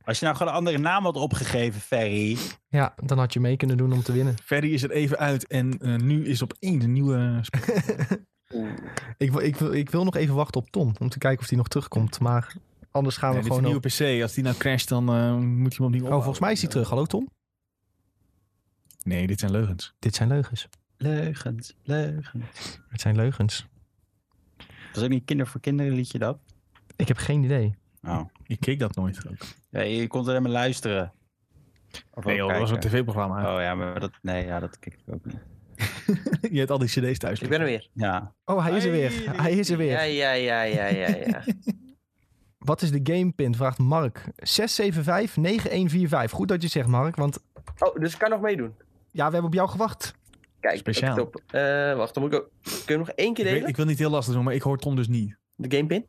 Als 0.05 0.19
je 0.19 0.25
nou 0.25 0.37
gewoon 0.37 0.53
een 0.53 0.59
andere 0.59 0.79
naam 0.79 1.05
had 1.05 1.17
opgegeven, 1.17 1.81
Ferry. 1.81 2.37
Ja, 2.69 2.95
dan 3.05 3.19
had 3.19 3.33
je 3.33 3.41
mee 3.41 3.57
kunnen 3.57 3.77
doen 3.77 3.93
om 3.93 4.03
te 4.03 4.13
winnen. 4.13 4.35
Ferry 4.45 4.73
is 4.73 4.83
er 4.83 4.91
even 4.91 5.19
uit 5.19 5.47
en 5.47 5.79
eh, 5.79 5.97
nu 5.97 6.27
is 6.27 6.43
op 6.43 6.55
één 6.59 6.83
een 6.83 6.93
nieuwe... 6.93 7.41
Ik 9.19 9.31
wil, 9.33 9.41
ik, 9.41 9.57
wil, 9.57 9.73
ik 9.73 9.91
wil 9.91 10.05
nog 10.05 10.17
even 10.17 10.35
wachten 10.35 10.61
op 10.61 10.71
Tom, 10.71 10.93
om 10.99 11.09
te 11.09 11.19
kijken 11.19 11.41
of 11.43 11.49
hij 11.49 11.59
nog 11.59 11.69
terugkomt. 11.69 12.21
Maar 12.21 12.55
anders 12.91 13.17
gaan 13.17 13.31
Nee, 13.33 13.39
we 13.43 13.45
dit 13.49 13.53
is 13.53 13.59
een 13.59 13.65
gewoon... 13.65 13.81
nieuwe 13.91 14.07
op- 14.11 14.19
PC. 14.19 14.23
Als 14.23 14.35
die 14.35 14.45
nou 14.45 14.57
crasht, 14.57 14.89
dan 14.89 15.09
eh, 15.15 15.35
moet 15.37 15.75
je 15.75 15.83
hem 15.83 15.93
opnieuw 15.95 16.07
Oh, 16.11 16.13
volgens 16.15 16.39
mij 16.39 16.53
is 16.53 16.61
hij 16.61 16.71
terug. 16.71 16.89
Hallo 16.89 17.05
Tom? 17.05 17.29
Nee, 19.03 19.27
dit 19.27 19.41
zijn 19.41 19.53
leugens. 19.53 19.95
Dit 19.99 20.15
zijn 20.15 20.29
leugens. 20.29 20.69
Leugens, 20.99 21.75
leugens. 21.83 22.81
Het 22.89 23.01
zijn 23.01 23.17
leugens. 23.17 23.67
Dat 24.57 24.97
is 24.97 25.03
ook 25.03 25.09
niet 25.09 25.25
kinder 25.25 25.47
voor 25.47 25.61
kinderen 25.61 25.93
liedje 25.93 26.19
dat? 26.19 26.39
Ik 26.97 27.09
heb 27.09 27.17
geen 27.17 27.43
idee. 27.43 27.77
Oh. 28.03 28.21
Ik 28.47 28.61
keek 28.61 28.79
dat 28.79 28.95
nooit. 28.97 29.27
Ook. 29.29 29.37
Ja, 29.71 29.81
je 29.81 30.07
kon 30.07 30.29
er 30.29 30.43
maar 30.43 30.51
luisteren. 30.51 31.13
Of 32.11 32.25
Nee, 32.25 32.35
ook 32.35 32.41
joh, 32.41 32.49
dat 32.51 32.59
was 32.61 32.71
een 32.71 32.81
tv-programma. 32.91 33.55
Oh 33.55 33.61
ja, 33.61 33.75
maar 33.75 34.01
dat, 34.01 34.13
nee, 34.23 34.47
ja, 34.47 34.61
dat 34.61 34.79
kijk 34.79 34.99
ik 35.07 35.15
ook 35.15 35.25
niet. 35.25 35.39
Je 36.53 36.59
hebt 36.59 36.71
al 36.71 36.79
die 36.79 36.89
cd's 36.89 37.19
thuis. 37.19 37.41
Ik 37.41 37.49
ben 37.49 37.61
er 37.61 37.67
weer. 37.67 37.89
Ja, 37.93 38.35
Oh, 38.45 38.63
hij 38.65 38.77
is 38.77 38.85
er 38.85 38.91
weer. 38.91 39.41
Hij 39.43 39.53
is 39.53 39.71
er 39.71 39.77
weer. 39.77 39.91
Ja, 39.91 40.03
ja, 40.03 40.33
ja, 40.33 40.63
ja, 40.63 40.87
ja, 40.87 41.09
ja. 41.17 41.43
Wat 42.59 42.83
is 42.83 42.91
de 42.91 43.01
gamepin? 43.03 43.55
Vraagt 43.55 43.79
Mark. 43.79 44.25
675-9145. 44.27 44.31
Goed 46.31 46.49
dat 46.49 46.63
je 46.63 46.69
zegt, 46.69 46.89
Mark. 46.89 47.17
Want 47.17 47.39
Oh, 47.79 47.95
dus 48.01 48.13
ik 48.13 48.19
kan 48.19 48.31
nog 48.31 48.41
meedoen. 48.41 48.75
ja, 49.11 49.27
we 49.27 49.33
hebben 49.33 49.45
op 49.51 49.55
jou 49.55 49.69
gewacht. 49.69 50.15
Kijk, 50.61 50.77
Speciaal. 50.79 51.17
Top. 51.17 51.43
Eh, 51.47 51.95
wacht, 51.97 52.15
dan 52.15 52.23
moet 52.23 52.33
ik 52.33 52.39
ook... 52.39 52.51
Kun 52.63 52.95
je 52.95 52.99
nog 52.99 53.09
één 53.11 53.35
keer 53.35 53.45
Ik, 53.45 53.51
weet- 53.51 53.53
delen? 53.53 53.69
ik 53.69 53.77
wil 53.77 53.85
niet 53.87 53.99
heel 53.99 54.11
lastig 54.11 54.35
doen, 54.35 54.45
maar 54.45 54.55
ik 54.55 54.63
hoor 54.63 54.79
Tom 54.79 54.97
dus 54.97 55.09
niet. 55.09 55.37
De 55.55 55.77
gamepin? 55.77 56.07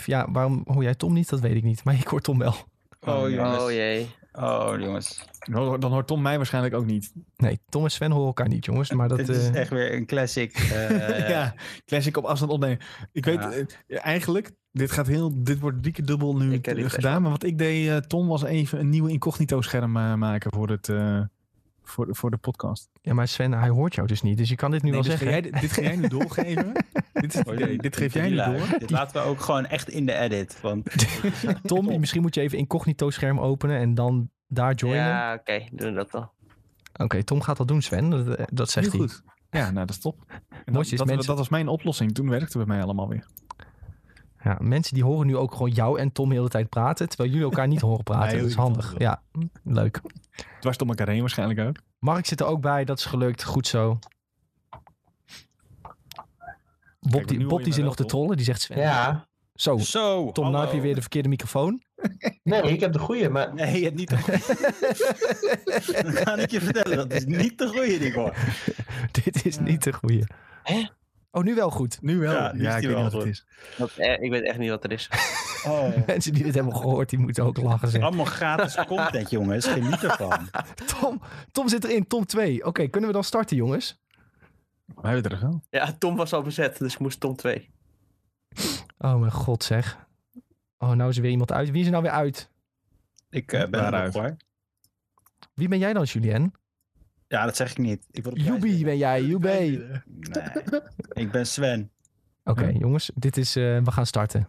675-9145. 0.00 0.04
Ja, 0.04 0.28
waarom 0.32 0.62
hoor 0.66 0.82
jij 0.82 0.94
Tom 0.94 1.12
niet? 1.12 1.28
Dat 1.28 1.40
weet 1.40 1.54
ik 1.56 1.62
niet. 1.62 1.84
Maar 1.84 1.94
ik 1.94 2.06
hoor 2.06 2.20
Tom 2.20 2.38
wel. 2.38 2.54
Oh, 3.00 3.30
jongens. 3.30 3.62
Oh 3.62 3.70
jee. 3.70 4.08
Oh, 4.32 4.72
jongens. 4.78 5.24
Dan 5.38 5.80
dan 5.80 5.92
hoort 5.92 6.06
Tom 6.06 6.22
mij 6.22 6.36
waarschijnlijk 6.36 6.74
ook 6.74 6.84
niet. 6.86 7.12
Nee, 7.36 7.58
Tom 7.68 7.84
en 7.84 7.90
Sven 7.90 8.10
horen 8.10 8.26
elkaar 8.26 8.48
niet, 8.48 8.64
jongens. 8.64 8.90
Maar 8.92 9.08
dat... 9.08 9.18
Dit 9.26 9.28
is 9.28 9.48
eh, 9.48 9.54
echt 9.54 9.70
weer 9.70 9.92
een 9.94 10.06
classic. 10.06 10.52
eh, 10.54 11.28
ja, 11.34 11.54
classic 11.84 12.16
op 12.16 12.24
afstand 12.24 12.50
opnemen. 12.52 12.78
Ik 13.12 13.24
weet 13.24 13.66
Ja. 13.86 13.98
eigenlijk, 14.00 14.50
dit, 14.72 14.90
gaat 14.90 15.06
heel, 15.06 15.32
dit 15.42 15.60
wordt 15.60 15.80
drie 15.82 15.92
keer 15.94 16.04
dubbel 16.04 16.36
nu 16.36 16.58
gedaan. 16.62 17.12
maar. 17.12 17.20
Maar 17.22 17.30
wat 17.30 17.42
ik 17.44 17.58
deed, 17.58 17.88
eh, 17.88 17.96
Tom, 17.96 18.28
was 18.28 18.42
even 18.44 18.80
een 18.80 18.88
nieuwe 18.88 19.10
incognito 19.10 19.60
scherm 19.60 19.96
eh, 19.96 20.14
maken 20.14 20.52
voor, 20.52 20.68
het, 20.68 20.88
eh, 20.88 21.20
voor, 21.84 22.06
de, 22.06 22.14
voor 22.14 22.30
de 22.30 22.36
podcast. 22.36 22.88
Ja, 23.00 23.14
maar 23.14 23.28
Sven, 23.28 23.52
hij 23.52 23.68
hoort 23.68 23.94
jou 23.94 24.06
dus 24.06 24.22
niet. 24.22 24.36
Dus 24.38 24.48
je 24.48 24.54
kan 24.54 24.70
dit 24.70 24.82
nu 24.82 24.90
Nee, 24.90 25.00
wel 25.00 25.10
dus 25.10 25.18
ga 25.20 25.24
zeggen. 25.24 25.50
jij, 25.50 25.60
dit 25.60 25.72
ga 25.72 25.82
jij 25.82 25.96
nu 25.96 26.08
doorgeven. 26.08 26.72
dit, 27.12 27.34
is 27.34 27.78
dit- 27.78 27.96
geef 27.96 28.14
jij 28.14 28.28
nu 28.28 28.36
door. 28.36 28.78
Dit 28.78 28.90
laten 28.90 29.22
we 29.22 29.28
ook 29.28 29.40
gewoon 29.40 29.66
echt 29.66 29.88
in 29.88 30.06
de 30.06 30.14
edit. 30.14 30.60
Want 30.60 30.90
Tom, 31.62 32.00
misschien 32.00 32.22
moet 32.22 32.34
je 32.34 32.40
even 32.40 32.58
incognito 32.58 33.10
scherm 33.10 33.38
openen 33.40 33.78
en 33.78 33.94
dan 33.94 34.30
daar 34.46 34.74
joinen. 34.74 35.02
Ja, 35.06 35.34
oké. 35.34 35.64
doen 35.72 35.88
we 35.88 35.94
dat 35.94 36.10
dan. 36.10 36.30
Oké, 36.96 37.22
Tom 37.24 37.40
gaat 37.42 37.56
dat 37.56 37.68
doen, 37.68 37.82
Sven. 37.82 38.10
Dat, 38.10 38.28
eh, 38.36 38.44
dat 38.52 38.70
zegt 38.70 38.90
Heel 38.92 39.00
hij. 39.00 39.08
goed. 39.08 39.22
Ja, 39.50 39.64
nou, 39.70 39.86
dat 39.86 39.90
is 39.90 39.98
top. 39.98 40.24
En 40.28 40.72
dat, 40.72 40.88
dat, 40.88 41.06
mensen- 41.06 41.26
dat 41.26 41.38
was 41.38 41.48
mijn 41.48 41.68
oplossing. 41.68 42.14
Toen 42.14 42.28
werkte 42.28 42.58
het 42.58 42.66
bij 42.66 42.76
mij 42.76 42.84
allemaal 42.84 43.08
weer. 43.08 43.26
Ja, 44.44 44.58
mensen 44.60 44.94
die 44.94 45.04
horen 45.04 45.26
nu 45.26 45.36
ook 45.36 45.52
gewoon 45.52 45.70
jou 45.70 45.98
en 45.98 46.12
Tom 46.12 46.28
de 46.28 46.34
hele 46.34 46.48
tijd 46.48 46.68
praten, 46.68 47.08
terwijl 47.08 47.30
jullie 47.30 47.44
elkaar 47.46 47.68
niet 47.68 47.80
horen 47.80 48.04
praten. 48.04 48.28
Nee, 48.28 48.40
dat 48.40 48.48
is 48.48 48.54
handig. 48.54 48.94
Ja, 48.98 49.22
leuk. 49.62 50.00
Dwars 50.60 50.76
door 50.76 50.88
elkaar 50.88 51.08
heen 51.08 51.20
waarschijnlijk 51.20 51.60
ook. 51.60 51.76
Mark 51.98 52.26
zit 52.26 52.40
er 52.40 52.46
ook 52.46 52.60
bij, 52.60 52.84
dat 52.84 52.98
is 52.98 53.04
gelukt. 53.04 53.44
Goed 53.44 53.66
zo. 53.66 53.98
Bob, 57.00 57.26
die, 57.28 57.46
Bob 57.46 57.64
die 57.64 57.72
zit 57.72 57.84
nog 57.84 57.96
te 57.96 58.04
trollen, 58.04 58.36
die 58.36 58.44
zegt 58.44 58.60
Sven. 58.60 58.78
Ja, 58.78 59.26
Zo, 59.54 59.78
Zo, 59.78 60.32
Tom, 60.32 60.44
nou 60.44 60.56
heb 60.56 60.64
je 60.64 60.70
hallo. 60.70 60.82
weer 60.82 60.94
de 60.94 61.00
verkeerde 61.00 61.28
microfoon. 61.28 61.82
nee, 62.42 62.62
ik 62.62 62.80
heb 62.80 62.92
de 62.92 62.98
goede, 62.98 63.28
maar 63.28 63.54
Nee, 63.54 63.78
je 63.78 63.84
hebt 63.84 63.96
niet 63.96 64.08
de 64.08 64.18
goeie. 64.18 66.02
Dan 66.02 66.12
ga 66.24 66.36
ik 66.36 66.50
je 66.50 66.60
vertellen, 66.60 66.96
dat 66.96 67.12
is 67.12 67.24
niet 67.24 67.58
de 67.58 67.68
goede 67.68 67.98
die 67.98 68.12
hoor. 68.12 68.34
Dit 69.10 69.44
is 69.44 69.58
niet 69.58 69.82
de 69.82 69.92
goeie. 69.92 70.24
Hè? 70.62 70.84
Oh, 71.34 71.42
nu 71.42 71.54
wel 71.54 71.70
goed. 71.70 71.98
Nu 72.02 72.18
wel. 72.18 72.32
Ja, 72.32 72.52
nu 72.52 72.66
ik 72.66 72.86
weet 72.86 72.96
niet 72.96 73.12
wat 73.12 73.12
het 73.12 73.24
is. 73.24 73.46
Dat, 73.76 73.90
eh, 73.96 74.22
ik 74.22 74.30
weet 74.30 74.42
echt 74.42 74.58
niet 74.58 74.70
wat 74.70 74.84
er 74.84 74.92
is. 74.92 75.10
Oh. 75.66 75.96
Mensen 76.06 76.32
die 76.32 76.42
dit 76.44 76.54
hebben 76.54 76.76
gehoord, 76.76 77.10
die 77.10 77.18
moeten 77.18 77.44
ook 77.44 77.56
lachen 77.56 77.88
zeggen. 77.88 78.08
Allemaal 78.08 78.24
gratis 78.24 78.74
content, 78.86 79.30
jongens. 79.30 79.66
Geniet 79.66 80.04
ervan. 80.04 80.48
Tom, 81.00 81.22
Tom 81.52 81.68
zit 81.68 81.84
erin, 81.84 82.06
Tom 82.06 82.26
2. 82.26 82.64
Oké, 82.64 82.88
kunnen 82.88 83.10
we 83.10 83.14
dan 83.14 83.24
starten, 83.24 83.56
jongens? 83.56 84.02
We 84.84 84.92
hebben 84.94 85.22
het 85.22 85.32
er 85.32 85.40
wel. 85.40 85.62
Ja, 85.70 85.92
Tom 85.98 86.16
was 86.16 86.32
al 86.32 86.42
bezet, 86.42 86.78
dus 86.78 86.92
ik 86.92 86.98
moest 86.98 87.20
Tom 87.20 87.36
2. 87.36 87.70
Oh 88.98 89.14
mijn 89.20 89.32
god, 89.32 89.64
zeg. 89.64 90.06
Oh, 90.78 90.90
nou 90.90 91.10
is 91.10 91.16
er 91.16 91.22
weer 91.22 91.30
iemand 91.30 91.52
uit. 91.52 91.70
Wie 91.70 91.80
is 91.80 91.86
er 91.86 91.92
nou 91.92 92.02
weer 92.02 92.12
uit? 92.12 92.50
Ik 93.30 93.52
eh, 93.52 93.68
ben 93.68 93.92
er 93.94 94.12
hoor. 94.12 94.36
Wie 95.54 95.68
ben 95.68 95.78
jij 95.78 95.92
dan, 95.92 96.02
Julien? 96.02 96.54
Ja, 97.28 97.44
dat 97.44 97.56
zeg 97.56 97.70
ik 97.70 97.78
niet. 97.78 98.06
Ik 98.10 98.22
prijs 98.22 98.44
Jubi 98.44 98.84
ben 98.84 98.96
jij, 98.96 99.22
Jube. 99.22 99.48
Nee, 99.48 99.80
ik 101.12 101.30
ben 101.30 101.46
Sven. 101.46 101.90
Oké, 102.44 102.64
Ja. 102.66 102.78
jongens, 102.78 103.10
dit 103.14 103.36
is, 103.36 103.56
eh, 103.56 103.62
we 103.82 103.90
gaan 103.90 104.06
starten. 104.06 104.48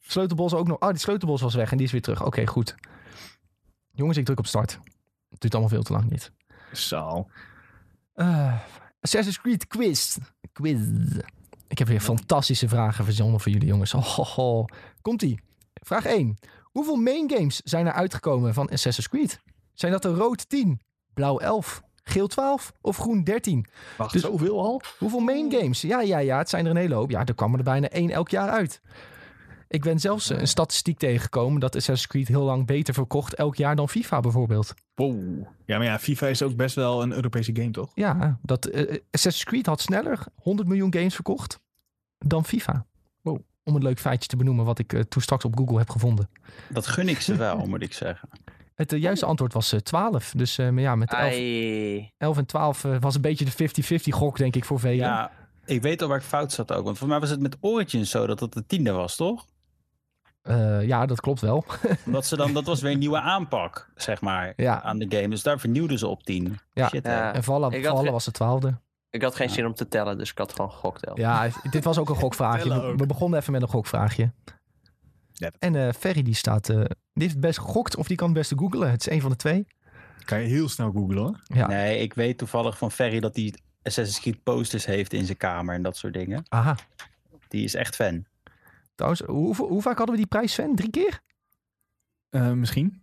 Sleutelbos 0.00 0.54
ook 0.54 0.66
nog. 0.66 0.78
Oh, 0.80 0.88
die 0.88 0.98
sleutelbos 0.98 1.40
was 1.40 1.54
weg 1.54 1.70
en 1.70 1.76
die 1.76 1.86
is 1.86 1.92
weer 1.92 2.02
terug. 2.02 2.24
Oké, 2.24 2.46
goed. 2.46 2.74
Jongens, 3.92 4.16
ik 4.18 4.24
druk 4.24 4.38
op 4.38 4.46
start. 4.46 4.78
Het 5.30 5.40
duurt 5.40 5.52
allemaal 5.52 5.72
veel 5.72 5.82
te 5.82 5.92
lang 5.92 6.10
niet. 6.10 6.32
Zo. 6.72 7.26
Eh, 8.14 8.60
Assassin's 9.00 9.40
Creed 9.40 9.66
quiz. 9.66 10.16
Quiz. 10.52 10.80
Ik 11.68 11.78
heb 11.78 11.88
weer 11.88 12.00
fantastische 12.00 12.68
vragen 12.68 13.04
verzonnen 13.04 13.40
voor 13.40 13.52
jullie, 13.52 13.68
jongens. 13.68 13.94
Oh. 13.94 14.64
Komt-ie. 15.02 15.40
Vraag 15.74 16.04
1. 16.04 16.36
Hoeveel 16.62 16.96
main 16.96 17.30
games 17.30 17.60
zijn 17.64 17.86
er 17.86 17.92
uitgekomen 17.92 18.54
van 18.54 18.68
Assassin's 18.70 19.08
Creed? 19.08 19.40
Zijn 19.74 19.92
dat 19.92 20.04
er 20.04 20.10
rood 20.14 20.48
10, 20.48 20.80
blauw 21.14 21.38
11, 21.38 21.82
geel 22.08 22.26
12 22.26 22.72
of 22.80 22.96
groen 22.96 23.24
13? 23.24 23.66
Wacht, 23.96 24.12
Dus- 24.12 24.22
zoveel 24.22 24.60
al? 24.60 24.80
Hoeveel 24.98 25.20
main 25.20 25.52
games? 25.52 25.80
Ja, 25.80 26.00
ja, 26.00 26.18
ja, 26.18 26.38
het 26.38 26.48
zijn 26.48 26.64
er 26.64 26.70
een 26.70 26.76
hele 26.76 26.94
hoop. 26.94 27.10
Ja, 27.10 27.24
er 27.24 27.34
kwam 27.34 27.54
er 27.54 27.62
bijna 27.62 27.88
één 27.88 28.10
elk 28.10 28.28
jaar 28.28 28.48
uit. 28.48 28.80
Ik 29.68 29.82
ben 29.82 29.98
zelfs 29.98 30.28
een 30.30 30.48
statistiek 30.48 30.98
tegengekomen 30.98 31.60
dat 31.60 31.76
Assassin's 31.76 32.06
Creed 32.10 32.28
heel 32.28 32.42
lang 32.42 32.66
beter 32.66 32.94
verkocht 32.94 33.34
elk 33.34 33.56
jaar 33.56 33.76
dan 33.76 33.88
FIFA 33.88 34.20
bijvoorbeeld. 34.20 34.74
Wow. 34.94 35.46
Ja, 35.64 35.76
maar 35.78 35.86
ja, 35.86 35.98
FIFA 35.98 36.26
is 36.26 36.42
ook 36.42 36.56
best 36.56 36.74
wel 36.74 37.02
een 37.02 37.12
Europese 37.12 37.50
game, 37.56 37.70
toch? 37.70 37.90
Ja, 37.94 38.38
dat, 38.42 38.66
eh, 38.66 38.98
Assassin's 39.10 39.44
Creed 39.44 39.66
had 39.66 39.80
sneller 39.80 40.18
100 40.34 40.68
miljoen 40.68 40.92
games 40.94 41.14
verkocht 41.14 41.60
dan 42.18 42.44
FIFA. 42.44 42.86
Wow. 43.22 43.38
Om 43.64 43.74
een 43.74 43.82
leuk 43.82 43.98
feitje 43.98 44.28
te 44.28 44.36
benoemen 44.36 44.64
wat 44.64 44.78
ik 44.78 44.92
eh, 44.92 45.00
toen 45.00 45.22
straks 45.22 45.44
op 45.44 45.56
Google 45.58 45.78
heb 45.78 45.90
gevonden. 45.90 46.28
Dat 46.68 46.86
gun 46.86 47.08
ik 47.08 47.20
ze 47.20 47.36
wel, 47.36 47.66
moet 47.66 47.82
ik 47.82 47.92
zeggen. 47.92 48.28
Het 48.76 48.92
eh, 48.92 49.00
juiste 49.00 49.26
antwoord 49.26 49.52
was 49.52 49.72
eh, 49.72 49.80
12. 49.80 50.32
Dus 50.36 50.58
eh, 50.58 50.68
maar 50.68 50.82
ja, 50.82 50.94
met 50.94 51.12
11, 51.12 51.20
Ai. 51.22 52.12
11 52.18 52.36
en 52.36 52.46
12 52.46 52.84
eh, 52.84 52.96
was 53.00 53.14
een 53.14 53.20
beetje 53.20 53.44
de 53.44 53.98
50-50 54.00 54.02
gok, 54.08 54.36
denk 54.36 54.56
ik, 54.56 54.64
voor 54.64 54.80
velen. 54.80 54.96
Ja, 55.06 55.30
ik 55.64 55.82
weet 55.82 56.02
al 56.02 56.08
waar 56.08 56.16
ik 56.18 56.22
fout 56.22 56.52
zat 56.52 56.72
ook. 56.72 56.84
Want 56.84 56.98
voor 56.98 57.08
mij 57.08 57.20
was 57.20 57.30
het 57.30 57.40
met 57.40 57.56
Origins 57.60 58.10
zo 58.10 58.26
dat 58.26 58.40
het 58.40 58.52
de 58.52 58.66
tiende 58.66 58.90
was, 58.92 59.16
toch? 59.16 59.44
Eh, 60.42 60.86
ja, 60.86 61.06
dat 61.06 61.20
klopt 61.20 61.40
wel. 61.40 61.64
Omdat 62.06 62.26
ze 62.26 62.36
dan, 62.36 62.52
dat 62.52 62.64
was 62.64 62.80
weer 62.80 62.92
een 62.92 62.98
nieuwe 62.98 63.20
aanpak, 63.20 63.90
zeg 63.94 64.20
maar, 64.20 64.52
Ja. 64.56 64.82
aan 64.82 64.98
de 64.98 65.06
game. 65.16 65.28
Dus 65.28 65.42
daar 65.42 65.58
vernieuwden 65.58 65.98
ze 65.98 66.06
op 66.06 66.22
10. 66.22 66.58
Ja. 66.72 66.88
Shit. 66.88 67.06
Ja. 67.06 67.34
En 67.34 67.42
Valhalla 67.44 68.02
ge- 68.02 68.10
was 68.10 68.24
de 68.24 68.30
twaalfde. 68.30 68.78
Ik 69.10 69.22
had 69.22 69.34
geen 69.34 69.50
zin 69.50 69.66
om 69.66 69.74
te 69.74 69.88
tellen, 69.88 70.18
dus 70.18 70.30
ik 70.30 70.38
had 70.38 70.52
gewoon 70.52 70.70
gegokt. 70.70 71.04
wel. 71.06 71.18
Ja, 71.18 71.48
dit 71.70 71.84
was 71.84 71.98
ook 71.98 72.08
een 72.08 72.16
gokvraagje. 72.16 72.94
We 72.96 73.06
begonnen 73.06 73.40
even 73.40 73.52
met 73.52 73.62
een 73.62 73.68
gokvraagje. 73.68 74.32
Ja, 75.38 75.50
dat- 75.50 75.56
En 75.60 75.74
eh, 75.76 75.92
Ferry 75.92 76.22
die 76.22 76.34
staat, 76.34 76.68
eh, 76.68 76.76
die 76.76 76.86
heeft 77.12 77.32
het 77.32 77.40
best 77.40 77.58
gegokt 77.58 77.96
of 77.96 78.06
die 78.06 78.16
kan 78.16 78.26
het 78.28 78.36
beste 78.36 78.58
googlen. 78.58 78.90
Het 78.90 79.00
is 79.06 79.12
een 79.12 79.20
van 79.20 79.30
de 79.30 79.36
twee. 79.36 79.66
Kan 80.24 80.40
je 80.40 80.46
heel 80.48 80.68
snel 80.68 80.90
googlen, 80.90 81.18
hoor. 81.22 81.40
Ja. 81.44 81.66
Nee, 81.66 81.98
ik 81.98 82.14
weet 82.14 82.38
toevallig 82.38 82.78
van 82.78 82.92
Ferry 82.92 83.20
dat 83.20 83.36
hij 83.36 83.54
Assassin's 83.82 84.20
Creed 84.20 84.42
posters 84.42 84.84
heeft 84.86 85.12
in 85.12 85.24
zijn 85.24 85.36
kamer 85.38 85.74
en 85.74 85.82
dat 85.82 85.96
soort 85.96 86.14
dingen. 86.14 86.44
Aha. 86.48 86.76
Die 87.48 87.64
is 87.64 87.74
echt 87.74 87.94
fan. 87.96 88.24
Trouwens, 88.94 89.22
hoe, 89.26 89.56
hoe 89.56 89.82
vaak 89.82 89.96
hadden 89.96 90.14
we 90.14 90.20
die 90.20 90.30
prijs, 90.30 90.52
Sven? 90.52 90.74
Drie 90.74 90.90
keer? 90.90 91.20
Eh, 92.30 92.50
misschien. 92.52 93.02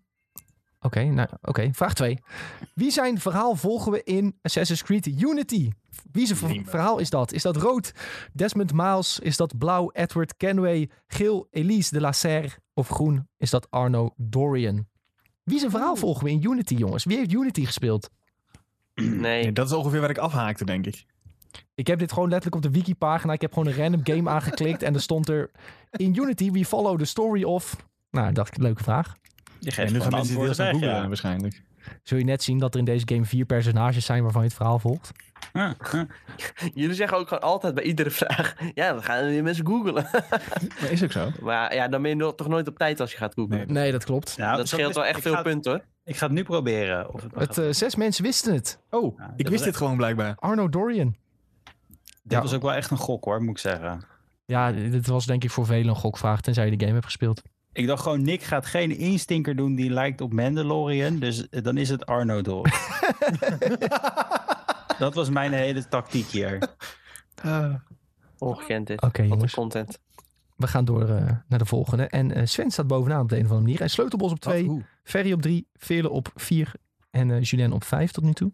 Oké, 0.85 1.03
nou, 1.03 1.27
oké. 1.41 1.69
vraag 1.73 1.93
2. 1.93 2.17
Wie 2.75 2.91
zijn 2.91 3.19
verhaal 3.19 3.55
volgen 3.55 3.91
we 3.91 4.03
in 4.03 4.37
Assassin's 4.41 4.83
Creed 4.83 5.05
Unity? 5.21 5.71
Wie 6.11 6.25
zijn 6.25 6.37
ver- 6.37 6.61
verhaal 6.65 6.99
is 6.99 7.09
dat? 7.09 7.31
Is 7.31 7.41
dat 7.41 7.55
rood 7.57 7.91
Desmond 8.33 8.73
Miles? 8.73 9.19
Is 9.19 9.37
dat 9.37 9.57
blauw 9.57 9.89
Edward 9.91 10.37
Kenway? 10.37 10.89
Geel 11.07 11.47
Elise 11.51 11.93
de 11.93 12.01
la 12.01 12.11
Serre? 12.11 12.49
Of 12.73 12.87
groen 12.87 13.27
is 13.37 13.49
dat 13.49 13.71
Arno 13.71 14.13
Dorian? 14.17 14.87
Wie 15.43 15.59
zijn 15.59 15.71
verhaal 15.71 15.95
volgen 15.95 16.23
we 16.23 16.31
in 16.31 16.43
Unity, 16.43 16.75
jongens? 16.75 17.03
Wie 17.03 17.17
heeft 17.17 17.31
Unity 17.31 17.65
gespeeld? 17.65 18.09
Nee. 18.95 19.09
Nee, 19.09 19.51
dat 19.51 19.65
is 19.65 19.73
ongeveer 19.73 19.99
waar 20.01 20.09
ik 20.09 20.17
afhaakte, 20.17 20.65
denk 20.65 20.85
ik. 20.85 21.05
Ik 21.75 21.87
heb 21.87 21.99
dit 21.99 22.11
gewoon 22.11 22.29
letterlijk 22.29 22.65
op 22.65 22.71
de 22.71 22.77
wiki-pagina. 22.79 23.33
Ik 23.33 23.41
heb 23.41 23.53
gewoon 23.53 23.67
een 23.67 23.77
random 23.77 24.01
game 24.03 24.29
aangeklikt 24.29 24.81
en 24.83 24.93
er 24.93 25.01
stond 25.01 25.29
er... 25.29 25.51
In 25.91 26.15
Unity, 26.15 26.51
we 26.51 26.65
follow 26.65 26.97
the 26.99 27.05
story 27.05 27.43
of... 27.43 27.75
Nou, 28.09 28.33
dacht 28.33 28.55
ik, 28.55 28.61
leuke 28.61 28.83
vraag. 28.83 29.15
Je 29.59 29.71
geeft 29.71 29.87
En 29.87 29.93
nu 29.93 30.01
gaan 30.01 30.11
mensen 30.11 30.33
snel 30.33 30.55
weg, 30.55 30.71
googlen, 30.71 30.89
ja. 30.89 31.07
waarschijnlijk. 31.07 31.61
Zul 32.03 32.17
je 32.17 32.23
net 32.23 32.43
zien 32.43 32.57
dat 32.57 32.73
er 32.73 32.79
in 32.79 32.85
deze 32.85 33.07
game 33.07 33.25
vier 33.25 33.45
personages 33.45 34.05
zijn 34.05 34.23
waarvan 34.23 34.41
je 34.41 34.47
het 34.47 34.57
verhaal 34.57 34.79
volgt? 34.79 35.11
Huh. 35.53 35.71
Jullie 36.73 36.95
zeggen 36.95 37.17
ook 37.17 37.27
gewoon 37.27 37.43
altijd 37.43 37.73
bij 37.73 37.83
iedere 37.83 38.09
vraag... 38.09 38.55
Ja, 38.73 38.93
dan 38.93 39.03
gaan 39.03 39.25
weer 39.25 39.43
mensen 39.43 39.67
googlen. 39.67 39.93
Maar 40.81 40.91
is 40.91 41.03
ook 41.03 41.11
zo. 41.11 41.31
maar 41.41 41.75
ja, 41.75 41.87
dan 41.87 42.01
ben 42.01 42.17
je 42.17 42.35
toch 42.35 42.47
nooit 42.47 42.67
op 42.67 42.77
tijd 42.77 42.99
als 42.99 43.11
je 43.11 43.17
gaat 43.17 43.33
googlen. 43.33 43.57
Nee. 43.57 43.65
Nee, 43.65 43.91
dat 43.91 44.03
klopt. 44.05 44.37
Dat 44.37 44.67
scheelt 44.67 44.89
is- 44.89 44.95
wel 44.95 45.05
echt 45.05 45.21
veel 45.21 45.33
ga, 45.33 45.41
punten 45.41 45.71
hoor. 45.71 45.81
Ik 46.03 46.15
ga 46.17 46.25
het 46.25 46.35
nu 46.35 46.43
proberen. 46.43 47.13
Of 47.13 47.21
het, 47.21 47.31
Het, 47.35 47.57
eh, 47.57 47.65
zes 47.69 47.95
mensen 47.95 48.23
wisten 48.23 48.53
het. 48.53 48.79
Oh, 48.89 49.17
Ja, 49.17 49.33
ik 49.35 49.47
wist 49.47 49.63
dit 49.63 49.77
gewoon 49.77 49.97
blijkbaar. 49.97 50.35
Arno 50.39 50.69
Dorian. 50.69 51.15
dit 52.03 52.31
ja. 52.31 52.41
was 52.41 52.53
ook 52.53 52.61
wel 52.61 52.73
echt 52.73 52.91
een 52.91 52.97
gok 52.97 53.23
hoor, 53.25 53.41
moet 53.41 53.49
ik 53.49 53.57
zeggen. 53.57 54.03
Ja, 54.45 54.71
dit 54.71 55.07
was 55.07 55.25
denk 55.25 55.43
ik 55.43 55.51
voor 55.51 55.65
velen 55.65 55.87
een 55.87 55.95
gokvraag, 55.95 56.41
tenzij 56.41 56.65
je 56.65 56.71
de 56.71 56.79
game 56.79 56.93
hebt 56.93 57.05
gespeeld. 57.05 57.41
Ik 57.73 57.87
dacht 57.87 58.03
gewoon, 58.03 58.21
Nick 58.21 58.41
gaat 58.43 58.65
geen 58.65 58.97
instinker 58.97 59.55
doen 59.55 59.75
die 59.75 59.89
lijkt 59.89 60.21
op 60.21 60.33
Mandalorian. 60.33 61.19
Dus 61.19 61.49
eh, 61.49 61.63
dan 61.63 61.77
is 61.77 61.89
het 61.89 62.05
Arno 62.05 62.41
door. 62.41 62.69
dat 64.99 65.13
was 65.13 65.29
mijn 65.29 65.51
hele 65.53 65.87
tactiek 65.87 66.25
hier. 66.27 66.67
Ongekend 68.37 68.87
dit. 68.87 69.01
Oké, 69.01 69.21
Wat 69.21 69.29
jongens. 69.31 69.53
content. 69.53 69.99
We 70.55 70.67
gaan 70.67 70.85
door 70.85 71.09
eh, 71.09 71.31
naar 71.47 71.59
de 71.59 71.65
volgende. 71.65 72.03
En 72.07 72.31
eh, 72.31 72.45
Sven 72.45 72.71
staat 72.71 72.87
bovenaan 72.87 73.21
op 73.21 73.29
de 73.29 73.35
een 73.35 73.41
of 73.43 73.47
andere 73.47 73.65
manier. 73.65 73.81
En 73.81 73.89
Sleutelbos 73.89 74.31
op 74.31 74.39
twee. 74.39 74.85
Ferry 75.03 75.31
op 75.33 75.41
drie, 75.41 75.67
Veerle 75.73 76.09
op 76.09 76.31
vier 76.35 76.71
en 77.11 77.31
eh 77.31 77.41
Julien 77.41 77.71
op 77.71 77.83
vijf 77.83 78.11
tot 78.11 78.23
nu 78.23 78.33
toe. 78.33 78.51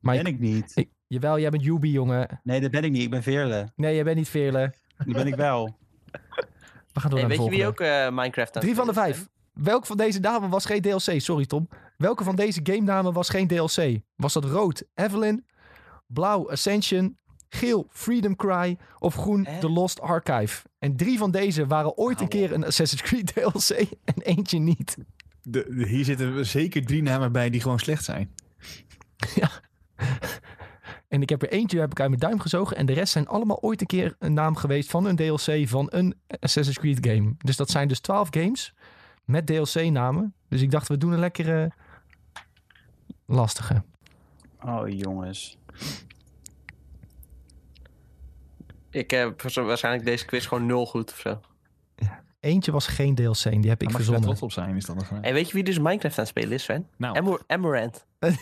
Maar 0.00 0.16
Ben 0.16 0.26
ik 0.26 0.38
niet. 0.38 0.72
ik- 0.74 0.90
jawel, 1.06 1.38
jij 1.38 1.50
bent 1.50 1.62
Yubi, 1.64 1.90
jongen. 1.90 2.40
Nee, 2.42 2.60
dat 2.60 2.70
ben 2.70 2.84
ik 2.84 2.90
niet. 2.90 3.02
Ik 3.02 3.10
ben 3.10 3.22
Veerle. 3.22 3.72
Nee, 3.76 3.94
jij 3.94 4.04
bent 4.04 4.16
niet 4.16 4.28
Veerle. 4.28 4.74
Die 5.04 5.14
ben 5.14 5.26
ik 5.26 5.34
wel. 5.34 5.76
We 6.92 7.00
gaan 7.00 7.10
door 7.10 7.18
Hey, 7.18 7.28
naar 7.28 7.36
de 7.36 7.42
weet 7.42 7.52
je 7.54 7.62
volgende. 7.64 7.86
wie 7.86 7.98
ook 8.00 8.06
eh, 8.10 8.16
Minecraft 8.16 8.54
aan 8.56 8.62
Drie 8.62 8.74
van 8.74 8.86
de 8.86 8.92
vijf. 8.92 9.28
Welke 9.52 9.86
van 9.86 9.96
deze 9.96 10.20
namen 10.20 10.50
was 10.50 10.64
geen 10.64 10.80
DLC? 10.82 11.20
Sorry 11.20 11.46
Tom. 11.46 11.68
Welke 11.96 12.24
van 12.24 12.36
deze 12.36 12.60
game 12.62 12.80
namen 12.80 13.12
was 13.12 13.28
geen 13.28 13.46
DLC? 13.46 13.98
Was 14.16 14.32
dat 14.32 14.44
rood 14.44 14.84
Evelyn, 14.94 15.46
blauw 16.06 16.50
Ascension, 16.50 17.18
geel 17.48 17.86
Freedom 17.90 18.36
Cry 18.36 18.78
of 18.98 19.14
groen 19.14 19.44
Hè? 19.46 19.60
The 19.60 19.68
Lost 19.70 20.00
Archive. 20.00 20.62
En 20.78 20.96
drie 20.96 21.18
van 21.18 21.30
deze 21.30 21.66
waren 21.66 21.96
ooit 21.96 22.20
een 22.20 22.28
keer 22.28 22.52
een 22.52 22.64
Assassin's 22.64 23.02
Creed 23.02 23.26
DLC 23.34 23.70
en 24.04 24.22
eentje 24.22 24.58
niet. 24.58 24.96
De, 25.42 25.66
de- 25.68 25.86
hier 25.88 26.04
zitten 26.04 26.46
zeker 26.46 26.84
drie 26.86 27.02
namen 27.02 27.32
bij 27.32 27.50
die 27.50 27.60
gewoon 27.60 27.78
slecht 27.78 28.04
zijn. 28.04 28.34
En 31.08 31.22
ik 31.22 31.28
heb 31.28 31.42
er 31.42 31.48
eentje 31.48 31.80
heb 31.80 31.90
ik 31.90 32.00
uit 32.00 32.08
mijn 32.08 32.20
duim 32.20 32.40
gezogen. 32.40 32.76
En 32.76 32.86
de 32.86 32.92
rest 32.92 33.12
zijn 33.12 33.26
allemaal 33.26 33.60
ooit 33.60 33.80
een 33.80 33.86
keer 33.86 34.16
een 34.18 34.32
naam 34.32 34.56
geweest 34.56 34.90
van 34.90 35.06
een 35.06 35.16
DLC 35.16 35.68
van 35.68 35.86
een 35.90 36.14
Assassin's 36.40 36.78
Creed 36.78 37.06
game. 37.06 37.34
Dus 37.38 37.56
dat 37.56 37.70
zijn 37.70 37.88
dus 37.88 38.00
12 38.00 38.28
games 38.30 38.74
met 39.24 39.46
DLC-namen. 39.46 40.34
Dus 40.48 40.60
ik 40.60 40.70
dacht, 40.70 40.88
we 40.88 40.98
doen 40.98 41.12
een 41.12 41.18
lekkere 41.18 41.72
lastige. 43.26 43.82
Oh, 44.64 44.88
jongens. 44.88 45.58
Ik 48.90 49.10
heb 49.10 49.42
waarschijnlijk 49.54 50.04
deze 50.04 50.24
quiz 50.24 50.48
gewoon 50.48 50.66
nul 50.66 50.86
goed 50.86 51.10
of 51.10 51.18
zo. 51.18 51.40
Eentje 52.48 52.72
was 52.72 52.86
geen 52.86 53.14
DLC, 53.14 53.42
die 53.42 53.50
heb 53.50 53.52
ik 53.52 53.62
Daar 53.62 53.76
mag 53.78 53.80
je 53.90 53.90
verzonnen. 53.96 54.22
trots 54.22 54.42
op 54.42 54.52
zijn, 54.52 54.76
is 54.76 54.84
dat 54.84 54.96
nog 54.96 55.08
En 55.20 55.32
weet 55.34 55.46
je 55.48 55.54
wie 55.54 55.62
dus 55.64 55.78
Minecraft 55.78 56.18
aan 56.18 56.24
het 56.24 56.28
spelen 56.28 56.52
is, 56.52 56.62
Sven? 56.62 56.86
Nou, 56.96 57.14
nee, 58.20 58.32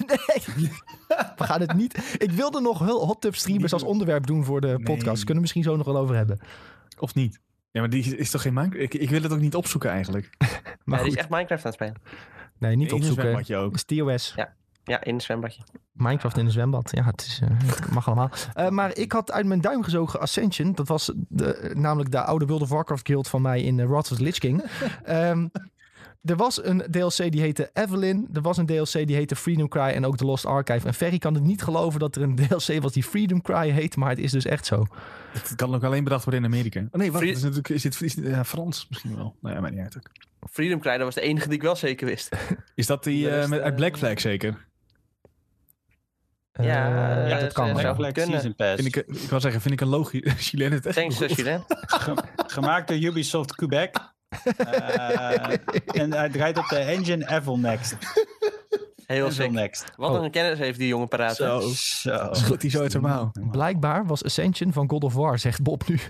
we 1.36 1.44
gaan 1.44 1.60
het 1.60 1.74
niet. 1.74 2.16
Ik 2.18 2.30
wilde 2.30 2.60
nog 2.60 2.78
heel 2.78 3.06
hot 3.06 3.20
tub 3.20 3.34
streamers 3.36 3.72
als 3.72 3.82
onderwerp 3.82 4.26
doen 4.26 4.44
voor 4.44 4.60
de 4.60 4.66
Nee. 4.66 4.82
podcast. 4.82 5.16
Kunnen 5.18 5.34
we 5.34 5.40
misschien 5.40 5.62
zo 5.62 5.76
nog 5.76 5.86
wel 5.86 5.96
over 5.96 6.14
hebben. 6.16 6.38
of 6.98 7.14
niet? 7.14 7.40
Ja, 7.70 7.80
maar 7.80 7.90
die 7.90 8.16
is 8.16 8.30
toch 8.30 8.42
geen 8.42 8.54
Minecraft? 8.54 8.84
Ik, 8.84 8.94
ik 8.94 9.10
wil 9.10 9.22
het 9.22 9.32
ook 9.32 9.40
niet 9.40 9.54
opzoeken 9.54 9.90
eigenlijk. 9.90 10.30
Maar 10.84 10.98
die 11.02 11.08
is 11.08 11.16
echt 11.16 11.28
Minecraft 11.28 11.64
aan 11.64 11.70
het 11.70 11.80
spelen. 11.80 12.00
nee, 12.58 12.76
niet 12.76 12.92
opzoeken. 12.92 13.38
Is 13.72 13.84
TOS. 13.84 14.32
Ja, 14.36 14.54
in 14.86 15.14
een 15.14 15.20
zwembadje. 15.20 15.62
Minecraft 15.92 16.36
in 16.36 16.44
een 16.44 16.50
zwembad. 16.50 16.90
Ja, 16.94 17.04
het, 17.04 17.20
is, 17.20 17.40
eh, 17.42 17.48
het 17.64 17.90
mag 17.90 18.06
allemaal. 18.06 18.30
Eh, 18.54 18.68
maar 18.68 18.96
ik 18.96 19.12
had 19.12 19.32
uit 19.32 19.46
mijn 19.46 19.60
duim 19.60 19.82
gezogen 19.82 20.20
Ascension. 20.20 20.72
Dat 20.72 20.88
was 20.88 21.12
de, 21.28 21.70
namelijk 21.74 22.10
de 22.10 22.20
oude 22.22 22.46
World 22.46 22.62
of 22.62 22.68
Warcraft 22.68 23.06
guild 23.06 23.28
van 23.28 23.42
mij 23.42 23.62
in 23.62 23.78
uh, 23.78 23.86
Wrath 23.86 24.10
of 24.10 24.16
the 24.16 24.22
Lich 24.22 24.38
King. 24.38 24.62
Ehm, 25.04 25.46
er 26.24 26.36
was 26.36 26.64
een 26.64 26.78
DLC 26.90 27.16
die 27.32 27.40
heette 27.40 27.70
Evelyn. 27.72 28.28
Er 28.32 28.40
was 28.40 28.56
een 28.56 28.66
DLC 28.66 28.92
die 28.92 29.14
heette 29.16 29.36
Freedom 29.36 29.68
Cry 29.68 29.80
en 29.82 30.06
ook 30.06 30.16
The 30.16 30.24
Lost 30.24 30.46
Archive. 30.46 30.86
En 30.86 30.94
Ferry 30.94 31.18
kan 31.18 31.34
het 31.34 31.42
niet 31.42 31.62
geloven 31.62 32.00
dat 32.00 32.16
er 32.16 32.22
een 32.22 32.36
DLC 32.48 32.82
was 32.82 32.92
die 32.92 33.02
Freedom 33.02 33.42
Cry 33.42 33.70
heet. 33.70 33.96
Maar 33.96 34.08
het 34.08 34.18
is 34.18 34.30
dus 34.30 34.44
echt 34.44 34.66
zo. 34.66 34.86
Het 35.32 35.54
kan 35.56 35.74
ook 35.74 35.84
alleen 35.84 36.04
bedacht 36.04 36.24
worden 36.24 36.44
in 36.44 36.50
Amerika. 36.52 36.80
Oh 36.80 36.86
nee, 37.00 37.12
wacht. 37.12 37.22
Free- 37.22 37.34
is 37.34 37.42
natuurlijk, 37.42 37.68
is 37.68 37.82
dit, 37.82 38.00
is 38.02 38.14
dit- 38.14 38.26
ja, 38.26 38.44
Frans 38.44 38.86
misschien 38.88 39.16
wel? 39.16 39.36
Nou 39.40 39.54
ja, 39.54 39.60
maar 39.60 39.70
niet 39.70 39.80
uit. 39.80 39.96
ook. 39.96 40.10
Freedom 40.50 40.80
Cry, 40.80 40.92
dat 40.96 41.04
was 41.04 41.14
de 41.14 41.20
enige 41.20 41.46
die 41.48 41.56
ik 41.56 41.62
wel 41.62 41.76
zeker 41.76 42.06
wist. 42.06 42.36
Is 42.74 42.86
dat 42.86 43.04
die 43.04 43.28
met, 43.28 43.60
uit 43.60 43.76
Black 43.76 43.96
Flag 43.96 44.20
zeker? 44.20 44.66
Eh, 46.56 46.66
Ja, 46.66 46.88
ja, 46.88 47.34
eh, 47.36 47.40
dat 47.40 47.52
kan 47.52 47.66
wel. 47.66 47.76
ze- 47.76 47.82
ja. 47.82 47.92
Black 47.92 48.14
kunnen. 48.14 48.32
Season 48.32 48.54
Pass. 48.54 48.74
Vind 48.82 48.86
ik, 48.86 48.96
eh, 48.96 49.22
ik 49.22 49.30
wil 49.30 49.40
zeggen, 49.40 49.60
vind 49.60 49.74
ik 49.74 49.80
een 49.80 49.88
logisch. 49.88 50.32
Chilen 50.36 50.72
het 50.72 50.86
echt 50.86 50.96
Thanks, 50.96 51.18
gemaakt 52.54 52.88
door 52.88 52.96
Ubisoft 52.96 53.54
Quebec. 53.54 53.94
Eh, 54.56 55.50
en 56.02 56.12
hij 56.12 56.28
draait 56.28 56.58
op 56.58 56.68
de 56.68 56.76
engine 56.76 57.28
Evil 57.30 57.58
Next. 57.58 57.96
Heel 59.06 59.16
Evil 59.16 59.30
sick. 59.30 59.50
Next. 59.50 59.84
Wat 59.96 60.10
Oh. 60.10 60.24
een 60.24 60.30
kennis 60.30 60.58
heeft 60.58 60.78
die 60.78 60.88
jongen 60.88 61.08
paraat. 61.08 61.36
Zo. 61.36 61.60
Zo. 61.74 62.32
Zo 62.68 62.80
uit 62.80 62.90
zijn 62.90 63.02
mouw. 63.02 63.30
Blijkbaar 63.50 64.06
was 64.06 64.24
Ascension 64.24 64.72
van 64.72 64.90
God 64.90 65.04
of 65.04 65.14
War, 65.14 65.38
zegt 65.38 65.62
Bob 65.62 65.88
nu. 65.88 66.00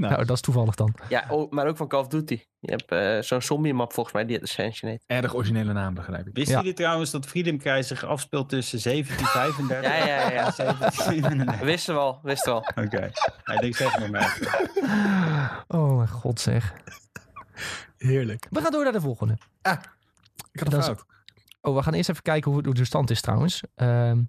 Nou, 0.00 0.12
Nou, 0.12 0.24
dat 0.26 0.36
is 0.36 0.42
toevallig 0.42 0.74
dan. 0.74 0.94
Ja, 1.08 1.24
oh, 1.28 1.50
maar 1.50 1.66
ook 1.66 1.76
van 1.76 1.88
Call 1.88 2.00
of 2.00 2.06
Duty. 2.08 2.40
Je 2.58 2.70
hebt 2.70 2.90
eh, 2.90 3.18
zo'n 3.22 3.42
zombie 3.42 3.74
map 3.74 3.92
volgens 3.92 4.14
mij 4.14 4.24
die 4.24 4.34
het 4.34 4.44
Ascension 4.44 4.90
heet. 4.90 5.04
erg 5.06 5.34
originele 5.34 5.72
naam, 5.72 5.94
begrijp 5.94 6.26
ik. 6.26 6.34
Wisten 6.34 6.54
Ja. 6.54 6.60
jullie 6.60 6.74
trouwens 6.76 7.10
dat 7.10 7.26
Freedom 7.26 7.58
Cry 7.58 7.82
zich 7.82 8.04
afspeelt 8.04 8.48
tussen 8.48 8.80
1735 8.92 9.82
Ja, 9.82 9.96
ja, 9.96 10.06
ja, 10.06 10.30
ja. 10.30 10.46
en 10.46 10.52
1737? 10.56 11.60
Wisten 11.60 11.94
we 11.94 12.00
al, 12.00 12.20
wisten 12.22 12.52
we 12.54 12.60
al. 12.74 12.84
Oké. 12.84 13.10
Hij 13.44 13.56
denkt 13.56 13.76
zeg 13.76 14.10
maar 14.10 14.20
even. 14.20 14.70
Oh 15.80 15.96
mijn 15.96 16.08
god 16.08 16.40
zeg. 16.40 16.74
Heerlijk. 17.98 18.46
We 18.50 18.60
gaan 18.60 18.72
door 18.72 18.84
naar 18.84 18.92
de 18.92 19.00
volgende. 19.00 19.32
Ik 20.52 20.60
had 20.60 20.72
een 20.72 20.82
fout. 20.82 21.04
Oh, 21.60 21.76
we 21.76 21.82
gaan 21.82 21.92
eerst 21.94 22.08
even 22.08 22.22
kijken 22.22 22.52
hoe, 22.52 22.64
hoe 22.64 22.74
de 22.74 22.84
stand 22.84 23.10
is 23.10 23.20
trouwens. 23.20 23.62
Ehm, 23.74 24.22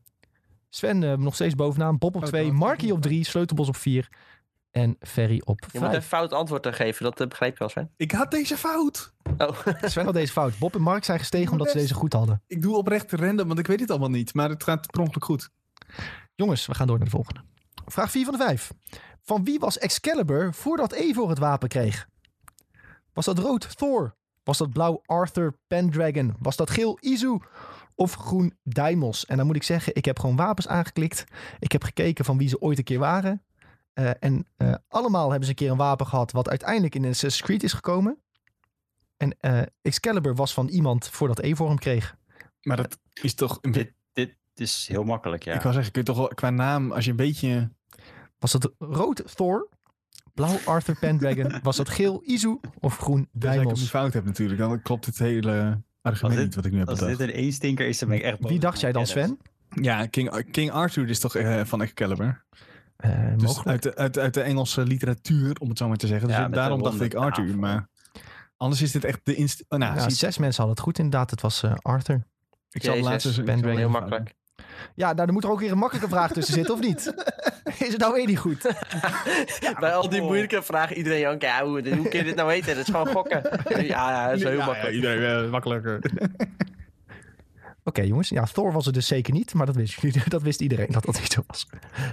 Sven 0.70 1.04
eh, 1.04 1.14
nog 1.18 1.34
steeds 1.34 1.56
bovenaan. 1.56 1.98
Bob 1.98 2.16
op 2.16 2.22
Oh, 2.22 2.28
2, 2.28 2.46
dat- 2.46 2.54
Marky 2.54 2.92
op 2.92 3.02
3, 3.02 3.26
Sleutelbos 3.26 3.68
op 3.68 3.76
4 3.76 4.10
en 4.72 4.96
Ferry 5.00 5.42
op 5.46 5.60
Je 5.72 5.80
moet 5.80 5.90
5. 5.90 5.96
een 5.96 6.02
fout 6.02 6.34
antwoord 6.34 6.64
te 6.64 6.74
geven, 6.74 7.04
dat 7.04 7.20
eh, 7.20 7.28
begrijp 7.28 7.52
je 7.54 7.60
wel, 7.60 7.70
Sven. 7.70 7.92
Ik 7.98 8.12
had 8.12 8.32
deze 8.32 8.58
fout. 8.58 9.14
Oh, 9.38 9.68
Sven 9.82 10.06
had 10.06 10.14
deze 10.14 10.32
fout. 10.32 10.58
Bob 10.60 10.76
en 10.76 10.82
Mark 10.82 11.04
zijn 11.04 11.20
gestegen 11.20 11.52
omdat 11.52 11.70
ze 11.70 11.78
deze 11.78 11.94
goed 11.94 12.14
hadden. 12.14 12.44
Ik 12.48 12.62
doe 12.62 12.76
oprecht 12.76 13.12
random, 13.12 13.48
want 13.48 13.60
ik 13.60 13.68
weet 13.68 13.80
het 13.80 13.90
allemaal 13.90 14.10
niet. 14.10 14.34
Maar 14.34 14.50
het 14.50 14.64
gaat 14.64 14.92
per 14.92 15.02
ongeluk 15.02 15.24
goed. 15.24 15.50
Jongens, 16.36 16.66
we 16.66 16.74
gaan 16.74 16.88
door 16.88 16.96
naar 16.98 17.06
de 17.06 17.12
volgende. 17.12 17.42
Vraag 17.86 18.12
4 18.12 18.26
van 18.26 18.34
de 18.34 18.44
5. 18.44 18.72
Van 19.24 19.44
wie 19.44 19.60
was 19.60 19.78
Excalibur 19.78 20.54
voordat 20.54 20.92
Eivor 20.92 21.30
het 21.30 21.40
wapen 21.40 21.68
kreeg? 21.70 22.08
Was 23.14 23.26
dat 23.26 23.40
rood 23.40 23.78
Thor? 23.78 24.16
Was 24.44 24.58
dat 24.58 24.72
blauw 24.72 25.02
Arthur 25.06 25.58
Pendragon? 25.68 26.36
Was 26.40 26.56
dat 26.56 26.70
geel 26.70 26.98
Izu? 27.02 27.38
Of 27.96 28.14
groen 28.14 28.58
Daimos? 28.64 29.26
En 29.26 29.38
dan 29.38 29.46
moet 29.46 29.56
ik 29.56 29.64
zeggen, 29.64 29.96
ik 29.96 30.06
heb 30.06 30.20
gewoon 30.20 30.36
wapens 30.36 30.68
aangeklikt. 30.68 31.24
Ik 31.60 31.72
heb 31.72 31.84
gekeken 31.84 32.26
van 32.26 32.38
wie 32.38 32.48
ze 32.48 32.62
ooit 32.62 32.78
een 32.78 32.84
keer 32.84 33.00
waren. 33.00 33.44
Eh, 33.94 34.10
en 34.20 34.46
eh, 34.58 34.74
allemaal 34.88 35.26
hebben 35.30 35.44
ze 35.44 35.50
een 35.50 35.56
keer 35.56 35.72
een 35.72 35.78
wapen 35.78 36.08
gehad 36.08 36.32
wat 36.32 36.50
uiteindelijk 36.50 36.96
in 36.96 37.02
Assassin's 37.06 37.42
Creed 37.42 37.64
is 37.64 37.74
gekomen. 37.74 38.18
En 39.18 39.36
eh, 39.40 39.62
Excalibur 39.82 40.36
was 40.36 40.54
van 40.54 40.68
iemand 40.68 41.08
voordat 41.08 41.40
Eivor 41.40 41.68
hem 41.68 41.78
kreeg. 41.80 42.16
Maar 42.62 42.78
dat 42.78 42.98
is 43.22 43.34
toch... 43.34 43.58
Een, 43.62 43.72
Dit, 43.72 43.94
dit 44.14 44.36
is 44.56 44.88
heel 44.88 45.04
makkelijk, 45.04 45.44
ja. 45.44 45.54
Ik 45.54 45.62
wou 45.62 45.74
zeggen, 45.74 45.92
kun 45.92 46.02
je 46.02 46.08
toch 46.08 46.18
wel 46.18 46.28
qua 46.28 46.50
naam, 46.50 46.92
als 46.92 47.06
je 47.06 47.12
een 47.12 47.18
beetje... 47.18 47.72
Was 48.40 48.52
dat 48.52 48.72
rood 48.78 49.36
Thor? 49.36 49.70
Blauw 50.34 50.58
Arthur 50.66 50.98
Pendragon? 51.00 51.60
Was 51.64 51.76
dat 51.78 51.90
geel 51.90 52.22
Izu? 52.26 52.58
Of 52.80 52.98
groen 52.98 53.18
Als 53.20 53.26
ik 53.34 53.42
hem 53.42 53.52
niet 53.52 53.64
Daimos? 53.64 53.90
fout 53.90 54.14
heb 54.14 54.26
natuurlijk, 54.26 54.60
dan 54.60 54.82
klopt 54.82 55.06
het 55.06 55.18
hele 55.20 55.82
argument 56.02 56.22
Als 56.24 56.36
dit- 56.36 56.46
niet 56.46 56.56
wat 56.56 56.66
ik 56.66 56.72
nu 56.72 56.78
heb 56.78 56.88
Als 56.88 57.00
bedacht. 57.00 57.18
dit 57.18 57.28
een 57.30 57.34
één-stinker 57.36 57.88
is, 57.88 58.00
dan 58.00 58.10
ben 58.10 58.18
ik 58.18 58.24
echt 58.24 58.40
boos 58.40 58.52
Wie 58.52 58.60
dacht 58.60 58.80
jij 58.80 58.92
dan. 58.92 59.08
Sven? 59.08 59.40
Ja, 59.70 60.06
King, 60.06 60.52
King 60.52 60.72
Arthur 60.72 61.10
is 61.10 61.20
toch 61.20 61.36
eh, 61.36 61.64
van 61.66 61.82
Excalibur? 61.82 62.46
Eh, 63.02 63.12
Dus 63.38 63.64
uit 63.66 63.84
de, 63.84 63.96
uit, 63.96 64.18
uit 64.18 64.34
de 64.34 64.42
Engelse 64.42 64.84
literatuur, 64.84 65.56
om 65.60 65.70
het 65.70 65.78
zo 65.78 65.88
maar 65.88 65.98
te 65.98 66.08
zeggen. 66.08 66.28
Dus 66.28 66.38
Ja, 66.38 66.48
daarom 66.50 66.78
de 66.78 66.84
dacht 66.90 67.02
ik 67.02 67.14
Arthur, 67.14 67.58
maar... 67.60 67.90
Anders 68.58 68.82
is 68.82 68.92
dit 68.92 69.04
echt 69.04 69.20
de 69.24 69.36
inst... 69.36 69.64
Oh, 69.70 69.80
nou, 69.80 69.96
Ja, 69.96 70.10
zes 70.10 70.38
mensen 70.38 70.64
hadden 70.64 70.70
het 70.76 70.80
goed 70.80 70.98
inderdaad. 70.98 71.30
Het 71.32 71.42
was 71.42 71.64
eh, 71.64 71.74
Arthur. 71.82 72.22
ik 72.72 72.84
zal 72.84 72.94
Jezus, 72.94 73.10
laatst 73.10 73.26
eens- 73.28 73.38
ik 73.38 73.46
Ben 73.46 73.78
heel 73.78 73.90
makkelijk. 73.90 74.34
Ja, 74.96 75.14
nou, 75.14 75.28
er 75.28 75.34
moet 75.34 75.44
er 75.44 75.50
ook 75.50 75.60
weer 75.60 75.72
een 75.72 75.78
makkelijke 75.78 76.10
vraag 76.10 76.32
tussen 76.32 76.54
zitten, 76.54 76.74
of 76.74 76.80
niet? 76.82 77.14
Is 77.80 77.88
het 77.88 77.98
nou 77.98 78.14
weer 78.14 78.26
niet 78.26 78.38
goed? 78.40 78.62
Bij 79.80 79.94
al 79.94 80.10
die 80.10 80.22
moeilijke 80.22 80.62
vragen, 80.62 80.98
iedereen 80.98 81.20
jankt, 81.20 81.44
ja, 81.44 81.64
hoe, 81.66 81.96
hoe 81.96 82.08
kun 82.10 82.20
je 82.20 82.24
dit 82.26 82.36
nou 82.36 82.48
weten? 82.48 82.76
Dat 82.76 82.88
is 82.88 82.94
gewoon 82.94 83.08
gokken. 83.08 83.42
Ja, 83.70 83.78
ja 83.86 84.28
dat 84.28 84.38
is 84.38 84.44
heel 84.44 84.52
Ja, 84.58 84.66
makkelijk. 84.66 84.84
Ja, 84.84 84.90
iedereen 84.96 85.44
eh, 85.46 85.52
makkelijker. 85.52 86.00
Oké, 87.84 88.02
jongens. 88.02 88.30
Ja, 88.30 88.44
Thor 88.44 88.72
was 88.72 88.86
het 88.86 88.94
dus 88.94 89.08
zeker 89.08 89.34
niet. 89.34 89.54
Maar 89.54 89.66
dat 89.66 89.76
wist, 89.76 90.02
jullie, 90.02 90.22
dat 90.30 90.42
wist 90.42 90.62
iedereen 90.62 90.88
dat 90.92 91.04
dat 91.06 91.20
niet 91.20 91.32
zo 91.32 91.44
was. 91.48 91.68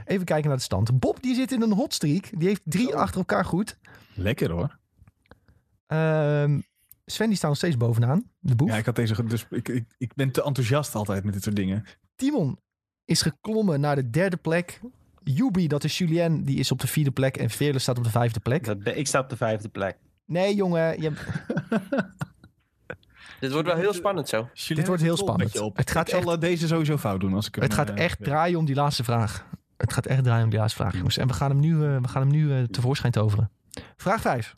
Even 0.05 0.25
kijken 0.25 0.49
naar 0.49 0.57
de 0.57 0.63
stand. 0.63 0.99
Bob, 0.99 1.23
die 1.23 1.35
zit 1.35 1.53
in 1.53 1.63
een 1.63 1.73
hotstreak. 1.73 2.31
Die 2.39 2.49
heeft 2.49 2.61
drie 2.65 2.95
achter 2.97 3.19
elkaar 3.19 3.45
goed. 3.45 3.79
Lekker 4.15 4.51
hoor. 4.51 4.79
Ehm, 5.87 6.61
Sven, 7.07 7.27
die 7.29 7.37
staat 7.37 7.49
nog 7.49 7.59
steeds 7.59 7.77
bovenaan. 7.77 8.31
De 8.39 8.55
boef. 8.55 8.69
Ja, 8.69 8.77
ik 8.77 8.87
had 8.87 8.97
deze... 8.97 9.15
ge- 9.15 9.25
Dus 9.25 9.47
ik, 9.51 9.69
ik, 9.69 9.85
ik 9.99 10.15
ben 10.15 10.31
te 10.31 10.43
enthousiast 10.43 10.95
altijd 10.95 11.25
met 11.25 11.33
dit 11.33 11.43
soort 11.43 11.57
dingen. 11.57 11.85
Timon 12.17 12.59
is 13.05 13.23
geklommen 13.23 13.81
naar 13.81 13.95
de 13.97 14.11
derde 14.11 14.37
plek. 14.37 14.81
Yubi, 15.25 15.67
dat 15.69 15.85
is 15.85 15.99
Julien, 15.99 16.45
die 16.45 16.59
is 16.59 16.71
op 16.73 16.81
de 16.81 16.87
vierde 16.87 17.11
plek. 17.11 17.37
En 17.37 17.51
Veerle 17.51 17.79
staat 17.79 17.99
op 17.99 18.05
de 18.05 18.11
vijfde 18.11 18.41
plek. 18.41 18.65
Dat 18.65 18.79
ben- 18.83 18.99
ik 18.99 19.07
sta 19.07 19.21
op 19.21 19.29
de 19.29 19.37
vijfde 19.37 19.69
plek. 19.69 19.99
Nee, 20.27 20.55
jongen. 20.55 21.01
Je, 21.03 21.13
Dit 23.41 23.53
wordt 23.53 23.69
wel 23.69 23.77
heel 23.77 23.93
spannend 23.93 24.29
zo. 24.29 24.49
Dit 24.69 24.87
wordt 24.87 25.03
heel 25.03 25.17
spannend. 25.17 25.53
Het 25.53 25.71
Het 25.75 25.91
gaat 25.91 26.09
ik 26.09 26.23
zal 26.23 26.33
eh, 26.33 26.41
deze 26.41 26.67
sowieso 26.67 26.97
fout 26.97 27.21
doen. 27.21 27.35
Als 27.35 27.47
ik 27.47 27.55
hem, 27.55 27.65
het 27.65 27.75
gaat 27.75 27.91
eh, 27.91 28.05
echt 28.05 28.25
draaien 28.25 28.59
om 28.59 28.65
die 28.65 28.75
laatste 28.75 29.05
vraag. 29.05 29.47
Het 29.79 29.93
gaat 29.93 30.07
echt 30.07 30.25
draaien 30.25 30.45
om 30.45 30.51
die 30.51 30.59
laatste 30.59 30.79
vraag, 30.83 30.95
jongens. 30.95 31.17
En 31.17 31.27
we 31.27 31.33
gaan 31.33 31.51
hem 31.51 31.61
nu, 31.61 31.85
eh, 31.85 32.01
we 32.01 32.09
gaan 32.09 32.23
hem 32.23 32.31
nu 32.31 32.53
eh, 32.53 32.63
tevoorschijn 32.63 33.13
toveren. 33.13 33.51
Vraag 33.97 34.21
5. 34.21 34.55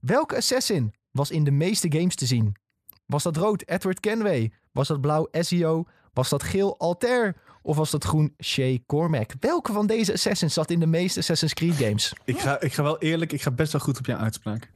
Welke 0.00 0.36
assassin 0.36 0.94
was 1.10 1.30
in 1.30 1.44
de 1.44 1.50
meeste 1.50 1.92
games 1.92 2.14
te 2.14 2.26
zien? 2.26 2.56
Was 3.06 3.22
dat 3.22 3.36
rood 3.36 3.62
Edward 3.68 4.00
Kenway? 4.00 4.52
Was 4.72 4.88
dat 4.88 5.00
blauw 5.00 5.28
SEO? 5.32 5.84
Was 6.12 6.28
dat 6.28 6.42
geel 6.42 6.78
Altair? 6.78 7.36
Of 7.62 7.76
was 7.76 7.90
dat 7.90 8.04
groen 8.04 8.34
Shay 8.42 8.82
Cormac? 8.86 9.32
Welke 9.40 9.72
van 9.72 9.86
deze 9.86 10.12
assassins 10.12 10.54
zat 10.54 10.70
in 10.70 10.80
de 10.80 10.86
meeste 10.86 11.18
Assassin's 11.18 11.54
Creed 11.54 11.74
games? 11.74 12.12
Ik 12.24 12.38
ga, 12.38 12.60
ik 12.60 12.72
ga 12.72 12.82
wel 12.82 12.98
eerlijk, 12.98 13.32
ik 13.32 13.42
ga 13.42 13.50
best 13.50 13.72
wel 13.72 13.80
goed 13.80 13.98
op 13.98 14.06
jouw 14.06 14.18
uitspraak. 14.18 14.70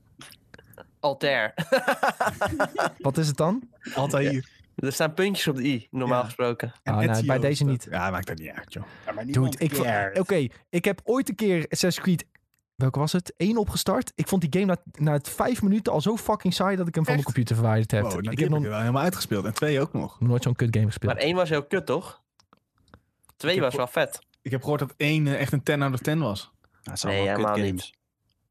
Altair. 1.05 1.55
Wat 2.99 3.17
is 3.17 3.27
het 3.27 3.37
dan? 3.37 3.63
Altijd 3.95 4.31
hier. 4.31 4.49
er 4.77 4.93
staan 4.93 5.15
puntjes 5.15 5.47
op 5.47 5.57
de 5.57 5.65
i, 5.65 5.87
normaal 5.91 6.19
Ja. 6.19 6.25
gesproken. 6.25 6.73
Ah, 6.83 6.97
nee, 6.97 7.09
Ezio 7.09 7.27
bij 7.27 7.39
deze 7.39 7.65
niet. 7.65 7.87
Ja, 7.91 8.11
maakt 8.11 8.27
dat 8.27 8.39
niet 8.39 8.51
uit, 8.51 8.73
joh. 8.73 8.85
Dude, 9.27 9.59
ik 9.59 10.19
Oké, 10.19 10.47
ik 10.69 10.85
heb 10.85 11.01
ooit 11.05 11.29
een 11.29 11.35
keer 11.35 11.67
Assassin's 11.71 12.01
Creed... 12.01 12.25
Welke 12.75 12.99
was 12.99 13.13
het? 13.13 13.35
Eén 13.37 13.57
opgestart. 13.57 14.13
Ik 14.15 14.29
vond 14.29 14.51
die 14.51 14.61
game 14.61 14.65
na, 14.93 15.03
na 15.05 15.13
het 15.13 15.29
vijf 15.29 15.63
minuten 15.63 15.93
al 15.93 16.01
zo 16.01 16.17
fucking 16.17 16.55
saai 16.55 16.77
dat 16.77 16.89
ik 16.89 16.95
hem 16.95 17.05
van 17.05 17.13
mijn 17.13 17.25
computer 17.25 17.55
verwijderd 17.57 17.91
heb. 17.91 18.03
Wow, 18.03 18.11
nou, 18.11 18.23
die 18.23 18.33
ik 18.33 18.39
heb 18.39 18.49
nog 18.49 18.63
wel 18.63 18.79
helemaal 18.79 19.03
uitgespeeld. 19.03 19.45
En 19.45 19.55
twee 19.55 19.81
ook 19.81 19.93
nog. 19.93 20.21
nooit 20.21 20.43
zo'n 20.43 20.55
kut 20.55 20.75
game 20.75 20.87
gespeeld. 20.87 21.13
Maar 21.13 21.23
één 21.23 21.35
was 21.37 21.49
heel 21.49 21.65
kut, 21.65 21.87
toch? 21.87 22.23
Twee 23.37 23.61
was 23.61 23.75
wel 23.75 23.87
vet. 23.87 24.19
Ik 24.43 24.51
heb 24.51 24.61
gehoord 24.63 24.81
dat 24.81 24.95
één 24.97 25.27
eh, 25.27 25.41
echt 25.41 25.53
een 25.53 25.63
10 25.63 25.83
out 25.83 25.93
of 25.93 26.01
10 26.01 26.21
was. 26.21 26.51
Nou, 26.83 26.97
zijn 26.99 27.13
Nee, 27.13 27.21
allemaal 27.23 27.37
helemaal 27.37 27.55
kutgames. 27.55 27.95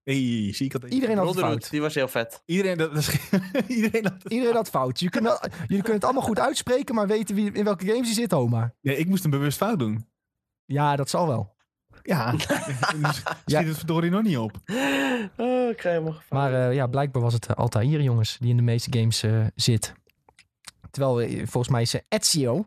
Hey, 0.04 0.54
zie 0.54 0.66
ik 0.66 0.72
dat? 0.72 0.84
Iedereen 0.84 1.18
had 1.18 1.36
fout. 1.36 1.70
die 1.70 1.82
was 1.82 1.96
heel 1.96 2.08
vet. 2.08 2.42
Iedereen, 2.46 2.78
dat, 2.78 2.94
dat 2.94 3.00
is, 3.02 3.18
iedereen 3.68 4.04
had 4.04 4.14
het- 4.24 4.32
Iedereen 4.32 4.56
had 4.56 4.70
fout. 4.70 5.00
Jullie 5.00 5.14
kunnen, 5.20 5.38
jullie 5.52 5.68
kunnen 5.84 5.94
het 5.94 6.04
allemaal 6.04 6.22
goed 6.24 6.40
uitspreken, 6.40 6.96
maar 6.96 7.08
weten 7.08 7.36
wie, 7.36 7.52
in 7.52 7.64
welke 7.64 7.86
games 7.86 8.06
die 8.06 8.14
zit, 8.14 8.34
oma. 8.34 8.74
Nee, 8.82 8.98
ik 8.98 9.08
moest 9.08 9.24
een 9.24 9.30
bewust 9.30 9.58
fout 9.58 9.80
doen. 9.80 10.08
Ja, 10.66 10.96
dat 10.96 11.10
zal 11.10 11.28
wel. 11.28 11.56
Ja, 12.02 12.32
dus 12.32 12.46
schiet 13.16 13.24
Ja. 13.46 13.64
het 13.64 13.78
verdorie 13.78 14.12
nog 14.12 14.24
niet 14.24 14.38
op. 14.38 14.52
Oh, 15.38 15.70
ik 15.70 15.82
ga 15.82 15.90
helemaal 15.90 16.14
gevangen. 16.14 16.52
Maar 16.52 16.70
eh, 16.70 16.76
ja, 16.76 16.88
blijkbaar 16.88 17.22
was 17.22 17.34
het 17.34 17.50
uh, 17.50 17.56
Altair, 17.56 18.02
jongens, 18.02 18.38
die 18.40 18.50
in 18.50 18.58
de 18.58 18.64
meeste 18.64 18.98
games 18.98 19.24
eh, 19.24 19.46
zit. 19.56 19.94
Terwijl 20.92 21.22
eh, 21.22 21.38
volgens 21.38 21.68
mij 21.70 21.82
is 21.82 21.94
eh, 21.94 22.02
Ezio 22.10 22.66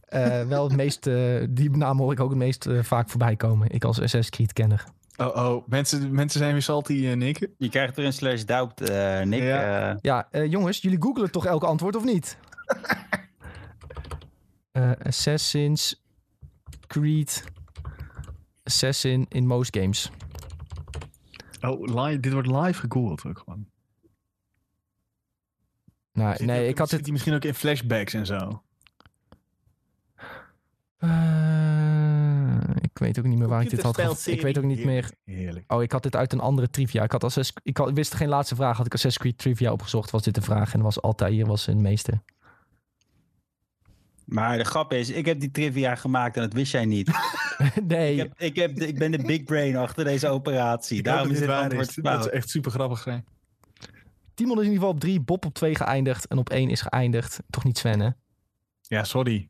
eh, 0.00 0.42
wel 0.46 0.64
het 0.64 0.76
meest, 0.76 1.06
eh, 1.06 1.46
die 1.50 1.70
naam 1.70 1.98
hoor 1.98 2.12
ik 2.12 2.20
ook 2.20 2.28
het 2.30 2.38
meest 2.38 2.66
eh, 2.66 2.82
vaak 2.82 3.08
voorbij 3.08 3.36
komen. 3.36 3.70
Ik 3.70 3.84
als 3.84 3.96
Assassin's 3.96 4.30
Creed 4.30 4.52
kenner. 4.52 4.84
Oh, 5.20 5.36
oh. 5.36 5.68
Mensen, 5.68 6.12
mensen 6.14 6.38
zijn 6.40 6.52
weer 6.52 6.62
salty, 6.62 7.06
eh, 7.06 7.16
Nick. 7.16 7.48
Je 7.58 7.68
krijgt 7.68 7.98
er 7.98 8.04
een 8.04 8.12
slash 8.12 8.42
doubt, 8.42 8.80
eh, 8.80 9.20
Nick. 9.22 9.42
Ja. 9.42 9.90
eh, 9.90 9.96
Ja, 10.00 10.28
jongens, 10.46 10.80
jullie 10.80 11.02
googelen 11.02 11.30
toch 11.30 11.46
elk 11.46 11.62
antwoord 11.64 11.96
of 11.96 12.04
niet? 12.04 12.36
Eh, 14.72 14.90
Assassin's 15.02 16.02
Creed 16.86 17.44
Assassin 18.64 19.26
in 19.28 19.46
most 19.46 19.76
games. 19.76 20.10
Oh, 21.60 22.04
live, 22.04 22.20
dit 22.20 22.32
wordt 22.32 22.48
live 22.48 22.80
gegoogeld 22.80 23.24
ook 23.26 23.38
gewoon. 23.38 23.66
Nou, 26.12 26.36
Zit 26.36 26.46
nee, 26.46 26.68
ik 26.68 26.78
had 26.78 26.88
zit 26.88 26.96
het... 26.96 27.06
hij 27.06 27.12
misschien 27.12 27.34
ook 27.34 27.44
in 27.44 27.54
flashbacks 27.54 28.14
en 28.14 28.26
zo. 28.26 28.62
Ik 32.98 33.04
weet 33.04 33.18
ook 33.18 33.24
niet 33.24 33.38
meer 33.38 33.48
waar 33.48 33.62
ik 33.62 33.70
dit 33.70 33.82
had 33.82 33.94
gevonden. 33.94 34.32
Ik 34.32 34.42
weet 34.42 34.58
ook 34.58 34.64
niet 34.64 34.84
meer... 34.84 35.10
Heerlijk. 35.24 35.72
Oh, 35.72 35.82
ik 35.82 35.92
had 35.92 36.02
dit 36.02 36.16
uit 36.16 36.32
een 36.32 36.40
andere 36.40 36.70
trivia. 36.70 37.02
Ik, 37.02 37.12
had 37.12 37.24
Assassin's- 37.24 37.60
ik 37.62 37.76
had, 37.76 37.92
wist 37.92 38.14
geen 38.14 38.28
laatste 38.28 38.54
vraag. 38.54 38.76
Had 38.76 38.86
ik 38.86 38.94
Assassin's 38.94 39.24
Creed 39.24 39.38
trivia 39.38 39.72
opgezocht, 39.72 40.10
was 40.10 40.22
dit 40.22 40.34
de 40.34 40.40
vraag. 40.40 40.74
En 40.74 40.80
was 40.80 41.00
Altair 41.02 41.46
was 41.46 41.64
de 41.64 41.74
meeste. 41.74 42.22
Maar 44.24 44.58
de 44.58 44.64
grap 44.64 44.92
is, 44.92 45.10
ik 45.10 45.26
heb 45.26 45.40
die 45.40 45.50
trivia 45.50 45.94
gemaakt 45.94 46.36
en 46.36 46.42
dat 46.42 46.52
wist 46.52 46.72
jij 46.72 46.84
niet. 46.84 47.10
nee, 47.86 48.12
ik, 48.12 48.18
heb, 48.18 48.32
ik, 48.38 48.56
heb, 48.56 48.76
de- 48.76 48.86
ik 48.86 48.98
ben 48.98 49.10
de 49.10 49.22
big 49.22 49.44
brain 49.44 49.76
achter 49.76 50.04
deze 50.04 50.28
operatie. 50.28 50.98
Ik 50.98 51.04
Daarom 51.04 51.30
is 51.30 51.38
dit 51.38 51.48
waar 51.48 51.62
antwoord 51.62 51.88
is. 51.88 51.94
Dat 51.94 52.24
is 52.26 52.30
echt 52.32 52.50
super 52.50 52.70
grappig 52.70 52.98
zijn. 53.00 53.24
Timon 54.34 54.58
is 54.58 54.64
in 54.66 54.70
ieder 54.72 54.78
geval 54.78 54.94
op 54.94 55.00
drie, 55.00 55.20
Bob 55.20 55.44
op 55.44 55.54
twee 55.54 55.74
geëindigd. 55.74 56.26
En 56.26 56.38
op 56.38 56.50
één 56.50 56.70
is 56.70 56.80
geëindigd. 56.80 57.40
Toch 57.50 57.64
niet 57.64 57.78
Sven, 57.78 58.00
hè? 58.00 58.08
Ja, 58.82 59.04
sorry. 59.04 59.48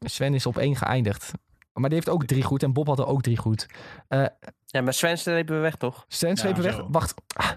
Sven 0.00 0.34
is 0.34 0.46
op 0.46 0.58
één 0.58 0.76
geëindigd. 0.76 1.32
Maar 1.78 1.88
die 1.88 1.98
heeft 1.98 2.08
ook 2.08 2.24
drie 2.24 2.42
goed. 2.42 2.62
En 2.62 2.72
Bob 2.72 2.86
had 2.86 2.98
er 2.98 3.06
ook 3.06 3.22
drie 3.22 3.36
goed. 3.36 3.66
Ja, 4.66 4.80
maar 4.82 4.94
Sven 4.94 5.18
strepen 5.18 5.54
we 5.54 5.60
weg, 5.60 5.76
toch? 5.76 6.04
Sven 6.08 6.28
Ja, 6.28 6.36
strepen 6.36 6.62
weg. 6.62 6.74
zo. 6.74 6.88
Wacht. 6.90 7.14
Ah, 7.26 7.50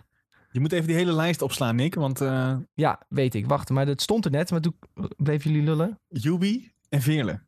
Je 0.51 0.59
moet 0.59 0.71
even 0.71 0.87
die 0.87 0.95
hele 0.95 1.13
lijst 1.13 1.41
opslaan, 1.41 1.75
Nick. 1.75 1.95
Want 1.95 2.21
eh 2.21 2.55
ja, 2.73 2.99
weet 3.09 3.35
ik. 3.35 3.47
Wacht. 3.47 3.69
Maar 3.69 3.87
het 3.87 4.01
stond 4.01 4.25
er 4.25 4.31
net. 4.31 4.51
Maar 4.51 4.61
toen 4.61 4.75
bleven 5.17 5.51
jullie 5.51 5.65
lullen. 5.65 5.99
Yubi 6.07 6.71
en 6.89 7.01
Veerle. 7.01 7.41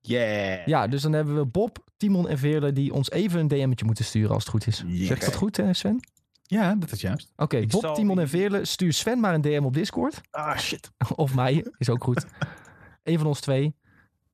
Yeah. 0.00 0.66
Ja, 0.66 0.86
dus 0.86 1.02
dan 1.02 1.12
hebben 1.12 1.36
we 1.36 1.44
Bob, 1.46 1.78
Timon 1.96 2.28
en 2.28 2.38
Veerle... 2.38 2.72
die 2.72 2.92
ons 2.92 3.10
even 3.10 3.40
een 3.40 3.48
DM'tje 3.48 3.84
moeten 3.86 4.04
sturen 4.04 4.30
als 4.30 4.42
het 4.42 4.52
goed 4.52 4.66
is. 4.66 4.84
Yes. 4.86 5.06
Zeg 5.06 5.16
ik 5.18 5.24
dat 5.24 5.34
goed, 5.34 5.56
hè, 5.56 5.74
Sven? 5.74 6.00
Ja, 6.42 6.74
dat 6.74 6.92
is 6.92 7.00
juist. 7.00 7.32
Oké, 7.36 7.66
Bob, 7.66 7.80
zal 7.80 7.94
Timon 7.94 8.18
en 8.20 8.28
Veerle... 8.28 8.64
stuur 8.64 8.92
Sven 8.92 9.20
maar 9.20 9.34
een 9.34 9.40
DM 9.40 9.62
op 9.64 9.74
Discord. 9.74 10.20
Ah, 10.30 10.58
shit. 10.58 10.90
Of 11.16 11.34
mij, 11.34 11.66
is 11.78 11.88
ook 11.90 12.04
goed. 12.04 12.26
Eén 13.02 13.18
van 13.18 13.26
ons 13.26 13.40
twee. 13.40 13.74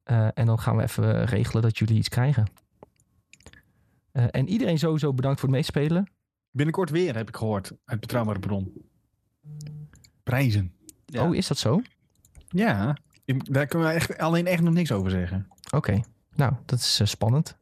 Eh, 0.03 0.29
en 0.35 0.47
dan 0.47 0.59
gaan 0.59 0.77
we 0.77 0.83
even 0.83 1.25
regelen 1.25 1.63
dat 1.63 1.79
jullie 1.79 1.97
iets 1.97 2.09
krijgen. 2.09 2.47
Eh, 4.13 4.25
en 4.31 4.49
iedereen 4.49 4.79
sowieso 4.79 5.13
bedankt 5.15 5.41
voor 5.41 5.49
het 5.49 5.59
meespelen. 5.59 6.11
Binnenkort 6.51 6.91
weer, 6.91 7.15
heb 7.17 7.29
ik 7.29 7.37
gehoord. 7.37 7.73
Uit 7.85 8.01
betrouwbare 8.01 8.39
bron. 8.39 8.73
Prijzen. 10.23 10.73
Ja. 11.07 11.29
Oh, 11.29 11.35
is 11.35 11.47
dat 11.47 11.59
zo? 11.59 11.75
Oké, 11.75 11.85
Ja, 12.49 12.97
daar 13.25 13.67
kunnen 13.67 13.89
we 13.89 13.95
echt, 13.95 14.19
alleen 14.19 14.47
echt 14.47 14.63
nog 14.63 14.75
niks 14.75 14.93
over 14.93 15.11
zeggen. 15.11 15.49
nou, 16.35 16.53
dat 16.67 16.79
is 16.79 17.01
eh, 17.01 17.07
spannend. 17.07 17.57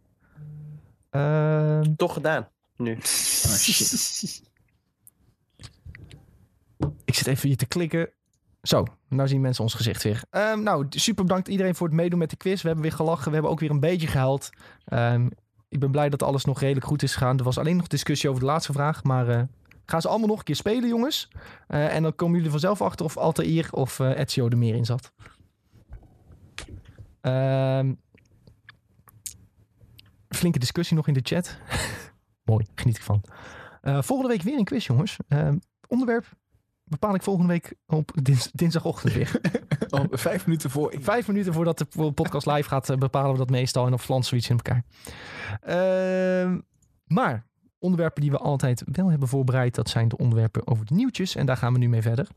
Ehm, 1.11 1.95
Toch 1.95 2.13
gedaan. 2.13 2.49
Nu. 2.77 2.95
Ah, 2.95 3.01
shit. 3.59 4.43
ik 7.05 7.15
zit 7.15 7.27
even 7.27 7.49
hier 7.49 7.57
te 7.57 7.67
klikken. 7.67 8.11
Zo, 8.63 8.85
nou 9.09 9.29
zien 9.29 9.41
mensen 9.41 9.65
ons 9.65 9.75
gezicht 9.75 10.03
weer. 10.03 10.23
Ehm, 10.31 10.63
nou, 10.63 10.87
super 10.89 11.25
bedankt 11.25 11.49
iedereen 11.49 11.75
voor 11.75 11.87
het 11.87 11.97
meedoen 11.97 12.19
met 12.19 12.31
de 12.31 12.37
quiz. 12.37 12.61
We 12.61 12.67
hebben 12.67 12.87
weer 12.87 12.97
gelachen, 12.97 13.27
we 13.27 13.33
hebben 13.33 13.51
ook 13.51 13.61
weer 13.61 13.71
een 13.71 13.81
beetje 13.81 14.07
gehuild. 14.07 14.51
Ehm, 14.85 15.29
ik 15.69 15.81
ben 15.81 15.91
blij 15.91 16.09
dat 16.09 16.23
alles 16.23 16.45
nog 16.45 16.61
redelijk 16.61 16.87
goed 16.87 17.03
is 17.03 17.13
gegaan. 17.13 17.39
Er 17.39 17.45
was 17.45 17.59
alleen 17.59 17.77
nog 17.77 17.87
discussie 17.87 18.29
over 18.29 18.41
de 18.41 18.47
laatste 18.47 18.73
vraag, 18.73 19.03
maar 19.05 19.29
eh 19.29 19.43
gaan 19.85 20.01
ze 20.01 20.09
allemaal 20.09 20.29
nog 20.29 20.39
een 20.39 20.45
keer 20.45 20.57
spelen, 20.57 20.89
jongens. 20.89 21.29
Eh, 21.67 21.95
en 21.95 22.03
dan 22.03 22.15
komen 22.15 22.37
jullie 22.37 22.51
vanzelf 22.51 22.83
achter 22.83 23.05
of 23.05 23.17
Altair 23.17 23.69
of 23.73 24.01
eh 24.01 24.19
Ezio 24.19 24.49
er 24.49 24.59
meer 24.59 24.75
in 24.75 24.85
zat. 24.85 25.13
Ehm, 27.21 27.95
flinke 30.29 30.59
discussie 30.59 30.97
nog 30.97 31.07
in 31.07 31.15
de 31.15 31.21
chat. 31.23 31.59
Mooi, 32.51 32.67
geniet 32.75 32.97
ik 32.97 33.03
van. 33.03 33.23
Volgende 33.83 34.33
week 34.33 34.43
weer 34.43 34.59
een 34.59 34.65
quiz, 34.65 34.87
jongens. 34.87 35.17
Onderwerp 35.89 36.27
bepaal 36.91 37.15
ik 37.15 37.23
volgende 37.23 37.49
week 37.53 37.75
op 37.87 38.11
dins- 38.23 38.51
dinsdagochtend 38.53 39.13
weer. 39.13 39.41
Oh, 39.91 40.05
vijf 40.11 40.47
minuten 40.47 40.71
voor. 40.71 40.95
Vijf 41.01 41.27
minuten 41.29 41.53
voordat 41.53 41.79
de 41.79 42.13
podcast 42.13 42.47
live 42.47 42.69
gaat, 42.69 42.91
eh, 42.91 42.97
bepalen 42.97 43.33
we 43.33 43.39
dat 43.39 43.51
meestal. 43.51 43.85
En 43.85 43.91
dan 43.91 43.99
flansen 43.99 44.33
we 44.33 44.39
iets 44.39 44.49
in 44.49 44.57
elkaar. 44.63 44.85
Ehm, 45.61 46.59
maar 47.07 47.47
onderwerpen 47.79 48.23
die 48.23 48.31
we 48.31 48.39
altijd 48.39 48.83
wel 48.93 49.09
hebben 49.09 49.29
voorbereid, 49.29 49.75
dat 49.75 49.89
zijn 49.89 50.09
de 50.09 50.17
onderwerpen 50.17 50.67
over 50.67 50.85
de 50.87 50.95
nieuwtjes. 50.95 51.35
En 51.37 51.47
daar 51.47 51.57
gaan 51.57 51.73
we 51.73 51.79
nu 51.79 51.89
mee 51.89 52.03
verder. 52.03 52.29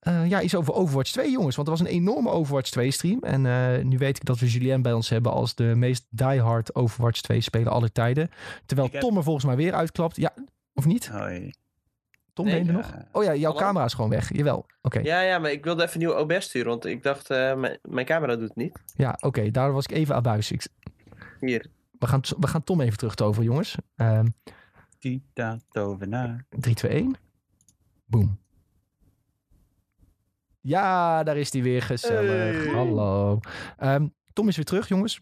Eh, 0.00 0.26
ja, 0.28 0.40
iets 0.42 0.54
over 0.54 0.74
Overwatch 0.74 1.10
2, 1.10 1.30
jongens. 1.30 1.56
Want 1.56 1.68
er 1.68 1.74
was 1.74 1.82
een 1.86 1.92
enorme 1.94 2.30
Overwatch 2.30 2.70
2 2.70 2.90
stream. 2.90 3.18
En 3.22 3.46
eh, 3.46 3.84
nu 3.84 3.98
weet 3.98 4.16
ik 4.16 4.24
dat 4.24 4.38
we 4.38 4.50
Julien 4.50 4.82
bij 4.82 4.92
ons 4.92 5.08
hebben 5.08 5.32
als 5.32 5.54
de 5.54 5.72
meest 5.76 6.06
diehard 6.10 6.74
Overwatch 6.74 7.20
2 7.20 7.40
speler 7.40 7.72
aller 7.72 7.92
tijden. 7.92 8.30
Terwijl 8.66 8.88
heb- 8.92 9.00
Tom 9.00 9.16
er 9.16 9.22
volgens 9.22 9.44
mij 9.44 9.56
weer 9.56 9.72
uitklapt. 9.74 10.16
Ja, 10.16 10.32
of 10.74 10.84
niet? 10.84 11.08
Hoi. 11.08 11.50
Tom, 12.34 12.44
Nee, 12.44 12.54
ben 12.54 12.64
je 12.64 12.72
er 12.72 12.78
ja. 12.78 12.96
nog? 12.96 13.04
Oh 13.12 13.24
ja, 13.24 13.34
jouw 13.34 13.52
Hallo? 13.52 13.66
camera 13.66 13.84
is 13.84 13.94
gewoon 13.94 14.10
weg. 14.10 14.36
Jawel. 14.36 14.66
Oké. 14.82 14.98
Ja, 14.98 15.20
ja, 15.20 15.38
maar 15.38 15.50
ik 15.50 15.64
wilde 15.64 15.82
even 15.82 15.94
een 15.94 16.06
nieuwe 16.06 16.20
OBS 16.20 16.44
sturen, 16.44 16.68
want 16.68 16.84
ik 16.84 17.02
dacht, 17.02 17.30
eh, 17.30 17.64
mijn, 17.82 18.06
camera 18.06 18.36
doet 18.36 18.48
het 18.48 18.56
niet. 18.56 18.80
Ja, 18.96 19.18
oké. 19.20 19.50
Daar 19.50 19.72
was 19.72 19.84
ik 19.84 19.96
even 19.96 20.14
abuis. 20.14 20.52
Ik, 20.52 20.66
Hier. 21.40 21.66
we, 21.98 22.06
gaan, 22.06 22.20
we 22.40 22.46
gaan 22.46 22.64
Tom 22.64 22.80
even 22.80 22.98
terug 22.98 23.14
toveren, 23.14 23.44
jongens. 23.44 23.76
Ehm 23.96 24.26
Tita 24.98 25.58
tovenaar. 25.70 26.46
3, 26.48 26.74
2, 26.74 26.90
1. 26.90 27.16
Boom. 28.06 28.38
Ja, 30.60 31.22
daar 31.22 31.36
is 31.36 31.52
hij 31.52 31.62
weer 31.62 31.82
gezellig. 31.82 32.64
Hey. 32.64 32.74
Hallo. 32.74 33.40
Ehm, 33.76 34.06
Tom 34.32 34.48
is 34.48 34.56
weer 34.56 34.64
terug, 34.64 34.88
jongens. 34.88 35.20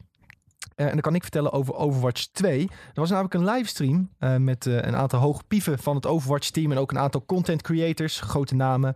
Eh, 0.74 0.86
en 0.86 0.92
dan 0.92 1.00
kan 1.00 1.14
ik 1.14 1.22
vertellen 1.22 1.52
over 1.52 1.74
Overwatch 1.74 2.26
2. 2.26 2.60
Er 2.68 3.00
was 3.00 3.10
namelijk 3.10 3.34
een 3.34 3.44
livestream 3.44 4.10
eh, 4.18 4.36
met 4.36 4.66
eh, 4.66 4.74
een 4.74 4.96
aantal 4.96 5.20
hoogpieven 5.20 5.78
van 5.78 5.96
het 5.96 6.06
Overwatch-team... 6.06 6.72
en 6.72 6.78
ook 6.78 6.90
een 6.90 6.98
aantal 6.98 7.24
content 7.26 7.62
creators, 7.62 8.20
grote 8.20 8.54
namen... 8.54 8.94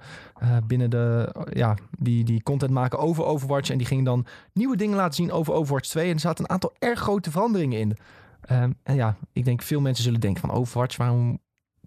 binnen 0.66 0.90
de, 0.90 1.34
ja, 1.52 1.76
die, 1.98 2.24
die 2.24 2.42
content 2.42 2.70
maken 2.70 2.98
over 2.98 3.24
Overwatch. 3.24 3.70
En 3.70 3.78
die 3.78 3.86
gingen 3.86 4.04
dan 4.04 4.26
nieuwe 4.52 4.76
dingen 4.76 4.96
laten 4.96 5.14
zien 5.14 5.32
over 5.32 5.52
Overwatch 5.52 5.88
2. 5.88 6.08
En 6.08 6.14
er 6.14 6.20
zaten 6.20 6.44
een 6.44 6.50
aantal 6.50 6.72
erg 6.78 7.00
grote 7.00 7.30
veranderingen 7.30 7.78
in. 7.78 7.96
Ehm, 8.40 8.72
en 8.82 8.94
ja, 8.94 9.16
ik 9.32 9.44
denk 9.44 9.62
veel 9.62 9.80
mensen 9.80 10.04
zullen 10.04 10.20
denken 10.20 10.40
van 10.40 10.50
Overwatch, 10.50 10.96
waarom, 10.96 11.38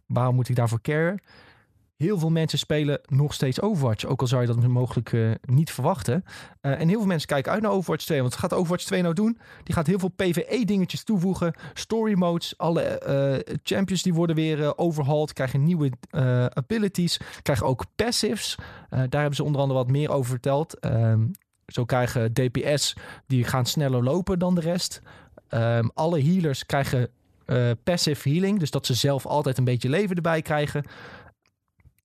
waarom 0.05 0.35
moet 0.35 0.49
ik 0.49 0.55
daarvoor 0.55 0.81
caren? 0.81 1.21
Heel 1.99 2.19
veel 2.19 2.29
mensen 2.29 2.59
spelen 2.59 3.01
nog 3.07 3.33
steeds 3.33 3.61
Overwatch, 3.61 4.05
ook 4.05 4.21
al 4.21 4.27
zou 4.27 4.41
je 4.41 4.47
dat 4.47 4.67
mogelijk 4.67 5.13
eh, 5.13 5.31
niet 5.41 5.71
verwachten. 5.71 6.23
Eh, 6.61 6.79
en 6.79 6.87
heel 6.87 6.97
veel 6.97 7.07
mensen 7.07 7.27
kijken 7.27 7.51
uit 7.51 7.61
naar 7.61 7.71
Overwatch 7.71 8.05
2, 8.05 8.19
want 8.19 8.31
wat 8.31 8.39
gaat 8.39 8.53
Overwatch 8.53 8.83
2 8.83 9.01
nou 9.01 9.13
doen? 9.13 9.37
Die 9.63 9.75
gaat 9.75 9.87
heel 9.87 9.99
veel 9.99 10.13
PvE-dingetjes 10.15 11.03
toevoegen, 11.03 11.53
story 11.73 12.13
modes, 12.13 12.57
alle 12.57 12.81
eh, 12.81 13.55
champions 13.63 14.01
die 14.03 14.13
worden 14.13 14.35
weer 14.35 14.77
overhauled, 14.77 15.33
krijgen 15.33 15.63
nieuwe 15.63 15.91
abilities, 16.53 17.19
krijgen 17.41 17.65
ook 17.65 17.85
passives. 17.95 18.55
Daar 18.89 19.21
hebben 19.21 19.35
ze 19.35 19.43
onder 19.43 19.61
andere 19.61 19.79
wat 19.79 19.91
meer 19.91 20.09
over 20.09 20.29
verteld. 20.29 20.79
Ehm, 20.79 21.27
zo 21.67 21.85
krijgen 21.85 22.33
DPS, 22.33 22.95
die 23.27 23.43
gaan 23.43 23.65
sneller 23.65 24.03
lopen 24.03 24.39
dan 24.39 24.55
de 24.55 24.61
rest. 24.61 25.01
Ehm, 25.49 25.87
alle 25.93 26.21
healers 26.23 26.65
krijgen 26.65 27.09
passive 27.83 28.29
healing. 28.29 28.59
Dus 28.59 28.71
dat 28.71 28.85
ze 28.85 28.93
zelf 28.93 29.25
altijd 29.25 29.57
een 29.57 29.63
beetje 29.63 29.89
leven 29.89 30.15
erbij 30.15 30.41
krijgen. 30.41 30.83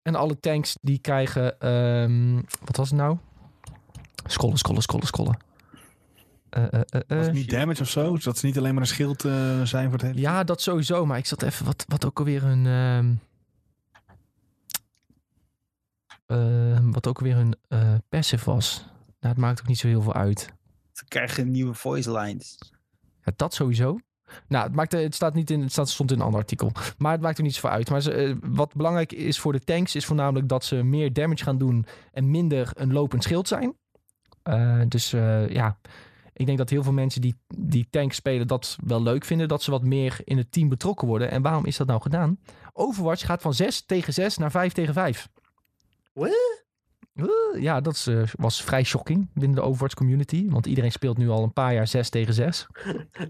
En 0.05 0.14
alle 0.14 0.40
tanks 0.40 0.76
die 0.80 0.98
krijgen... 0.98 1.61
ehm, 1.61 2.34
wat 2.64 2.76
was 2.76 2.88
het 2.90 2.98
nou? 2.98 3.18
Scrollen, 4.26 4.59
scrollen, 4.59 4.82
scrollen, 4.82 5.07
scrollen. 5.07 5.36
Eh, 6.50 6.64
eh, 6.64 6.70
eh, 6.72 6.80
Was 6.90 7.18
eh. 7.18 7.18
het 7.18 7.32
niet 7.32 7.50
damage 7.50 7.82
of 7.82 7.88
zo? 7.88 8.16
Zodat 8.16 8.38
ze 8.38 8.46
niet 8.46 8.59
alleen 8.59 8.72
maar 8.72 8.82
een 8.82 8.88
schild 8.88 9.24
eh, 9.24 9.62
zijn 9.62 9.84
voor 9.84 9.98
het 9.98 10.02
hele... 10.02 10.20
Ja, 10.20 10.44
dat 10.44 10.61
sowieso. 10.61 11.07
Maar 11.07 11.18
ik 11.18 11.26
zat 11.26 11.42
even... 11.42 11.66
Wat, 11.66 11.84
wat 11.88 12.05
ook 12.05 12.18
alweer 12.18 12.42
hun... 12.42 12.66
ehm, 12.66 13.14
ehm, 16.26 16.90
wat 16.90 17.07
ook 17.07 17.18
alweer 17.18 17.34
hun 17.34 17.57
eh, 17.68 17.94
passive 18.09 18.50
was. 18.50 18.84
Nou, 19.20 19.34
het 19.34 19.36
maakt 19.36 19.61
ook 19.61 19.66
niet 19.66 19.78
zo 19.78 19.86
heel 19.86 20.02
veel 20.02 20.14
uit. 20.14 20.52
Ze 20.92 21.05
krijgen 21.05 21.50
nieuwe 21.50 21.74
voice 21.74 22.12
lines. 22.12 22.59
Ja, 23.24 23.32
dat 23.36 23.55
sowieso. 23.55 23.98
Nou, 24.48 24.64
het, 24.64 24.74
maakt, 24.74 24.92
het 24.92 25.14
staat 25.14 25.34
niet 25.34 25.50
in, 25.50 25.62
het 25.62 25.72
staat, 25.72 25.88
stond 25.88 26.10
in 26.10 26.18
een 26.18 26.24
ander 26.24 26.40
artikel. 26.40 26.72
Maar 26.98 27.12
het 27.12 27.20
maakt 27.20 27.38
er 27.38 27.44
niet 27.44 27.54
zoveel 27.54 27.70
uit. 27.70 27.90
Maar 27.90 28.06
eh, 28.06 28.34
wat 28.42 28.74
belangrijk 28.74 29.12
is 29.12 29.38
voor 29.38 29.52
de 29.52 29.64
tanks, 29.64 29.94
is 29.94 30.04
voornamelijk 30.04 30.48
dat 30.48 30.64
ze 30.64 30.82
meer 30.82 31.12
damage 31.12 31.44
gaan 31.44 31.58
doen 31.58 31.86
en 32.12 32.30
minder 32.30 32.70
een 32.74 32.92
lopend 32.92 33.22
schild 33.22 33.48
zijn. 33.48 33.74
Eh, 34.42 34.80
dus 34.88 35.12
eh, 35.12 35.48
ja, 35.48 35.78
ik 36.32 36.46
denk 36.46 36.58
dat 36.58 36.70
heel 36.70 36.82
veel 36.82 36.92
mensen 36.92 37.20
die, 37.20 37.34
die 37.56 37.86
tanks 37.90 38.16
spelen 38.16 38.46
dat 38.46 38.76
wel 38.84 39.02
leuk 39.02 39.24
vinden. 39.24 39.48
Dat 39.48 39.62
ze 39.62 39.70
wat 39.70 39.82
meer 39.82 40.20
in 40.24 40.36
het 40.36 40.52
team 40.52 40.68
betrokken 40.68 41.08
worden. 41.08 41.30
En 41.30 41.42
waarom 41.42 41.66
is 41.66 41.76
dat 41.76 41.86
nou 41.86 42.00
gedaan? 42.00 42.38
Overwatch 42.72 43.26
gaat 43.26 43.42
van 43.42 43.54
6 43.54 43.82
tegen 43.82 44.12
6 44.12 44.36
naar 44.36 44.50
5 44.50 44.72
tegen 44.72 44.94
5. 44.94 45.28
What? 46.12 46.63
Uh, 47.14 47.26
ja, 47.62 47.80
dat 47.80 47.92
is, 47.94 48.06
eh, 48.06 48.22
was 48.32 48.62
vrij 48.62 48.82
shocking 48.84 49.28
binnen 49.34 49.54
de 49.56 49.62
Overwatch 49.62 49.94
community. 49.94 50.48
Want 50.48 50.66
iedereen 50.66 50.92
speelt 50.92 51.18
nu 51.18 51.28
al 51.28 51.42
een 51.42 51.52
paar 51.52 51.74
jaar 51.74 51.86
6 51.86 52.08
tegen 52.08 52.34
6. 52.34 52.66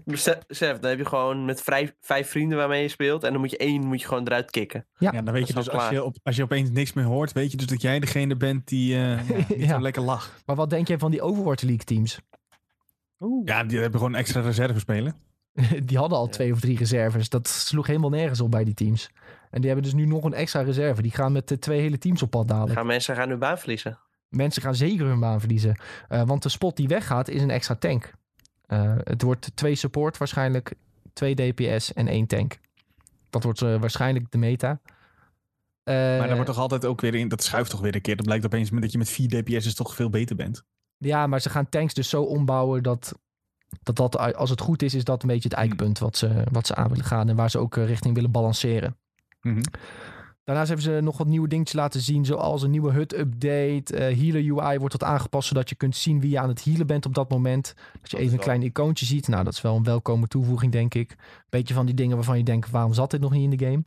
Besef, 0.05 0.39
dan 0.79 0.89
heb 0.89 0.97
je 0.97 1.05
gewoon 1.05 1.45
met 1.45 1.61
vrij, 1.61 1.95
vijf 2.01 2.29
vrienden 2.29 2.57
waarmee 2.57 2.81
je 2.81 2.87
speelt. 2.87 3.23
En 3.23 3.31
dan 3.31 3.41
moet 3.41 3.51
je 3.51 3.57
één 3.57 3.85
moet 3.85 4.01
je 4.01 4.07
gewoon 4.07 4.23
eruit 4.27 4.51
kicken. 4.51 4.85
Ja, 4.97 5.11
Ja, 5.13 5.21
dan 5.21 5.33
weet 5.33 5.47
je 5.47 5.53
dus 5.53 5.69
als 5.69 5.89
je, 5.89 6.03
op, 6.03 6.15
als 6.23 6.35
je 6.35 6.43
opeens 6.43 6.69
niks 6.69 6.93
meer 6.93 7.05
hoort, 7.05 7.31
weet 7.31 7.51
je 7.51 7.57
dus 7.57 7.65
dat 7.67 7.81
jij 7.81 7.99
degene 7.99 8.35
bent 8.35 8.67
die 8.67 8.95
eh, 8.95 9.29
ja, 9.29 9.35
niet 9.47 9.57
Ja. 9.57 9.67
zo 9.67 9.81
lekker 9.81 10.01
lacht. 10.01 10.43
Maar 10.45 10.55
wat 10.55 10.69
denk 10.69 10.87
jij 10.87 10.97
van 10.97 11.11
die 11.11 11.21
Overwatch 11.21 11.63
League 11.63 11.85
teams? 11.85 12.19
Ja, 13.45 13.63
die 13.63 13.79
hebben 13.79 13.99
gewoon 13.99 14.15
extra 14.15 14.41
reserve 14.41 14.79
spelen. 14.79 15.15
die 15.85 15.97
hadden 15.97 16.17
al 16.17 16.25
Ja. 16.25 16.31
twee 16.31 16.51
of 16.51 16.59
drie 16.59 16.77
reserves. 16.77 17.29
Dat 17.29 17.47
sloeg 17.47 17.87
helemaal 17.87 18.09
nergens 18.09 18.41
op 18.41 18.51
bij 18.51 18.63
die 18.63 18.73
teams. 18.73 19.09
En 19.55 19.61
die 19.61 19.69
hebben 19.69 19.91
dus 19.91 19.99
nu 19.99 20.05
nog 20.05 20.23
een 20.23 20.33
extra 20.33 20.61
reserve. 20.61 21.01
Die 21.01 21.11
gaan 21.11 21.31
met 21.31 21.47
de 21.47 21.59
twee 21.59 21.79
hele 21.79 21.97
teams 21.97 22.21
op 22.21 22.29
pad 22.29 22.47
dadelijk. 22.47 22.73
Gaan 22.73 22.85
mensen 22.85 23.15
gaan 23.15 23.29
hun 23.29 23.39
baan 23.39 23.57
verliezen. 23.57 23.99
Mensen 24.29 24.61
gaan 24.61 24.75
zeker 24.75 25.05
hun 25.05 25.19
baan 25.19 25.39
verliezen. 25.39 25.79
Eh, 26.07 26.21
want 26.25 26.43
de 26.43 26.49
spot 26.49 26.77
die 26.77 26.87
weggaat 26.87 27.27
is 27.27 27.41
een 27.41 27.49
extra 27.49 27.75
tank. 27.75 28.13
Eh, 28.65 28.95
het 29.03 29.21
wordt 29.21 29.51
twee 29.55 29.75
support 29.75 30.17
waarschijnlijk, 30.17 30.73
twee 31.13 31.35
DPS 31.35 31.93
en 31.93 32.07
één 32.07 32.27
tank. 32.27 32.57
Dat 33.29 33.43
wordt 33.43 33.61
eh, 33.61 33.79
waarschijnlijk 33.79 34.31
de 34.31 34.37
meta. 34.37 34.79
Eh, 35.83 35.95
Maar 35.95 36.17
daar 36.17 36.33
wordt 36.35 36.45
toch 36.45 36.57
altijd 36.57 36.85
ook 36.85 37.01
weer 37.01 37.15
in, 37.15 37.27
dat 37.27 37.43
schuift 37.43 37.69
toch 37.69 37.81
weer 37.81 37.95
een 37.95 38.01
keer. 38.01 38.15
Dan 38.15 38.25
blijkt 38.25 38.45
opeens 38.45 38.69
met 38.69 38.81
dat 38.81 38.91
je 38.91 38.97
met 38.97 39.09
4 39.09 39.27
DPS 39.27 39.63
dus 39.63 39.75
toch 39.75 39.95
veel 39.95 40.09
beter 40.09 40.35
bent. 40.35 40.63
Ja, 40.97 41.27
maar 41.27 41.41
ze 41.41 41.49
gaan 41.49 41.69
tanks 41.69 41.93
dus 41.93 42.09
zo 42.09 42.23
ombouwen 42.23 42.83
dat, 42.83 43.19
dat, 43.83 43.95
dat 43.95 44.35
als 44.35 44.49
het 44.49 44.61
goed 44.61 44.81
is, 44.81 44.93
is 44.93 45.03
dat 45.03 45.21
een 45.21 45.27
beetje 45.27 45.49
het 45.49 45.57
eikpunt 45.57 45.99
wat 45.99 46.17
ze, 46.17 46.43
wat 46.51 46.67
ze 46.67 46.75
aan 46.75 46.89
willen 46.89 47.05
gaan. 47.05 47.29
En 47.29 47.35
waar 47.35 47.49
ze 47.49 47.59
ook 47.59 47.75
richting 47.75 48.15
willen 48.15 48.31
balanceren. 48.31 48.97
Mhm. 49.45 49.61
Daarnaast 50.43 50.67
hebben 50.67 50.85
ze 50.85 50.99
nog 51.01 51.17
wat 51.17 51.27
nieuwe 51.27 51.47
dingetjes 51.47 51.75
laten 51.75 52.01
zien, 52.01 52.25
zoals 52.25 52.63
een 52.63 52.71
nieuwe 52.71 52.91
HUD-update. 52.91 53.95
eh 53.95 54.17
healer 54.17 54.41
UI 54.41 54.77
wordt 54.77 54.99
wat 54.99 55.03
aangepast, 55.03 55.47
zodat 55.47 55.69
je 55.69 55.75
kunt 55.75 55.95
zien 55.95 56.19
wie 56.19 56.29
je 56.29 56.39
aan 56.39 56.49
het 56.49 56.63
healen 56.63 56.87
bent 56.87 57.05
op 57.05 57.13
dat 57.13 57.29
moment. 57.29 57.73
Dat 58.01 58.11
je 58.11 58.17
even 58.17 58.33
een 58.33 58.39
klein 58.39 58.61
icoontje 58.61 59.05
ziet. 59.05 59.27
Nou, 59.27 59.43
dat 59.43 59.53
is 59.53 59.61
wel 59.61 59.75
een 59.75 59.83
welkome 59.83 60.27
toevoeging, 60.27 60.71
denk 60.71 60.93
ik. 60.93 61.15
Beetje 61.49 61.73
van 61.73 61.85
die 61.85 61.95
dingen 61.95 62.15
waarvan 62.15 62.37
je 62.37 62.43
denkt, 62.43 62.69
waarom 62.69 62.93
zat 62.93 63.11
dit 63.11 63.21
nog 63.21 63.31
niet 63.31 63.51
in 63.51 63.57
de 63.57 63.65
game? 63.65 63.81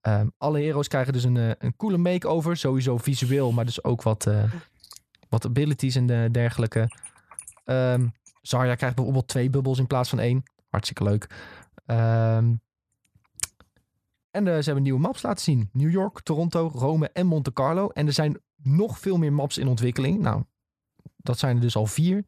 Ehm, 0.00 0.28
alle 0.38 0.60
heroes 0.60 0.88
krijgen 0.88 1.12
dus 1.12 1.24
een, 1.24 1.36
eh, 1.36 1.50
een 1.58 1.76
coole 1.76 1.98
make-over. 1.98 2.56
Sowieso 2.56 2.96
visueel, 2.96 3.52
maar 3.52 3.64
dus 3.64 3.84
ook 3.84 4.02
wat, 4.02 4.26
eh, 4.26 4.52
wat 5.28 5.44
abilities 5.44 5.94
en 5.94 6.32
dergelijke. 6.32 6.88
Ehm 7.64 8.06
Zarya 8.48 8.74
krijgt 8.74 8.96
bijvoorbeeld 8.96 9.28
twee 9.28 9.50
bubbels 9.50 9.78
in 9.78 9.86
plaats 9.86 10.08
van 10.08 10.18
één. 10.18 10.42
Hartstikke 10.68 11.04
leuk. 11.04 11.26
Ehm, 11.86 12.54
en 14.38 14.46
eh, 14.46 14.58
ze 14.58 14.64
hebben 14.64 14.82
nieuwe 14.82 15.00
maps 15.00 15.22
laten 15.22 15.42
zien. 15.44 15.68
New 15.72 15.90
York, 15.90 16.20
Toronto, 16.20 16.70
Rome 16.74 17.10
en 17.12 17.26
Monte 17.26 17.52
Carlo. 17.52 17.88
En 17.88 18.06
er 18.06 18.12
zijn 18.12 18.38
nog 18.62 18.98
veel 18.98 19.16
meer 19.18 19.32
maps 19.32 19.58
in 19.58 19.68
ontwikkeling. 19.68 20.20
Nou, 20.20 20.42
dat 21.16 21.38
zijn 21.38 21.56
er 21.56 21.62
dus 21.62 21.76
al 21.76 21.86
vier 21.86 22.24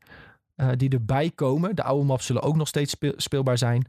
eh, 0.55 0.69
die 0.77 0.89
erbij 0.91 1.31
komen. 1.31 1.77
De 1.77 1.83
oude 1.83 2.05
maps 2.05 2.27
zullen 2.27 2.43
ook 2.43 2.57
nog 2.57 2.69
steeds 2.69 2.91
speel- 2.91 3.13
speelbaar 3.17 3.59
zijn. 3.59 3.87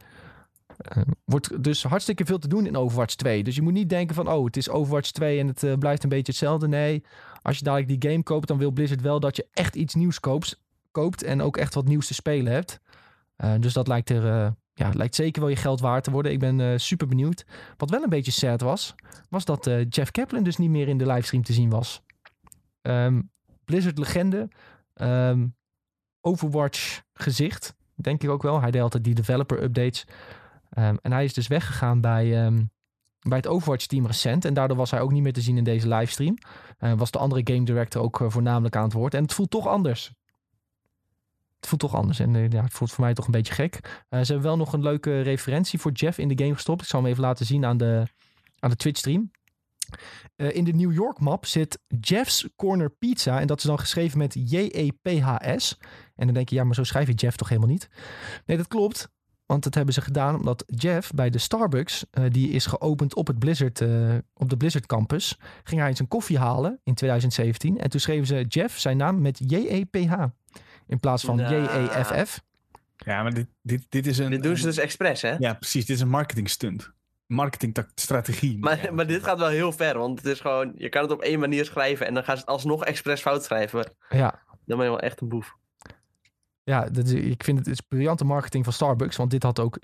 Eh, 0.77 1.01
wordt 1.25 1.63
dus 1.63 1.83
hartstikke 1.83 2.25
veel 2.25 2.39
te 2.39 2.47
doen 2.47 2.65
in 2.65 2.77
Overwatch 2.77 3.15
2. 3.15 3.43
Dus 3.43 3.55
je 3.55 3.61
moet 3.61 3.73
niet 3.73 3.89
denken 3.89 4.15
van, 4.15 4.29
oh, 4.29 4.45
het 4.45 4.57
is 4.57 4.69
Overwatch 4.69 5.11
2 5.11 5.39
en 5.39 5.47
het 5.47 5.79
blijft 5.79 6.03
een 6.03 6.09
beetje 6.09 6.31
hetzelfde. 6.31 6.67
Nee, 6.67 7.03
als 7.41 7.57
je 7.57 7.63
dadelijk 7.63 8.01
die 8.01 8.11
game 8.11 8.23
koopt, 8.23 8.47
dan 8.47 8.57
wil 8.57 8.71
Blizzard 8.71 9.01
wel 9.01 9.19
dat 9.19 9.35
je 9.35 9.47
echt 9.51 9.75
iets 9.75 9.93
nieuws 9.93 10.19
koopt, 10.91 11.23
en 11.23 11.41
ook 11.41 11.57
echt 11.57 11.73
wat 11.73 11.85
nieuws 11.85 12.07
te 12.07 12.13
spelen 12.13 12.53
hebt. 12.53 12.79
Dus 13.59 13.73
dat 13.73 13.87
lijkt 13.87 14.09
er 14.09 14.53
ja, 14.73 14.89
lijkt 14.93 15.15
zeker 15.15 15.41
wel 15.41 15.49
je 15.49 15.55
geld 15.55 15.79
waard 15.79 16.03
te 16.03 16.11
worden. 16.11 16.31
Ik 16.31 16.39
ben 16.39 16.59
eh, 16.59 16.77
super 16.77 17.07
benieuwd. 17.07 17.45
Wat 17.77 17.89
wel 17.89 18.03
een 18.03 18.09
beetje 18.09 18.31
sad 18.31 18.61
was, 18.61 18.95
was 19.29 19.45
dat 19.45 19.67
eh, 19.67 19.85
Jeff 19.89 20.11
Kaplan 20.11 20.43
dus 20.43 20.57
niet 20.57 20.69
meer 20.69 20.87
in 20.87 20.97
de 20.97 21.05
livestream 21.05 21.43
te 21.43 21.53
zien 21.53 21.69
was. 21.69 22.01
Ehm, 22.81 23.21
Blizzard 23.65 23.97
legende, 23.97 24.47
ehm, 24.93 25.47
Overwatch 26.21 27.01
gezicht, 27.13 27.75
denk 27.95 28.23
ik 28.23 28.29
ook 28.29 28.43
wel. 28.43 28.61
Hij 28.61 28.71
deed 28.71 28.81
altijd 28.81 29.03
die 29.03 29.13
developer 29.15 29.63
updates. 29.63 30.05
Ehm, 30.69 30.95
en 31.01 31.11
hij 31.11 31.23
is 31.23 31.33
dus 31.33 31.47
weggegaan 31.47 32.01
bij, 32.01 32.51
bij 33.27 33.37
het 33.37 33.47
Overwatch 33.47 33.85
team 33.85 34.05
recent. 34.05 34.45
En 34.45 34.53
daardoor 34.53 34.77
was 34.77 34.91
hij 34.91 35.01
ook 35.01 35.11
niet 35.11 35.23
meer 35.23 35.33
te 35.33 35.41
zien 35.41 35.57
in 35.57 35.63
deze 35.63 35.87
livestream. 35.87 36.37
Eh, 36.77 36.93
was 36.93 37.11
de 37.11 37.19
andere 37.19 37.41
game 37.43 37.65
director 37.65 38.01
ook 38.01 38.23
voornamelijk 38.27 38.75
aan 38.75 38.83
het 38.83 38.93
woord. 38.93 39.13
En 39.13 39.21
het 39.21 39.33
voelt 39.33 39.49
toch 39.49 39.67
anders. 39.67 40.11
Het 41.61 41.69
voelt 41.69 41.81
toch 41.81 41.95
anders. 41.95 42.19
En 42.19 42.35
eh, 42.35 42.49
ja, 42.49 42.63
het 42.63 42.73
voelt 42.73 42.91
voor 42.91 43.03
mij 43.03 43.13
toch 43.13 43.25
een 43.25 43.31
beetje 43.31 43.53
gek. 43.53 44.03
Eh, 44.09 44.19
ze 44.19 44.31
hebben 44.31 44.41
wel 44.41 44.57
nog 44.57 44.73
een 44.73 44.81
leuke 44.81 45.21
referentie 45.21 45.79
voor 45.79 45.91
Jeff 45.91 46.17
in 46.17 46.27
de 46.27 46.43
game 46.43 46.53
gestopt. 46.53 46.81
Ik 46.81 46.87
zal 46.87 47.01
hem 47.01 47.09
even 47.09 47.23
laten 47.23 47.45
zien 47.45 47.65
aan 47.65 47.77
de, 47.77 48.03
aan 48.59 48.69
de 48.69 48.75
Twitch 48.75 48.99
stream. 48.99 49.31
Eh, 50.35 50.55
in 50.55 50.63
de 50.63 50.73
New 50.73 50.93
York 50.93 51.19
map 51.19 51.45
zit 51.45 51.79
Jeff's 51.99 52.47
Corner 52.55 52.89
Pizza. 52.89 53.39
En 53.39 53.47
dat 53.47 53.57
is 53.57 53.63
dan 53.63 53.79
geschreven 53.79 54.17
met 54.17 54.33
J-E-P-H-S. 54.33 55.77
En 56.15 56.25
dan 56.25 56.33
denk 56.33 56.49
je, 56.49 56.55
ja, 56.55 56.63
maar 56.63 56.75
zo 56.75 56.83
schrijf 56.83 57.07
je 57.07 57.13
Jeff 57.13 57.35
toch 57.35 57.49
helemaal 57.49 57.69
niet? 57.69 57.89
Nee, 58.45 58.57
dat 58.57 58.67
klopt. 58.67 59.09
Want 59.45 59.63
dat 59.63 59.75
hebben 59.75 59.93
ze 59.93 60.01
gedaan 60.01 60.35
omdat 60.35 60.63
Jeff 60.67 61.11
bij 61.11 61.29
de 61.29 61.37
Starbucks, 61.37 62.05
die 62.29 62.49
is 62.49 62.65
geopend 62.65 63.15
op, 63.15 63.27
het 63.27 63.39
Blizzard, 63.39 63.81
op 64.33 64.49
de 64.49 64.57
Blizzard 64.57 64.85
campus, 64.85 65.37
ging 65.63 65.79
hij 65.79 65.89
eens 65.89 65.99
een 65.99 66.07
koffie 66.07 66.37
halen 66.37 66.79
in 66.83 66.93
2017. 66.93 67.77
En 67.77 67.89
toen 67.89 67.99
schreven 67.99 68.27
ze 68.27 68.45
Jeff 68.47 68.79
zijn 68.79 68.97
naam 68.97 69.21
met 69.21 69.41
J-E-P-H 69.47 70.25
in 70.91 70.99
plaats 70.99 71.23
van 71.23 71.35
Nou. 71.35 71.55
J-E-F-F. 71.55 72.41
Ja, 72.97 73.21
maar 73.23 73.33
dit, 73.33 73.47
dit, 73.61 73.85
dit 73.89 74.07
is 74.07 74.17
een... 74.17 74.29
Dit 74.29 74.43
doen 74.43 74.57
ze 74.57 74.65
dus 74.65 74.77
expres, 74.77 75.21
hè? 75.21 75.35
Ja, 75.39 75.53
precies. 75.53 75.85
Dit 75.85 75.95
is 75.95 76.01
een 76.01 76.09
marketing 76.09 76.49
stunt. 76.49 76.91
Marketingstrategie. 77.27 78.57
Maar, 78.59 78.89
maar 78.95 79.07
dit 79.07 79.23
gaat 79.23 79.39
wel 79.39 79.47
heel 79.49 79.71
ver, 79.71 79.97
want 79.97 80.17
het 80.17 80.27
is 80.27 80.39
gewoon... 80.39 80.71
Je 80.75 80.89
kan 80.89 81.01
het 81.01 81.11
op 81.11 81.21
één 81.21 81.39
manier 81.39 81.65
schrijven 81.65 82.07
en 82.07 82.13
dan 82.13 82.23
gaan 82.23 82.35
ze 82.35 82.41
het 82.41 82.49
alsnog 82.49 82.83
expres 82.85 83.21
fout 83.21 83.43
schrijven. 83.43 83.93
Ja, 84.09 84.39
Dan 84.65 84.77
ben 84.77 84.85
je 84.85 84.91
wel 84.91 84.99
echt 84.99 85.21
een 85.21 85.29
boef. 85.29 85.55
Ja, 86.63 86.83
dat 86.85 87.05
is, 87.05 87.11
ik 87.13 87.43
vind 87.43 87.57
het 87.57 87.67
is 87.67 87.79
briljante 87.81 88.23
marketing 88.25 88.63
van 88.63 88.73
Starbucks. 88.73 89.15
Want 89.15 89.31
dit 89.31 89.43
had 89.43 89.59
ook 89.59 89.77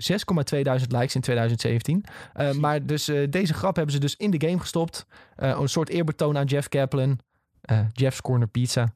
6,2 0.55 0.61
duizend 0.61 0.91
likes 0.91 1.15
in 1.15 1.21
2017. 1.21 2.03
Eh, 2.33 2.51
maar 2.53 2.85
dus 2.85 3.07
eh, 3.07 3.29
deze 3.29 3.53
grap 3.53 3.75
hebben 3.75 3.93
ze 3.93 3.99
dus 3.99 4.15
in 4.15 4.31
de 4.31 4.47
game 4.47 4.59
gestopt. 4.59 5.05
Eh, 5.35 5.57
een 5.59 5.69
soort 5.69 5.89
eerbetoon 5.89 6.37
aan 6.37 6.45
Jeff 6.45 6.67
Kaplan. 6.67 7.19
eh, 7.61 7.79
Jeff's 7.93 8.21
Corner 8.21 8.47
Pizza. 8.47 8.95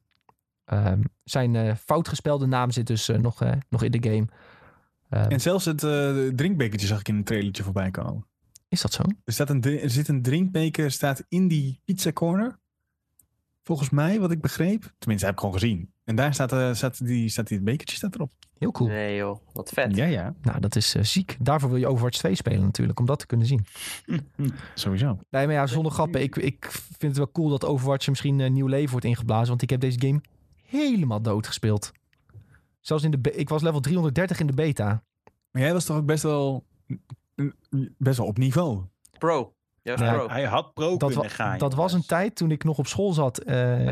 Ehm, 0.66 1.01
zijn 1.24 1.55
eh, 1.55 1.76
fout 1.76 2.07
gespelde 2.07 2.45
naam 2.45 2.72
zit 2.72 2.88
dus 2.88 3.09
eh, 3.09 3.18
nog, 3.18 3.41
eh, 3.41 3.51
nog 3.70 3.84
in 3.84 3.91
de 3.91 4.09
game. 4.09 4.26
Ehm, 5.09 5.30
En 5.32 5.41
zelfs 5.41 5.66
het 5.66 5.84
eh, 5.84 6.28
drinkbekertje 6.28 6.88
zag 6.88 6.99
ik 6.99 7.07
in 7.07 7.16
een 7.16 7.24
trailertje 7.24 7.64
voorbij 7.64 7.91
komen. 7.91 8.26
is 8.68 8.82
dat 8.82 8.93
zo? 8.93 9.03
Er, 9.26 9.34
staat 9.34 9.49
een, 9.49 9.64
er 9.64 9.89
zit 9.89 10.07
een 10.07 10.22
drinkbeker 10.22 10.91
staat 10.91 11.26
in 11.30 11.47
die 11.47 11.82
pizza 11.86 12.12
corner. 12.12 12.59
Volgens 13.64 13.89
mij, 13.89 14.20
wat 14.20 14.32
ik 14.32 14.41
begreep. 14.41 14.93
Tenminste, 14.97 15.26
heb 15.26 15.36
ik 15.36 15.41
gewoon 15.41 15.59
gezien. 15.59 15.93
En 16.03 16.16
daar 16.16 16.34
staat, 16.34 16.51
eh, 16.51 16.74
staat, 16.74 17.05
die, 17.05 17.30
staat 17.30 17.47
die 17.47 17.62
bekertje 17.62 17.95
staat 17.95 18.16
erop. 18.16 18.32
Heel 18.57 18.72
cool. 18.72 18.89
Nee 18.89 19.16
joh, 19.16 19.39
wat 19.53 19.70
vet. 19.70 19.95
Ja, 19.95 20.05
ja. 20.05 20.34
Nou, 20.41 20.59
dat 20.59 20.76
is 20.76 20.95
eh, 20.95 21.03
ziek. 21.03 21.38
Daarvoor 21.39 21.70
wil 21.70 21.80
je 21.80 21.88
Overwatch 21.88 22.18
2 22.18 22.35
spelen 22.35 22.61
natuurlijk. 22.61 22.99
Om 22.99 23.06
dat 23.06 23.19
te 23.19 23.26
kunnen 23.26 23.48
zien. 23.48 23.65
Sowieso. 24.73 25.18
Nee, 25.30 25.45
maar 25.45 25.56
ja, 25.56 25.68
zonder 25.68 25.91
grappen. 25.91 26.22
Ik, 26.22 26.35
ik 26.35 26.68
vind 26.72 27.02
het 27.02 27.18
wel 27.18 27.31
cool 27.31 27.49
dat 27.49 27.65
Overwatch 27.65 28.07
misschien 28.07 28.40
een 28.40 28.53
nieuw 28.53 28.68
leven 28.68 28.91
wordt 28.91 29.06
ingeblazen. 29.06 29.48
Want 29.48 29.61
ik 29.61 29.69
heb 29.69 29.80
deze 29.80 29.99
game 29.99 30.22
helemaal 30.72 31.22
dood 31.22 31.48
gespeeld. 31.48 31.91
Zelfs 32.80 33.03
in 33.03 33.11
de... 33.11 33.31
Ik 33.31 33.49
was 33.49 33.61
level 33.61 33.80
330 33.80 34.39
in 34.39 34.48
de 34.48 34.53
beta. 34.53 35.03
Maar 35.52 35.61
jij 35.61 35.73
was 35.73 35.85
toch 35.85 35.98
ook 35.98 36.06
best 36.06 36.23
wel, 36.23 36.65
best 37.98 38.18
wel 38.18 38.27
op 38.27 38.38
niveau. 38.38 38.81
Pro. 39.18 39.53
Juist 39.81 40.03
Ja. 40.03 40.14
pro. 40.14 40.30
Hij 40.30 40.43
had 40.45 40.73
pro 40.73 40.98
Dat, 40.98 41.14
kunnen 41.14 41.31
gaan. 41.31 41.57
dat 41.57 41.73
was 41.73 41.93
een 41.93 42.06
tijd 42.06 42.35
toen 42.35 42.52
ik 42.52 42.64
nog 42.64 42.77
op 42.77 42.88
school 42.88 43.14
zat. 43.14 43.38
eh, 43.38 43.88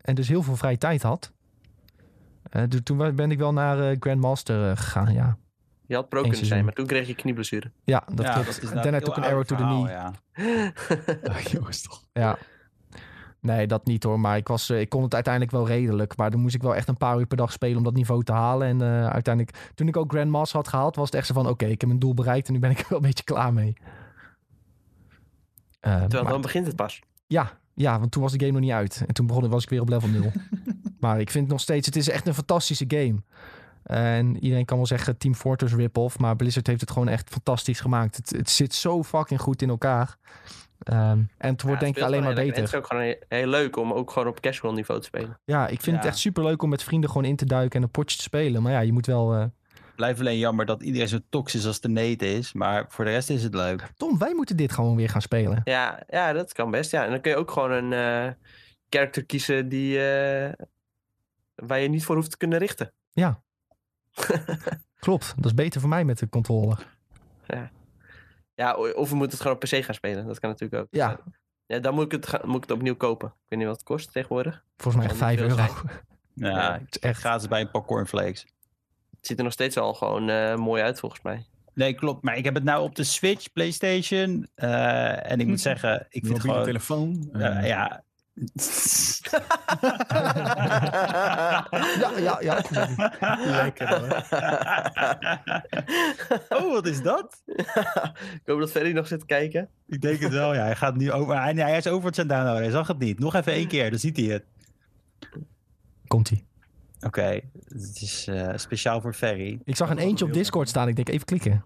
en 0.00 0.14
dus 0.14 0.28
heel 0.28 0.42
veel 0.42 0.56
vrije 0.56 0.78
tijd 0.78 1.02
had. 1.02 1.32
Eh, 2.42 2.62
dus 2.68 2.80
toen 2.84 3.14
ben 3.16 3.30
ik 3.30 3.38
wel 3.38 3.52
naar 3.52 3.90
eh, 3.90 3.96
Grandmaster 4.00 4.76
gegaan, 4.76 5.12
ja. 5.12 5.38
Je 5.86 5.94
had 5.94 6.08
pro 6.08 6.22
Eén 6.22 6.28
kunnen 6.30 6.46
zijn, 6.46 6.64
maar 6.64 6.72
toen 6.74 6.86
kreeg 6.86 7.06
je 7.06 7.14
knieblessure. 7.14 7.70
Ja, 7.84 8.02
dat 8.14 8.26
ja, 8.26 8.32
klopt. 8.32 8.46
dat 8.46 8.62
is 8.62 8.70
daarna 8.70 8.96
een 8.96 9.02
took 9.02 9.16
een 9.16 9.22
arrow 9.24 9.44
to 9.44 9.56
the 9.56 9.62
knee. 9.62 9.86
Ja. 9.92 10.12
Jongens 11.50 11.82
toch. 11.82 12.04
Ja. 12.12 12.38
Nee, 13.40 13.66
dat 13.66 13.86
niet 13.86 14.02
hoor. 14.02 14.20
Maar 14.20 14.36
ik, 14.36 14.48
was, 14.48 14.70
eh, 14.70 14.80
ik 14.80 14.88
kon 14.88 15.02
het 15.02 15.14
uiteindelijk 15.14 15.52
wel 15.52 15.66
redelijk. 15.66 16.16
Maar 16.16 16.30
dan 16.30 16.40
moest 16.40 16.54
ik 16.54 16.62
wel 16.62 16.74
echt 16.74 16.88
een 16.88 16.96
paar 16.96 17.18
uur 17.18 17.26
per 17.26 17.36
dag 17.36 17.52
spelen 17.52 17.76
om 17.76 17.84
dat 17.84 17.94
niveau 17.94 18.24
te 18.24 18.32
halen. 18.32 18.68
En 18.68 18.82
eh, 18.82 19.08
uiteindelijk, 19.10 19.70
toen 19.74 19.88
ik 19.88 19.96
ook 19.96 20.10
Grandmaster 20.12 20.56
had 20.56 20.68
gehaald, 20.68 20.96
was 20.96 21.04
het 21.06 21.14
echt 21.14 21.26
zo 21.26 21.34
van... 21.34 21.48
Oké, 21.48 21.64
ik 21.64 21.80
heb 21.80 21.88
mijn 21.88 22.00
doel 22.00 22.14
bereikt 22.14 22.46
en 22.46 22.52
nu 22.52 22.58
ben 22.58 22.70
ik 22.70 22.78
er 22.80 22.86
wel 22.88 22.98
een 22.98 23.04
beetje 23.04 23.24
klaar 23.24 23.52
mee. 23.52 23.76
Eh, 25.80 25.92
Terwijl 26.00 26.22
maar- 26.22 26.32
dan 26.32 26.40
begint 26.40 26.66
het 26.66 26.76
pas. 26.76 27.00
ja, 27.26 27.58
ja, 27.74 27.98
want 27.98 28.10
toen 28.12 28.22
was 28.22 28.32
de 28.32 28.38
game 28.38 28.52
nog 28.52 28.60
niet 28.60 28.70
uit. 28.70 29.02
En 29.06 29.14
toen 29.14 29.26
begon, 29.26 29.48
was 29.48 29.62
ik 29.62 29.70
weer 29.70 29.80
op 29.80 29.88
level 29.88 30.08
0. 30.08 30.32
Maar 31.00 31.20
ik 31.20 31.30
vind 31.30 31.48
nog 31.48 31.60
steeds, 31.60 31.86
het 31.86 31.96
is 31.96 32.08
echt 32.08 32.26
een 32.26 32.34
fantastische 32.34 32.84
game. 32.88 33.22
En 33.82 34.36
iedereen 34.44 34.64
kan 34.64 34.76
wel 34.76 34.86
zeggen 34.86 35.18
Team 35.18 35.34
Fortress 35.34 35.74
rip-off, 35.74 36.18
maar 36.18 36.36
Blizzard 36.36 36.66
heeft 36.66 36.80
het 36.80 36.90
gewoon 36.90 37.08
echt 37.08 37.28
fantastisch 37.30 37.80
gemaakt. 37.80 38.16
Het, 38.16 38.30
het 38.30 38.50
zit 38.50 38.74
zo 38.74 39.02
fucking 39.02 39.40
goed 39.40 39.62
in 39.62 39.68
elkaar. 39.68 40.16
Ehm, 40.88 41.18
en 41.38 41.52
het 41.52 41.62
wordt 41.62 41.80
denk 41.80 41.96
ik 41.96 42.02
alleen 42.02 42.22
maar 42.22 42.34
beter. 42.34 42.54
Het 42.56 42.64
is 42.64 42.74
ook 42.74 42.86
gewoon 42.86 43.14
heel, 43.28 43.46
leuk 43.46 43.76
om 43.76 43.92
ook 43.92 44.10
gewoon 44.10 44.28
op 44.28 44.40
casual 44.40 44.72
niveau 44.72 45.00
te 45.00 45.06
spelen. 45.06 45.40
Ja, 45.44 45.62
ik 45.68 45.80
vind 45.80 45.96
Ja. 45.96 46.02
het 46.02 46.04
echt 46.10 46.18
super 46.18 46.44
leuk 46.44 46.62
om 46.62 46.68
met 46.68 46.82
vrienden 46.82 47.10
gewoon 47.10 47.24
in 47.24 47.36
te 47.36 47.44
duiken 47.44 47.76
en 47.78 47.82
een 47.82 47.90
potje 47.90 48.16
te 48.16 48.22
spelen. 48.22 48.62
Maar 48.62 48.72
ja, 48.72 48.80
je 48.80 48.92
moet 48.92 49.06
wel... 49.06 49.34
eh, 49.34 49.44
Blijft 49.96 50.20
alleen 50.20 50.38
jammer 50.38 50.66
dat 50.66 50.82
iedereen 50.82 51.08
zo 51.08 51.18
toxisch 51.28 51.66
als 51.66 51.80
de 51.80 51.88
neet 51.88 52.22
is. 52.22 52.52
Maar 52.52 52.84
voor 52.88 53.04
de 53.04 53.10
rest 53.10 53.30
is 53.30 53.42
het 53.42 53.54
leuk. 53.54 53.92
Tom, 53.96 54.18
wij 54.18 54.34
moeten 54.34 54.56
dit 54.56 54.72
gewoon 54.72 54.96
weer 54.96 55.08
gaan 55.08 55.22
spelen. 55.22 55.60
Ja, 55.64 56.02
ja, 56.08 56.32
dat 56.32 56.52
kan 56.52 56.70
best. 56.70 56.90
Ja. 56.90 57.04
En 57.04 57.10
dan 57.10 57.20
kun 57.20 57.30
je 57.30 57.36
ook 57.36 57.50
gewoon 57.50 57.70
een 57.70 57.92
eh 57.92 58.32
character 58.90 59.24
kiezen 59.24 59.68
die, 59.68 59.98
eh, 60.10 60.52
waar 61.54 61.78
je 61.80 61.88
niet 61.88 62.04
voor 62.04 62.14
hoeft 62.16 62.30
te 62.30 62.36
kunnen 62.36 62.58
richten. 62.58 62.92
Klopt, 64.98 65.32
dat 65.36 65.44
is 65.44 65.54
beter 65.54 65.80
voor 65.80 65.88
mij 65.88 66.04
met 66.04 66.18
de 66.18 66.28
controller. 66.28 66.86
Ja, 67.46 67.70
o- 68.66 68.90
of 68.92 69.08
we 69.10 69.14
moeten 69.16 69.38
het 69.38 69.46
gewoon 69.46 69.56
op 69.56 69.62
PC 69.62 69.84
gaan 69.84 69.94
spelen. 69.94 70.26
Dat 70.26 70.38
kan 70.40 70.50
natuurlijk 70.50 70.82
ook. 70.82 70.88
Ja. 70.90 71.18
Ja, 71.66 71.78
dan 71.78 71.94
moet 71.94 72.12
ik, 72.12 72.22
het, 72.22 72.44
moet 72.44 72.56
ik 72.56 72.62
het 72.62 72.70
opnieuw 72.70 72.96
kopen. 72.96 73.28
Ik 73.28 73.34
weet 73.48 73.58
niet 73.58 73.68
wat 73.68 73.76
het 73.76 73.86
kost 73.86 74.12
tegenwoordig. 74.12 74.64
Volgens 74.76 74.96
mij 75.04 75.12
echt 75.12 75.18
Zal 75.20 75.28
niet 75.28 75.38
5 75.38 75.50
veel 75.56 75.58
euro. 75.58 75.72
Ja, 76.34 76.48
Ja, 76.48 76.72
Het 76.72 76.94
is 76.96 76.98
echt... 77.00 77.20
gaat 77.20 77.42
ze 77.42 77.48
bij 77.48 77.60
een 77.60 77.70
popcorn 77.70 78.06
flakes. 78.06 78.40
Het 79.16 79.26
ziet 79.26 79.38
er 79.38 79.44
nog 79.44 79.52
steeds 79.52 79.76
al 79.76 79.94
gewoon 79.94 80.28
eh, 80.28 80.54
mooi 80.54 80.82
uit 80.82 80.98
volgens 81.00 81.22
mij. 81.22 81.46
Nee, 81.74 81.94
klopt. 81.94 82.22
Maar 82.22 82.36
ik 82.36 82.44
heb 82.44 82.54
het 82.54 82.64
nou 82.64 82.82
op 82.82 82.94
de 82.94 83.04
Switch, 83.04 83.52
PlayStation. 83.52 84.48
eh, 84.54 85.30
en 85.30 85.40
ik 85.40 85.46
moet 85.46 85.60
zeggen, 85.60 86.06
ik 86.08 86.24
vind 86.26 86.36
het 86.42 86.46
Mobiele 86.46 86.80
gewoon... 86.80 87.12
telefoon. 87.14 87.28
Ja, 87.40 87.58
eh, 87.60 87.66
ja. 87.68 88.02
Ja, 92.00 92.18
ja, 92.18 92.38
ja. 92.40 92.62
Lekker 93.62 93.88
hoor. 93.88 94.24
oh, 96.48 96.72
wat 96.72 96.86
is 96.86 97.02
dat? 97.02 97.42
ik 97.46 98.42
hoop 98.46 98.60
dat 98.60 98.70
Ferry 98.70 98.92
nog 98.92 99.06
zit 99.06 99.20
te 99.20 99.26
kijken. 99.26 99.68
Ik 99.86 100.00
denk 100.00 100.20
het 100.20 100.32
wel, 100.32 100.54
ja. 100.54 100.62
Hij 100.62 100.76
gaat 100.76 100.96
nu 100.96 101.12
over. 101.12 101.40
Hij, 101.40 101.54
hij 101.54 101.76
is 101.76 101.86
over 101.86 102.06
het 102.06 102.14
zijn 102.14 102.26
downloaden. 102.26 102.62
Hij 102.62 102.70
zag 102.70 102.86
het 102.86 102.98
niet. 102.98 103.18
Nog 103.18 103.34
even 103.34 103.52
één 103.52 103.68
keer, 103.68 103.90
dan 103.90 103.98
ziet 103.98 104.16
hij 104.16 104.26
het. 104.26 104.44
Komt-ie. 106.06 106.46
Oké, 107.00 107.40
het 107.68 108.00
is 108.00 108.26
eh, 108.28 108.52
speciaal 108.54 109.00
voor 109.00 109.14
Ferry. 109.14 109.60
Ik 109.64 109.76
zag 109.76 109.90
een 109.90 109.98
eentje 109.98 110.24
op 110.24 110.32
Discord 110.32 110.68
staan. 110.68 110.88
Ik 110.88 110.96
denk 110.96 111.08
even 111.08 111.26
klikken. 111.26 111.62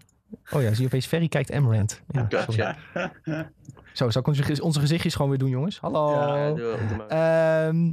Oh 0.51 0.61
ja, 0.61 0.69
zie 0.69 0.79
je 0.79 0.85
opeens 0.85 1.05
Ferry 1.05 1.27
kijkt 1.27 1.49
Emrand. 1.49 2.01
Ja. 2.07 2.27
Gotcha. 2.29 2.77
Zo, 3.93 4.09
zal 4.09 4.21
ik 4.21 4.27
onze, 4.27 4.63
onze 4.63 4.79
gezichtjes 4.79 5.15
gewoon 5.15 5.29
weer 5.29 5.39
doen, 5.39 5.49
jongens? 5.49 5.79
Hallo. 5.79 6.11
Ja, 6.11 6.51
doe. 6.53 7.03
Ehm, 7.07 7.91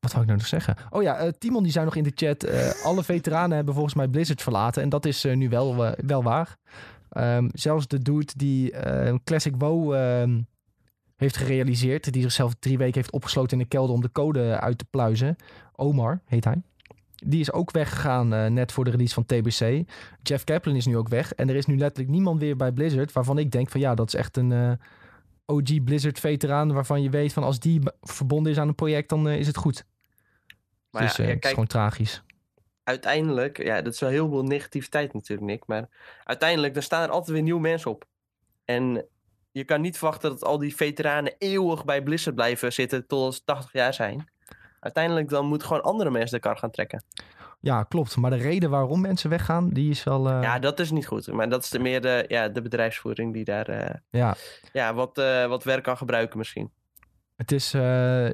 wat 0.00 0.12
wou 0.12 0.22
ik 0.22 0.28
nou 0.28 0.38
nog 0.38 0.46
zeggen? 0.46 0.76
Oh 0.90 1.02
ja, 1.02 1.16
eh, 1.16 1.28
Timon 1.38 1.62
die 1.62 1.72
zei 1.72 1.84
nog 1.84 1.96
in 1.96 2.02
de 2.02 2.12
chat... 2.14 2.42
eh, 2.42 2.84
alle 2.84 3.04
veteranen 3.04 3.56
hebben 3.56 3.74
volgens 3.74 3.94
mij 3.94 4.08
Blizzard 4.08 4.42
verlaten. 4.42 4.82
En 4.82 4.88
dat 4.88 5.04
is 5.04 5.24
eh, 5.24 5.36
nu 5.36 5.48
wel, 5.48 5.94
wel 6.06 6.22
waar. 6.22 6.56
Ehm, 7.08 7.48
zelfs 7.52 7.86
de 7.86 7.98
dude 7.98 8.32
die 8.36 8.74
Classic 9.24 9.54
WoW 9.58 9.94
ehm, 9.94 10.40
heeft 11.16 11.36
gerealiseerd... 11.36 12.12
die 12.12 12.22
zichzelf 12.22 12.54
drie 12.58 12.78
weken 12.78 12.94
heeft 12.94 13.12
opgesloten 13.12 13.58
in 13.58 13.62
de 13.62 13.68
kelder... 13.68 13.94
om 13.94 14.00
de 14.00 14.12
code 14.12 14.60
uit 14.60 14.78
te 14.78 14.84
pluizen. 14.84 15.36
Omar 15.72 16.22
heet 16.24 16.44
hij. 16.44 16.62
Die 17.26 17.40
is 17.40 17.52
ook 17.52 17.70
weggegaan 17.70 18.34
eh, 18.34 18.46
net 18.46 18.72
voor 18.72 18.84
de 18.84 18.90
release 18.90 19.14
van 19.14 19.26
TBC. 19.26 19.90
Jeff 20.22 20.44
Kaplan 20.44 20.76
is 20.76 20.86
nu 20.86 20.96
ook 20.96 21.08
weg. 21.08 21.32
En 21.32 21.48
er 21.48 21.56
is 21.56 21.66
nu 21.66 21.76
letterlijk 21.76 22.10
niemand 22.10 22.40
weer 22.40 22.56
bij 22.56 22.72
Blizzard... 22.72 23.12
waarvan 23.12 23.38
ik 23.38 23.50
denk 23.50 23.68
van 23.70 23.80
ja, 23.80 23.94
dat 23.94 24.06
is 24.06 24.14
echt 24.14 24.36
een... 24.36 24.52
eh, 24.52 24.72
OG 25.50 25.84
Blizzard 25.84 26.20
veteraan 26.20 26.72
waarvan 26.72 27.02
je 27.02 27.10
weet 27.10 27.32
van 27.32 27.42
als 27.42 27.58
die 27.58 27.80
verbonden 28.00 28.52
is 28.52 28.58
aan 28.58 28.68
een 28.68 28.74
project, 28.74 29.08
dan 29.08 29.28
eh, 29.28 29.38
is 29.38 29.46
het 29.46 29.56
goed. 29.56 29.84
Maar 30.90 31.02
dus 31.02 31.16
ja, 31.16 31.24
het 31.24 31.44
is 31.44 31.50
gewoon 31.50 31.66
tragisch. 31.66 32.22
uiteindelijk, 32.82 33.62
ja, 33.62 33.82
dat 33.82 33.92
is 33.92 34.00
wel 34.00 34.10
heel 34.10 34.28
veel 34.28 34.42
negativiteit 34.42 35.12
natuurlijk, 35.12 35.48
Nick. 35.48 35.66
Maar 35.66 35.88
uiteindelijk, 36.24 36.74
dan 36.74 36.82
staan 36.82 37.02
er 37.02 37.10
altijd 37.10 37.30
weer 37.30 37.42
nieuwe 37.42 37.60
mensen 37.60 37.90
op. 37.90 38.04
En 38.64 39.06
je 39.50 39.64
kan 39.64 39.80
niet 39.80 39.98
verwachten 39.98 40.30
dat 40.30 40.44
al 40.44 40.58
die 40.58 40.76
veteranen 40.76 41.34
eeuwig 41.38 41.84
bij 41.84 42.02
Blizzard 42.02 42.34
blijven 42.34 42.72
zitten 42.72 43.06
tot 43.06 43.34
ze 43.34 43.44
80 43.44 43.72
jaar 43.72 43.94
zijn. 43.94 44.28
Uiteindelijk 44.80 45.28
dan 45.28 45.46
moeten 45.46 45.66
gewoon 45.66 45.82
andere 45.82 46.10
mensen 46.10 46.36
de 46.40 46.42
kar 46.48 46.56
gaan 46.56 46.70
trekken. 46.70 47.04
Ja, 47.60 47.82
klopt. 47.82 48.16
Maar 48.16 48.30
de 48.30 48.36
reden 48.36 48.70
waarom 48.70 49.00
mensen 49.00 49.30
weggaan, 49.30 49.68
die 49.70 49.90
is 49.90 50.04
wel... 50.04 50.28
eh, 50.30 50.42
Ja, 50.42 50.58
dat 50.58 50.80
is 50.80 50.90
niet 50.90 51.06
goed. 51.06 51.32
Maar 51.32 51.48
dat 51.48 51.62
is 51.62 51.70
de, 51.70 51.78
meer 51.78 52.00
de, 52.00 52.24
ja, 52.28 52.48
de 52.48 52.62
bedrijfsvoering 52.62 53.32
die 53.32 53.44
daar 53.44 53.66
eh, 53.68 53.94
ja. 54.10 54.34
ja, 54.72 54.94
wat, 54.94 55.18
eh, 55.18 55.46
wat 55.46 55.64
werk 55.64 55.82
kan 55.84 55.96
gebruiken 55.96 56.38
misschien. 56.38 56.70
Het 57.36 57.52
is 57.52 57.74
eh, 57.74 58.24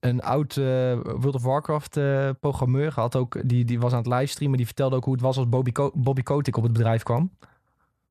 een 0.00 0.20
oud 0.22 0.56
eh, 0.56 0.64
World 1.02 1.34
of 1.34 1.42
Warcraft 1.42 1.96
eh, 1.96 2.30
programmeur. 2.40 2.92
Had 2.94 3.16
ook, 3.16 3.48
die, 3.48 3.64
die 3.64 3.80
was 3.80 3.92
aan 3.92 3.98
het 3.98 4.06
livestreamen. 4.06 4.56
Die 4.56 4.66
vertelde 4.66 4.96
ook 4.96 5.04
hoe 5.04 5.12
het 5.12 5.22
was 5.22 5.36
als 5.36 5.48
Bobby, 5.48 5.72
Bobby 5.94 6.22
Kotick 6.22 6.56
op 6.56 6.62
het 6.62 6.72
bedrijf 6.72 7.02
kwam. 7.02 7.36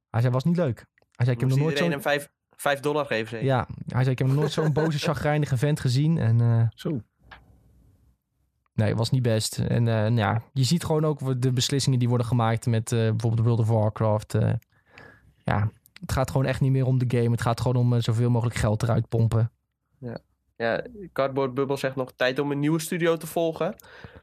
Hij 0.10 0.22
zei, 0.22 0.34
was 0.34 0.44
niet 0.44 0.58
leuk. 0.58 0.86
Hij 1.16 1.26
zei, 1.26 1.32
ik 1.32 1.40
heb 1.40 1.50
nog 1.50 1.60
nooit 1.60 1.80
iedereen 1.80 2.02
zo'n... 2.02 2.12
hem 2.12 2.20
5, 2.20 2.30
5 2.56 2.80
dollar 2.80 3.06
geven. 3.06 3.28
zeker? 3.30 3.46
Ja, 3.46 3.68
hij 3.88 4.00
zei, 4.02 4.10
ik 4.10 4.18
heb 4.18 4.28
nog 4.28 4.36
nooit 4.38 4.52
zo'n 4.52 4.74
boze, 4.74 4.98
chagrijnige 5.08 5.58
vent 5.58 5.80
gezien. 5.80 6.18
En 6.18 6.42
eh, 6.42 6.62
Zo. 6.76 7.02
Nee, 8.80 8.96
was 8.96 9.10
niet 9.10 9.22
best. 9.22 9.58
En 9.58 9.88
eh, 9.88 9.94
nou 9.94 10.16
ja, 10.16 10.42
je 10.54 10.64
ziet 10.64 10.84
gewoon 10.84 11.06
ook 11.06 11.42
de 11.42 11.52
beslissingen 11.52 12.00
die 12.00 12.08
worden 12.08 12.28
gemaakt 12.28 12.66
met 12.66 12.92
eh, 12.92 13.00
bijvoorbeeld 13.00 13.46
World 13.48 13.60
of 13.60 13.68
Warcraft. 13.68 14.34
eh. 14.34 14.54
ja, 15.44 15.72
het 16.02 16.12
gaat 16.12 16.32
gewoon 16.32 16.46
echt 16.46 16.62
niet 16.62 16.72
meer 16.72 16.86
om 16.86 16.98
de 16.98 17.18
game. 17.18 17.32
Het 17.32 17.42
gaat 17.42 17.62
gewoon 17.62 17.76
om 17.94 18.02
zoveel 18.02 18.30
mogelijk 18.30 18.58
geld 18.58 18.84
eruit 18.84 19.08
pompen. 19.08 19.52
Ja, 20.58 20.84
Cardboard 21.14 21.54
Bubble 21.54 21.78
zegt 21.78 21.96
nog 21.96 22.14
tijd 22.16 22.40
om 22.40 22.52
een 22.52 22.60
nieuwe 22.60 22.80
studio 22.80 23.18
te 23.18 23.28
volgen. 23.28 23.76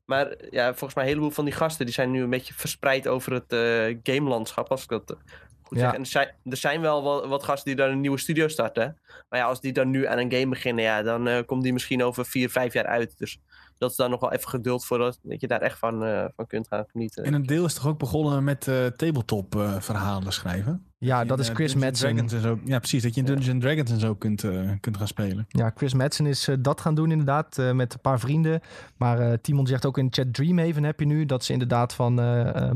Maar 0.05 0.37
ja, 0.51 0.66
volgens 0.69 0.95
mij 0.95 1.05
een 1.05 1.11
heleboel 1.11 1.31
van 1.31 1.45
die 1.45 1.55
gasten 1.55 1.85
die 1.87 1.95
zijn 1.95 2.11
nu 2.11 2.23
een 2.23 2.31
beetje 2.31 2.55
verspreid 2.55 3.09
over 3.09 3.33
het 3.33 3.55
gamelandschap, 4.03 4.70
als 4.70 4.83
ik 4.83 4.89
dat 4.89 5.16
goed 5.62 5.78
Ja. 5.78 5.85
zeg. 5.85 5.93
En 5.93 6.01
er 6.01 6.07
zijn, 6.07 6.28
er 6.45 6.57
zijn 6.57 6.81
wel 6.81 7.03
wat, 7.03 7.27
wat 7.27 7.43
gasten 7.43 7.65
die 7.66 7.85
dan 7.85 7.91
een 7.91 8.01
nieuwe 8.01 8.19
studio 8.19 8.49
starten. 8.49 9.01
Maar 9.28 9.39
ja, 9.39 9.47
als 9.47 9.61
die 9.61 9.73
dan 9.73 9.91
nu 9.91 10.07
aan 10.07 10.19
een 10.19 10.33
game 10.33 10.49
beginnen, 10.49 10.85
ja, 10.85 11.03
dan 11.03 11.45
komt 11.45 11.62
die 11.62 11.73
misschien 11.73 12.03
over 12.03 12.27
vier, 12.27 12.51
vijf 12.51 12.73
jaar 12.73 12.87
uit. 12.87 13.19
Dus 13.19 13.39
dat 13.78 13.90
is 13.90 13.97
dan 13.97 14.11
nog 14.11 14.20
wel 14.20 14.32
even 14.32 14.48
geduld 14.48 14.85
voordat 14.85 15.19
dat 15.23 15.40
je 15.40 15.47
daar 15.47 15.61
echt 15.61 15.78
van, 15.78 16.05
eh, 16.05 16.24
van 16.36 16.47
kunt 16.47 16.69
gaan 16.69 16.85
genieten. 16.89 17.24
En 17.24 17.35
een 17.35 17.47
deel 17.47 17.65
is 17.65 17.74
toch 17.74 17.86
ook 17.86 17.98
begonnen 17.98 18.44
met 18.44 18.69
eh, 18.69 18.86
tabletop 18.86 19.55
eh, 19.57 19.81
verhalen 19.81 20.32
schrijven? 20.32 20.85
Ja, 20.98 21.20
In, 21.20 21.27
dat 21.27 21.39
is 21.39 21.48
Chris 21.48 21.74
Madsen. 21.74 22.09
Dragons 22.09 22.32
en 22.32 22.40
zo. 22.40 22.59
Ja, 22.65 22.78
precies. 22.78 23.03
Dat 23.03 23.15
je 23.15 23.20
in 23.20 23.27
Dungeons 23.27 23.62
Dragons 23.62 23.90
en 23.90 24.01
zo 24.01 24.15
kunt, 24.15 24.44
eh, 24.44 24.70
kunt 24.81 24.97
gaan 24.97 25.07
spelen. 25.09 25.47
Ja, 25.48 25.73
Chris 25.74 25.94
Madsen 25.94 26.27
is 26.27 26.48
dat 26.61 26.81
gaan 26.81 26.94
doen 26.94 27.11
inderdaad 27.11 27.59
eh, 27.59 27.73
met 27.73 27.93
een 27.94 28.01
paar 28.01 28.20
vrienden. 28.20 28.61
Maar 28.97 29.19
eh, 29.19 29.32
Timon 29.43 29.66
zegt 29.66 29.86
ook 29.86 29.98
in 29.98 30.07
de 30.07 30.12
chat 30.23 30.35
Dreamhaven 30.35 30.82
heb 30.85 31.01
je 31.01 31.07
nu. 31.07 31.27
Dat 31.27 31.43
is 31.43 31.51
inderdaad 31.51 31.94
van 31.94 32.15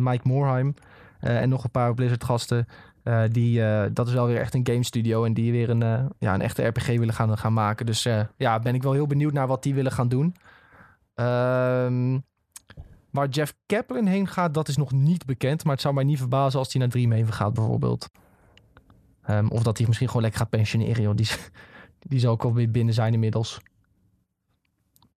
Mike 0.03 0.29
Moorheim 0.29 0.75
eh, 1.21 1.41
en 1.41 1.49
nog 1.49 1.65
een 1.65 1.71
paar 1.71 1.95
Blizzard 1.95 2.25
gasten. 2.25 2.67
Eh, 3.03 3.23
die, 3.31 3.63
eh, 3.65 3.91
dat 3.93 4.07
is 4.07 4.13
wel 4.13 4.27
weer 4.27 4.41
echt 4.41 4.55
een 4.55 4.67
game 4.67 4.85
studio 4.85 5.25
en 5.25 5.35
die 5.35 5.53
weer 5.53 5.71
een, 5.71 5.83
eh, 5.83 6.05
ja, 6.19 6.35
een 6.35 6.41
echte 6.41 6.67
RPG 6.67 6.87
willen 6.87 7.15
gaan, 7.15 7.39
gaan 7.39 7.53
maken. 7.53 7.87
Dus 7.87 8.05
eh, 8.05 8.21
ja, 8.37 8.59
ben 8.59 8.75
ik 8.75 8.83
wel 8.83 8.93
heel 8.93 9.07
benieuwd 9.07 9.33
naar 9.33 9.47
wat 9.47 9.63
die 9.63 9.75
willen 9.75 9.93
gaan 9.93 10.09
doen. 10.09 10.35
Ehm, 11.21 12.19
waar 13.11 13.29
Jeff 13.29 13.55
Kaplan 13.67 14.07
heen 14.07 14.27
gaat, 14.27 14.55
dat 14.55 14.69
is 14.69 14.77
nog 14.77 14.93
niet 14.93 15.27
bekend. 15.27 15.65
Maar 15.65 15.73
het 15.73 15.83
zou 15.83 15.95
mij 15.95 16.05
niet 16.05 16.19
verbazen 16.19 16.59
als 16.59 16.73
hij 16.73 16.81
naar 16.81 16.91
Dreamhaven 16.91 17.33
gaat 17.33 17.55
bijvoorbeeld. 17.55 18.11
Ehm, 19.23 19.47
of 19.47 19.63
dat 19.63 19.79
hij 19.79 19.87
misschien 19.87 20.07
gewoon 20.07 20.23
lekker 20.23 20.41
gaat 20.41 20.51
pensioneren. 20.51 21.03
Joh. 21.03 21.15
Die, 21.15 21.29
die 21.99 22.19
zal 22.19 22.33
ook 22.33 22.43
wel 22.43 22.55
weer 22.55 22.71
binnen 22.71 22.95
zijn 22.95 23.13
inmiddels. 23.13 23.61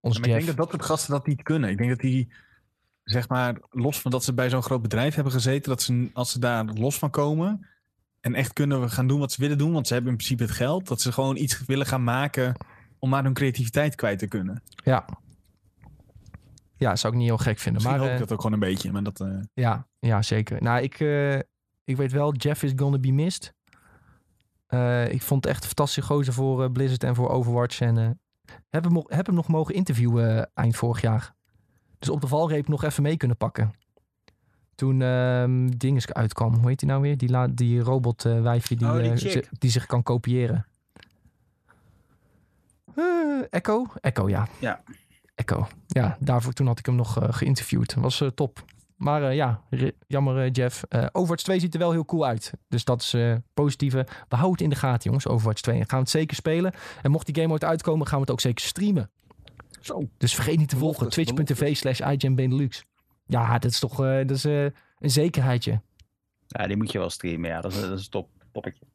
Ons 0.00 0.18
Maar 0.18 0.28
ik 0.28 0.34
denk 0.34 0.46
dat 0.46 0.56
dat 0.56 0.70
soort 0.70 0.84
gasten 0.84 1.12
dat 1.12 1.26
niet 1.26 1.42
kunnen. 1.42 1.70
Ik 1.70 1.78
denk 1.78 1.90
dat 1.90 2.00
die, 2.00 2.32
zeg 3.04 3.28
maar, 3.28 3.60
los 3.70 4.00
van 4.00 4.10
dat 4.10 4.24
ze 4.24 4.34
bij 4.34 4.50
zo'n 4.50 4.62
groot 4.62 4.82
bedrijf 4.82 5.14
hebben 5.14 5.32
gezeten, 5.32 5.68
dat 5.68 5.82
ze 5.82 6.10
als 6.12 6.32
ze 6.32 6.38
daar 6.38 6.64
los 6.64 6.98
van 6.98 7.10
komen 7.10 7.66
en 8.20 8.34
echt 8.34 8.52
kunnen 8.52 8.90
gaan 8.90 9.06
doen 9.06 9.18
wat 9.18 9.32
ze 9.32 9.40
willen 9.40 9.58
doen, 9.58 9.72
want 9.72 9.86
ze 9.86 9.92
hebben 9.92 10.10
in 10.10 10.18
principe 10.18 10.42
het 10.42 10.52
geld, 10.52 10.88
dat 10.88 11.00
ze 11.00 11.12
gewoon 11.12 11.36
iets 11.36 11.64
willen 11.64 11.86
gaan 11.86 12.04
maken 12.04 12.54
om 12.98 13.08
maar 13.10 13.24
hun 13.24 13.34
creativiteit 13.34 13.94
kwijt 13.94 14.18
te 14.18 14.28
kunnen. 14.28 14.62
Ja. 14.84 15.06
Ja, 16.82 16.96
zou 16.96 17.12
ik 17.12 17.18
niet 17.18 17.28
heel 17.28 17.38
gek 17.38 17.58
vinden. 17.58 17.72
Misschien 17.82 17.90
maar 17.92 18.00
hoop 18.00 18.08
ik 18.08 18.14
eh, 18.14 18.28
dat 18.28 18.32
ook 18.32 18.40
gewoon 18.44 18.52
een 18.62 18.68
beetje, 18.68 18.92
maar 18.92 19.02
dat... 19.02 19.20
eh, 19.20 19.28
ja, 19.54 19.86
ja, 19.98 20.22
zeker. 20.22 20.62
Nou, 20.62 20.82
ik, 20.82 21.00
eh, 21.00 21.34
ik 21.84 21.96
weet 21.96 22.12
wel, 22.12 22.34
Jeff 22.34 22.62
is 22.62 22.72
gonna 22.76 22.98
be 22.98 23.12
missed. 23.12 23.54
Ik 25.10 25.22
vond 25.22 25.44
het 25.44 25.52
echt 25.52 25.62
een 25.62 25.68
fantastische 25.68 26.02
gozer 26.12 26.32
voor 26.32 26.70
Blizzard 26.70 27.04
en 27.04 27.14
voor 27.14 27.28
Overwatch. 27.30 27.80
En 27.80 27.98
eh, 27.98 28.10
heb, 28.70 28.84
hem, 28.84 29.02
heb 29.06 29.26
hem 29.26 29.34
nog 29.34 29.48
mogen 29.48 29.74
interviewen 29.74 30.50
eind 30.54 30.76
vorig 30.76 31.00
jaar. 31.00 31.34
Dus 31.98 32.08
op 32.08 32.20
de 32.20 32.26
valreep 32.26 32.68
nog 32.68 32.84
even 32.84 33.02
mee 33.02 33.16
kunnen 33.16 33.36
pakken. 33.36 33.72
Toen 34.74 35.02
ehm 35.02 35.66
dinges 35.76 36.12
uitkwam. 36.12 36.54
Hoe 36.54 36.68
heet 36.68 36.78
die 36.78 36.88
nou 36.88 37.00
weer? 37.02 37.16
Die, 37.16 37.28
la- 37.28 37.46
die 37.48 37.80
robot 37.80 38.22
wijfje 38.22 38.76
die, 38.76 38.86
Oh, 38.86 38.92
die 38.92 39.02
die 39.58 39.70
zich 39.70 39.86
kan 39.86 40.02
kopiëren. 40.02 40.66
Echo? 43.50 43.86
Echo, 44.00 44.28
ja. 44.28 44.46
Ja. 44.60 44.80
Echo. 45.34 45.66
Ja, 45.86 46.16
daarvoor 46.20 46.52
toen 46.52 46.66
had 46.66 46.78
ik 46.78 46.86
hem 46.86 46.94
nog 46.94 47.20
eh, 47.20 47.28
geïnterviewd. 47.30 47.94
Was 47.94 48.20
eh, 48.20 48.28
top. 48.28 48.64
Maar 48.96 49.22
eh, 49.22 49.34
ja, 49.34 49.62
jammer 50.06 50.50
Jeff. 50.50 50.84
Overwatch 51.12 51.42
2 51.42 51.60
ziet 51.60 51.74
er 51.74 51.80
wel 51.80 51.90
heel 51.92 52.04
cool 52.04 52.26
uit. 52.26 52.52
Dus 52.68 52.84
dat 52.84 53.00
is 53.00 53.16
positieve. 53.54 54.06
We 54.28 54.36
houden 54.36 54.50
het 54.50 54.60
in 54.60 54.68
de 54.68 54.76
gaten 54.76 55.04
jongens, 55.04 55.26
Overwatch 55.26 55.60
2. 55.60 55.78
En 55.78 55.88
gaan 55.88 55.98
we 55.98 56.04
het 56.04 56.10
zeker 56.10 56.36
spelen. 56.36 56.72
En 57.02 57.10
mocht 57.10 57.26
die 57.26 57.34
game 57.34 57.52
ooit 57.52 57.64
uitkomen, 57.64 58.06
gaan 58.06 58.16
we 58.16 58.22
het 58.22 58.32
ook 58.32 58.40
zeker 58.40 58.64
streamen. 58.64 59.10
Zo. 59.80 60.08
Dus 60.18 60.34
vergeet 60.34 60.58
niet 60.58 60.68
te 60.68 60.76
volgen. 60.76 61.08
Twitch.tv 61.08 61.76
slash 61.76 61.98
Benelux. 62.18 62.84
Ja, 63.26 63.58
dat 63.58 63.70
is 63.70 63.78
toch 63.78 63.96
dat 63.96 64.30
is, 64.30 64.44
een 64.44 64.72
zekerheidje. 65.10 65.80
Ja, 66.46 66.66
die 66.66 66.76
moet 66.76 66.92
je 66.92 66.98
wel 66.98 67.10
streamen. 67.10 67.50
Ja, 67.50 67.60
dat 67.60 67.72
is, 67.72 67.80
dat 67.80 67.98
is 67.98 68.04
een 68.04 68.10
top, 68.10 68.28
toppetje. 68.52 68.86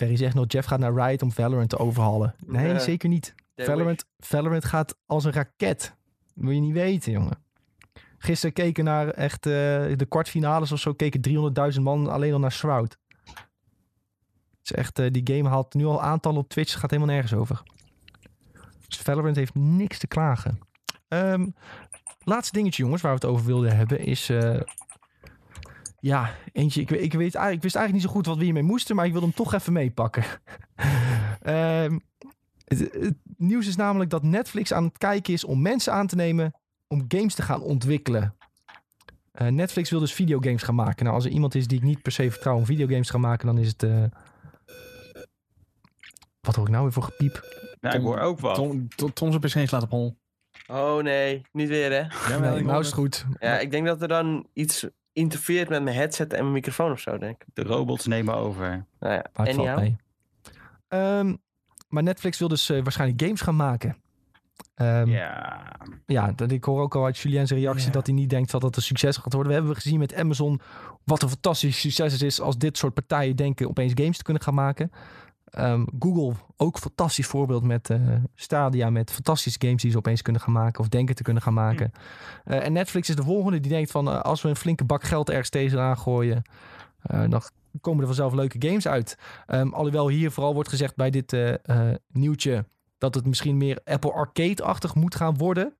Ferry 0.00 0.16
zegt 0.16 0.34
nog, 0.34 0.44
Jeff 0.48 0.68
gaat 0.68 0.78
naar 0.78 0.94
Riot 0.94 1.22
om 1.22 1.32
Valorant 1.32 1.68
te 1.68 1.78
overhalen. 1.78 2.34
Nee, 2.46 2.78
zeker 2.78 3.08
niet. 3.08 3.34
Valorant, 3.66 4.04
Valorant 4.18 4.64
gaat 4.64 4.96
als 5.06 5.24
een 5.24 5.32
raket. 5.32 5.96
Dat 6.34 6.44
wil 6.44 6.50
je 6.54 6.60
niet 6.60 6.72
weten, 6.72 7.12
jongen. 7.12 7.44
Gisteren 8.18 8.54
keken 8.54 8.84
naar 8.84 9.08
echt 9.08 9.46
eh, 9.46 9.52
de 9.96 10.06
kwartfinales 10.08 10.72
of 10.72 10.78
zo, 10.80 10.92
keken 10.94 11.72
300.000 11.74 11.80
man 11.80 12.08
alleen 12.08 12.32
al 12.32 12.38
naar 12.38 12.52
Shroud. 12.52 12.98
Het 13.24 13.36
is 14.62 14.72
echt, 14.72 14.98
eh, 14.98 15.06
die 15.10 15.36
game 15.36 15.48
haalt 15.48 15.74
nu 15.74 15.84
al 15.84 16.02
aantallen 16.02 16.40
op 16.40 16.48
Twitch, 16.48 16.78
gaat 16.80 16.90
helemaal 16.90 17.14
nergens 17.14 17.34
over. 17.40 17.62
Dus 18.88 18.98
Valorant 18.98 19.36
heeft 19.36 19.54
niks 19.54 19.98
te 19.98 20.06
klagen. 20.06 20.58
Ehm, 21.08 21.46
laatste 22.24 22.52
dingetje, 22.58 22.82
jongens, 22.82 23.02
waar 23.02 23.14
we 23.14 23.18
het 23.26 23.34
over 23.34 23.46
wilden 23.46 23.76
hebben, 23.76 23.98
is... 23.98 24.28
eh, 24.28 24.60
ja, 26.00 26.34
eentje. 26.52 26.80
Ik, 26.80 26.88
weet- 26.88 27.02
ik, 27.02 27.12
weet, 27.12 27.20
eigenlijk- 27.34 27.56
ik 27.56 27.62
wist 27.62 27.74
eigenlijk 27.76 27.92
niet 28.04 28.12
zo 28.14 28.18
goed 28.18 28.26
wat 28.26 28.36
we 28.36 28.44
hiermee 28.44 28.62
moesten, 28.62 28.96
maar 28.96 29.04
ik 29.06 29.12
wilde 29.12 29.26
hem 29.26 29.34
toch 29.36 29.54
even 29.54 29.72
meepakken. 29.72 30.24
Ehm, 31.40 31.98
het, 32.78 32.92
het 32.92 33.14
nieuws 33.36 33.66
is 33.66 33.76
namelijk 33.76 34.10
dat 34.10 34.22
Netflix 34.22 34.72
aan 34.72 34.84
het 34.84 34.98
kijken 34.98 35.32
is 35.32 35.44
om 35.44 35.62
mensen 35.62 35.92
aan 35.92 36.06
te 36.06 36.16
nemen 36.16 36.52
om 36.88 37.04
games 37.08 37.34
te 37.34 37.42
gaan 37.42 37.62
ontwikkelen. 37.62 38.34
Eh, 39.32 39.46
Netflix 39.46 39.90
wil 39.90 40.00
dus 40.00 40.12
videogames 40.14 40.62
gaan 40.62 40.74
maken. 40.74 41.04
Nou, 41.04 41.16
als 41.16 41.24
er 41.24 41.30
iemand 41.30 41.54
is 41.54 41.66
die 41.66 41.78
ik 41.78 41.84
niet 41.84 42.02
per 42.02 42.12
se 42.12 42.30
vertrouw 42.30 42.56
om 42.56 42.64
videogames 42.64 43.06
te 43.06 43.12
gaan 43.12 43.20
maken, 43.20 43.46
dan 43.46 43.58
is 43.58 43.68
het. 43.68 43.82
eh, 43.82 44.04
Wat 46.40 46.54
hoor 46.54 46.64
ik 46.64 46.70
nou 46.70 46.82
weer 46.82 46.92
voor 46.92 47.02
gepiep? 47.02 47.58
Nou, 47.80 47.96
ik 47.96 48.02
hoor 48.02 48.18
ook 48.18 48.40
wat. 48.40 48.54
Tom, 48.54 48.88
Tom, 48.88 49.12
Tom 49.12 49.28
zijn 49.30 49.64
PC 49.64 49.68
slaat 49.68 49.82
op 49.82 49.90
hol. 49.90 50.16
Oh 50.66 51.02
nee, 51.02 51.42
niet 51.52 51.68
weer 51.68 51.92
hè. 51.92 52.38
nee, 52.40 52.62
nou 52.62 52.80
is 52.80 52.86
het 52.86 52.94
goed. 52.94 53.26
Ja, 53.38 53.58
ik 53.58 53.70
denk 53.70 53.86
dat 53.86 54.02
er 54.02 54.08
dan 54.08 54.46
iets 54.52 54.86
interfereert 55.12 55.68
met 55.68 55.82
mijn 55.82 55.96
headset 55.96 56.32
en 56.32 56.40
mijn 56.40 56.52
microfoon 56.52 56.90
of 56.92 57.00
zo, 57.00 57.18
denk 57.18 57.42
ik. 57.42 57.46
De 57.54 57.62
robots 57.62 58.06
nemen 58.06 58.34
over. 58.34 58.86
Nou 58.98 59.14
ja, 59.14 59.24
Maar 59.34 59.46
het 59.46 59.56
valt 59.56 59.76
mee. 59.76 59.96
Ehm, 60.88 61.34
maar 61.90 62.02
Netflix 62.02 62.38
wil 62.38 62.48
dus 62.48 62.70
eh, 62.70 62.82
waarschijnlijk 62.82 63.22
games 63.22 63.40
gaan 63.40 63.56
maken. 63.56 63.96
Ehm, 64.74 65.08
Ja. 65.08 65.62
Ja, 66.06 66.32
dat, 66.32 66.50
ik 66.50 66.64
hoor 66.64 66.80
ook 66.80 66.94
al 66.94 67.04
uit 67.04 67.18
Julien 67.18 67.46
zijn 67.46 67.60
reactie 67.60 67.90
dat 67.90 68.06
hij 68.06 68.14
niet 68.14 68.30
denkt 68.30 68.50
dat 68.50 68.62
het 68.62 68.76
een 68.76 68.82
succes 68.82 69.16
gaat 69.16 69.32
worden. 69.32 69.52
We 69.52 69.58
hebben 69.58 69.74
gezien 69.74 69.98
met 69.98 70.14
Amazon 70.14 70.60
wat 71.04 71.22
een 71.22 71.28
fantastisch 71.28 71.80
succes 71.80 72.12
het 72.12 72.22
is 72.22 72.40
als 72.40 72.58
dit 72.58 72.78
soort 72.78 72.94
partijen 72.94 73.36
denken 73.36 73.68
opeens 73.68 73.92
games 73.94 74.16
te 74.16 74.22
kunnen 74.22 74.42
gaan 74.42 74.54
maken. 74.54 74.90
Ehm, 75.44 75.84
Google 75.98 76.34
ook 76.56 76.74
een 76.74 76.80
fantastisch 76.80 77.26
voorbeeld 77.26 77.62
met 77.62 77.90
eh, 77.90 77.98
Stadia, 78.34 78.90
met 78.90 79.10
fantastische 79.10 79.58
games 79.62 79.82
die 79.82 79.90
ze 79.90 79.96
opeens 79.96 80.22
kunnen 80.22 80.42
gaan 80.42 80.52
maken 80.52 80.80
of 80.80 80.88
denken 80.88 81.14
te 81.14 81.22
kunnen 81.22 81.42
gaan 81.42 81.54
maken. 81.54 81.92
Eh, 82.44 82.64
en 82.64 82.72
Netflix 82.72 83.08
is 83.08 83.16
de 83.16 83.22
volgende 83.22 83.60
die 83.60 83.70
denkt 83.70 83.90
van 83.90 84.22
als 84.22 84.42
we 84.42 84.48
een 84.48 84.56
flinke 84.56 84.84
bak 84.84 85.04
geld 85.04 85.30
ergens 85.30 85.48
tegenaan 85.48 85.98
gooien, 85.98 86.42
dan 87.28 87.42
komen 87.80 88.00
er 88.00 88.06
vanzelf 88.06 88.32
leuke 88.32 88.66
games 88.68 88.88
uit. 88.88 89.18
Ehm, 89.46 89.68
alhoewel 89.68 90.08
hier 90.08 90.30
vooral 90.30 90.54
wordt 90.54 90.68
gezegd 90.68 90.96
bij 90.96 91.10
dit 91.10 91.32
eh, 91.32 91.52
eh, 91.52 91.96
nieuwtje 92.12 92.64
dat 92.98 93.14
het 93.14 93.26
misschien 93.26 93.56
meer 93.56 93.80
Apple 93.84 94.12
Arcade-achtig 94.12 94.94
moet 94.94 95.14
gaan 95.14 95.36
worden. 95.36 95.74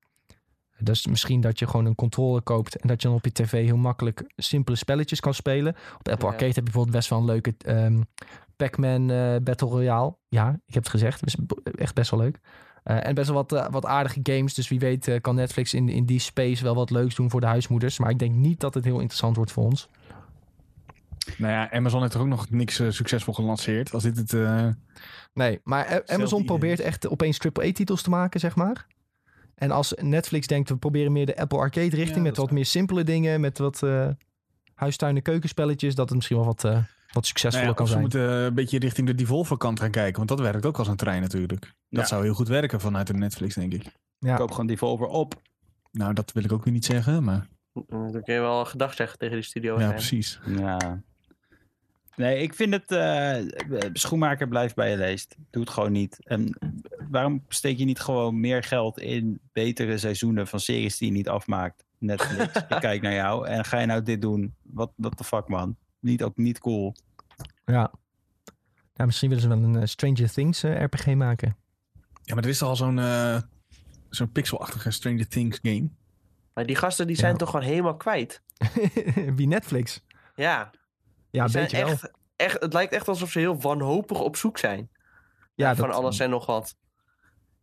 Dus 0.79 1.07
misschien 1.07 1.41
dat 1.41 1.59
je 1.59 1.67
gewoon 1.67 1.85
een 1.85 1.95
controller 1.95 2.41
koopt 2.41 2.75
en 2.75 2.87
dat 2.87 3.01
je 3.01 3.07
dan 3.07 3.17
op 3.17 3.25
je 3.25 3.31
tv 3.31 3.65
heel 3.65 3.77
makkelijk 3.77 4.23
simpele 4.35 4.77
spelletjes 4.77 5.19
kan 5.19 5.33
spelen. 5.33 5.75
Op 5.99 6.09
Apple 6.09 6.27
Ja. 6.27 6.33
Arcade 6.33 6.45
heb 6.45 6.55
je 6.55 6.63
bijvoorbeeld 6.63 6.95
best 6.95 7.09
wel 7.09 7.19
een 7.19 7.25
leuke 7.25 7.55
ehm, 7.57 8.01
Pac-Man 8.55 9.09
eh, 9.09 9.35
Battle 9.43 9.67
Royale. 9.67 10.15
Ja, 10.29 10.49
ik 10.49 10.73
heb 10.73 10.83
het 10.83 10.91
gezegd. 10.91 11.25
is 11.25 11.35
echt 11.75 11.95
best 11.95 12.11
wel 12.11 12.19
leuk. 12.19 12.39
En 12.83 13.15
best 13.15 13.29
wel 13.29 13.45
wat, 13.45 13.67
wat 13.71 13.85
aardige 13.85 14.19
games. 14.23 14.53
Dus 14.53 14.67
wie 14.67 14.79
weet 14.79 15.19
kan 15.21 15.35
Netflix 15.35 15.73
in, 15.73 15.89
in 15.89 16.05
die 16.05 16.19
space 16.19 16.63
wel 16.63 16.75
wat 16.75 16.89
leuks 16.89 17.15
doen 17.15 17.29
voor 17.29 17.39
de 17.39 17.47
huismoeders. 17.47 17.99
Maar 17.99 18.09
ik 18.09 18.19
denk 18.19 18.35
niet 18.35 18.59
dat 18.59 18.73
het 18.73 18.83
heel 18.83 18.99
interessant 18.99 19.35
wordt 19.35 19.51
voor 19.51 19.63
ons. 19.63 19.89
Nou 21.37 21.51
ja, 21.53 21.71
Amazon 21.71 22.01
heeft 22.01 22.13
er 22.13 22.19
ook 22.21 22.27
nog 22.27 22.49
niks 22.49 22.79
eh, 22.79 22.89
succesvol 22.89 23.33
gelanceerd. 23.33 23.93
Als 23.93 24.03
dit 24.03 24.17
het... 24.17 24.33
eh, 24.33 24.67
Nee, 25.33 25.59
maar 25.63 26.03
Amazon 26.05 26.39
idee. 26.41 26.45
probeert 26.57 26.79
echt 26.79 27.07
opeens 27.09 27.39
AAA-titels 27.39 28.01
te 28.01 28.09
maken, 28.09 28.39
zeg 28.39 28.55
maar. 28.55 28.85
En 29.55 29.71
als 29.71 29.93
Netflix 30.01 30.47
denkt, 30.47 30.69
we 30.69 30.77
proberen 30.77 31.11
meer 31.11 31.25
de 31.25 31.37
Apple 31.37 31.57
Arcade 31.57 31.95
richting... 31.95 32.15
Ja, 32.17 32.21
met 32.21 32.37
wat 32.37 32.45
waar. 32.45 32.53
meer 32.55 32.65
simpele 32.65 33.03
dingen, 33.03 33.41
met 33.41 33.57
wat 33.57 33.83
eh 33.83 34.07
huistuin- 34.75 35.15
en 35.15 35.21
keukenspelletjes... 35.21 35.95
dat 35.95 36.05
het 36.07 36.15
misschien 36.15 36.37
wel 36.37 36.45
wat, 36.45 36.63
eh, 36.63 36.71
wat 36.71 36.83
nou 37.13 37.25
succesvoller 37.25 37.67
ja, 37.67 37.73
kan 37.73 37.85
ze 37.85 37.91
zijn. 37.91 38.03
moeten 38.03 38.21
een 38.29 38.53
beetje 38.53 38.79
richting 38.79 39.07
de 39.07 39.15
Devolver 39.15 39.57
kant 39.57 39.79
gaan 39.79 39.91
kijken. 39.91 40.17
Want 40.17 40.29
dat 40.29 40.39
werkt 40.39 40.65
ook 40.65 40.77
als 40.79 40.87
een 40.87 40.95
trein 40.95 41.21
natuurlijk. 41.21 41.61
Dat 41.89 42.01
Ja. 42.01 42.05
zou 42.05 42.23
heel 42.23 42.33
goed 42.33 42.47
werken 42.47 42.79
vanuit 42.81 43.07
de 43.07 43.13
Netflix, 43.13 43.55
denk 43.55 43.73
ik. 43.73 43.83
Ja. 44.19 44.35
Koop 44.35 44.51
gewoon 44.51 44.67
Devolver 44.67 45.07
op. 45.07 45.41
Nou, 45.91 46.13
dat 46.13 46.31
wil 46.31 46.43
ik 46.43 46.51
ook 46.51 46.63
weer 46.63 46.73
niet 46.73 46.85
zeggen, 46.85 47.23
maar... 47.23 47.47
Dan 47.87 48.21
kun 48.23 48.33
je 48.33 48.39
wel 48.39 48.65
gedag 48.65 48.93
zeggen 48.93 49.17
tegen 49.17 49.35
die 49.35 49.43
studio. 49.45 49.79
Ja, 49.79 49.89
precies. 49.89 50.39
Ja. 50.45 51.01
Nee, 52.21 52.41
ik 52.41 52.53
vind 52.53 52.73
het... 52.73 52.91
eh, 52.91 53.89
schoenmaker 53.93 54.47
blijft 54.47 54.75
bij 54.75 54.89
je 54.89 54.97
leest. 54.97 55.35
Doe 55.49 55.61
het 55.61 55.71
gewoon 55.71 55.91
niet. 55.91 56.17
En 56.27 56.57
waarom 57.09 57.45
steek 57.47 57.77
je 57.77 57.85
niet 57.85 57.99
gewoon 57.99 58.39
meer 58.39 58.63
geld 58.63 58.99
in 58.99 59.39
betere 59.51 59.97
seizoenen 59.97 60.47
van 60.47 60.59
series 60.59 60.97
die 60.97 61.07
je 61.07 61.13
niet 61.13 61.29
afmaakt? 61.29 61.83
Netflix, 61.97 62.53
ik 62.69 62.79
kijk 62.79 63.01
naar 63.01 63.13
jou. 63.13 63.47
En 63.47 63.65
ga 63.65 63.79
je 63.79 63.85
nou 63.85 64.01
dit 64.03 64.21
doen? 64.21 64.55
Wat 64.61 64.91
the 65.17 65.23
fuck, 65.23 65.47
man? 65.47 65.75
Niet, 65.99 66.23
ook 66.23 66.37
niet 66.37 66.59
cool. 66.59 66.95
Ja. 67.65 67.91
ja, 68.93 69.05
misschien 69.05 69.29
willen 69.29 69.43
ze 69.43 69.49
wel 69.49 69.63
een 69.63 69.75
eh, 69.75 69.85
Stranger 69.85 70.31
Things 70.31 70.63
eh, 70.63 70.83
RPG 70.83 71.05
maken. 71.07 71.55
Ja, 72.23 72.33
maar 72.35 72.43
er 72.43 72.49
is 72.49 72.57
toch 72.57 72.69
al 72.69 72.75
zo'n 72.75 72.99
eh, 72.99 73.41
zo'n 74.09 74.31
pixelachtige 74.31 74.91
Stranger 74.91 75.27
Things 75.27 75.59
game. 75.61 75.89
Maar 76.53 76.65
die 76.65 76.75
gasten 76.75 77.07
die 77.07 77.15
zijn 77.15 77.31
Ja. 77.31 77.37
toch 77.37 77.49
gewoon 77.49 77.65
helemaal 77.65 77.97
kwijt. 77.97 78.41
Wie 79.35 79.47
Netflix? 79.47 80.03
Ja, 80.35 80.71
Ja, 81.31 81.45
een 81.45 81.51
beetje 81.51 81.77
wel. 81.77 81.87
echt, 81.87 82.11
echt, 82.35 82.59
het 82.61 82.73
lijkt 82.73 82.93
echt 82.93 83.07
alsof 83.07 83.31
ze 83.31 83.39
heel 83.39 83.61
wanhopig 83.61 84.19
op 84.19 84.35
zoek 84.35 84.57
zijn. 84.57 84.89
Ja, 85.55 85.65
naar 85.65 85.75
van 85.75 85.87
dat- 85.87 85.97
alles 85.97 86.19
en 86.19 86.29
nog 86.29 86.45
wat. 86.45 86.75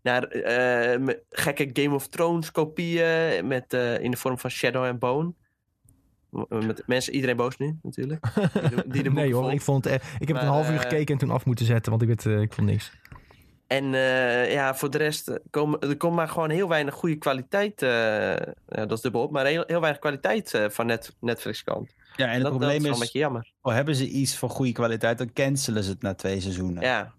Naar 0.03 0.23
eh, 0.23 1.15
gekke 1.31 1.71
Game 1.73 1.95
of 1.95 2.09
Thrones 2.09 2.51
kopieën 2.51 3.47
met, 3.47 3.73
eh, 3.73 3.99
in 4.01 4.11
de 4.11 4.17
vorm 4.17 4.39
van 4.39 4.51
Shadow 4.51 4.85
and 4.85 4.99
Bone. 4.99 5.33
Met 6.49 6.83
mensen, 6.87 7.15
iedereen 7.15 7.37
boos 7.37 7.57
nu 7.57 7.79
natuurlijk. 7.83 8.27
Die 8.35 8.69
de, 8.69 8.85
die 8.87 9.03
de 9.03 9.11
nee 9.21 9.35
hoor, 9.35 9.53
ik, 9.53 9.61
vond 9.61 9.87
eh, 9.87 9.95
ik 9.95 10.29
heb 10.29 10.37
het 10.37 10.47
een 10.47 10.53
half 10.53 10.71
uur 10.71 10.79
gekeken 10.81 11.13
en 11.15 11.19
toen 11.21 11.31
af 11.31 11.45
moeten 11.45 11.67
zetten, 11.67 11.91
want 11.91 12.03
ik, 12.03 12.09
weet, 12.09 12.25
ik 12.43 12.53
vond 12.53 12.67
niks. 12.67 12.93
En 13.69 13.95
eh, 13.95 14.53
ja, 14.53 14.75
voor 14.75 14.91
de 14.91 14.99
rest, 14.99 15.29
eh, 15.29 15.37
komen, 15.51 15.81
er 15.81 15.97
komt 15.97 16.15
maar 16.15 16.29
gewoon 16.29 16.51
heel 16.51 16.69
weinig 16.69 16.95
goede 16.95 17.17
kwaliteit. 17.17 17.83
eh, 17.83 17.89
ja, 17.89 18.87
dat 18.87 18.93
is 18.93 19.01
dubbel 19.01 19.23
op, 19.23 19.31
maar 19.31 19.47
heel, 19.47 19.65
heel 19.67 19.81
weinig 19.81 20.01
kwaliteit 20.01 20.61
van 20.69 20.87
net, 20.87 21.17
Netflix 21.21 21.65
kant. 21.65 21.95
Ja, 22.17 22.27
en 22.27 22.33
het 22.33 22.43
dat, 22.43 22.53
dat 22.53 22.61
probleem 22.61 22.93
is 22.93 23.01
is, 23.01 23.13
jammer. 23.13 23.53
al 23.61 23.73
hebben 23.73 23.95
ze 23.95 24.09
iets 24.09 24.37
van 24.37 24.49
goede 24.49 24.73
kwaliteit, 24.73 25.19
dan 25.19 25.33
cancelen 25.33 25.85
ze 25.85 25.91
het 25.91 26.03
na 26.03 26.15
twee 26.15 26.41
seizoenen. 26.41 26.83
Ja, 26.83 27.13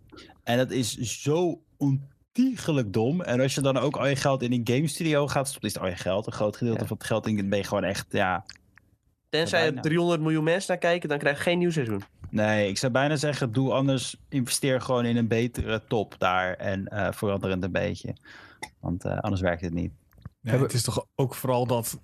En 0.43 0.57
dat 0.57 0.71
is 0.71 0.97
zo 0.97 1.61
ontiegelijk 1.77 2.93
dom. 2.93 3.21
En 3.21 3.39
als 3.41 3.55
je 3.55 3.61
dan 3.61 3.77
ook 3.77 3.97
al 3.97 4.07
je 4.07 4.15
geld 4.15 4.41
in 4.43 4.51
een 4.51 4.75
game 4.75 4.87
studio 4.87 5.27
gaat 5.27 5.47
stoppen, 5.47 5.67
is 5.69 5.73
het 5.73 5.83
al 5.83 5.89
je 5.89 5.95
geld. 5.95 6.27
Een 6.27 6.33
groot 6.33 6.57
gedeelte 6.57 6.81
Ja. 6.81 6.87
van 6.87 6.97
het 6.97 7.05
geld 7.05 7.27
in 7.27 7.49
ben 7.49 7.57
je 7.57 7.63
gewoon 7.63 7.83
echt, 7.83 8.05
ja... 8.09 8.45
tenzij 9.29 9.59
er 9.59 9.65
bijna. 9.65 9.81
300 9.81 10.21
miljoen 10.21 10.43
mensen 10.43 10.71
naar 10.71 10.77
kijken, 10.77 11.09
dan 11.09 11.17
krijg 11.17 11.37
je 11.37 11.43
geen 11.43 11.57
nieuw 11.57 11.71
seizoen. 11.71 12.03
Nee, 12.29 12.69
ik 12.69 12.77
zou 12.77 12.91
bijna 12.91 13.15
zeggen, 13.15 13.51
doe 13.51 13.73
anders, 13.73 14.15
investeer 14.29 14.81
gewoon 14.81 15.05
in 15.05 15.17
een 15.17 15.27
betere 15.27 15.83
top 15.87 16.15
daar 16.17 16.53
en 16.53 16.87
eh 16.87 17.11
verander 17.11 17.49
het 17.49 17.63
een 17.63 17.71
beetje. 17.71 18.15
Want 18.79 19.05
eh, 19.05 19.17
anders 19.17 19.41
werkt 19.41 19.61
het 19.61 19.73
niet. 19.73 19.91
Het 20.41 20.73
is 20.73 20.83
toch 20.83 21.05
ook 21.15 21.35
vooral 21.35 21.67
dat 21.67 22.01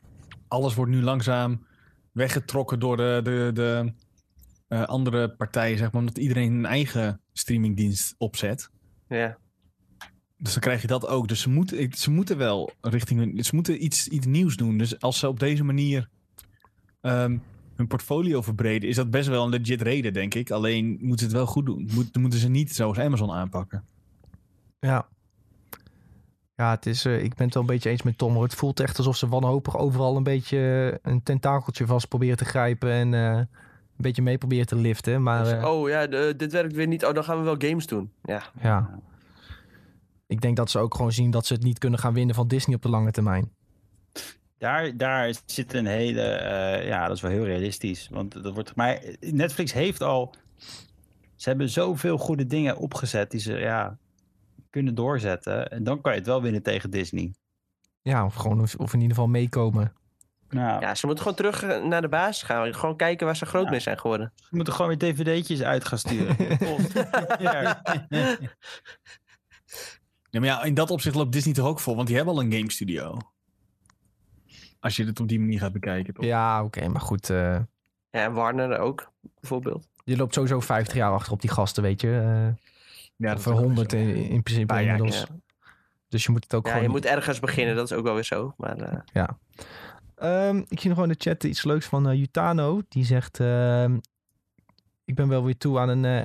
alles 0.48 0.76
wordt 0.76 0.92
nu 0.92 1.02
langzaam 1.02 1.66
weggetrokken 2.12 2.80
door 2.80 2.98
de, 2.98 3.20
de, 3.24 3.52
de 3.54 3.94
eh, 4.68 4.84
andere 4.84 5.30
partijen, 5.36 5.78
zeg 5.78 5.92
maar, 5.92 6.02
omdat 6.02 6.18
iedereen 6.18 6.54
een 6.54 6.66
eigen 6.66 7.22
streamingdienst 7.34 8.16
opzet. 8.18 8.70
Ja, 9.08 9.38
Dus 10.38 10.52
dan 10.52 10.62
krijg 10.62 10.82
je 10.82 10.88
dat 10.88 11.08
ook. 11.08 11.28
Dus 11.28 11.42
ze 11.42 11.50
moeten, 11.50 11.94
ze 11.94 12.12
moeten 12.12 12.38
wel 12.38 12.74
richting 12.82 13.46
ze 13.46 13.56
moeten 13.56 13.84
iets, 13.84 14.08
iets 14.08 14.26
nieuws 14.26 14.56
doen. 14.56 14.78
Dus 14.78 15.00
als 15.00 15.20
ze 15.20 15.28
op 15.28 15.40
deze 15.40 15.64
manier 15.64 16.10
ehm, 17.02 17.38
hun 17.76 17.88
portfolio 17.88 18.42
verbreden, 18.42 18.90
is 18.90 18.96
dat 18.96 19.10
best 19.12 19.28
wel 19.28 19.44
een 19.44 19.50
legit 19.50 19.82
reden, 19.82 20.14
denk 20.14 20.34
ik. 20.34 20.52
Alleen 20.52 20.88
moeten 21.02 21.18
ze 21.20 21.24
het 21.26 21.34
wel 21.34 21.46
goed 21.46 21.66
doen. 21.66 21.90
Moet, 21.94 22.16
moeten 22.18 22.40
ze 22.40 22.50
niet 22.50 22.72
zoals 22.76 23.00
Amazon 23.00 23.32
aanpakken. 23.32 23.84
Ja. 24.80 25.08
Ja, 26.56 26.70
het 26.72 26.86
is, 26.86 27.06
eh, 27.06 27.24
ik 27.24 27.34
ben 27.36 27.46
het 27.46 27.54
wel 27.54 27.64
een 27.64 27.70
beetje 27.70 27.90
eens 27.90 28.02
met 28.04 28.18
Tom. 28.18 28.34
hoor. 28.34 28.44
Het 28.44 28.56
voelt 28.56 28.80
echt 28.80 28.98
alsof 28.98 29.16
ze 29.18 29.28
wanhopig 29.28 29.78
overal 29.78 30.16
een 30.18 30.24
beetje 30.24 30.58
eh, 31.02 31.12
een 31.12 31.24
tentakeltje 31.24 31.86
vast 31.86 32.08
proberen 32.08 32.38
te 32.38 32.46
grijpen. 32.46 32.92
En 32.92 33.14
eh, 33.14 33.38
een 33.38 33.48
beetje 33.96 34.22
mee 34.22 34.38
proberen 34.38 34.66
te 34.66 34.76
liften. 34.76 35.24
Maar 35.24 35.44
Dus, 35.44 35.64
oh 35.64 35.90
ja, 35.90 36.08
de- 36.08 36.34
dit 36.38 36.52
werkt 36.52 36.74
weer 36.74 36.88
niet. 36.88 37.06
Oh, 37.06 37.14
dan 37.14 37.24
gaan 37.24 37.38
we 37.38 37.44
wel 37.44 37.56
games 37.58 37.88
doen. 37.88 38.12
Ja, 38.24 38.44
ja. 38.62 39.00
Ik 40.28 40.42
denk 40.42 40.56
dat 40.56 40.70
ze 40.70 40.80
ook 40.80 40.96
gewoon 40.96 41.12
zien 41.12 41.32
dat 41.32 41.46
ze 41.46 41.54
het 41.54 41.64
niet 41.64 41.78
kunnen 41.80 42.00
gaan 42.00 42.14
winnen 42.14 42.36
van 42.36 42.48
Disney 42.48 42.76
op 42.76 42.82
de 42.82 42.90
lange 42.90 43.12
termijn. 43.12 43.52
Daar, 44.58 44.98
daar 44.98 45.34
zit 45.46 45.74
een 45.74 45.86
hele, 45.86 46.22
eh, 46.22 46.88
ja, 46.88 47.08
dat 47.08 47.16
is 47.16 47.22
wel 47.22 47.32
heel 47.32 47.46
realistisch. 47.46 48.08
Want 48.12 48.44
dat 48.44 48.54
wordt, 48.54 48.76
maar 48.76 49.00
Netflix 49.20 49.74
heeft 49.74 50.02
al, 50.02 50.34
ze 51.36 51.50
hebben 51.50 51.70
zoveel 51.70 52.18
goede 52.18 52.46
dingen 52.46 52.78
opgezet 52.78 53.32
die 53.32 53.40
ze, 53.40 53.54
ja, 53.54 53.98
kunnen 54.70 54.96
doorzetten. 54.96 55.72
En 55.72 55.84
dan 55.84 56.02
kan 56.02 56.12
je 56.12 56.18
het 56.18 56.28
wel 56.28 56.42
winnen 56.42 56.64
tegen 56.64 56.90
Disney. 56.90 57.34
Ja, 58.02 58.26
of 58.26 58.36
gewoon 58.36 58.62
of, 58.62 58.94
in 58.94 59.00
ieder 59.02 59.16
geval 59.16 59.28
meekomen. 59.28 59.94
Nou, 60.50 60.82
Ja, 60.82 60.96
ze 60.96 61.06
moeten 61.06 61.24
gewoon 61.24 61.38
terug 61.52 61.64
eh, 61.64 61.84
naar 61.84 62.02
de 62.02 62.08
basis 62.10 62.44
gaan. 62.44 62.74
Gewoon 62.74 62.96
kijken 62.98 63.26
waar 63.26 63.36
ze 63.36 63.46
groot 63.46 63.64
Ja. 63.64 63.70
mee 63.70 63.80
zijn 63.80 64.00
geworden. 64.00 64.34
we 64.50 64.56
moeten 64.56 64.74
gewoon 64.74 64.98
weer 64.98 65.14
dvd'tjes 65.14 65.62
uit 65.62 65.86
gaan 65.86 65.98
sturen. 66.00 66.36
Ja, 70.30 70.42
maar 70.42 70.50
ja, 70.50 70.64
in 70.64 70.74
dat 70.74 70.92
opzicht 70.92 71.16
loopt 71.16 71.32
Disney 71.32 71.54
toch 71.54 71.68
ook 71.68 71.80
vol, 71.80 71.96
want 71.96 72.08
die 72.08 72.16
hebben 72.16 72.34
al 72.36 72.42
een 72.42 72.52
game 72.52 72.72
studio. 72.72 73.18
Als 74.86 74.96
je 74.96 75.06
het 75.06 75.20
op 75.20 75.28
die 75.28 75.40
manier 75.40 75.60
gaat 75.60 75.72
bekijken, 75.72 76.14
toch? 76.14 76.26
Ja, 76.26 76.64
oké, 76.64 76.88
maar 76.88 77.02
goed. 77.02 77.30
eh, 77.30 77.38
Ja, 78.10 78.24
en 78.24 78.34
Warner 78.34 78.78
ook, 78.80 79.12
bijvoorbeeld. 79.40 79.88
je 80.04 80.18
loopt 80.18 80.34
sowieso 80.34 80.60
50 80.60 80.96
jaar 80.96 81.12
achter 81.12 81.34
op 81.34 81.42
die 81.42 81.50
gasten, 81.50 81.84
weet 81.84 82.02
je. 82.02 82.08
eh 82.58 82.64
Ja, 83.16 83.34
of 83.34 83.48
ook 83.48 83.58
100 83.58 83.92
zo. 83.92 83.98
in, 83.98 84.16
in 84.16 84.44
principe 84.44 84.66
Paar 84.66 84.84
jaar, 84.84 84.96
inmiddels. 84.98 85.26
ja. 85.30 85.36
Dus 86.10 86.24
je 86.26 86.32
moet 86.32 86.44
het 86.44 86.54
ook 86.54 86.66
Ja, 86.66 86.72
gewoon... 86.72 86.86
je 86.86 86.92
moet 86.92 87.06
ergens 87.06 87.40
beginnen, 87.40 87.76
dat 87.76 87.92
is 87.92 87.98
ook 87.98 88.04
wel 88.04 88.14
weer 88.14 88.24
zo. 88.24 88.54
Maar 88.58 88.78
eh, 88.78 89.24
Ehm, 90.16 90.58
ik 90.58 90.80
zie 90.80 90.90
nog 90.90 90.98
gewoon 90.98 91.10
in 91.10 91.16
de 91.20 91.30
chat 91.30 91.44
iets 91.44 91.64
leuks 91.64 91.86
van 91.86 92.18
Jutano. 92.18 92.82
Die 92.90 93.06
zegt: 93.06 93.40
ehm, 93.40 93.98
Ik 95.06 95.16
ben 95.16 95.28
wel 95.28 95.44
weer 95.46 95.58
toe 95.58 95.80
aan 95.80 95.90
een 95.90 96.06
eh, 96.06 96.24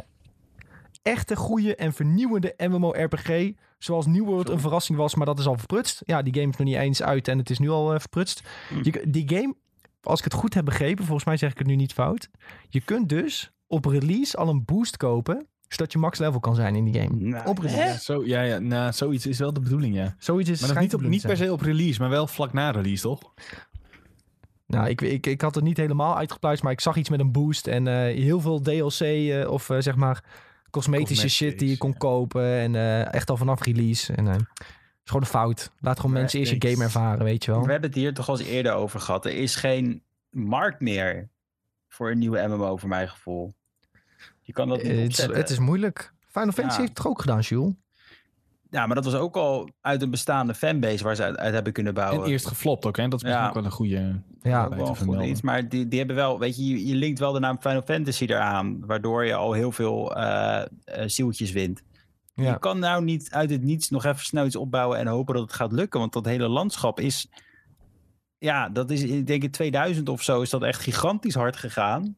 echte, 1.03 1.37
goede 1.37 1.77
en 1.77 1.93
vernieuwende 1.93 2.55
MMORPG. 2.57 3.53
Zoals 3.79 4.07
New 4.07 4.25
World 4.25 4.49
een 4.49 4.61
verrassing 4.61 4.99
was, 4.99 5.15
maar 5.15 5.27
dat 5.27 5.39
is 5.39 5.47
al 5.47 5.59
verprutst. 5.59 6.03
Ja, 6.07 6.23
die 6.23 6.35
game 6.35 6.49
is 6.49 6.57
nog 6.57 6.67
niet 6.67 6.77
eens 6.77 7.03
uit 7.03 7.29
en 7.29 7.39
het 7.39 7.51
is 7.51 7.59
nu 7.59 7.71
al 7.71 7.95
eh, 7.95 8.01
verprutst. 8.01 8.43
Hm. 8.69 8.79
Je, 8.83 9.05
die 9.09 9.29
game, 9.29 9.55
als 10.03 10.19
ik 10.19 10.25
het 10.25 10.35
goed 10.35 10.55
heb 10.55 10.65
begrepen, 10.65 11.05
volgens 11.05 11.27
mij 11.27 11.37
zeg 11.37 11.51
ik 11.51 11.59
het 11.59 11.67
nu 11.67 11.77
niet 11.77 11.93
fout. 11.93 12.29
Je 12.69 12.81
kunt 12.81 13.09
dus 13.09 13.51
op 13.67 13.85
release 13.85 14.37
al 14.37 14.49
een 14.49 14.65
boost 14.65 14.97
kopen, 14.97 15.47
zodat 15.69 15.93
je 15.93 15.99
max 15.99 16.19
level 16.19 16.41
kan 16.41 16.55
zijn 16.55 16.75
in 16.75 16.85
die 16.85 17.03
game. 17.03 17.17
Nou, 17.17 17.49
Op 17.49 17.59
release. 17.59 17.83
Ja, 17.83 17.99
zo, 17.99 18.25
ja, 18.25 18.43
ja 18.43 18.59
nou, 18.59 18.93
zoiets 18.93 19.27
is 19.27 19.39
wel 19.39 19.53
de 19.53 19.61
bedoeling, 19.61 19.95
ja. 19.95 20.15
Zoiets 20.19 20.51
is 20.51 20.61
Maar 20.61 20.81
niet, 20.83 20.95
op, 20.95 21.01
niet 21.01 21.23
per 21.23 21.37
se 21.37 21.53
op 21.53 21.61
release, 21.61 22.01
maar 22.01 22.11
wel 22.11 22.27
vlak 22.27 22.53
na 22.53 22.71
release, 22.71 23.03
toch? 23.03 23.35
Nou, 24.67 24.89
ik, 24.89 25.01
ik, 25.01 25.27
ik 25.27 25.41
had 25.41 25.55
het 25.55 25.65
niet 25.65 25.77
helemaal 25.77 26.17
uitgepluist, 26.17 26.63
maar 26.63 26.73
ik 26.73 26.81
zag 26.81 26.97
iets 26.97 27.09
met 27.09 27.21
een 27.21 27.33
boost 27.33 27.67
en 27.67 27.87
eh, 27.87 27.95
heel 28.23 28.41
veel 28.41 28.61
DLC 28.61 29.01
eh, 29.01 29.51
of 29.51 29.71
zeg 29.79 29.97
maar 29.97 30.25
cosmetische 30.71 31.29
shit 31.29 31.59
die 31.59 31.69
je 31.69 31.77
kon 31.79 31.91
ja. 31.91 31.97
kopen 31.99 32.45
en 32.59 32.75
eh, 32.75 33.15
echt 33.15 33.31
al 33.31 33.37
vanaf 33.37 33.63
release. 33.63 34.13
En 34.13 34.27
eh, 34.27 34.33
het 34.33 34.43
is 35.05 35.11
gewoon 35.11 35.23
een 35.23 35.29
fout. 35.29 35.71
Laat 35.81 35.97
gewoon 35.97 36.11
Maar 36.13 36.21
mensen 36.21 36.39
eerst 36.41 36.53
je 36.53 36.69
game 36.71 36.85
ervaren, 36.85 37.25
weet 37.25 37.45
je 37.45 37.51
wel. 37.51 37.65
We 37.65 37.71
hebben 37.71 37.91
het 37.91 37.99
hier 37.99 38.15
toch 38.15 38.29
al 38.29 38.39
eens 38.39 38.49
eerder 38.49 38.73
over 38.73 39.01
gehad. 39.01 39.25
Er 39.25 39.33
is 39.37 39.55
geen 39.57 40.03
markt 40.31 40.81
meer 40.81 41.29
voor 41.89 42.11
een 42.11 42.19
nieuwe 42.19 42.47
MMO, 42.49 42.77
voor 42.77 42.89
mijn 42.89 43.09
gevoel. 43.09 43.55
Je 44.41 44.53
kan 44.53 44.69
dat 44.69 44.83
niet 44.83 44.87
Eh, 44.87 44.93
het, 44.93 45.01
is, 45.01 45.07
opzetten. 45.09 45.37
het 45.37 45.51
is 45.51 45.59
moeilijk. 45.59 46.13
Final 46.27 46.53
Fantasy 46.53 46.67
Ja. 46.67 46.77
heeft 46.77 46.89
het 46.89 46.95
toch 46.97 47.07
ook 47.07 47.21
gedaan, 47.21 47.41
Jules? 47.41 47.73
Ja, 48.71 48.87
maar 48.87 48.95
dat 48.95 49.05
was 49.05 49.15
ook 49.15 49.37
al 49.37 49.69
uit 49.81 50.03
een 50.03 50.11
bestaande 50.11 50.55
fanbase 50.55 51.05
waar 51.05 51.17
ze 51.17 51.23
uit, 51.23 51.37
uit 51.37 51.55
hebben 51.55 51.73
kunnen 51.73 51.95
bouwen. 51.95 52.25
En 52.25 52.31
eerst 52.31 52.47
geflopt 52.47 52.87
ook, 52.87 52.97
hè? 52.97 53.09
Dat 53.09 53.19
is 53.19 53.23
misschien 53.23 53.43
Ja. 53.43 53.49
ook 53.49 53.55
wel 53.55 53.65
een 53.65 53.71
goede... 53.71 54.23
Ja, 54.43 54.69
wel 54.69 54.97
een 55.01 55.29
iets. 55.29 55.41
Maar 55.41 55.69
die, 55.69 55.89
die 55.89 55.99
hebben 55.99 56.17
wel, 56.17 56.39
weet 56.39 56.57
je, 56.57 56.67
je, 56.67 56.87
je 56.87 56.95
linkt 56.95 57.19
wel 57.19 57.33
de 57.33 57.39
naam 57.41 57.61
Final 57.61 57.83
Fantasy 57.83 58.25
eraan, 58.25 58.87
waardoor 58.87 59.25
je 59.27 59.35
al 59.35 59.53
heel 59.53 59.73
veel 59.73 60.17
eh 60.17 60.61
eh, 60.85 61.03
zieltjes 61.07 61.53
wint. 61.53 61.83
Ja. 62.35 62.51
Je 62.53 62.59
kan 62.59 62.79
nou 62.79 63.05
niet 63.05 63.31
uit 63.31 63.51
het 63.51 63.63
niets 63.63 63.91
nog 63.91 64.05
even 64.05 64.25
snel 64.25 64.47
iets 64.47 64.57
opbouwen 64.57 64.99
en 64.99 65.07
hopen 65.07 65.35
dat 65.35 65.43
het 65.43 65.53
gaat 65.53 65.73
lukken, 65.73 66.01
want 66.01 66.13
dat 66.13 66.25
hele 66.25 66.49
landschap 66.49 67.01
is, 67.01 67.29
ja, 68.39 68.69
dat 68.69 68.91
is, 68.91 69.03
ik 69.03 69.27
denk 69.27 69.43
in 69.43 69.51
2000 69.51 70.09
of 70.09 70.23
zo 70.23 70.41
is 70.41 70.51
dat 70.51 70.63
echt 70.63 70.81
gigantisch 70.83 71.35
hard 71.35 71.57
gegaan. 71.57 72.17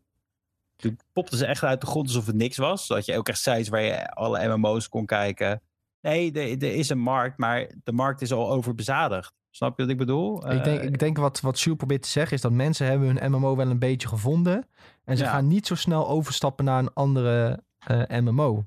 Toen 0.77 0.99
popten 1.13 1.39
ze 1.39 1.47
echt 1.47 1.63
uit 1.65 1.81
de 1.81 1.87
grond 1.87 2.07
alsof 2.07 2.27
het 2.27 2.35
niks 2.35 2.57
was. 2.57 2.87
Dat 2.87 3.07
je 3.07 3.17
ook 3.17 3.29
echt 3.29 3.39
sites 3.41 3.69
waar 3.69 3.83
je 3.83 4.11
alle 4.11 4.49
MMO's 4.57 4.89
kon 4.89 5.07
kijken. 5.07 5.63
Nee, 6.03 6.33
er, 6.33 6.63
is 6.75 6.89
een 6.89 6.99
markt, 6.99 7.39
maar 7.39 7.71
de 7.85 7.93
markt 7.93 8.21
is 8.23 8.33
al 8.33 8.51
overbezadigd. 8.51 9.33
Snap 9.51 9.77
je 9.77 9.83
wat 9.83 9.93
ik 9.93 9.99
bedoel? 9.99 10.51
ik 10.53 10.65
denk, 10.65 10.81
Eh, 10.81 10.87
ik 10.87 10.99
denk 10.99 11.17
wat, 11.17 11.41
wat 11.41 11.65
probeert 11.77 12.03
te 12.03 12.09
zeggen 12.09 12.37
is 12.37 12.43
dat 12.43 12.53
mensen 12.53 12.87
hebben 12.87 13.17
hun 13.17 13.31
MMO 13.33 13.57
wel 13.57 13.71
een 13.71 13.79
beetje 13.79 14.09
gevonden. 14.09 14.67
En 15.05 15.17
ze 15.17 15.25
Ja. 15.25 15.31
gaan 15.31 15.47
niet 15.49 15.67
zo 15.67 15.75
snel 15.75 16.09
overstappen 16.09 16.65
naar 16.65 16.79
een 16.79 16.93
andere 16.95 17.63
eh, 17.79 18.21
MMO. 18.21 18.63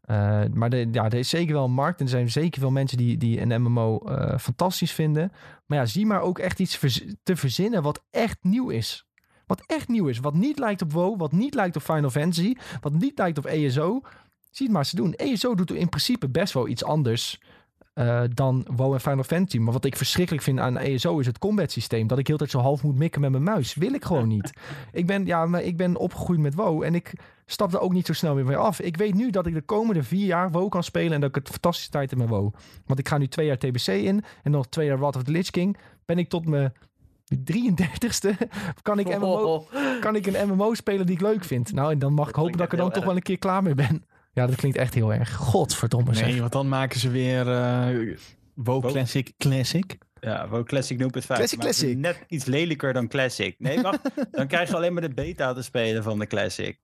Eh, 0.00 0.42
maar 0.52 0.70
de, 0.70 0.88
ja, 0.92 1.04
er 1.04 1.14
is 1.14 1.28
zeker 1.28 1.54
wel 1.54 1.64
een 1.64 1.70
markt 1.72 1.98
en 1.98 2.04
er 2.04 2.10
zijn 2.10 2.30
zeker 2.30 2.60
veel 2.60 2.70
mensen 2.70 2.98
die, 2.98 3.16
die 3.16 3.40
een 3.40 3.62
MMO 3.62 4.00
fantastisch 4.38 4.92
vinden. 4.92 5.32
Maar 5.66 5.78
ja, 5.78 5.86
zie 5.86 6.06
maar 6.06 6.20
ook 6.20 6.38
echt 6.38 6.58
iets 6.60 6.76
verz- 6.76 7.04
te 7.22 7.36
verzinnen 7.36 7.82
wat 7.82 8.02
echt 8.10 8.38
nieuw 8.42 8.68
is. 8.68 9.06
Wat 9.46 9.62
echt 9.66 9.88
nieuw 9.88 10.06
is. 10.06 10.18
Wat 10.18 10.34
niet 10.34 10.58
lijkt 10.58 10.82
op 10.82 10.92
WoW, 10.92 11.18
wat 11.18 11.32
niet 11.32 11.54
lijkt 11.54 11.76
op 11.76 11.82
Final 11.82 12.10
Fantasy, 12.10 12.54
wat 12.80 12.92
niet 12.92 13.18
lijkt 13.18 13.38
op 13.38 13.46
ESO. 13.46 14.00
Zie 14.54 14.66
het 14.66 14.74
maar 14.74 14.84
te 14.84 14.96
doen. 14.96 15.14
ESO 15.14 15.54
doet 15.54 15.72
in 15.72 15.88
principe 15.88 16.28
best 16.28 16.52
wel 16.52 16.68
iets 16.68 16.84
anders 16.84 17.40
eh, 17.94 18.22
dan 18.34 18.66
WoW 18.76 18.92
en 18.92 19.00
Final 19.00 19.22
Fantasy. 19.22 19.58
Maar 19.58 19.72
wat 19.72 19.84
ik 19.84 19.96
verschrikkelijk 19.96 20.44
vind 20.44 20.58
aan 20.58 20.78
ESO 20.78 21.18
is 21.18 21.26
het 21.26 21.38
combat 21.38 21.70
systeem. 21.70 22.06
Dat 22.06 22.18
ik 22.18 22.26
heel 22.26 22.36
tijd 22.36 22.50
zo 22.50 22.58
half 22.58 22.82
moet 22.82 22.96
mikken 22.96 23.20
met 23.20 23.30
mijn 23.30 23.42
muis. 23.42 23.74
Wil 23.74 23.92
ik 23.92 24.04
gewoon 24.04 24.28
niet. 24.28 24.52
ik, 24.92 25.06
ben, 25.06 25.26
ja, 25.26 25.46
maar 25.46 25.62
ik 25.62 25.76
ben 25.76 25.96
opgegroeid 25.96 26.40
met 26.40 26.54
WoW 26.54 26.82
en 26.82 26.94
ik 26.94 27.12
stap 27.46 27.72
er 27.72 27.80
ook 27.80 27.92
niet 27.92 28.06
zo 28.06 28.12
snel 28.12 28.34
meer 28.34 28.44
mee 28.44 28.56
af. 28.56 28.80
Ik 28.80 28.96
weet 28.96 29.14
nu 29.14 29.30
dat 29.30 29.46
ik 29.46 29.54
de 29.54 29.62
komende 29.62 30.02
vier 30.02 30.26
jaar 30.26 30.50
WoW 30.50 30.68
kan 30.68 30.84
spelen 30.84 31.12
en 31.12 31.20
dat 31.20 31.28
ik 31.28 31.34
het 31.34 31.48
fantastische 31.48 31.90
tijd 31.90 32.10
heb 32.10 32.18
met 32.18 32.28
WoW. 32.28 32.54
Want 32.86 32.98
ik 32.98 33.08
ga 33.08 33.18
nu 33.18 33.28
twee 33.28 33.46
jaar 33.46 33.58
TBC 33.58 33.86
in 33.86 34.24
en 34.42 34.50
nog 34.50 34.66
twee 34.66 34.86
jaar 34.86 34.98
Wrath 34.98 35.16
of 35.16 35.22
the 35.22 35.30
Lich 35.30 35.50
King. 35.50 35.76
Ben 36.04 36.18
ik 36.18 36.28
tot 36.28 36.46
mijn 36.46 36.72
33ste 37.52 38.30
kan 38.82 38.98
ik, 38.98 39.18
MMO, 39.18 39.66
kan 40.00 40.16
ik 40.16 40.26
een 40.26 40.48
MMO 40.48 40.74
spelen 40.74 41.06
die 41.06 41.14
ik 41.14 41.20
leuk 41.20 41.44
vind. 41.44 41.72
Nou, 41.72 41.92
en 41.92 41.98
dan 41.98 42.12
mag 42.12 42.28
ik 42.28 42.34
hopen 42.34 42.56
dat 42.56 42.66
ik 42.66 42.72
er 42.72 42.78
dan 42.78 42.90
toch 42.90 43.04
wel 43.04 43.16
een 43.16 43.22
keer 43.22 43.38
klaar 43.38 43.62
mee 43.62 43.74
ben. 43.74 44.04
Ja, 44.34 44.46
dat 44.46 44.56
klinkt 44.56 44.76
echt 44.78 44.94
heel 44.94 45.12
erg. 45.12 45.34
Godverdomme 45.34 46.14
zeg. 46.14 46.26
Nee, 46.26 46.40
want 46.40 46.52
dan 46.52 46.68
maken 46.68 47.00
ze 47.00 47.10
weer 47.10 47.50
eh 47.50 47.86
WoW 48.54 48.82
WoW? 48.82 48.90
Classic 48.90 49.32
Classic. 49.38 49.98
Ja, 50.20 50.48
WoW 50.48 50.64
Classic 50.66 50.98
0.5. 51.02 51.06
Classic, 51.10 51.28
Maar 51.28 51.38
het 51.40 51.52
is 51.52 51.58
Classic. 51.58 51.96
Net 51.96 52.24
iets 52.28 52.44
lelijker 52.44 52.92
dan 52.92 53.08
Classic. 53.08 53.54
Nee, 53.58 53.80
wacht. 53.80 54.00
dan 54.30 54.46
krijg 54.46 54.68
je 54.68 54.76
alleen 54.76 54.92
maar 54.92 55.02
de 55.02 55.14
beta 55.14 55.52
te 55.52 55.62
spelen 55.62 56.02
van 56.02 56.18
de 56.18 56.26
Classic. 56.26 56.78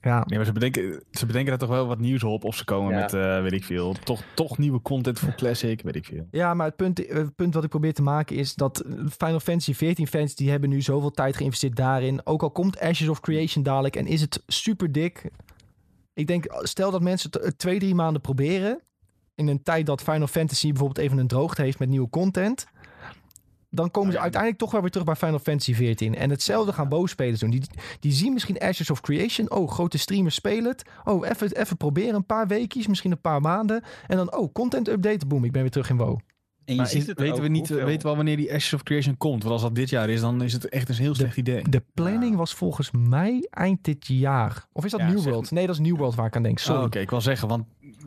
Ja, 0.00 0.24
Nee, 0.26 0.36
maar 0.38 0.46
ze 0.46 0.52
bedenken, 0.52 1.02
ze 1.10 1.26
bedenken 1.26 1.52
er 1.52 1.58
toch 1.58 1.68
wel 1.68 1.86
wat 1.86 1.98
nieuws 1.98 2.22
op. 2.24 2.44
Of 2.44 2.56
ze 2.56 2.64
komen 2.64 2.94
Ja. 2.94 3.00
met, 3.00 3.12
eh, 3.14 3.42
weet 3.42 3.52
ik 3.52 3.64
veel, 3.64 3.92
toch, 4.04 4.22
toch 4.34 4.58
nieuwe 4.58 4.82
content 4.82 5.18
voor 5.18 5.34
Classic, 5.34 5.82
weet 5.82 5.96
ik 5.96 6.04
veel. 6.04 6.26
Ja, 6.30 6.54
maar 6.54 6.66
het 6.66 6.76
punt, 6.76 7.06
eh, 7.06 7.16
het 7.16 7.34
punt 7.34 7.54
wat 7.54 7.64
ik 7.64 7.70
probeer 7.70 7.94
te 7.94 8.02
maken 8.02 8.36
is 8.36 8.54
dat 8.54 8.84
Final 9.18 9.40
Fantasy 9.40 9.74
14 9.74 10.06
fans 10.06 10.34
die 10.34 10.50
hebben 10.50 10.68
nu 10.68 10.80
zoveel 10.82 11.10
tijd 11.10 11.36
geïnvesteerd 11.36 11.76
daarin. 11.76 12.20
Ook 12.26 12.42
al 12.42 12.50
komt 12.50 12.80
Ashes 12.80 13.08
of 13.08 13.20
Creation 13.20 13.62
dadelijk 13.64 13.96
en 13.96 14.06
is 14.06 14.20
het 14.20 14.42
super 14.46 14.92
dik. 14.92 15.22
Ik 16.18 16.26
denk, 16.26 16.44
stel 16.62 16.90
dat 16.90 17.02
mensen 17.02 17.30
het 17.40 17.58
twee, 17.58 17.78
drie 17.78 17.94
maanden 17.94 18.20
proberen. 18.20 18.80
In 19.34 19.48
een 19.48 19.62
tijd 19.62 19.86
dat 19.86 20.02
Final 20.02 20.26
Fantasy 20.26 20.68
bijvoorbeeld 20.68 21.06
even 21.06 21.18
een 21.18 21.26
droogte 21.26 21.62
heeft 21.62 21.78
met 21.78 21.88
nieuwe 21.88 22.08
content. 22.08 22.66
Dan 23.70 23.90
komen 23.90 24.10
ze 24.10 24.16
ja. 24.16 24.22
uiteindelijk 24.22 24.60
toch 24.60 24.70
wel 24.70 24.80
weer 24.80 24.90
terug 24.90 25.06
bij 25.06 25.16
Final 25.16 25.38
Fantasy 25.38 25.74
14. 25.74 26.14
En 26.14 26.30
hetzelfde 26.30 26.72
gaan 26.72 26.88
WoW-spelers 26.88 27.40
doen. 27.40 27.50
Die, 27.50 27.62
die 28.00 28.12
zien 28.12 28.32
misschien 28.32 28.58
Ashes 28.58 28.90
of 28.90 29.00
Creation. 29.00 29.50
Oh, 29.50 29.70
grote 29.70 29.98
streamers 29.98 30.34
spelen 30.34 30.70
het. 30.70 30.82
Oh, 31.04 31.28
even, 31.28 31.52
even 31.52 31.76
proberen. 31.76 32.14
Een 32.14 32.26
paar 32.26 32.46
weekjes, 32.46 32.86
misschien 32.86 33.10
een 33.10 33.20
paar 33.20 33.40
maanden. 33.40 33.82
En 34.06 34.16
dan, 34.16 34.36
oh, 34.36 34.52
content 34.52 34.88
update. 34.88 35.26
Boom, 35.26 35.44
ik 35.44 35.52
ben 35.52 35.62
weer 35.62 35.70
terug 35.70 35.90
in 35.90 35.96
WoW. 35.96 36.18
En 36.68 36.74
je 36.76 36.86
ziet 36.86 37.06
weten 37.06 37.34
ook 37.34 37.40
we 37.40 37.48
niet, 37.48 37.68
hoeveel- 37.68 37.86
weten 37.86 38.02
we 38.02 38.08
al 38.08 38.16
wanneer 38.16 38.36
die 38.36 38.54
Ashes 38.54 38.72
of 38.74 38.82
Creation 38.82 39.16
komt? 39.16 39.42
Want 39.42 39.52
als 39.54 39.62
dat 39.62 39.74
dit 39.74 39.90
jaar 39.90 40.08
is, 40.08 40.20
dan 40.20 40.42
is 40.42 40.52
het 40.52 40.68
echt 40.68 40.88
een 40.88 40.94
heel 40.94 41.14
slecht 41.14 41.36
idee. 41.36 41.62
De 41.68 41.82
planning 41.94 42.30
Ja. 42.32 42.36
was 42.36 42.54
volgens 42.54 42.90
mij 42.90 43.46
eind 43.50 43.84
dit 43.84 44.06
jaar. 44.06 44.66
Of 44.72 44.84
is 44.84 44.90
dat 44.90 45.00
Ja, 45.00 45.06
New 45.08 45.18
zeg- 45.18 45.32
World? 45.32 45.50
Nee, 45.50 45.66
dat 45.66 45.74
is 45.74 45.80
New 45.80 45.96
World 45.96 46.14
waar 46.14 46.26
ik 46.26 46.36
aan 46.36 46.42
denk. 46.42 46.58
Sorry. 46.58 46.80
Oh, 46.80 46.86
Oké, 46.86 46.98
ik 46.98 47.10
wil 47.10 47.20
zeggen, 47.20 47.48
want 47.48 47.64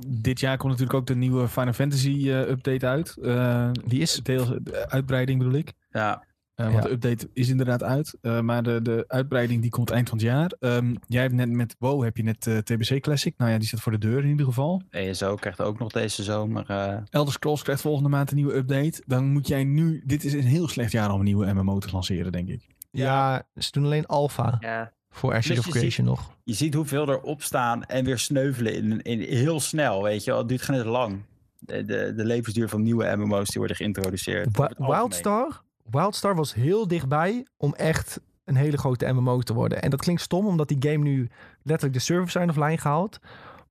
dit 0.07 0.39
jaar 0.39 0.57
komt 0.57 0.71
natuurlijk 0.71 0.99
ook 0.99 1.07
de 1.07 1.15
nieuwe 1.15 1.47
Final 1.47 1.73
Fantasy 1.73 2.29
eh, 2.29 2.39
update 2.39 2.88
uit. 2.88 3.17
Eh, 3.23 3.69
Die 3.85 3.99
is... 4.01 4.19
deel, 4.23 4.45
de 4.63 4.89
uitbreiding 4.89 5.38
bedoel 5.38 5.53
ik. 5.53 5.73
Ja, 5.91 6.13
Eh, 6.21 6.27
want 6.63 6.75
Ja. 6.75 6.81
de 6.81 6.89
update 6.91 7.29
is 7.33 7.49
inderdaad 7.49 7.83
uit. 7.83 8.17
Eh, 8.21 8.39
maar 8.39 8.63
de, 8.63 8.81
de 8.81 9.03
uitbreiding 9.07 9.61
die 9.61 9.69
komt 9.71 9.89
eind 9.89 10.09
van 10.09 10.17
het 10.17 10.27
jaar. 10.27 10.51
Ehm, 10.59 10.95
jij 11.07 11.21
hebt 11.21 11.33
net 11.33 11.49
met 11.49 11.75
WoW 11.79 12.03
heb 12.03 12.17
je 12.17 12.23
net 12.23 12.47
eh, 12.47 12.57
TBC 12.57 12.99
Classic. 13.01 13.33
Nou 13.38 13.51
ja, 13.51 13.57
die 13.57 13.67
staat 13.67 13.79
voor 13.81 13.91
de 13.91 13.97
deur 13.97 14.23
in 14.23 14.29
ieder 14.29 14.45
geval. 14.45 14.81
ESO 14.89 15.35
krijgt 15.35 15.61
ook 15.61 15.79
nog 15.79 15.91
deze 15.91 16.23
zomer. 16.23 16.65
eh, 16.69 16.97
Elder 17.09 17.33
Scrolls 17.33 17.63
krijgt 17.63 17.81
volgende 17.81 18.09
maand 18.09 18.29
een 18.29 18.35
nieuwe 18.35 18.55
update. 18.55 19.03
Dan 19.05 19.25
moet 19.31 19.47
jij 19.47 19.63
nu... 19.63 20.01
Dit 20.05 20.23
is 20.23 20.33
een 20.33 20.41
heel 20.43 20.67
slecht 20.67 20.91
jaar 20.91 21.11
om 21.11 21.19
een 21.19 21.25
nieuwe 21.25 21.53
MMO 21.53 21.79
te 21.79 21.89
lanceren, 21.91 22.31
denk 22.31 22.47
ik. 22.49 22.61
Ja, 22.91 23.43
ze 23.55 23.71
doen 23.71 23.85
alleen 23.85 24.05
alpha 24.05 24.57
Ja, 24.59 24.91
voor 25.09 25.33
Ashes 25.33 25.55
Dus 25.55 25.65
of 25.67 25.71
Creation 25.71 26.05
nog. 26.05 26.31
je 26.43 26.53
ziet 26.53 26.73
hoeveel 26.73 27.07
er 27.09 27.21
opstaan 27.21 27.83
en 27.83 28.05
weer 28.05 28.19
sneuvelen 28.19 28.73
in, 28.75 29.01
in, 29.01 29.19
heel 29.38 29.59
snel, 29.59 30.03
weet 30.03 30.23
je 30.23 30.29
wel. 30.31 30.39
Het 30.39 30.49
duurt 30.49 30.61
geen 30.61 30.85
lang. 30.85 31.21
De, 31.59 31.85
de, 31.85 32.13
de 32.15 32.25
levensduur 32.25 32.69
van 32.69 32.81
nieuwe 32.83 33.15
MMO's 33.15 33.47
die 33.49 33.57
worden 33.57 33.75
geïntroduceerd. 33.77 34.57
Wildstar, 34.77 35.61
Wildstar 35.89 36.35
was 36.35 36.53
heel 36.53 36.87
dichtbij 36.87 37.45
om 37.57 37.73
echt 37.73 38.19
een 38.45 38.55
hele 38.55 38.77
grote 38.77 39.11
MMO 39.11 39.41
te 39.41 39.53
worden. 39.53 39.81
En 39.81 39.89
dat 39.89 40.01
klinkt 40.01 40.21
stom, 40.21 40.45
omdat 40.45 40.67
die 40.67 40.91
game 40.91 41.03
nu 41.03 41.29
letterlijk 41.63 41.93
de 41.93 42.03
servers 42.03 42.31
zijn 42.31 42.49
offline 42.49 42.77
gehaald. 42.77 43.19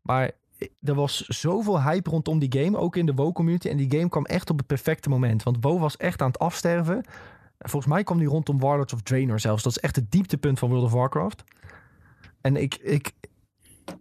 Maar 0.03 0.31
er 0.83 0.95
was 0.95 1.27
zoveel 1.27 1.83
hype 1.83 2.11
rondom 2.11 2.39
die 2.39 2.63
game, 2.63 2.79
ook 2.79 2.97
in 2.97 3.07
de 3.07 3.15
WoW-community. 3.15 3.69
En 3.69 3.77
die 3.77 3.91
game 3.91 4.09
kwam 4.09 4.25
echt 4.25 4.51
op 4.51 4.59
het 4.59 4.67
perfecte 4.67 5.09
moment. 5.09 5.43
Want 5.43 5.57
WoW 5.61 5.81
was 5.81 5.97
echt 5.97 6.23
aan 6.23 6.29
het 6.29 6.39
afsterven. 6.39 6.97
En 7.59 7.71
Volgens 7.71 7.93
mij 7.93 8.03
kwam 8.03 8.19
die 8.19 8.29
rondom 8.29 8.59
Warlords 8.59 8.93
of 8.93 9.03
Draenor 9.03 9.41
zelfs. 9.41 9.63
Dat 9.63 9.73
is 9.73 9.79
echt 9.79 9.97
het 9.97 10.11
dieptepunt 10.11 10.59
van 10.59 10.69
World 10.69 10.85
of 10.85 10.93
Warcraft. 10.93 11.45
En 12.41 12.57
ik, 12.57 12.75
ik, 12.75 13.13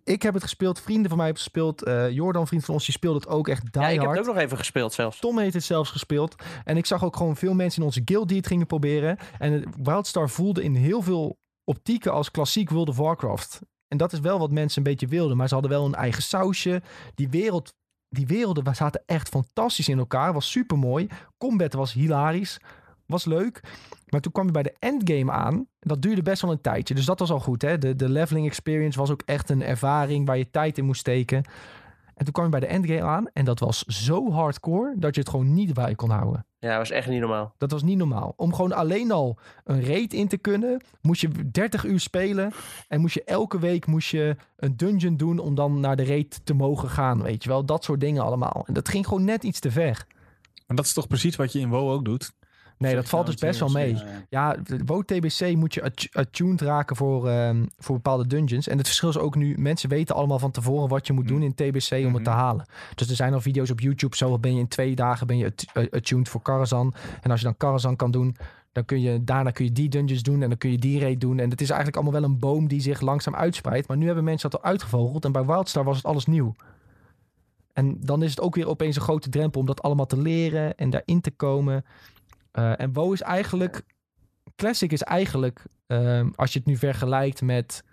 ik 0.04 0.22
heb 0.22 0.34
het 0.34 0.44
gespeeld. 0.44 0.80
Vrienden 0.80 1.10
van 1.10 1.18
mij 1.18 1.26
hebben 1.26 1.44
het 1.44 1.54
gespeeld. 1.54 1.84
eh, 1.84 2.12
Jordan, 2.12 2.48
vriend 2.48 2.66
van 2.66 2.74
ons, 2.74 2.86
die 2.86 2.94
speelde 2.94 3.20
het 3.20 3.28
ook 3.28 3.48
echt 3.48 3.62
die 3.62 3.82
Ja, 3.82 3.88
ik 3.88 4.00
heb 4.02 4.10
het 4.10 4.20
ook 4.20 4.26
nog 4.26 4.38
even 4.38 4.58
gespeeld 4.58 4.94
zelfs. 4.94 5.20
Tom 5.20 5.40
heeft 5.40 5.54
het 5.54 5.64
zelfs 5.64 5.90
gespeeld. 5.90 6.36
En 6.64 6.78
ik 6.78 6.86
zag 6.86 7.04
ook 7.04 7.16
gewoon 7.16 7.36
veel 7.36 7.54
mensen 7.54 7.80
in 7.80 7.86
onze 7.86 8.02
guild 8.06 8.28
die 8.28 8.38
het 8.38 8.48
gingen 8.48 8.66
proberen. 8.66 9.18
En 9.40 9.64
Wildstar 9.84 10.30
voelde 10.30 10.64
in 10.64 10.76
heel 10.76 11.02
veel 11.02 11.38
optieken 11.64 12.12
als 12.12 12.32
klassiek 12.32 12.70
World 12.70 12.90
of 12.90 12.98
Warcraft. 12.98 13.62
En 13.88 13.98
dat 13.98 14.14
is 14.14 14.20
wel 14.20 14.40
wat 14.40 14.52
mensen 14.52 14.78
een 14.78 14.92
beetje 14.92 15.08
wilden. 15.08 15.38
Maar 15.38 15.48
ze 15.48 15.54
hadden 15.54 15.72
wel 15.72 15.86
een 15.86 15.96
eigen 15.96 16.24
sausje. 16.24 16.82
Die 17.16 17.30
wereld... 17.30 17.74
Die 18.16 18.28
werelden 18.28 18.76
zaten 18.76 19.04
echt 19.06 19.30
fantastisch 19.30 19.90
in 19.90 19.98
elkaar. 19.98 20.34
Was 20.34 20.52
super 20.52 20.78
mooi. 20.78 21.08
Combat 21.38 21.74
was 21.74 21.94
hilarisch. 21.94 22.60
Was 23.10 23.26
leuk. 23.26 23.62
Maar 24.10 24.22
toen 24.22 24.32
kwam 24.32 24.46
je 24.46 24.52
bij 24.52 24.64
de 24.64 24.76
endgame 24.80 25.32
aan. 25.32 25.68
Dat 25.80 26.02
duurde 26.02 26.22
best 26.22 26.42
wel 26.42 26.52
een 26.52 26.62
tijdje. 26.62 26.96
Dus 26.96 27.06
dat 27.06 27.20
was 27.20 27.32
al 27.32 27.40
goed. 27.40 27.62
Hè? 27.62 27.78
De, 27.78 27.96
de 27.96 28.10
leveling 28.10 28.46
experience 28.46 29.00
was 29.00 29.10
ook 29.10 29.22
echt 29.26 29.50
een 29.50 29.64
ervaring 29.64 30.26
waar 30.26 30.38
je 30.38 30.52
tijd 30.52 30.78
in 30.78 30.86
moest 30.86 31.00
steken. 31.00 31.44
En 32.16 32.26
toen 32.26 32.34
kwam 32.34 32.46
je 32.46 32.52
bij 32.52 32.60
de 32.60 32.68
endgame 32.68 33.02
aan. 33.02 33.28
En 33.34 33.46
dat 33.46 33.60
was 33.60 33.84
zo 33.84 34.32
hardcore 34.32 34.94
dat 34.98 35.16
je 35.16 35.22
het 35.22 35.30
gewoon 35.30 35.54
niet 35.54 35.74
bij 35.74 35.96
kon 35.96 36.10
houden. 36.10 36.46
Ja, 36.60 36.70
dat 36.70 36.78
was 36.78 36.92
echt 36.92 37.08
niet 37.08 37.20
normaal. 37.20 37.54
Dat 37.58 37.72
was 37.72 37.84
niet 37.84 37.98
normaal. 37.98 38.34
Om 38.36 38.54
gewoon 38.54 38.72
alleen 38.72 39.12
al 39.12 39.38
een 39.64 39.86
raid 39.86 40.14
in 40.14 40.28
te 40.28 40.38
kunnen, 40.38 40.84
moest 41.02 41.22
je 41.22 41.50
30 41.52 41.86
uur 41.86 42.00
spelen. 42.00 42.52
En 42.88 43.02
moest 43.02 43.14
je 43.14 43.24
elke 43.24 43.60
week 43.60 43.86
moest 43.86 44.10
je 44.10 44.36
een 44.56 44.78
dungeon 44.78 45.18
doen 45.18 45.40
om 45.40 45.56
dan 45.56 45.80
naar 45.80 45.96
de 45.96 46.06
raid 46.06 46.42
te 46.44 46.54
mogen 46.54 46.90
gaan. 46.90 47.22
Weet 47.22 47.44
je 47.44 47.50
wel, 47.50 47.66
dat 47.66 47.84
soort 47.84 48.00
dingen 48.00 48.24
allemaal. 48.24 48.64
En 48.68 48.74
dat 48.74 48.90
ging 48.90 49.08
gewoon 49.08 49.24
net 49.24 49.44
iets 49.44 49.60
te 49.60 49.72
ver. 49.72 50.06
Maar 50.68 50.78
dat 50.78 50.86
is 50.86 50.94
toch 50.94 51.08
precies 51.08 51.36
wat 51.36 51.52
je 51.52 51.60
in 51.60 51.70
WoW 51.70 51.90
ook 51.90 52.06
doet? 52.06 52.32
Nee, 52.80 52.96
dat 52.96 53.10
valt 53.10 53.26
dus 53.26 53.36
nou, 53.36 53.48
best 53.48 53.60
wel 53.60 53.70
mee. 53.84 53.98
Ja, 54.30 54.56
WoW 54.86 55.04
TBC 55.04 55.56
moet 55.56 55.74
je 55.74 55.84
attu- 55.84 56.10
attuned 56.12 56.62
raken 56.62 56.96
voor, 56.96 57.28
ehm, 57.30 57.66
voor 57.78 57.96
bepaalde 57.96 58.28
dungeons. 58.28 58.68
En 58.68 58.78
het 58.78 58.86
verschil 58.86 59.10
is 59.10 59.18
ook 59.18 59.36
nu, 59.36 59.58
mensen 59.58 59.90
weten 59.90 60.16
allemaal 60.16 60.40
van 60.40 60.52
tevoren 60.52 60.90
wat 60.90 61.08
je 61.08 61.14
moet 61.14 61.28
doen 61.28 61.42
in 61.44 61.54
TBC 61.54 62.06
om 62.06 62.14
het 62.14 62.24
te 62.24 62.30
Mhm. 62.30 62.40
halen. 62.40 62.66
Dus 62.96 63.10
er 63.10 63.16
zijn 63.16 63.34
al 63.34 63.42
video's 63.42 63.70
op 63.70 63.80
YouTube, 63.80 64.16
zo 64.16 64.40
ben 64.40 64.54
je 64.54 64.60
in 64.60 64.68
twee 64.68 64.96
dagen 64.96 65.28
ben 65.28 65.38
je 65.38 65.54
eh, 65.74 65.84
attuned 65.92 66.30
voor 66.30 66.42
Karazhan. 66.42 66.94
En 67.22 67.32
als 67.32 67.40
je 67.40 67.46
dan 67.46 67.58
Karazhan 67.58 67.96
kan 67.96 68.12
doen, 68.12 68.36
dan 68.72 68.86
kun 68.86 69.02
je, 69.02 69.24
daarna 69.24 69.52
kun 69.52 69.66
je 69.66 69.72
die 69.72 69.90
dungeons 69.90 70.24
doen 70.24 70.42
en 70.42 70.50
dan 70.50 70.58
kun 70.58 70.72
je 70.72 70.78
die 70.78 71.00
raid 71.00 71.22
doen. 71.22 71.40
En 71.40 71.50
het 71.50 71.62
is 71.62 71.68
eigenlijk 71.70 72.02
allemaal 72.02 72.22
wel 72.22 72.30
een 72.30 72.40
boom 72.40 72.68
die 72.68 72.82
zich 72.82 73.02
langzaam 73.02 73.36
uitspreidt. 73.36 73.88
Maar 73.88 73.98
nu 73.98 74.06
hebben 74.06 74.24
mensen 74.24 74.50
dat 74.50 74.62
al 74.62 74.70
uitgevogeld 74.70 75.26
en 75.26 75.32
bij 75.32 75.46
Wildstar 75.46 75.84
was 75.84 75.96
het 75.98 76.06
alles 76.06 76.26
nieuw. 76.26 76.56
En 77.74 77.98
dan 78.00 78.24
is 78.24 78.30
het 78.30 78.42
ook 78.42 78.56
weer 78.56 78.68
opeens 78.68 78.96
een 78.96 79.02
grote 79.02 79.30
drempel 79.30 79.60
om 79.62 79.68
dat 79.68 79.82
allemaal 79.82 80.06
te 80.06 80.22
leren 80.22 80.76
en 80.78 80.90
daarin 80.90 81.22
te 81.22 81.32
komen. 81.32 81.86
Eh, 82.52 82.80
en 82.80 82.94
WoW 82.94 83.14
is 83.14 83.22
eigenlijk... 83.22 83.82
Classic 84.56 84.92
is 84.92 85.04
eigenlijk, 85.04 85.64
ehm, 85.88 86.30
als 86.36 86.54
je 86.54 86.60
het 86.60 86.68
nu 86.68 86.78
vergelijkt 86.78 87.42
met 87.42 87.84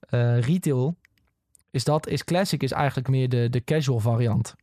eh, 0.00 0.40
retail... 0.40 0.96
Is, 1.70 1.84
dat, 1.84 2.06
is 2.06 2.24
Classic 2.24 2.62
is 2.62 2.72
eigenlijk 2.72 3.08
meer 3.08 3.28
de, 3.28 3.50
de 3.50 3.64
casual 3.64 4.00
variant. 4.00 4.54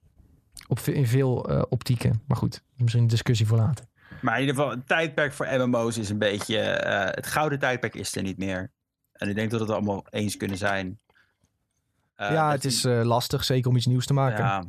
Op, 0.67 0.79
in 0.79 1.07
veel 1.07 1.49
eh, 1.49 1.61
optieken. 1.69 2.21
Maar 2.27 2.37
goed, 2.37 2.63
misschien 2.75 3.01
een 3.01 3.07
discussie 3.07 3.47
voor 3.47 3.57
later. 3.57 3.85
Maar 4.21 4.33
in 4.33 4.39
ieder 4.39 4.55
geval, 4.55 4.71
het 4.71 4.87
tijdperk 4.87 5.33
voor 5.33 5.47
MMO's 5.51 5.97
is 5.97 6.09
een 6.09 6.17
beetje... 6.17 6.57
het 7.15 7.27
gouden 7.27 7.59
tijdperk 7.59 7.95
is 7.95 8.15
er 8.15 8.21
niet 8.21 8.37
meer. 8.37 8.71
En 9.11 9.29
ik 9.29 9.35
denk 9.35 9.51
dat 9.51 9.59
we 9.59 9.65
het 9.65 9.75
allemaal 9.75 10.05
eens 10.09 10.37
kunnen 10.37 10.57
zijn. 10.57 10.99
Ja, 12.15 12.51
het 12.51 12.65
is 12.65 12.83
lastig, 12.83 13.43
zeker 13.43 13.69
om 13.69 13.75
iets 13.75 13.85
nieuws 13.85 14.05
te 14.05 14.13
maken. 14.13 14.43
Ja. 14.43 14.63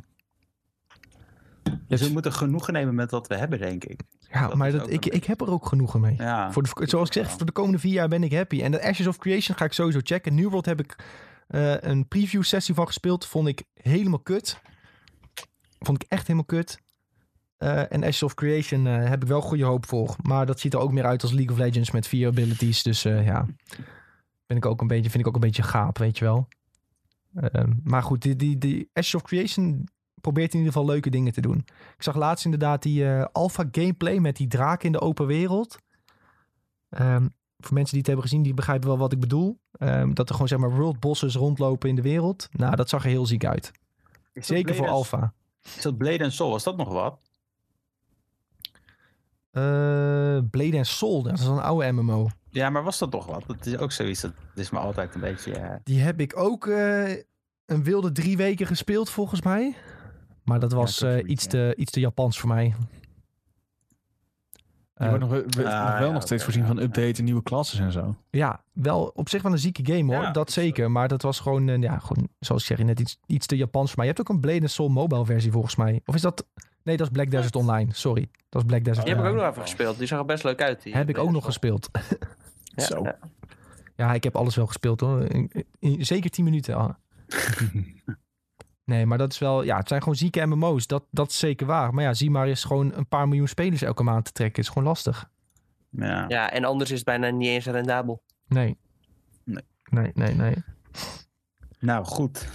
Dus 1.87 2.01
we 2.01 2.09
moeten 2.11 2.33
genoegen 2.33 2.73
nemen 2.73 2.95
met 2.95 3.11
wat 3.11 3.27
we 3.27 3.35
hebben, 3.35 3.59
denk 3.59 3.83
ik. 3.83 4.01
dat 4.31 4.55
maar 4.55 4.71
dat, 4.71 4.89
ik, 4.89 5.05
ik 5.05 5.23
heb 5.23 5.41
er 5.41 5.51
ook 5.51 5.65
genoegen 5.65 5.99
mee. 6.01 6.15
Ja. 6.17 6.51
Voor 6.51 6.63
de, 6.63 6.69
zoals 6.87 7.07
ik 7.07 7.13
zeg, 7.13 7.31
voor 7.31 7.45
de 7.45 7.51
komende 7.51 7.79
vier 7.79 7.93
jaar 7.93 8.07
ben 8.07 8.23
ik 8.23 8.33
happy. 8.33 8.61
En 8.61 8.71
de 8.71 8.83
Ashes 8.83 9.07
of 9.07 9.17
Creation 9.17 9.57
ga 9.57 9.65
ik 9.65 9.73
sowieso 9.73 9.99
checken. 10.03 10.35
New 10.35 10.49
World 10.49 10.65
heb 10.65 10.79
ik 10.79 10.95
eh, 11.47 11.75
een 11.79 12.07
preview 12.07 12.43
sessie 12.43 12.75
van 12.75 12.85
gespeeld. 12.85 13.25
Vond 13.25 13.47
ik 13.47 13.63
helemaal 13.73 14.19
kut. 14.19 14.61
Vond 15.79 16.03
ik 16.03 16.09
echt 16.09 16.27
helemaal 16.27 16.45
kut. 16.45 16.79
Eh, 17.57 17.91
en 17.91 18.03
Ashes 18.03 18.23
of 18.23 18.33
Creation 18.33 18.87
eh, 18.87 19.09
heb 19.09 19.21
ik 19.21 19.27
wel 19.27 19.41
goede 19.41 19.63
hoop 19.63 19.85
voor. 19.85 20.15
Maar 20.21 20.45
dat 20.45 20.59
ziet 20.59 20.73
er 20.73 20.79
ook 20.79 20.91
meer 20.91 21.05
uit 21.05 21.21
als 21.21 21.31
League 21.31 21.51
of 21.51 21.57
Legends 21.57 21.91
met 21.91 22.07
vier 22.07 22.27
abilities. 22.27 22.83
Dus 22.83 23.01
ja, 23.01 23.45
ben 24.45 24.57
ik 24.57 24.65
ook 24.65 24.81
een 24.81 24.87
beetje, 24.87 25.09
vind 25.09 25.23
ik 25.23 25.27
ook 25.27 25.35
een 25.35 25.47
beetje 25.49 25.63
gaap, 25.63 25.97
weet 25.97 26.17
je 26.17 26.25
wel. 26.25 26.47
Ehm, 27.35 27.71
maar 27.83 28.03
goed, 28.03 28.21
die, 28.21 28.35
die, 28.35 28.57
die 28.57 28.89
Ashes 28.93 29.15
of 29.15 29.21
Creation 29.21 29.87
probeert 30.23 30.53
in 30.53 30.59
ieder 30.59 30.73
geval 30.73 30.87
leuke 30.87 31.09
dingen 31.09 31.33
te 31.33 31.41
doen. 31.41 31.57
Ik 31.95 32.03
zag 32.03 32.15
laatst 32.15 32.45
inderdaad 32.45 32.81
die 32.81 33.07
eh 33.09 33.25
alpha 33.31 33.65
gameplay 33.71 34.17
met 34.17 34.35
die 34.35 34.47
draak 34.47 34.83
in 34.83 34.91
de 34.91 34.99
open 35.01 35.25
wereld. 35.25 35.77
Ehm, 36.89 37.27
voor 37.57 37.73
mensen 37.73 37.89
die 37.91 37.97
het 37.97 38.07
hebben 38.07 38.23
gezien, 38.25 38.41
die 38.43 38.53
begrijpen 38.53 38.87
wel 38.87 38.97
wat 38.97 39.11
ik 39.11 39.19
bedoel. 39.19 39.59
Ehm, 39.71 40.13
dat 40.13 40.27
er 40.27 40.33
gewoon 40.33 40.47
zeg 40.47 40.59
maar 40.59 40.75
world 40.75 40.99
bosses 40.99 41.35
rondlopen 41.35 41.89
in 41.89 41.95
de 41.95 42.01
wereld. 42.01 42.47
Nou, 42.51 42.75
dat 42.75 42.89
zag 42.89 43.03
er 43.03 43.09
heel 43.09 43.25
ziek 43.25 43.45
uit. 43.45 43.71
Zeker 44.33 44.75
voor 44.75 44.87
alpha. 44.87 45.33
Is 45.75 45.81
dat 45.81 45.97
Blade 45.97 46.23
and 46.23 46.33
Soul? 46.33 46.49
Was 46.51 46.63
dat 46.63 46.77
nog 46.77 46.89
wat? 46.91 47.19
Eh 49.51 50.39
Blade 50.51 50.77
and 50.77 50.87
Soul, 50.87 51.23
dat 51.23 51.39
is 51.39 51.45
een 51.45 51.59
oude 51.59 51.91
MMO. 51.91 52.27
Ja, 52.49 52.69
maar 52.69 52.83
was 52.83 52.97
dat 52.97 53.11
toch 53.11 53.25
wat? 53.25 53.43
Dat 53.47 53.65
is 53.65 53.77
ook 53.77 53.91
zoiets. 53.91 54.21
Dat 54.21 54.33
is 54.55 54.69
me 54.69 54.79
altijd 54.79 55.15
een 55.15 55.21
beetje... 55.21 55.53
eh, 55.53 55.75
Die 55.83 55.99
heb 56.01 56.19
ik 56.19 56.37
ook 56.37 56.65
een 57.65 57.83
wilde 57.83 58.11
drie 58.11 58.37
weken 58.37 58.67
gespeeld 58.67 59.09
volgens 59.09 59.41
mij. 59.41 59.75
Maar 60.43 60.59
dat 60.59 60.71
was 60.71 61.01
eh, 61.01 61.17
iets, 61.29 61.45
te, 61.45 61.73
iets 61.77 61.91
te 61.91 61.99
Japans 61.99 62.39
voor 62.39 62.49
mij. 62.49 62.65
Je 62.65 62.73
Eh, 64.93 65.07
wordt 65.09 65.23
nog, 65.23 65.31
we- 65.31 65.45
we- 65.63 65.69
ah, 65.73 65.89
nog 65.89 65.97
wel 65.99 66.07
ja, 66.07 66.13
nog 66.13 66.21
steeds 66.21 66.43
voorzien 66.43 66.61
ja, 66.61 66.67
van 66.67 66.77
ja. 66.77 66.81
updates 66.83 67.17
en 67.19 67.23
nieuwe 67.23 67.43
klassen 67.43 67.83
en 67.85 67.91
zo. 67.91 68.15
Ja, 68.29 68.63
wel 68.73 69.11
op 69.15 69.29
zich 69.29 69.41
wel 69.41 69.51
een 69.51 69.57
zieke 69.59 69.85
game 69.93 70.13
hoor. 70.13 70.23
Ja, 70.23 70.31
dat 70.31 70.51
zeker. 70.51 70.91
Maar 70.91 71.07
dat 71.07 71.21
was 71.21 71.39
gewoon, 71.39 71.69
eh, 71.69 71.81
ja, 71.81 71.97
gewoon, 71.99 72.27
zoals 72.39 72.61
ik 72.69 72.77
zeg, 72.77 72.85
net 72.85 72.99
iets, 72.99 73.19
iets 73.27 73.45
te 73.45 73.55
Japans 73.57 73.87
voor 73.89 73.97
mij. 73.97 74.05
Je 74.07 74.13
hebt 74.13 74.27
ook 74.29 74.35
een 74.35 74.41
Blade 74.41 74.59
and 74.61 74.71
Soul 74.71 74.89
mobile 74.89 75.25
versie 75.25 75.51
volgens 75.51 75.75
mij. 75.75 76.01
Of 76.05 76.15
is 76.15 76.21
dat... 76.21 76.45
Nee, 76.83 76.97
dat 76.97 77.05
is 77.07 77.11
Black 77.13 77.31
Desert 77.31 77.55
Online. 77.55 77.93
Sorry. 77.93 78.29
Dat 78.49 78.61
is 78.61 78.67
Black 78.67 78.83
Desert 78.83 79.05
Die 79.05 79.15
heb 79.15 79.23
ik 79.23 79.29
ook 79.31 79.37
nog 79.37 79.49
even 79.49 79.61
gespeeld. 79.61 79.97
Die 79.97 80.07
zag 80.07 80.19
er 80.19 80.25
best 80.25 80.43
leuk 80.43 80.61
uit. 80.61 80.83
Die 80.83 80.93
Heb 80.95 81.09
ik 81.09 81.17
ook 81.17 81.31
nog 81.31 81.45
gespeeld. 81.45 81.89
Ja, 82.75 82.83
Zo. 82.83 83.03
ja. 83.03 83.17
Ja, 83.95 84.13
ik 84.13 84.23
heb 84.23 84.35
alles 84.35 84.55
wel 84.55 84.65
gespeeld 84.67 84.99
hoor. 84.99 85.21
In- 85.21 85.51
in- 85.79 86.05
zeker 86.05 86.29
10 86.29 86.43
minuten. 86.43 86.75
nee, 88.85 89.05
maar 89.05 89.17
dat 89.17 89.31
is 89.31 89.39
wel... 89.39 89.63
Ja, 89.63 89.77
het 89.77 89.87
zijn 89.87 89.99
gewoon 89.99 90.15
zieke 90.17 90.45
MMO's. 90.45 90.87
Dat, 90.87 91.03
dat 91.11 91.29
is 91.29 91.39
zeker 91.39 91.67
waar. 91.67 91.93
Maar 91.93 92.03
ja, 92.03 92.13
zie 92.13 92.31
maar 92.31 92.47
eens 92.47 92.63
gewoon 92.63 92.93
een 92.93 93.07
paar 93.07 93.27
miljoen 93.27 93.47
spelers 93.47 93.81
elke 93.81 94.03
maand 94.03 94.25
te 94.25 94.31
trekken. 94.31 94.63
is 94.63 94.67
gewoon 94.69 94.83
lastig. 94.83 95.29
ja. 95.89 96.25
Ja, 96.27 96.51
en 96.51 96.63
anders 96.63 96.89
is 96.91 96.95
het 96.97 97.05
bijna 97.05 97.29
niet 97.29 97.47
eens 97.47 97.65
rendabel. 97.65 98.23
Nee. 98.47 98.77
Nee. 99.43 99.63
Nee, 99.83 100.11
nee, 100.13 100.33
nee. 100.35 100.55
Nou, 101.79 102.05
goed. 102.05 102.47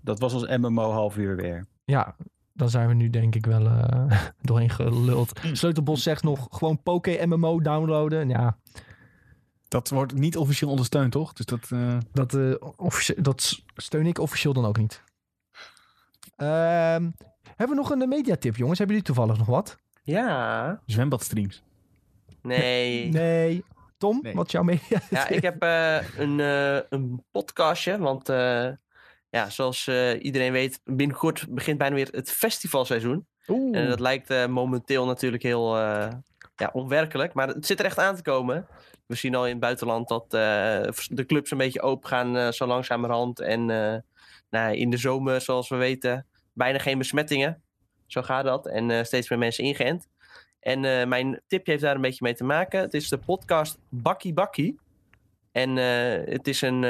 Dat 0.00 0.18
was 0.20 0.32
ons 0.34 0.46
MMO 0.56 0.90
half 0.90 1.16
uur 1.16 1.36
weer. 1.36 1.66
Ja, 1.84 2.16
dan 2.52 2.70
zijn 2.70 2.88
we 2.88 2.94
nu 2.94 3.10
denk 3.10 3.34
ik 3.34 3.46
wel 3.46 3.66
eh, 3.66 4.20
doorheen 4.40 4.70
geluld. 4.70 5.40
Sleutelbos 5.52 6.02
zegt 6.02 6.22
nog 6.22 6.46
gewoon 6.50 6.82
Poké 6.82 7.26
MMO 7.26 7.60
downloaden. 7.60 8.28
Ja, 8.28 8.58
Dat 9.68 9.88
wordt 9.88 10.14
niet 10.14 10.36
officieel 10.36 10.70
ondersteund, 10.70 11.12
toch? 11.12 11.32
Dus 11.32 11.46
dat... 11.46 11.70
eh, 11.70 11.98
dat, 12.12 12.34
eh, 12.34 12.54
officie- 12.76 13.22
dat 13.22 13.62
steun 13.74 14.06
ik 14.06 14.18
officieel 14.18 14.52
dan 14.52 14.64
ook 14.64 14.78
niet. 14.78 15.02
Ehm, 16.40 17.10
hebben 17.56 17.76
we 17.76 17.82
nog 17.82 17.90
een 17.90 18.08
mediatip, 18.08 18.56
jongens? 18.56 18.78
Hebben 18.78 18.96
jullie 18.96 19.12
toevallig 19.14 19.38
nog 19.38 19.46
wat? 19.46 19.76
Ja. 20.02 20.80
zwembadstreams. 20.86 21.62
Nee. 22.42 23.08
Nee. 23.12 23.64
Tom, 23.98 24.18
Nee. 24.22 24.34
wat 24.34 24.46
is 24.46 24.52
jouw 24.52 24.62
media? 24.62 25.00
Ja, 25.10 25.28
ik 25.28 25.42
heb 25.42 25.62
eh, 25.62 26.18
een, 26.18 26.40
eh, 26.40 26.78
een 26.88 27.24
podcastje. 27.30 27.98
Want 27.98 28.28
eh, 28.28 28.68
ja, 29.30 29.50
zoals 29.50 29.86
eh, 29.86 30.24
iedereen 30.24 30.52
weet, 30.52 30.80
binnenkort 30.84 31.46
begint 31.48 31.78
bijna 31.78 31.94
weer 31.94 32.08
het 32.10 32.30
festivalseizoen. 32.30 33.26
Oeh. 33.48 33.78
En 33.78 33.88
dat 33.88 34.00
lijkt 34.00 34.30
eh, 34.30 34.46
momenteel 34.46 35.06
natuurlijk 35.06 35.42
heel 35.42 35.76
eh, 35.78 36.08
ja, 36.56 36.70
onwerkelijk. 36.72 37.32
Maar 37.34 37.48
het 37.48 37.66
zit 37.66 37.78
er 37.78 37.84
echt 37.84 37.98
aan 37.98 38.16
te 38.16 38.22
komen. 38.22 38.66
We 39.06 39.14
zien 39.14 39.34
al 39.34 39.44
in 39.44 39.50
het 39.50 39.60
buitenland 39.60 40.08
dat 40.08 40.24
eh, 40.24 40.30
de 41.06 41.24
clubs 41.26 41.50
een 41.50 41.58
beetje 41.58 41.82
open 41.82 42.08
gaan 42.08 42.36
eh, 42.36 42.50
zo 42.50 42.66
langzamerhand. 42.66 43.40
En 43.40 43.70
eh, 43.70 43.98
nou, 44.50 44.74
in 44.76 44.90
de 44.90 44.96
zomer, 44.96 45.40
zoals 45.40 45.68
we 45.68 45.76
weten, 45.76 46.26
bijna 46.60 46.78
geen 46.78 46.98
besmettingen. 46.98 47.62
Zo 48.06 48.22
gaat 48.22 48.44
dat. 48.44 48.66
En 48.66 48.90
eh, 48.90 49.04
steeds 49.04 49.28
meer 49.28 49.38
mensen 49.38 49.64
ingeënt. 49.64 50.08
En 50.60 50.84
eh, 50.84 51.06
mijn 51.06 51.40
tipje 51.46 51.70
heeft 51.70 51.84
daar 51.84 51.94
een 51.94 52.00
beetje 52.00 52.24
mee 52.24 52.34
te 52.34 52.44
maken. 52.44 52.80
Het 52.80 52.94
is 52.94 53.08
de 53.08 53.18
podcast 53.18 53.78
Bakkie 53.88 54.32
Bakkie. 54.32 54.78
En 55.52 55.78
eh, 55.78 56.32
het 56.32 56.48
is 56.48 56.62
een 56.62 56.84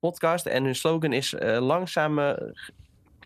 podcast 0.00 0.46
en 0.46 0.64
hun 0.64 0.74
slogan 0.74 1.12
is 1.12 1.34
langzame 1.58 2.54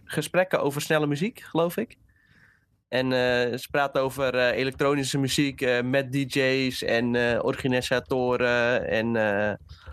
gesprekken 0.05 0.63
over 0.63 0.81
snelle 0.81 1.07
muziek, 1.07 1.41
geloof 1.41 1.77
ik. 1.77 1.97
En 2.89 3.11
ze 3.59 3.67
praten 3.71 4.03
over 4.03 4.35
elektronische 4.35 5.19
muziek 5.19 5.83
met 5.85 6.13
DJ's 6.13 6.83
en 6.83 7.17
organisatoren. 7.43 8.89
En 8.89 9.17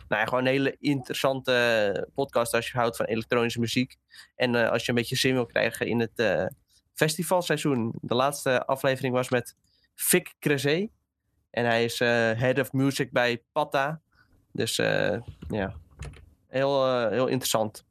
nou 0.09 0.21
ja, 0.21 0.27
gewoon 0.27 0.45
een 0.45 0.51
hele 0.51 0.75
interessante 0.79 2.07
podcast 2.13 2.53
als 2.53 2.67
je 2.71 2.77
houdt 2.77 2.97
van 2.97 3.05
elektronische 3.05 3.59
muziek. 3.59 3.95
En 4.35 4.55
eh, 4.55 4.69
als 4.69 4.83
je 4.83 4.89
een 4.89 4.95
beetje 4.95 5.15
zin 5.15 5.33
wil 5.33 5.45
krijgen 5.45 5.87
in 5.87 5.99
het 5.99 6.19
eh, 6.19 6.45
festivalseizoen. 6.93 7.93
De 8.01 8.15
laatste 8.15 8.65
aflevering 8.65 9.13
was 9.13 9.29
met 9.29 9.55
Vic 9.95 10.33
Crezé. 10.39 10.87
En 11.49 11.65
hij 11.65 11.83
is 11.83 11.99
eh, 11.99 12.07
head 12.31 12.59
of 12.59 12.73
music 12.73 13.11
bij 13.11 13.43
Patta. 13.51 14.01
Dus 14.51 14.77
eh, 14.77 15.17
ja, 15.49 15.73
heel, 16.47 16.87
eh, 16.87 17.09
heel 17.09 17.27
interessant. 17.27 17.85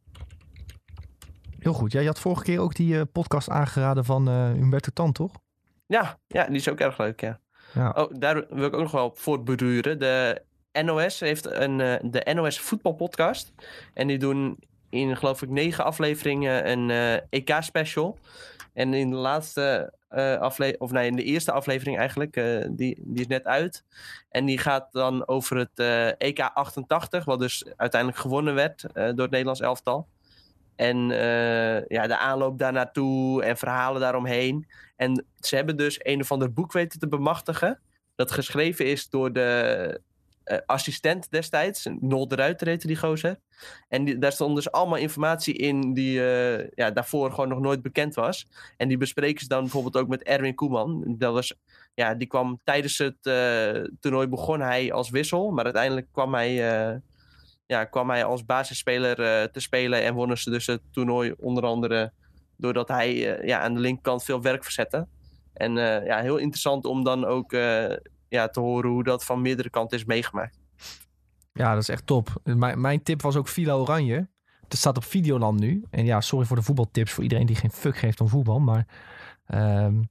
Heel 1.59 1.73
goed. 1.73 1.93
Ja, 1.93 2.01
je 2.01 2.07
had 2.07 2.21
vorige 2.21 2.43
keer 2.43 2.61
ook 2.61 2.75
die 2.75 2.99
eh, 2.99 3.03
podcast 3.13 3.51
aangeraden 3.51 4.05
van 4.05 4.29
eh 4.29 4.53
Humberto 4.53 4.91
Tan, 4.93 5.13
toch? 5.13 5.33
Ja, 5.87 6.19
ja, 6.27 6.47
die 6.47 6.57
is 6.57 6.69
ook 6.69 6.81
erg 6.81 6.99
leuk, 6.99 7.21
ja. 7.21 7.41
Ja. 7.75 7.91
Oh, 7.91 8.15
daar 8.19 8.47
wil 8.49 8.67
ik 8.67 8.75
ook 8.75 8.81
nog 8.81 8.91
wel 8.91 9.05
op 9.05 9.19
voortbeduren. 9.19 9.99
De 9.99 10.43
NOS 10.85 11.21
heeft 11.21 11.47
een, 11.47 11.81
eh, 11.81 11.95
de 12.03 12.33
NOS 12.35 12.61
voetbalpodcast. 12.61 13.53
En 13.95 14.07
die 14.07 14.19
doen 14.19 14.59
in, 14.91 15.17
geloof 15.17 15.43
ik, 15.43 15.49
negen 15.49 15.85
afleveringen 15.85 16.71
een 16.71 16.91
eh, 16.91 17.15
EK-special. 17.31 18.19
En 18.73 18.95
in 18.95 19.11
de 19.11 19.17
laatste 19.17 19.97
aflevering, 20.41 20.81
of 20.81 20.91
nee, 20.91 21.07
in 21.07 21.17
de 21.17 21.23
eerste 21.23 21.53
aflevering 21.53 21.99
eigenlijk, 21.99 22.35
die, 22.71 22.99
die 23.05 23.21
is 23.21 23.27
net 23.27 23.45
uit. 23.45 23.85
En 24.29 24.45
die 24.45 24.59
gaat 24.59 24.89
dan 24.93 25.29
over 25.29 25.57
het 25.57 25.79
EK 26.19 26.41
88, 26.41 27.25
wat 27.25 27.41
dus 27.41 27.65
uiteindelijk 27.77 28.21
gewonnen 28.21 28.55
werd 28.55 28.81
door 28.93 29.03
het 29.03 29.31
Nederlands 29.31 29.61
elftal. 29.61 30.09
En 30.77 30.99
ja, 31.89 32.07
de 32.07 32.19
aanloop 32.19 32.59
daar 32.59 32.73
naartoe 32.73 33.43
en 33.43 33.57
verhalen 33.57 34.01
daaromheen. 34.01 34.67
En 34.97 35.27
ze 35.41 35.57
hebben 35.57 35.77
dus 35.77 36.01
een 36.03 36.21
of 36.21 36.33
ander 36.33 36.53
boek 36.53 36.73
weten 36.73 36.99
te 36.99 37.09
bemachtigen. 37.09 37.81
Dat 38.15 38.31
geschreven 38.31 38.87
is 38.87 39.09
door 39.11 39.33
de 39.33 40.01
eh, 40.49 40.59
assistent 40.67 41.31
destijds. 41.31 41.89
Nol 42.01 42.29
de 42.29 42.35
Ruiter 42.35 42.67
heette 42.67 42.87
die 42.87 42.97
gozer. 42.97 43.39
En 43.89 44.21
daar 44.21 44.33
stond 44.33 44.55
dus 44.55 44.71
allemaal 44.71 44.99
informatie 44.99 45.55
in 45.55 45.95
die 45.95 46.31
eh, 46.31 46.69
ja, 46.75 46.91
daarvoor 46.91 47.31
gewoon 47.31 47.49
nog 47.49 47.61
nooit 47.61 47.83
bekend 47.83 48.15
was. 48.15 48.47
En 48.77 48.89
die 48.89 48.97
bespreken 48.97 49.41
ze 49.41 49.49
dan 49.49 49.61
bijvoorbeeld 49.61 49.97
ook 49.97 50.09
met 50.09 50.23
Erwin 50.23 50.55
Koeman. 50.55 51.15
Dat 51.19 51.33
was, 51.33 51.55
ja, 51.95 52.15
die 52.15 52.27
kwam 52.27 52.61
tijdens 52.65 52.99
het 52.99 53.17
eh, 53.23 53.85
toernooi 54.01 54.27
begon 54.27 54.61
hij 54.61 54.93
als 54.93 55.11
wissel. 55.11 55.51
Maar 55.51 55.65
uiteindelijk 55.65 56.07
kwam 56.13 56.35
hij, 56.35 56.55
ja, 57.67 57.85
kwam 57.85 58.11
hij 58.11 58.25
als 58.25 58.45
basisspeler 58.45 59.17
te 59.51 59.61
spelen. 59.61 60.03
En 60.03 60.15
wonnen 60.15 60.39
ze 60.39 60.51
dus 60.51 60.67
het 60.67 60.81
toernooi 60.93 61.35
onder 61.39 61.65
andere 61.65 62.13
doordat 62.57 62.89
hij 62.89 63.15
ja, 63.47 63.61
aan 63.61 63.75
de 63.75 63.81
linkerkant 63.81 64.25
veel 64.25 64.43
werk 64.43 64.65
verzette. 64.65 65.07
En 65.55 65.75
ja, 66.05 66.21
heel 66.21 66.37
interessant 66.37 66.85
om 66.85 67.05
dan 67.05 67.25
ook 67.25 67.53
ja, 68.29 68.49
te 68.49 68.61
horen 68.61 68.91
hoe 68.91 69.05
dat 69.05 69.25
van 69.25 69.43
meerdere 69.43 69.71
kanten 69.71 69.99
is 69.99 70.05
meegemaakt. 70.05 70.59
Ja, 71.53 71.73
dat 71.73 71.83
is 71.83 71.89
echt 71.89 72.07
top. 72.07 72.41
Mijn, 72.45 72.81
mijn 72.81 73.03
tip 73.03 73.23
was 73.23 73.37
ook 73.37 73.49
Villa 73.49 73.75
Oranje. 73.75 74.29
Het 74.69 74.79
staat 74.79 74.97
op 74.97 75.05
Videoland 75.05 75.61
nu. 75.61 75.85
En 75.91 76.05
ja, 76.05 76.21
sorry 76.21 76.47
voor 76.47 76.57
de 76.57 76.63
voetbaltips 76.63 77.13
voor 77.13 77.23
iedereen 77.23 77.47
die 77.47 77.57
geen 77.57 77.71
fuck 77.71 77.97
geeft 77.97 78.21
om 78.21 78.29
voetbal. 78.29 78.61
Maar 78.61 78.87
ehm, 79.47 80.03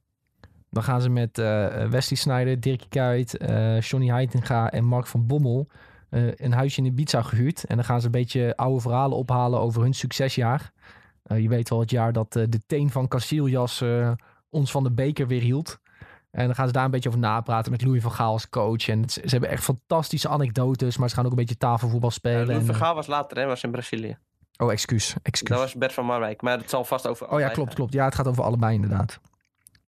dan 0.70 0.82
gaan 0.82 1.00
ze 1.00 1.08
met 1.08 1.38
eh, 1.38 1.88
Wesley 1.88 2.18
Sneijder, 2.18 2.60
Dirk 2.60 2.84
Kuyt, 2.88 3.36
eh 3.36 3.80
Johnny 3.80 4.08
Heitinga 4.08 4.70
en 4.70 4.84
Mark 4.84 5.06
van 5.06 5.26
Bommel 5.26 5.68
eh, 6.10 6.34
een 6.34 6.52
huisje 6.52 6.80
in 6.80 6.86
Ibiza 6.86 7.22
gehuurd. 7.22 7.64
En 7.64 7.76
dan 7.76 7.84
gaan 7.84 8.00
ze 8.00 8.06
een 8.06 8.12
beetje 8.12 8.56
oude 8.56 8.80
verhalen 8.80 9.16
ophalen 9.16 9.60
over 9.60 9.82
hun 9.82 9.94
succesjaar. 9.94 10.72
Je 11.22 11.48
weet 11.48 11.68
wel 11.68 11.80
het 11.80 11.90
jaar 11.90 12.12
dat 12.12 12.32
de 12.32 12.60
teen 12.66 12.90
van 12.90 13.08
Casillas 13.08 13.84
ons 14.50 14.70
van 14.70 14.82
de 14.82 14.92
beker 14.92 15.26
weer 15.26 15.40
hield. 15.40 15.78
En 16.38 16.46
dan 16.46 16.54
gaan 16.54 16.66
ze 16.66 16.72
daar 16.72 16.84
een 16.84 16.90
beetje 16.90 17.08
over 17.08 17.20
napraten 17.20 17.70
met 17.72 17.82
Louis 17.82 18.02
van 18.02 18.12
Gaal 18.12 18.32
als 18.32 18.48
coach. 18.48 18.88
En 18.88 19.00
het- 19.00 19.12
ze 19.12 19.20
hebben 19.26 19.48
echt 19.50 19.62
fantastische 19.64 20.28
anekdotes, 20.28 20.96
maar 20.96 21.08
ze 21.08 21.14
gaan 21.14 21.24
ook 21.24 21.30
een 21.30 21.36
beetje 21.36 21.56
tafelvoetbal 21.56 22.10
spelen. 22.10 22.46
Louis 22.46 22.58
en, 22.60 22.64
van 22.66 22.74
eh, 22.74 22.80
Gaal 22.80 22.94
was 22.94 23.06
later, 23.06 23.38
hè, 23.38 23.46
was 23.46 23.62
in 23.62 23.70
Brazilië. 23.70 24.18
oh, 24.56 24.72
excuus. 24.72 25.14
excuus. 25.22 25.48
Dat 25.56 25.58
was 25.58 25.74
Bert 25.74 25.92
van 25.92 26.04
Marwijk, 26.06 26.42
maar 26.42 26.58
het 26.58 26.70
zal 26.70 26.84
vast 26.84 27.06
over 27.06 27.28
Oh 27.30 27.40
ja, 27.40 27.48
klopt, 27.48 27.66
gaan. 27.68 27.76
klopt. 27.76 27.92
Ja, 27.92 28.04
het 28.04 28.14
gaat 28.14 28.26
over 28.26 28.42
allebei 28.44 28.74
inderdaad. 28.74 29.20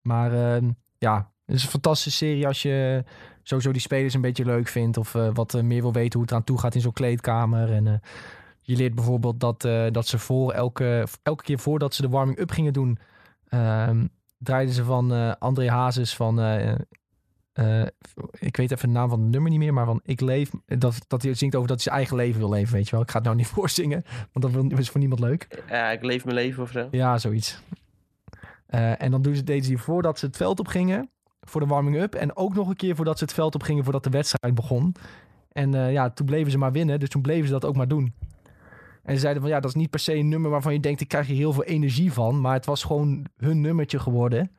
Maar 0.02 0.34
ehm, 0.56 0.70
ja, 0.98 1.32
het 1.46 1.56
is 1.56 1.64
een 1.64 1.70
fantastische 1.70 2.26
serie 2.26 2.48
als 2.48 2.62
je 2.62 3.04
sowieso 3.44 3.72
die 3.72 3.82
spelers 3.82 4.14
een 4.14 4.22
beetje 4.22 4.46
leuk 4.46 4.68
vindt. 4.68 4.98
Of 4.98 5.16
eh, 5.16 5.30
wat 5.34 5.54
eh, 5.54 5.62
meer 5.62 5.82
wil 5.82 5.94
weten 5.94 6.12
hoe 6.14 6.22
het 6.22 6.32
eraan 6.32 6.44
toe 6.44 6.60
gaat 6.60 6.76
in 6.76 6.82
zo'n 6.82 6.94
kleedkamer. 6.94 7.72
En 7.74 8.02
je 8.62 8.76
leert 8.76 8.96
bijvoorbeeld 8.96 9.40
dat, 9.40 9.62
dat 9.94 10.08
ze 10.08 10.20
voor 10.20 10.52
elke, 10.52 11.08
elke 11.24 11.44
keer 11.44 11.60
voordat 11.60 11.94
ze 11.94 12.02
de 12.02 12.10
warming-up 12.10 12.52
gingen 12.52 12.74
doen... 12.74 13.00
ehm, 13.50 14.06
draaiden 14.40 14.74
ze 14.74 14.84
van 14.84 15.14
eh, 15.14 15.32
André 15.40 15.70
Hazes 15.70 16.16
van... 16.16 16.40
eh, 16.40 16.72
eh, 17.54 17.88
ik 18.40 18.58
weet 18.58 18.72
even 18.72 18.88
de 18.88 18.94
naam 18.94 19.10
van 19.10 19.22
het 19.22 19.30
nummer 19.30 19.50
niet 19.52 19.60
meer, 19.60 19.74
maar 19.74 19.86
van 19.86 20.00
ik 20.04 20.22
leef. 20.22 20.52
Dat, 20.66 21.00
dat 21.08 21.22
hij 21.22 21.34
zingt 21.34 21.56
over 21.56 21.68
dat 21.68 21.78
hij 21.78 21.86
zijn 21.86 21.96
eigen 21.96 22.16
leven 22.16 22.40
wil 22.40 22.50
leven, 22.50 22.74
weet 22.74 22.86
je 22.86 22.92
wel. 22.92 23.02
Ik 23.02 23.10
ga 23.10 23.16
het 23.16 23.26
nou 23.26 23.38
niet 23.38 23.48
voorzingen, 23.58 24.04
want 24.34 24.70
dat 24.70 24.80
is 24.80 24.90
voor 24.90 25.00
niemand 25.00 25.22
leuk. 25.22 25.64
Ja, 25.70 25.90
ik 25.90 26.04
leef 26.04 26.24
mijn 26.24 26.36
leven 26.36 26.64
of 26.64 26.72
zo. 26.72 26.88
Ja, 26.92 27.18
zoiets. 27.18 27.62
En 28.68 29.12
dan 29.12 29.22
doen 29.22 29.36
ze, 29.36 29.44
deden 29.44 29.64
ze 29.64 29.70
die 29.70 29.78
voordat 29.78 30.20
ze 30.20 30.26
het 30.26 30.38
veld 30.38 30.60
op 30.60 30.68
gingen. 30.68 31.10
Voor 31.42 31.62
de 31.62 31.68
warming-up. 31.68 32.16
En 32.16 32.36
ook 32.36 32.54
nog 32.54 32.70
een 32.70 32.76
keer 32.76 32.96
voordat 32.96 33.18
ze 33.18 33.24
het 33.24 33.34
veld 33.34 33.56
op 33.56 33.64
gingen 33.64 33.84
voordat 33.84 34.04
de 34.04 34.10
wedstrijd 34.10 34.56
begon. 34.56 34.96
En 35.52 35.72
ja, 35.72 36.10
toen 36.10 36.26
bleven 36.26 36.52
ze 36.52 36.58
maar 36.58 36.72
winnen. 36.72 37.00
Dus 37.00 37.10
toen 37.10 37.22
bleven 37.22 37.46
ze 37.46 37.54
dat 37.54 37.66
ook 37.66 37.76
maar 37.76 37.88
doen. 37.88 38.14
En 39.10 39.16
ze 39.16 39.22
zeiden 39.22 39.42
van 39.42 39.52
ja, 39.52 39.60
dat 39.60 39.70
is 39.70 39.76
niet 39.76 39.90
per 39.90 40.00
se 40.00 40.16
een 40.16 40.30
nummer 40.30 40.52
waarvan 40.52 40.74
je 40.74 40.80
denkt, 40.80 41.02
ik 41.02 41.08
krijg 41.08 41.28
hier 41.28 41.36
heel 41.36 41.54
veel 41.54 41.64
energie 41.64 42.14
van. 42.14 42.42
Maar 42.42 42.54
het 42.54 42.66
was 42.66 42.84
gewoon 42.84 43.26
hun 43.38 43.62
nummertje 43.62 44.00
geworden. 44.00 44.52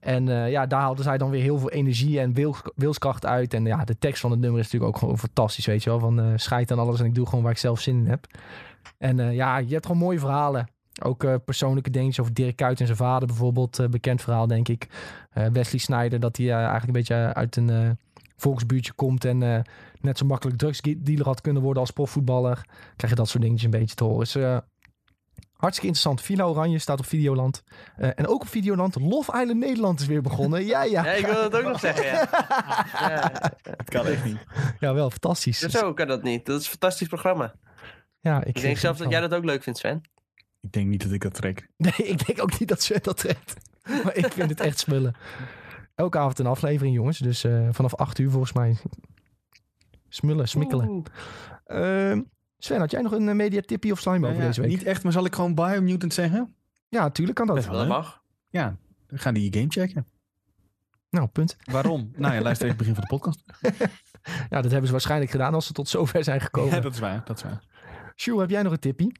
En 0.00 0.28
eh, 0.28 0.50
ja, 0.50 0.66
daar 0.66 0.80
haalden 0.80 1.04
zij 1.04 1.18
dan 1.18 1.30
weer 1.30 1.42
heel 1.42 1.58
veel 1.58 1.70
energie 1.70 2.20
en 2.20 2.32
wil, 2.32 2.56
wilskracht 2.74 3.26
uit. 3.26 3.54
En 3.54 3.64
ja, 3.64 3.84
de 3.84 3.98
tekst 3.98 4.20
van 4.20 4.30
het 4.30 4.40
nummer 4.40 4.60
is 4.60 4.64
natuurlijk 4.64 4.92
ook 4.92 5.00
gewoon 5.00 5.18
fantastisch, 5.18 5.66
weet 5.66 5.82
je 5.82 5.90
wel. 5.90 5.98
Van 5.98 6.20
eh 6.20 6.26
scheid 6.36 6.70
aan 6.70 6.78
alles 6.78 7.00
en 7.00 7.06
ik 7.06 7.14
doe 7.14 7.26
gewoon 7.26 7.42
waar 7.42 7.52
ik 7.52 7.58
zelf 7.58 7.80
zin 7.80 7.96
in 7.96 8.06
heb. 8.06 8.26
En 8.98 9.20
eh, 9.20 9.34
ja, 9.34 9.58
je 9.58 9.72
hebt 9.72 9.86
gewoon 9.86 10.00
mooie 10.00 10.18
verhalen. 10.18 10.68
Ook 11.02 11.44
persoonlijke 11.44 11.90
dingetjes 11.90 12.20
over 12.20 12.34
Dirk 12.34 12.56
Kuyt 12.56 12.80
en 12.80 12.86
zijn 12.86 12.98
vader 12.98 13.28
bijvoorbeeld. 13.28 13.90
bekend 13.90 14.22
verhaal, 14.22 14.46
denk 14.46 14.68
ik. 14.68 14.88
Wesley 15.52 15.80
Sneijder, 15.80 16.20
dat 16.20 16.36
hij 16.36 16.50
eigenlijk 16.50 16.86
een 16.86 16.92
beetje 16.92 17.14
uit 17.14 17.56
een 17.56 17.98
volksbuurtje 18.36 18.92
komt... 18.92 19.24
en 19.24 19.64
net 20.00 20.18
zo 20.18 20.26
makkelijk 20.26 20.58
drugsdealer 20.58 21.24
had 21.24 21.40
kunnen 21.40 21.62
worden 21.62 21.82
als 21.82 21.90
profvoetballer. 21.90 22.66
Krijg 22.96 23.12
je 23.12 23.18
dat 23.18 23.28
soort 23.28 23.42
dingetjes 23.42 23.72
een 23.72 23.78
beetje 23.80 23.94
te 23.94 24.04
horen. 24.04 24.18
Dus 24.18 24.34
eh, 24.34 24.58
hartstikke 25.52 25.86
interessant. 25.86 26.20
Villa 26.20 26.44
Oranje 26.44 26.78
staat 26.78 26.98
op 26.98 27.06
Videoland. 27.06 27.62
Eh, 27.96 28.10
en 28.14 28.26
ook 28.26 28.40
op 28.40 28.48
Videoland, 28.48 28.94
Love 29.00 29.40
Island 29.40 29.58
Nederland 29.58 30.00
is 30.00 30.06
weer 30.06 30.22
begonnen. 30.22 30.64
ja, 30.64 30.82
ja. 30.82 31.04
Ja, 31.04 31.12
ik 31.12 31.26
wil 31.26 31.50
dat 31.50 31.56
ook 31.56 31.68
nog 31.68 31.80
zeggen, 31.80 32.04
ja. 32.04 32.28
ja. 32.92 33.32
Het 33.76 33.88
kan 33.88 34.06
echt 34.06 34.24
niet. 34.24 34.38
Ja, 34.80 34.94
wel 34.94 35.10
fantastisch. 35.10 35.58
Zo 35.58 35.94
kan 35.94 36.08
dat 36.08 36.22
niet. 36.22 36.46
Dat 36.46 36.60
is 36.60 36.64
een 36.64 36.70
fantastisch 36.70 37.08
programma. 37.08 37.54
Ja, 38.20 38.44
ik, 38.44 38.56
Ik 38.56 38.62
denk 38.62 38.76
zelfs 38.76 38.98
dat 38.98 39.10
jij 39.10 39.20
dat 39.20 39.34
ook 39.34 39.44
leuk 39.44 39.62
vindt, 39.62 39.78
Sven. 39.78 40.00
Ik 40.60 40.72
denk 40.72 40.88
niet 40.88 41.02
dat 41.02 41.12
ik 41.12 41.22
dat 41.22 41.34
trek. 41.34 41.68
Nee, 41.76 41.92
ik 41.96 42.26
denk 42.26 42.42
ook 42.42 42.58
niet 42.58 42.68
dat 42.68 42.82
Sven 42.82 43.02
dat 43.02 43.16
trekt. 43.16 43.54
Maar 44.04 44.16
ik 44.16 44.32
vind 44.32 44.50
het 44.50 44.60
echt 44.60 44.78
smullen. 44.78 45.14
Elke 45.94 46.18
avond 46.18 46.38
een 46.38 46.46
aflevering, 46.46 46.94
jongens. 46.94 47.18
Dus 47.18 47.44
eh, 47.44 47.68
vanaf 47.70 47.94
8 47.94 48.18
uur 48.18 48.30
volgens 48.30 48.52
mij. 48.52 48.76
Smullen, 50.10 50.48
smikkelen. 50.48 51.02
Ehm, 51.64 52.22
Sven, 52.58 52.78
had 52.78 52.90
jij 52.90 53.02
nog 53.02 53.12
een 53.12 53.28
uh, 53.28 53.34
mediatippie 53.34 53.92
of 53.92 54.00
slime 54.00 54.26
over 54.26 54.40
Ja, 54.40 54.46
deze 54.46 54.60
week? 54.60 54.70
Niet 54.70 54.82
echt, 54.82 55.02
maar 55.02 55.12
zal 55.12 55.24
ik 55.24 55.34
gewoon 55.34 55.54
Biomutant 55.54 56.14
zeggen? 56.14 56.54
Ja, 56.88 57.10
tuurlijk 57.10 57.36
kan 57.36 57.46
dat. 57.46 57.56
Best 57.56 57.68
wel. 57.68 57.78
Dat 57.78 57.88
mag. 57.88 58.22
Ja, 58.48 58.76
we 59.06 59.18
gaan 59.18 59.34
die 59.34 59.52
game 59.52 59.66
checken. 59.68 60.06
Nou, 61.10 61.26
punt. 61.28 61.56
Waarom? 61.64 62.10
nou 62.16 62.34
ja, 62.34 62.40
luister 62.40 62.68
even 62.68 62.78
het 62.78 62.86
begin 62.86 62.94
van 62.94 63.02
de 63.02 63.08
podcast. 63.08 63.42
Ja, 64.50 64.60
dat 64.60 64.70
hebben 64.70 64.86
ze 64.86 64.92
waarschijnlijk 64.92 65.30
gedaan 65.30 65.54
als 65.54 65.66
ze 65.66 65.72
tot 65.72 65.88
zover 65.88 66.24
zijn 66.24 66.40
gekomen. 66.40 66.74
Ja, 66.74 66.80
dat 66.80 66.92
is 66.92 66.98
waar. 66.98 67.22
Dat 67.24 67.36
is 67.36 67.42
waar. 67.42 67.62
Sjoe, 68.16 68.40
heb 68.40 68.50
jij 68.50 68.62
nog 68.62 68.72
een 68.72 68.78
tippie? 68.78 69.12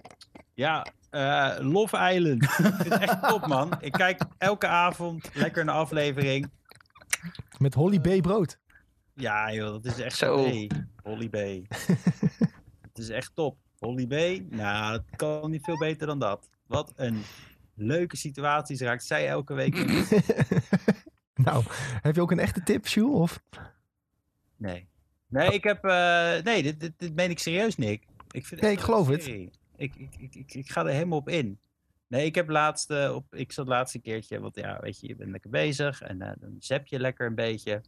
Ja, 0.54 0.86
eh, 1.10 1.52
Love 1.58 2.12
Island. 2.14 2.42
ik 2.42 2.50
vind 2.50 2.78
het 2.78 3.02
echt 3.02 3.28
top, 3.28 3.46
man. 3.46 3.72
Ik 3.80 3.92
kijk 3.92 4.22
elke 4.38 4.66
avond 4.66 5.30
lekker 5.34 5.62
een 5.62 5.68
aflevering. 5.68 6.50
Met 7.58 7.74
Holly 7.74 8.00
B. 8.00 8.22
Brood. 8.22 8.58
Ja, 9.20 9.52
joh, 9.52 9.72
dat 9.72 9.84
is 9.84 9.98
echt 9.98 10.16
Zo. 10.16 10.44
Hey, 10.44 10.70
Holly 11.02 11.28
B. 11.28 11.36
het 12.88 12.98
is 12.98 13.08
echt 13.08 13.30
top. 13.34 13.58
Holly 13.78 14.06
B, 14.06 14.42
nou, 14.52 14.92
dat 14.92 15.04
kan 15.16 15.50
niet 15.50 15.64
veel 15.64 15.78
beter 15.78 16.06
dan 16.06 16.18
dat. 16.18 16.48
Wat 16.66 16.92
een 16.96 17.22
leuke 17.74 18.16
situaties 18.16 18.80
raakt 18.80 19.04
zij 19.04 19.28
elke 19.28 19.54
week. 19.54 19.74
in. 19.74 20.04
nou, 21.44 21.64
heb 22.02 22.14
je 22.14 22.20
ook 22.20 22.30
een 22.30 22.38
echte 22.38 22.62
tip, 22.62 22.86
Sjoe? 22.86 23.16
Of? 23.16 23.42
Nee. 24.56 24.88
Nee, 25.26 25.52
ik 25.52 25.64
heb. 25.64 25.84
eh, 25.84 26.42
nee, 26.42 26.62
dit, 26.62 26.80
dit, 26.80 26.92
dit 26.96 27.14
meen 27.14 27.30
ik 27.30 27.38
serieus, 27.38 27.76
Nick. 27.76 28.06
Ik 28.30 28.46
vind 28.46 28.60
Nee, 28.60 28.72
ik 28.72 28.80
geloof 28.80 29.08
het. 29.08 29.26
Ik, 29.26 29.50
ik, 29.76 29.94
ik, 29.96 30.34
ik, 30.34 30.54
ik 30.54 30.70
ga 30.70 30.84
er 30.84 30.92
helemaal 30.92 31.18
op 31.18 31.28
in. 31.28 31.58
Nee, 32.06 32.24
ik 32.26 32.34
heb 32.34 32.48
laatst, 32.48 32.90
eh, 32.90 33.14
op, 33.14 33.34
ik 33.34 33.52
zat 33.52 33.66
laatste 33.66 33.98
keertje, 33.98 34.40
want 34.40 34.56
ja, 34.56 34.78
weet 34.80 35.00
je, 35.00 35.06
je 35.06 35.16
bent 35.16 35.30
lekker 35.30 35.50
bezig 35.50 36.02
en 36.02 36.22
eh, 36.22 36.32
dan 36.38 36.56
zap 36.58 36.86
je 36.86 36.98
lekker 37.00 37.26
een 37.26 37.34
beetje. 37.34 37.80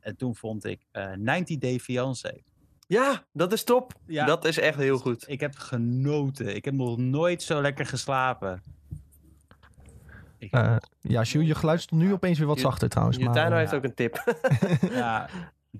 En 0.00 0.16
toen 0.16 0.36
vond 0.36 0.64
ik 0.64 0.86
eh 0.90 1.12
90 1.12 1.58
Day 1.58 1.78
Fiancé. 1.78 2.32
Ja, 2.86 3.24
dat 3.32 3.52
is 3.52 3.64
top. 3.64 3.92
Ja. 4.06 4.24
Dat 4.24 4.44
is 4.44 4.58
echt 4.58 4.78
heel 4.78 4.98
goed. 4.98 5.24
Ik 5.28 5.40
heb 5.40 5.54
genoten. 5.56 6.56
Ik 6.56 6.64
heb 6.64 6.74
nog 6.74 6.96
nooit 6.98 7.42
zo 7.42 7.60
lekker 7.60 7.86
geslapen. 7.86 8.62
Ik 10.38 10.50
heb 10.50 10.64
Eh, 10.64 10.76
ja, 11.00 11.24
Sjoe, 11.24 11.46
je 11.46 11.54
geluid 11.54 11.80
stond 11.80 12.02
nu 12.02 12.12
opeens 12.12 12.38
weer 12.38 12.46
wat 12.46 12.60
zachter 12.60 12.88
trouwens. 12.88 13.18
Maar, 13.18 13.26
Jutano 13.26 13.52
eh, 13.52 13.58
heeft 13.58 13.74
ook 13.74 13.84
een 13.84 13.94
tip. 13.94 14.34
ja, 14.90 15.28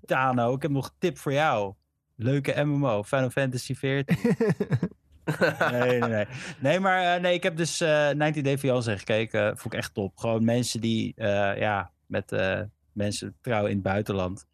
Tano, 0.07 0.55
ik 0.55 0.63
heb 0.63 0.71
nog 0.71 0.87
een 0.87 0.95
tip 0.99 1.19
voor 1.19 1.33
jou. 1.33 1.75
Leuke 2.17 2.65
MMO, 2.65 3.03
Final 3.03 3.31
Fantasy 3.31 3.75
14. 3.75 4.17
nee, 5.71 5.99
nee, 6.01 6.01
nee. 6.01 6.27
Nee, 6.59 6.81
maar 6.81 7.15
eh, 7.15 7.21
nee, 7.23 7.35
ik 7.35 7.43
heb 7.43 7.57
dus 7.57 7.81
eh 7.81 8.11
90 8.11 8.43
Day 8.43 8.59
Fiancé 8.59 8.99
gekeken. 8.99 9.59
Vond 9.59 9.75
ik 9.75 9.79
echt 9.81 9.95
top. 9.95 10.17
Gewoon 10.17 10.45
mensen 10.45 10.81
die, 10.81 11.13
eh, 11.17 11.59
ja, 11.59 11.91
met 12.07 12.33
eh, 12.33 12.61
mensen 12.99 13.37
trouwen 13.41 13.71
in 13.71 13.77
het 13.77 13.85
buitenland. 13.85 14.47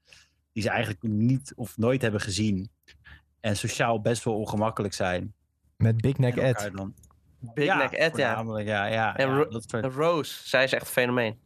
Die 0.52 0.62
ze 0.62 0.68
eigenlijk 0.70 1.02
niet 1.02 1.52
of 1.56 1.76
nooit 1.76 2.02
hebben 2.02 2.20
gezien. 2.20 2.70
En 3.40 3.56
sociaal 3.56 4.00
best 4.00 4.24
wel 4.24 4.34
ongemakkelijk 4.34 4.94
zijn. 4.94 5.34
Met 5.76 6.00
Big 6.00 6.18
Neck 6.18 6.36
Ed. 6.36 6.70
dan- 6.74 6.94
Big 7.54 7.64
ja, 7.64 7.76
Neck 7.76 7.92
Ed, 7.92 8.16
ja. 8.16 8.42
ja. 8.58 8.84
ja, 8.86 9.16
En 9.16 9.28
ja, 9.28 9.34
Ro- 9.36 9.48
dat 9.48 9.64
soort- 9.70 9.94
Rose, 9.94 10.48
zij 10.48 10.64
is 10.64 10.72
echt 10.72 10.82
een 10.82 10.92
fenomeen. 10.92 11.38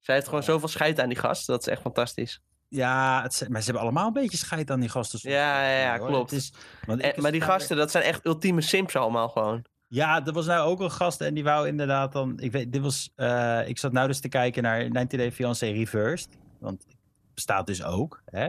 Zij 0.00 0.14
heeft 0.14 0.26
gewoon 0.28 0.42
zoveel 0.42 0.68
scheid 0.68 1.00
aan 1.00 1.08
die 1.08 1.18
gast. 1.18 1.46
Dat 1.46 1.60
is 1.60 1.66
echt 1.66 1.80
fantastisch. 1.80 2.40
ja 2.68 3.22
het, 3.22 3.46
maar 3.48 3.58
ze 3.60 3.64
hebben 3.64 3.82
allemaal 3.82 4.06
een 4.06 4.12
beetje 4.12 4.36
scheid 4.36 4.70
aan 4.70 4.80
die 4.80 4.88
gasten. 4.88 5.30
Ja, 5.30 5.62
ja, 5.70 5.78
ja, 5.80 5.98
klopt. 5.98 6.30
Het 6.30 6.40
is, 6.40 6.52
want 6.86 7.00
En, 7.00 7.08
ik- 7.08 7.16
maar 7.16 7.32
die 7.32 7.40
gasten, 7.40 7.76
dat 7.76 7.90
zijn 7.90 8.04
echt 8.04 8.26
ultieme 8.26 8.60
simps 8.60 8.96
allemaal 8.96 9.28
gewoon. 9.28 9.64
Ja, 9.88 10.26
er 10.26 10.32
was 10.32 10.46
nou 10.46 10.68
ook 10.68 10.80
een 10.80 10.90
gast 10.90 11.20
en 11.20 11.34
die 11.34 11.44
wou 11.44 11.68
inderdaad 11.68 12.12
dan... 12.12 12.38
Ik, 12.40 12.52
weet, 12.52 12.72
dit 12.72 12.82
was, 12.82 13.12
eh, 13.14 13.68
ik 13.68 13.78
zat 13.78 13.92
nou 13.92 14.06
dus 14.06 14.20
te 14.20 14.28
kijken 14.28 14.62
naar 14.62 14.90
90 14.90 15.18
Day 15.18 15.32
Fiancé 15.32 15.66
Reversed. 15.66 16.38
Want 16.58 16.82
het 16.82 16.96
bestaat 17.34 17.66
dus 17.66 17.82
ook. 17.84 18.22
Hè? 18.24 18.48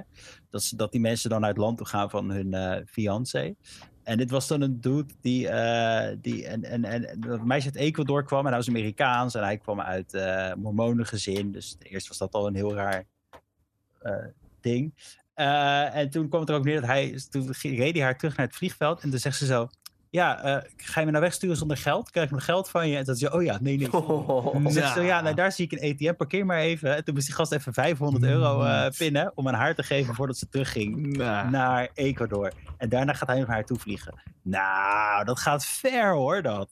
Dat, 0.50 0.74
dat 0.76 0.92
die 0.92 1.02
mensen 1.02 1.30
dan 1.30 1.46
uit 1.46 1.58
land 1.58 1.78
toe 1.78 1.88
gaan 1.88 2.10
van 2.10 2.30
hun 2.30 2.54
eh 2.54 2.86
fiancé. 2.86 3.56
En 4.04 4.18
dit 4.18 4.30
was 4.30 4.48
dan 4.48 4.62
een 4.62 4.82
dude 4.82 5.14
die... 5.22 5.48
eh, 5.50 6.18
die 6.22 6.48
en, 6.48 6.64
en, 6.64 6.84
en 6.84 7.20
dat 7.20 7.46
meisje 7.46 7.68
uit 7.68 7.76
Ecuador 7.76 8.24
kwam 8.24 8.40
en 8.40 8.48
hij 8.48 8.58
was 8.58 8.68
Amerikaans. 8.68 9.36
En 9.36 9.44
hij 9.44 9.58
kwam 9.58 9.82
uit 9.82 10.14
eh 10.14 10.54
mormonengezin. 10.54 11.52
Dus 11.52 11.76
eerst 11.80 12.08
was 12.08 12.18
dat 12.18 12.34
al 12.34 12.48
een 12.48 12.56
heel 12.56 12.74
raar 12.74 13.06
ding. 14.62 14.94
En 15.34 16.10
toen 16.10 16.28
kwam 16.30 16.42
het 16.42 16.50
er 16.50 16.56
ook 16.56 16.64
neer 16.66 16.80
dat 16.82 16.90
hij... 16.90 17.20
Toen 17.30 17.52
reed 17.62 17.94
hij 17.96 18.04
haar 18.04 18.18
terug 18.18 18.38
naar 18.38 18.46
het 18.46 18.56
vliegveld. 18.56 19.02
En 19.02 19.10
toen 19.10 19.20
zegt 19.20 19.38
ze 19.38 19.46
zo... 19.46 19.70
Ja, 20.10 20.42
eh, 20.44 20.70
ga 20.78 21.00
je 21.00 21.06
me 21.06 21.12
nou 21.12 21.24
wegsturen 21.24 21.58
zonder 21.58 21.78
geld? 21.78 22.10
Krijg 22.12 22.26
ik 22.26 22.32
mijn 22.32 22.44
geld 22.44 22.70
van 22.70 22.90
je? 22.90 22.98
En 22.98 23.04
dat 23.04 23.18
ze, 23.18 23.34
oh 23.34 23.44
ja, 23.44 23.58
nee, 23.62 23.78
nee. 23.78 23.90
Toen 23.90 24.72
zegt 24.72 24.94
ze, 24.94 25.02
ja, 25.02 25.22
nou 25.22 25.36
daar 25.36 25.52
zie 25.52 25.66
ik 25.66 25.72
een 25.72 25.92
ATM, 25.92 26.14
parkeer 26.18 26.46
maar 26.46 26.58
even. 26.60 26.96
En 26.96 27.04
toen 27.04 27.14
moest 27.14 27.26
die 27.26 27.36
gast 27.36 27.52
even 27.52 27.74
500 27.74 28.24
euro 28.24 28.62
eh, 28.62 28.88
pinnen 28.98 29.32
om 29.36 29.48
aan 29.48 29.54
haar 29.54 29.76
te 29.76 29.84
geven 29.84 30.16
voordat 30.16 30.38
ze 30.38 30.50
terugging 30.50 31.18
naar 31.52 31.90
Ecuador. 31.94 32.52
En 32.78 32.90
daarna 32.90 33.14
gaat 33.14 33.28
hij 33.28 33.38
naar 33.38 33.48
haar 33.48 33.66
toe 33.66 33.80
vliegen. 33.80 34.22
Nou, 34.42 35.26
dat 35.26 35.40
gaat 35.40 35.66
ver 35.66 36.14
hoor, 36.14 36.42
dat. 36.42 36.70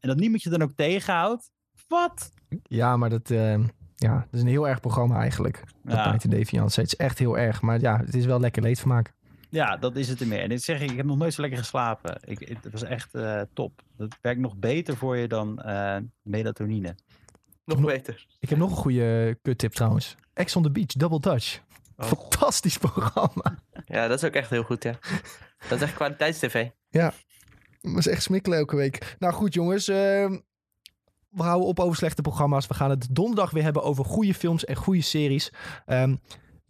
En 0.00 0.08
dat 0.08 0.18
niemand 0.18 0.42
je 0.42 0.50
dan 0.50 0.62
ook 0.62 0.72
tegenhoudt. 0.76 1.50
Wat? 1.88 2.30
Ja, 2.62 2.96
maar 2.96 3.10
dat, 3.10 3.30
eh, 3.30 3.58
ja, 3.96 4.14
dat 4.14 4.32
is 4.32 4.40
een 4.40 4.46
heel 4.46 4.68
erg 4.68 4.80
programma 4.80 5.20
eigenlijk. 5.20 5.64
Dat 5.82 5.96
Ja. 5.96 6.04
90 6.04 6.30
Day 6.30 6.44
Fiancé. 6.44 6.80
Het 6.80 6.92
is 6.92 6.98
echt 6.98 7.18
heel 7.18 7.38
erg. 7.38 7.60
Maar 7.60 7.80
ja, 7.80 7.96
het 7.96 8.14
is 8.14 8.24
wel 8.26 8.40
lekker 8.40 8.62
leedvermaak. 8.62 9.12
Ja, 9.50 9.76
dat 9.76 9.96
is 9.96 10.08
het 10.08 10.20
ermee. 10.20 10.38
En 10.38 10.50
ik 10.50 10.58
zeg, 10.58 10.80
ik 10.80 10.96
heb 10.96 11.06
nog 11.06 11.16
nooit 11.16 11.34
zo 11.34 11.40
lekker 11.40 11.58
geslapen. 11.58 12.20
Ik, 12.24 12.48
het 12.62 12.72
was 12.72 12.82
echt 12.82 13.14
eh, 13.14 13.40
top. 13.52 13.82
Dat 13.96 14.18
werkt 14.20 14.40
nog 14.40 14.56
beter 14.56 14.96
voor 14.96 15.16
je 15.16 15.28
dan 15.28 15.62
eh, 15.62 15.96
melatonine. 16.22 16.94
Nog 17.64 17.80
beter. 17.80 18.26
Ik 18.38 18.48
heb 18.48 18.58
nog 18.58 18.70
een 18.70 18.76
goede 18.76 19.38
kuttip 19.42 19.72
trouwens. 19.72 20.16
Ex 20.32 20.56
on 20.56 20.62
the 20.62 20.70
Beach, 20.70 20.86
Double 20.86 21.20
Dutch. 21.20 21.60
Oh. 21.96 22.06
Fantastisch 22.06 22.78
programma. 22.78 23.58
Ja, 23.84 24.08
dat 24.08 24.22
is 24.22 24.28
ook 24.28 24.34
echt 24.34 24.50
heel 24.50 24.62
goed, 24.62 24.82
ja. 24.82 24.98
Dat 25.68 25.78
is 25.78 25.82
echt 25.82 25.94
kwaliteitstv. 25.94 26.68
Dat 27.80 27.96
is 27.96 28.06
echt 28.06 28.22
smikkelen 28.22 28.58
elke 28.58 28.76
week. 28.76 29.16
Nou 29.18 29.32
goed 29.34 29.54
jongens, 29.54 29.88
ehm, 29.88 30.38
we 31.28 31.42
houden 31.42 31.68
op 31.68 31.80
over 31.80 31.96
slechte 31.96 32.22
programma's. 32.22 32.66
We 32.66 32.74
gaan 32.74 32.90
het 32.90 33.06
donderdag 33.10 33.50
weer 33.50 33.62
hebben 33.62 33.82
over 33.82 34.04
goede 34.04 34.34
films 34.34 34.64
en 34.64 34.76
goede 34.76 35.00
series. 35.00 35.52
Ehm, 35.86 36.16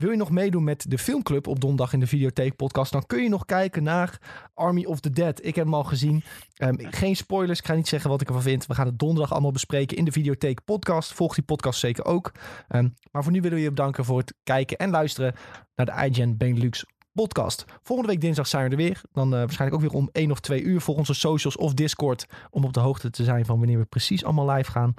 wil 0.00 0.10
je 0.10 0.16
nog 0.16 0.30
meedoen 0.30 0.64
met 0.64 0.90
de 0.90 0.98
filmclub 0.98 1.46
op 1.46 1.60
donderdag 1.60 1.92
in 1.92 2.00
de 2.00 2.06
Videotheek 2.06 2.56
podcast? 2.56 2.92
Dan 2.92 3.06
kun 3.06 3.22
je 3.22 3.28
nog 3.28 3.44
kijken 3.44 3.82
naar 3.82 4.18
Army 4.54 4.84
of 4.84 5.00
the 5.00 5.10
Dead. 5.10 5.44
Ik 5.44 5.54
heb 5.54 5.64
hem 5.64 5.74
al 5.74 5.84
gezien. 5.84 6.22
Ehm, 6.54 6.74
geen 6.78 7.16
spoilers, 7.16 7.58
ik 7.58 7.64
ga 7.64 7.74
niet 7.74 7.88
zeggen 7.88 8.10
wat 8.10 8.20
ik 8.20 8.26
ervan 8.26 8.42
vind. 8.42 8.66
We 8.66 8.74
gaan 8.74 8.86
het 8.86 8.98
donderdag 8.98 9.32
allemaal 9.32 9.52
bespreken 9.52 9.96
in 9.96 10.04
de 10.04 10.12
Videotheek 10.12 10.64
podcast. 10.64 11.12
Volg 11.12 11.34
die 11.34 11.44
podcast 11.44 11.80
zeker 11.80 12.04
ook. 12.04 12.32
Ehm, 12.68 12.88
maar 13.10 13.22
voor 13.22 13.32
nu 13.32 13.40
willen 13.40 13.56
we 13.56 13.62
je 13.62 13.68
bedanken 13.68 14.04
voor 14.04 14.18
het 14.18 14.34
kijken 14.42 14.76
en 14.76 14.90
luisteren 14.90 15.34
naar 15.74 15.86
de 15.86 16.08
iGen 16.08 16.36
Benelux 16.36 16.84
podcast. 17.12 17.64
Volgende 17.82 18.12
week 18.12 18.20
dinsdag 18.20 18.46
zijn 18.46 18.64
we 18.64 18.70
er 18.70 18.76
weer. 18.76 19.00
Dan 19.12 19.32
eh, 19.32 19.38
waarschijnlijk 19.38 19.82
ook 19.82 19.90
weer 19.90 20.00
om 20.00 20.08
1 20.12 20.30
of 20.30 20.40
2 20.40 20.62
uur 20.62 20.80
voor 20.80 20.96
onze 20.96 21.14
socials 21.14 21.56
of 21.56 21.74
Discord. 21.74 22.26
Om 22.50 22.64
op 22.64 22.72
de 22.72 22.80
hoogte 22.80 23.10
te 23.10 23.24
zijn 23.24 23.44
van 23.44 23.58
wanneer 23.58 23.78
we 23.78 23.84
precies 23.84 24.24
allemaal 24.24 24.50
live 24.50 24.70
gaan. 24.70 24.94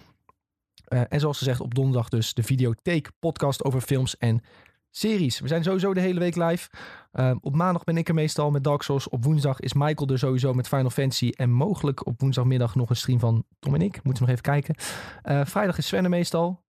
Eh, 0.84 1.02
en 1.10 1.20
zoals 1.20 1.38
gezegd, 1.38 1.62
op 1.62 1.76
donderdag 1.76 2.10
dus 2.10 2.34
de 2.34 2.44
Videotheek 2.44 3.12
podcast 3.20 3.64
over 3.64 3.82
films 3.82 4.18
en 4.18 4.42
series. 4.92 5.40
We 5.40 5.48
zijn 5.48 5.64
sowieso 5.64 5.94
de 5.94 6.00
hele 6.00 6.20
week 6.20 6.36
live. 6.36 6.70
Eh, 7.12 7.36
op 7.42 7.56
maandag 7.56 7.84
ben 7.84 7.98
ik 7.98 8.08
er 8.08 8.14
meestal 8.14 8.52
met 8.52 8.64
Dark 8.64 8.82
Souls. 8.82 9.10
Op 9.10 9.24
woensdag 9.24 9.60
is 9.60 9.74
Michael 9.74 10.10
er 10.10 10.20
sowieso 10.20 10.54
met 10.54 10.68
Final 10.68 10.90
Fantasy. 10.90 11.30
En 11.30 11.52
mogelijk 11.52 12.06
op 12.06 12.22
woensdagmiddag 12.22 12.76
nog 12.76 12.90
een 12.90 12.96
stream 12.96 13.20
van 13.20 13.46
Tom 13.60 13.74
en 13.76 13.82
ik. 13.82 14.04
Moeten 14.04 14.26
we 14.26 14.32
nog 14.32 14.40
even 14.40 14.42
kijken. 14.42 14.76
Eh, 15.22 15.46
vrijdag 15.46 15.78
is 15.78 15.88
Sven 15.88 16.04
er 16.04 16.10
meestal. 16.10 16.64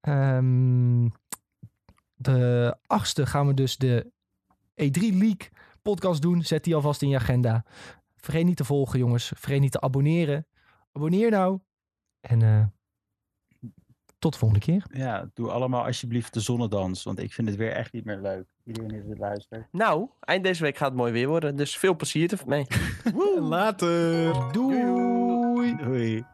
Ehm, 0.00 1.08
de 2.14 2.76
achtste 2.86 3.26
gaan 3.26 3.46
we 3.46 3.54
dus 3.54 3.76
de 3.76 4.12
E3 4.74 5.12
League 5.12 5.48
podcast 5.82 6.22
doen. 6.22 6.42
Zet 6.42 6.64
die 6.64 6.74
alvast 6.74 7.02
in 7.02 7.08
je 7.08 7.16
agenda. 7.16 7.64
Vergeet 8.16 8.44
niet 8.44 8.56
te 8.56 8.64
volgen, 8.64 8.98
jongens. 8.98 9.32
Vergeet 9.36 9.60
niet 9.60 9.72
te 9.72 9.80
abonneren. 9.80 10.46
Abonneer 10.92 11.30
nou. 11.30 11.58
En 12.20 12.42
eh, 12.42 12.64
tot 14.18 14.32
de 14.32 14.38
volgende 14.38 14.64
keer. 14.64 14.84
Ja, 14.92 15.30
doe 15.34 15.50
allemaal 15.50 15.84
alsjeblieft 15.84 16.34
de 16.34 16.40
zonnedans. 16.40 17.02
Want 17.02 17.18
ik 17.18 17.32
vind 17.32 17.48
het 17.48 17.56
weer 17.56 17.72
echt 17.72 17.92
niet 17.92 18.04
meer 18.04 18.20
leuk. 18.20 18.44
Iedereen 18.64 18.88
die 18.88 19.06
dit 19.06 19.18
luistert. 19.18 19.66
Nou, 19.72 20.08
eind 20.20 20.44
deze 20.44 20.62
week 20.62 20.76
gaat 20.76 20.88
het 20.88 20.96
mooi 20.96 21.12
weer 21.12 21.28
worden. 21.28 21.56
Dus 21.56 21.76
veel 21.76 21.96
plezier 21.96 22.40
ermee. 22.40 22.66
Later. 23.40 24.52
Doei. 24.52 25.76
Doei. 25.76 26.24